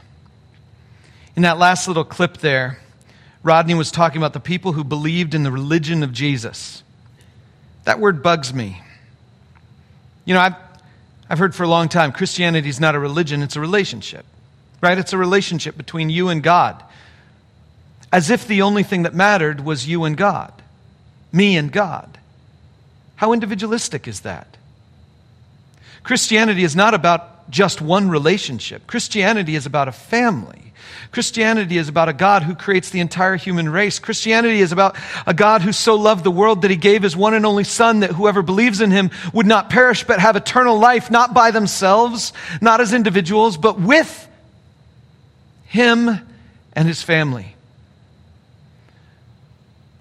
In 1.34 1.42
that 1.42 1.58
last 1.58 1.88
little 1.88 2.04
clip 2.04 2.38
there, 2.38 2.78
Rodney 3.42 3.74
was 3.74 3.90
talking 3.90 4.18
about 4.18 4.32
the 4.32 4.40
people 4.40 4.72
who 4.72 4.84
believed 4.84 5.34
in 5.34 5.42
the 5.42 5.50
religion 5.50 6.02
of 6.02 6.12
Jesus. 6.12 6.82
That 7.84 7.98
word 7.98 8.22
bugs 8.22 8.54
me. 8.54 8.80
You 10.24 10.34
know, 10.34 10.40
I've, 10.40 10.54
I've 11.32 11.38
heard 11.38 11.54
for 11.54 11.62
a 11.62 11.68
long 11.68 11.88
time 11.88 12.12
Christianity 12.12 12.68
is 12.68 12.78
not 12.78 12.94
a 12.94 12.98
religion, 12.98 13.40
it's 13.40 13.56
a 13.56 13.60
relationship, 13.60 14.26
right? 14.82 14.98
It's 14.98 15.14
a 15.14 15.18
relationship 15.18 15.78
between 15.78 16.10
you 16.10 16.28
and 16.28 16.42
God. 16.42 16.84
As 18.12 18.28
if 18.28 18.46
the 18.46 18.60
only 18.60 18.82
thing 18.82 19.04
that 19.04 19.14
mattered 19.14 19.64
was 19.64 19.88
you 19.88 20.04
and 20.04 20.14
God, 20.14 20.52
me 21.32 21.56
and 21.56 21.72
God. 21.72 22.18
How 23.16 23.32
individualistic 23.32 24.06
is 24.06 24.20
that? 24.20 24.58
Christianity 26.02 26.64
is 26.64 26.76
not 26.76 26.92
about 26.92 27.48
just 27.48 27.80
one 27.80 28.10
relationship, 28.10 28.86
Christianity 28.86 29.54
is 29.54 29.64
about 29.64 29.88
a 29.88 29.92
family. 29.92 30.71
Christianity 31.10 31.76
is 31.76 31.88
about 31.88 32.08
a 32.08 32.12
God 32.12 32.42
who 32.42 32.54
creates 32.54 32.90
the 32.90 33.00
entire 33.00 33.36
human 33.36 33.68
race. 33.68 33.98
Christianity 33.98 34.60
is 34.60 34.72
about 34.72 34.96
a 35.26 35.34
God 35.34 35.62
who 35.62 35.72
so 35.72 35.94
loved 35.96 36.24
the 36.24 36.30
world 36.30 36.62
that 36.62 36.70
he 36.70 36.76
gave 36.76 37.02
his 37.02 37.16
one 37.16 37.34
and 37.34 37.44
only 37.44 37.64
Son 37.64 38.00
that 38.00 38.12
whoever 38.12 38.42
believes 38.42 38.80
in 38.80 38.90
him 38.90 39.10
would 39.32 39.46
not 39.46 39.68
perish 39.68 40.04
but 40.04 40.20
have 40.20 40.36
eternal 40.36 40.78
life, 40.78 41.10
not 41.10 41.34
by 41.34 41.50
themselves, 41.50 42.32
not 42.60 42.80
as 42.80 42.92
individuals, 42.94 43.56
but 43.56 43.78
with 43.78 44.28
him 45.66 46.08
and 46.72 46.88
his 46.88 47.02
family. 47.02 47.54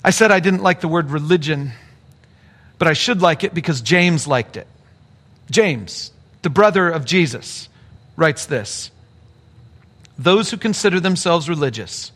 I 0.04 0.10
said 0.10 0.32
I 0.32 0.40
didn't 0.40 0.64
like 0.64 0.82
the 0.82 0.88
word 0.88 1.12
religion, 1.12 1.74
but 2.80 2.88
I 2.88 2.94
should 2.94 3.22
like 3.22 3.44
it 3.44 3.54
because 3.54 3.82
James 3.82 4.28
liked 4.28 4.58
it. 4.58 4.68
James, 5.50 6.12
the 6.42 6.50
brother 6.50 6.90
of 6.90 7.06
Jesus, 7.06 7.70
writes 8.16 8.46
this 8.46 8.92
those 10.24 10.52
who 10.52 10.58
consider 10.58 11.00
themselves 11.00 11.50
religious 11.50 12.12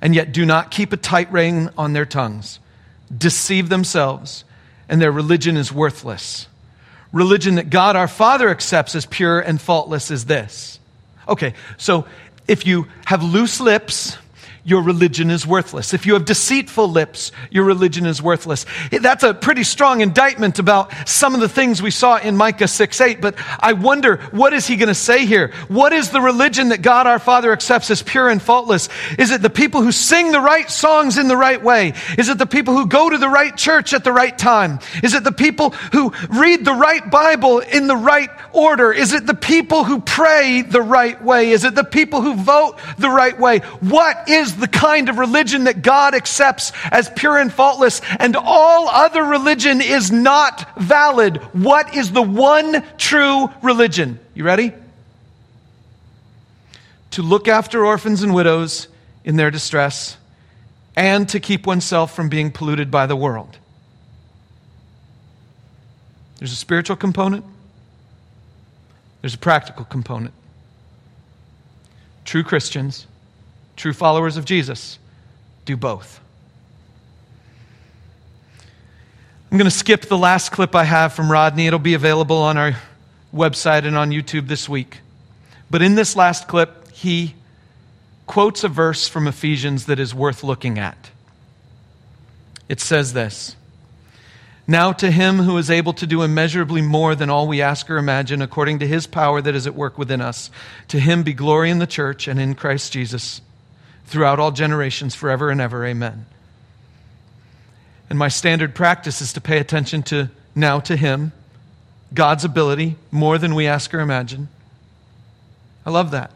and 0.00 0.14
yet 0.14 0.32
do 0.32 0.44
not 0.44 0.70
keep 0.70 0.92
a 0.92 0.96
tight 0.96 1.32
rein 1.32 1.70
on 1.78 1.92
their 1.92 2.06
tongues 2.06 2.58
deceive 3.16 3.68
themselves, 3.68 4.44
and 4.88 5.00
their 5.00 5.12
religion 5.12 5.56
is 5.56 5.72
worthless. 5.72 6.48
Religion 7.12 7.56
that 7.56 7.70
God 7.70 7.96
our 7.96 8.08
Father 8.08 8.48
accepts 8.48 8.94
as 8.94 9.06
pure 9.06 9.40
and 9.40 9.60
faultless 9.60 10.10
is 10.10 10.24
this. 10.24 10.80
Okay, 11.28 11.54
so 11.76 12.06
if 12.48 12.66
you 12.66 12.88
have 13.04 13.22
loose 13.22 13.60
lips, 13.60 14.18
your 14.64 14.82
religion 14.82 15.30
is 15.30 15.46
worthless. 15.46 15.92
If 15.92 16.06
you 16.06 16.14
have 16.14 16.24
deceitful 16.24 16.88
lips, 16.88 17.32
your 17.50 17.64
religion 17.64 18.06
is 18.06 18.22
worthless. 18.22 18.64
That's 18.90 19.22
a 19.22 19.34
pretty 19.34 19.62
strong 19.62 20.00
indictment 20.00 20.58
about 20.58 20.92
some 21.06 21.34
of 21.34 21.40
the 21.40 21.48
things 21.48 21.82
we 21.82 21.90
saw 21.90 22.16
in 22.16 22.36
Micah 22.36 22.66
6 22.66 23.00
8. 23.00 23.20
But 23.20 23.34
I 23.60 23.74
wonder, 23.74 24.16
what 24.30 24.54
is 24.54 24.66
he 24.66 24.76
going 24.76 24.88
to 24.88 24.94
say 24.94 25.26
here? 25.26 25.52
What 25.68 25.92
is 25.92 26.10
the 26.10 26.20
religion 26.20 26.70
that 26.70 26.80
God 26.80 27.06
our 27.06 27.18
Father 27.18 27.52
accepts 27.52 27.90
as 27.90 28.02
pure 28.02 28.30
and 28.30 28.40
faultless? 28.40 28.88
Is 29.18 29.30
it 29.30 29.42
the 29.42 29.50
people 29.50 29.82
who 29.82 29.92
sing 29.92 30.32
the 30.32 30.40
right 30.40 30.70
songs 30.70 31.18
in 31.18 31.28
the 31.28 31.36
right 31.36 31.62
way? 31.62 31.92
Is 32.16 32.30
it 32.30 32.38
the 32.38 32.46
people 32.46 32.74
who 32.74 32.86
go 32.86 33.10
to 33.10 33.18
the 33.18 33.28
right 33.28 33.54
church 33.54 33.92
at 33.92 34.02
the 34.02 34.12
right 34.12 34.36
time? 34.36 34.80
Is 35.02 35.12
it 35.12 35.24
the 35.24 35.32
people 35.32 35.70
who 35.92 36.12
read 36.30 36.64
the 36.64 36.72
right 36.72 37.08
Bible 37.10 37.58
in 37.58 37.86
the 37.86 37.96
right 37.96 38.30
order? 38.52 38.92
Is 38.92 39.12
it 39.12 39.26
the 39.26 39.34
people 39.34 39.84
who 39.84 40.00
pray 40.00 40.62
the 40.62 40.80
right 40.82 41.22
way? 41.22 41.50
Is 41.50 41.64
it 41.64 41.74
the 41.74 41.84
people 41.84 42.22
who 42.22 42.34
vote 42.34 42.78
the 42.96 43.10
right 43.10 43.38
way? 43.38 43.58
What 43.80 44.28
the 44.56 44.68
kind 44.68 45.08
of 45.08 45.18
religion 45.18 45.64
that 45.64 45.82
God 45.82 46.14
accepts 46.14 46.72
as 46.90 47.08
pure 47.10 47.38
and 47.38 47.52
faultless, 47.52 48.00
and 48.18 48.36
all 48.36 48.88
other 48.88 49.22
religion 49.22 49.80
is 49.80 50.10
not 50.10 50.78
valid. 50.78 51.38
What 51.52 51.94
is 51.94 52.12
the 52.12 52.22
one 52.22 52.84
true 52.96 53.48
religion? 53.62 54.18
You 54.34 54.44
ready? 54.44 54.72
To 57.12 57.22
look 57.22 57.48
after 57.48 57.84
orphans 57.84 58.22
and 58.22 58.34
widows 58.34 58.88
in 59.24 59.36
their 59.36 59.50
distress, 59.50 60.16
and 60.96 61.28
to 61.30 61.40
keep 61.40 61.66
oneself 61.66 62.14
from 62.14 62.28
being 62.28 62.50
polluted 62.50 62.90
by 62.90 63.06
the 63.06 63.16
world. 63.16 63.58
There's 66.38 66.52
a 66.52 66.56
spiritual 66.56 66.96
component, 66.96 67.44
there's 69.20 69.34
a 69.34 69.38
practical 69.38 69.84
component. 69.84 70.34
True 72.24 72.42
Christians 72.42 73.06
True 73.76 73.92
followers 73.92 74.36
of 74.36 74.44
Jesus 74.44 74.98
do 75.64 75.76
both. 75.76 76.20
I'm 79.50 79.58
going 79.58 79.70
to 79.70 79.76
skip 79.76 80.02
the 80.02 80.18
last 80.18 80.50
clip 80.50 80.74
I 80.74 80.84
have 80.84 81.12
from 81.12 81.30
Rodney. 81.30 81.66
It'll 81.66 81.78
be 81.78 81.94
available 81.94 82.38
on 82.38 82.56
our 82.56 82.72
website 83.32 83.84
and 83.84 83.96
on 83.96 84.10
YouTube 84.10 84.48
this 84.48 84.68
week. 84.68 84.98
But 85.70 85.80
in 85.80 85.94
this 85.94 86.16
last 86.16 86.48
clip, 86.48 86.90
he 86.90 87.34
quotes 88.26 88.64
a 88.64 88.68
verse 88.68 89.06
from 89.06 89.28
Ephesians 89.28 89.86
that 89.86 90.00
is 90.00 90.14
worth 90.14 90.42
looking 90.42 90.78
at. 90.78 91.10
It 92.68 92.80
says 92.80 93.12
this 93.12 93.54
Now 94.66 94.92
to 94.92 95.10
him 95.10 95.38
who 95.38 95.56
is 95.58 95.70
able 95.70 95.92
to 95.94 96.06
do 96.06 96.22
immeasurably 96.22 96.82
more 96.82 97.14
than 97.14 97.30
all 97.30 97.46
we 97.46 97.62
ask 97.62 97.88
or 97.88 97.96
imagine, 97.96 98.42
according 98.42 98.80
to 98.80 98.88
his 98.88 99.06
power 99.06 99.40
that 99.40 99.54
is 99.54 99.66
at 99.66 99.74
work 99.74 99.98
within 99.98 100.20
us, 100.20 100.50
to 100.88 100.98
him 100.98 101.22
be 101.22 101.32
glory 101.32 101.70
in 101.70 101.78
the 101.78 101.86
church 101.86 102.26
and 102.26 102.40
in 102.40 102.54
Christ 102.54 102.92
Jesus 102.92 103.40
throughout 104.06 104.38
all 104.38 104.50
generations, 104.50 105.14
forever 105.14 105.50
and 105.50 105.60
ever. 105.60 105.84
Amen. 105.84 106.26
And 108.10 108.18
my 108.18 108.28
standard 108.28 108.74
practice 108.74 109.20
is 109.20 109.32
to 109.32 109.40
pay 109.40 109.58
attention 109.58 110.02
to 110.04 110.30
now 110.54 110.80
to 110.80 110.96
Him, 110.96 111.32
God's 112.12 112.44
ability, 112.44 112.96
more 113.10 113.38
than 113.38 113.54
we 113.54 113.66
ask 113.66 113.92
or 113.94 114.00
imagine. 114.00 114.48
I 115.86 115.90
love 115.90 116.10
that. 116.12 116.30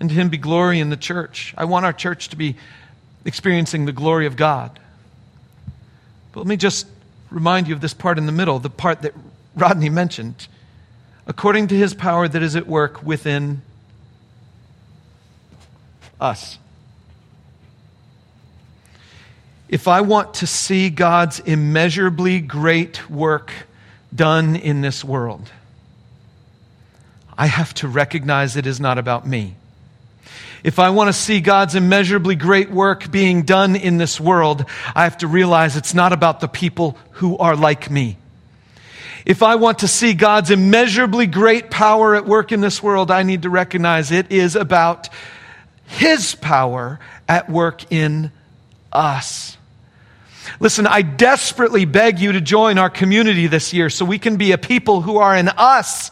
And 0.00 0.08
to 0.08 0.14
Him 0.14 0.28
be 0.28 0.38
glory 0.38 0.80
in 0.80 0.90
the 0.90 0.96
church. 0.96 1.54
I 1.56 1.64
want 1.64 1.84
our 1.84 1.92
church 1.92 2.28
to 2.30 2.36
be 2.36 2.56
experiencing 3.24 3.84
the 3.84 3.92
glory 3.92 4.26
of 4.26 4.36
God. 4.36 4.78
But 6.32 6.40
let 6.40 6.46
me 6.46 6.56
just 6.56 6.86
remind 7.30 7.68
you 7.68 7.74
of 7.74 7.80
this 7.80 7.94
part 7.94 8.18
in 8.18 8.26
the 8.26 8.32
middle, 8.32 8.58
the 8.58 8.70
part 8.70 9.02
that 9.02 9.14
Rodney 9.54 9.90
mentioned. 9.90 10.48
According 11.26 11.68
to 11.68 11.76
His 11.76 11.92
power 11.94 12.26
that 12.26 12.42
is 12.42 12.56
at 12.56 12.66
work 12.66 13.02
within 13.02 13.62
us. 16.22 16.58
If 19.68 19.88
I 19.88 20.02
want 20.02 20.34
to 20.34 20.46
see 20.46 20.90
God's 20.90 21.40
immeasurably 21.40 22.40
great 22.40 23.10
work 23.10 23.52
done 24.14 24.54
in 24.54 24.82
this 24.82 25.02
world, 25.02 25.50
I 27.36 27.46
have 27.46 27.72
to 27.74 27.88
recognize 27.88 28.56
it 28.56 28.66
is 28.66 28.80
not 28.80 28.98
about 28.98 29.26
me. 29.26 29.56
If 30.62 30.78
I 30.78 30.90
want 30.90 31.08
to 31.08 31.12
see 31.12 31.40
God's 31.40 31.74
immeasurably 31.74 32.36
great 32.36 32.70
work 32.70 33.10
being 33.10 33.42
done 33.42 33.74
in 33.74 33.96
this 33.96 34.20
world, 34.20 34.64
I 34.94 35.04
have 35.04 35.18
to 35.18 35.26
realize 35.26 35.76
it's 35.76 35.94
not 35.94 36.12
about 36.12 36.40
the 36.40 36.48
people 36.48 36.96
who 37.12 37.36
are 37.38 37.56
like 37.56 37.90
me. 37.90 38.16
If 39.24 39.42
I 39.42 39.54
want 39.54 39.80
to 39.80 39.88
see 39.88 40.14
God's 40.14 40.50
immeasurably 40.50 41.26
great 41.26 41.70
power 41.70 42.14
at 42.14 42.26
work 42.26 42.52
in 42.52 42.60
this 42.60 42.82
world, 42.82 43.10
I 43.10 43.22
need 43.22 43.42
to 43.42 43.50
recognize 43.50 44.10
it 44.12 44.30
is 44.30 44.54
about 44.54 45.08
His 45.86 46.34
power 46.34 47.00
at 47.28 47.50
work 47.50 47.92
in 47.92 48.32
us. 48.92 49.56
Listen, 50.60 50.86
I 50.86 51.02
desperately 51.02 51.84
beg 51.84 52.18
you 52.18 52.32
to 52.32 52.40
join 52.40 52.78
our 52.78 52.90
community 52.90 53.46
this 53.46 53.72
year 53.72 53.90
so 53.90 54.04
we 54.04 54.18
can 54.18 54.36
be 54.36 54.52
a 54.52 54.58
people 54.58 55.00
who 55.00 55.18
are 55.18 55.36
in 55.36 55.48
us, 55.48 56.10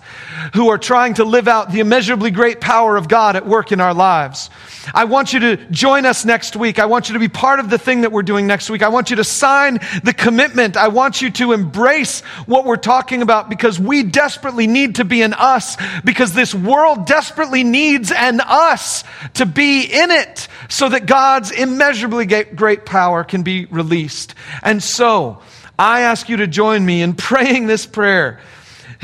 who 0.55 0.71
are 0.71 0.79
trying 0.79 1.15
to 1.15 1.25
live 1.25 1.49
out 1.49 1.73
the 1.73 1.81
immeasurably 1.81 2.31
great 2.31 2.61
power 2.61 2.97
of 2.97 3.09
God 3.09 3.37
at 3.37 3.47
work 3.47 3.73
in 3.73 3.81
our 3.81 3.95
lives. 3.95 4.51
I 4.94 5.05
want 5.05 5.32
you 5.32 5.40
to 5.40 5.57
join 5.57 6.07
us 6.07 6.24
next 6.24 6.57
week. 6.57 6.78
I 6.78 6.86
want 6.86 7.09
you 7.09 7.15
to 7.15 7.19
be 7.19 7.28
part 7.28 7.61
of 7.61 7.70
the 7.70 7.78
thing 7.78 8.02
that 8.02 8.12
we're 8.12 8.23
doing 8.23 8.47
next 8.47 8.70
week. 8.70 8.82
I 8.82 8.89
want 8.89 9.11
you 9.11 9.16
to 9.16 9.24
sign 9.24 9.78
the 10.02 10.12
commitment. 10.12 10.77
I 10.77 10.89
want 10.89 11.23
you 11.23 11.31
to 11.32 11.52
embrace 11.52 12.20
what 12.47 12.65
we're 12.65 12.77
talking 12.77 13.23
about 13.23 13.48
because 13.48 13.78
we 13.78 14.02
desperately 14.02 14.66
need 14.66 14.97
to 14.97 15.05
be 15.05 15.23
in 15.23 15.35
us 15.35 15.77
because 16.05 16.32
this 16.32 16.55
world 16.55 17.07
desperately 17.07 17.65
needs 17.65 18.11
an 18.11 18.40
us 18.40 19.05
to 19.35 19.47
be 19.47 19.85
in 19.85 20.11
it 20.11 20.48
so 20.69 20.89
that 20.89 21.07
God's 21.07 21.51
immeasurably 21.51 22.27
great 22.27 22.85
power 22.86 23.24
can 23.24 23.43
be 23.43 23.66
released. 23.66 24.35
And 24.62 24.82
so, 24.82 25.43
I 25.78 26.02
ask 26.02 26.28
you 26.28 26.39
to 26.39 26.47
join 26.47 26.85
me 26.85 27.01
in 27.01 27.15
praying 27.15 27.66
this 27.66 27.86
prayer 27.86 28.40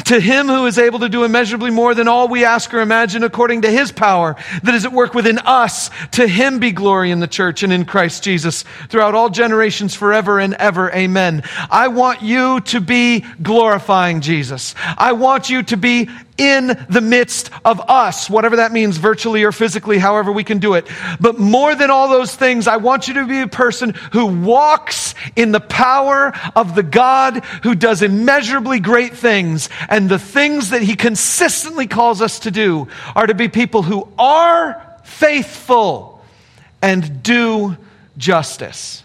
to 0.04 0.20
him 0.20 0.46
who 0.46 0.66
is 0.66 0.78
able 0.78 0.98
to 1.00 1.08
do 1.08 1.24
immeasurably 1.24 1.70
more 1.70 1.94
than 1.94 2.08
all 2.08 2.28
we 2.28 2.44
ask 2.44 2.72
or 2.74 2.80
imagine 2.80 3.22
according 3.22 3.62
to 3.62 3.70
his 3.70 3.90
power 3.90 4.36
that 4.62 4.74
is 4.74 4.84
at 4.84 4.92
work 4.92 5.14
within 5.14 5.38
us, 5.38 5.90
to 6.12 6.26
him 6.26 6.58
be 6.58 6.70
glory 6.70 7.10
in 7.10 7.20
the 7.20 7.26
church 7.26 7.62
and 7.62 7.72
in 7.72 7.84
Christ 7.84 8.22
Jesus 8.22 8.64
throughout 8.88 9.14
all 9.14 9.30
generations 9.30 9.94
forever 9.94 10.38
and 10.38 10.54
ever. 10.54 10.92
Amen. 10.92 11.42
I 11.70 11.88
want 11.88 12.22
you 12.22 12.60
to 12.60 12.80
be 12.80 13.24
glorifying 13.42 14.20
Jesus. 14.20 14.74
I 14.98 15.12
want 15.12 15.50
you 15.50 15.62
to 15.64 15.76
be 15.76 16.10
in 16.38 16.86
the 16.88 17.00
midst 17.00 17.50
of 17.64 17.80
us, 17.88 18.28
whatever 18.28 18.56
that 18.56 18.72
means, 18.72 18.96
virtually 18.96 19.44
or 19.44 19.52
physically, 19.52 19.98
however 19.98 20.30
we 20.32 20.44
can 20.44 20.58
do 20.58 20.74
it. 20.74 20.86
But 21.20 21.38
more 21.38 21.74
than 21.74 21.90
all 21.90 22.08
those 22.08 22.34
things, 22.34 22.66
I 22.66 22.76
want 22.76 23.08
you 23.08 23.14
to 23.14 23.26
be 23.26 23.40
a 23.40 23.48
person 23.48 23.94
who 24.12 24.26
walks 24.26 25.14
in 25.34 25.52
the 25.52 25.60
power 25.60 26.32
of 26.54 26.74
the 26.74 26.82
God 26.82 27.44
who 27.62 27.74
does 27.74 28.02
immeasurably 28.02 28.80
great 28.80 29.14
things. 29.14 29.68
And 29.88 30.08
the 30.08 30.18
things 30.18 30.70
that 30.70 30.82
he 30.82 30.96
consistently 30.96 31.86
calls 31.86 32.20
us 32.20 32.40
to 32.40 32.50
do 32.50 32.88
are 33.14 33.26
to 33.26 33.34
be 33.34 33.48
people 33.48 33.82
who 33.82 34.08
are 34.18 35.00
faithful 35.04 36.24
and 36.82 37.22
do 37.22 37.76
justice. 38.18 39.02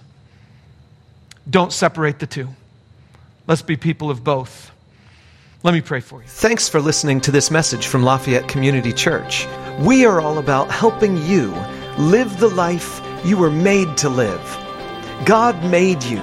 Don't 1.49 1.73
separate 1.73 2.19
the 2.19 2.27
two. 2.27 2.47
Let's 3.47 3.61
be 3.61 3.75
people 3.75 4.09
of 4.09 4.23
both. 4.23 4.70
Let 5.63 5.75
me 5.75 5.81
pray 5.81 5.99
for 5.99 6.21
you. 6.21 6.27
Thanks 6.27 6.67
for 6.67 6.81
listening 6.81 7.21
to 7.21 7.29
this 7.29 7.51
message 7.51 7.85
from 7.85 8.01
Lafayette 8.01 8.47
Community 8.47 8.91
Church. 8.91 9.45
We 9.79 10.05
are 10.05 10.19
all 10.19 10.39
about 10.39 10.71
helping 10.71 11.17
you 11.17 11.53
live 11.99 12.39
the 12.39 12.49
life 12.49 12.99
you 13.23 13.37
were 13.37 13.51
made 13.51 13.95
to 13.97 14.09
live. 14.09 14.41
God 15.23 15.63
made 15.63 16.01
you, 16.01 16.17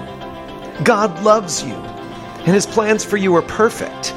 God 0.82 1.22
loves 1.22 1.62
you, 1.62 1.74
and 1.74 2.48
His 2.48 2.66
plans 2.66 3.04
for 3.04 3.16
you 3.16 3.36
are 3.36 3.42
perfect. 3.42 4.12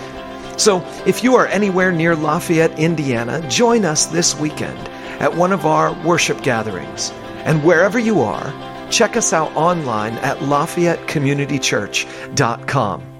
So, 0.59 0.83
if 1.05 1.23
you 1.23 1.35
are 1.35 1.45
anywhere 1.47 1.91
near 1.91 2.15
Lafayette, 2.15 2.79
Indiana, 2.79 3.47
join 3.47 3.85
us 3.85 4.07
this 4.07 4.35
weekend 4.35 4.79
at 5.19 5.35
one 5.35 5.51
of 5.51 5.67
our 5.67 5.93
worship 6.03 6.41
gatherings. 6.41 7.11
And 7.45 7.63
wherever 7.63 7.99
you 7.99 8.21
are, 8.21 8.51
check 8.89 9.15
us 9.15 9.33
out 9.33 9.55
online 9.55 10.13
at 10.15 10.37
LafayetteCommunityChurch.com. 10.37 13.10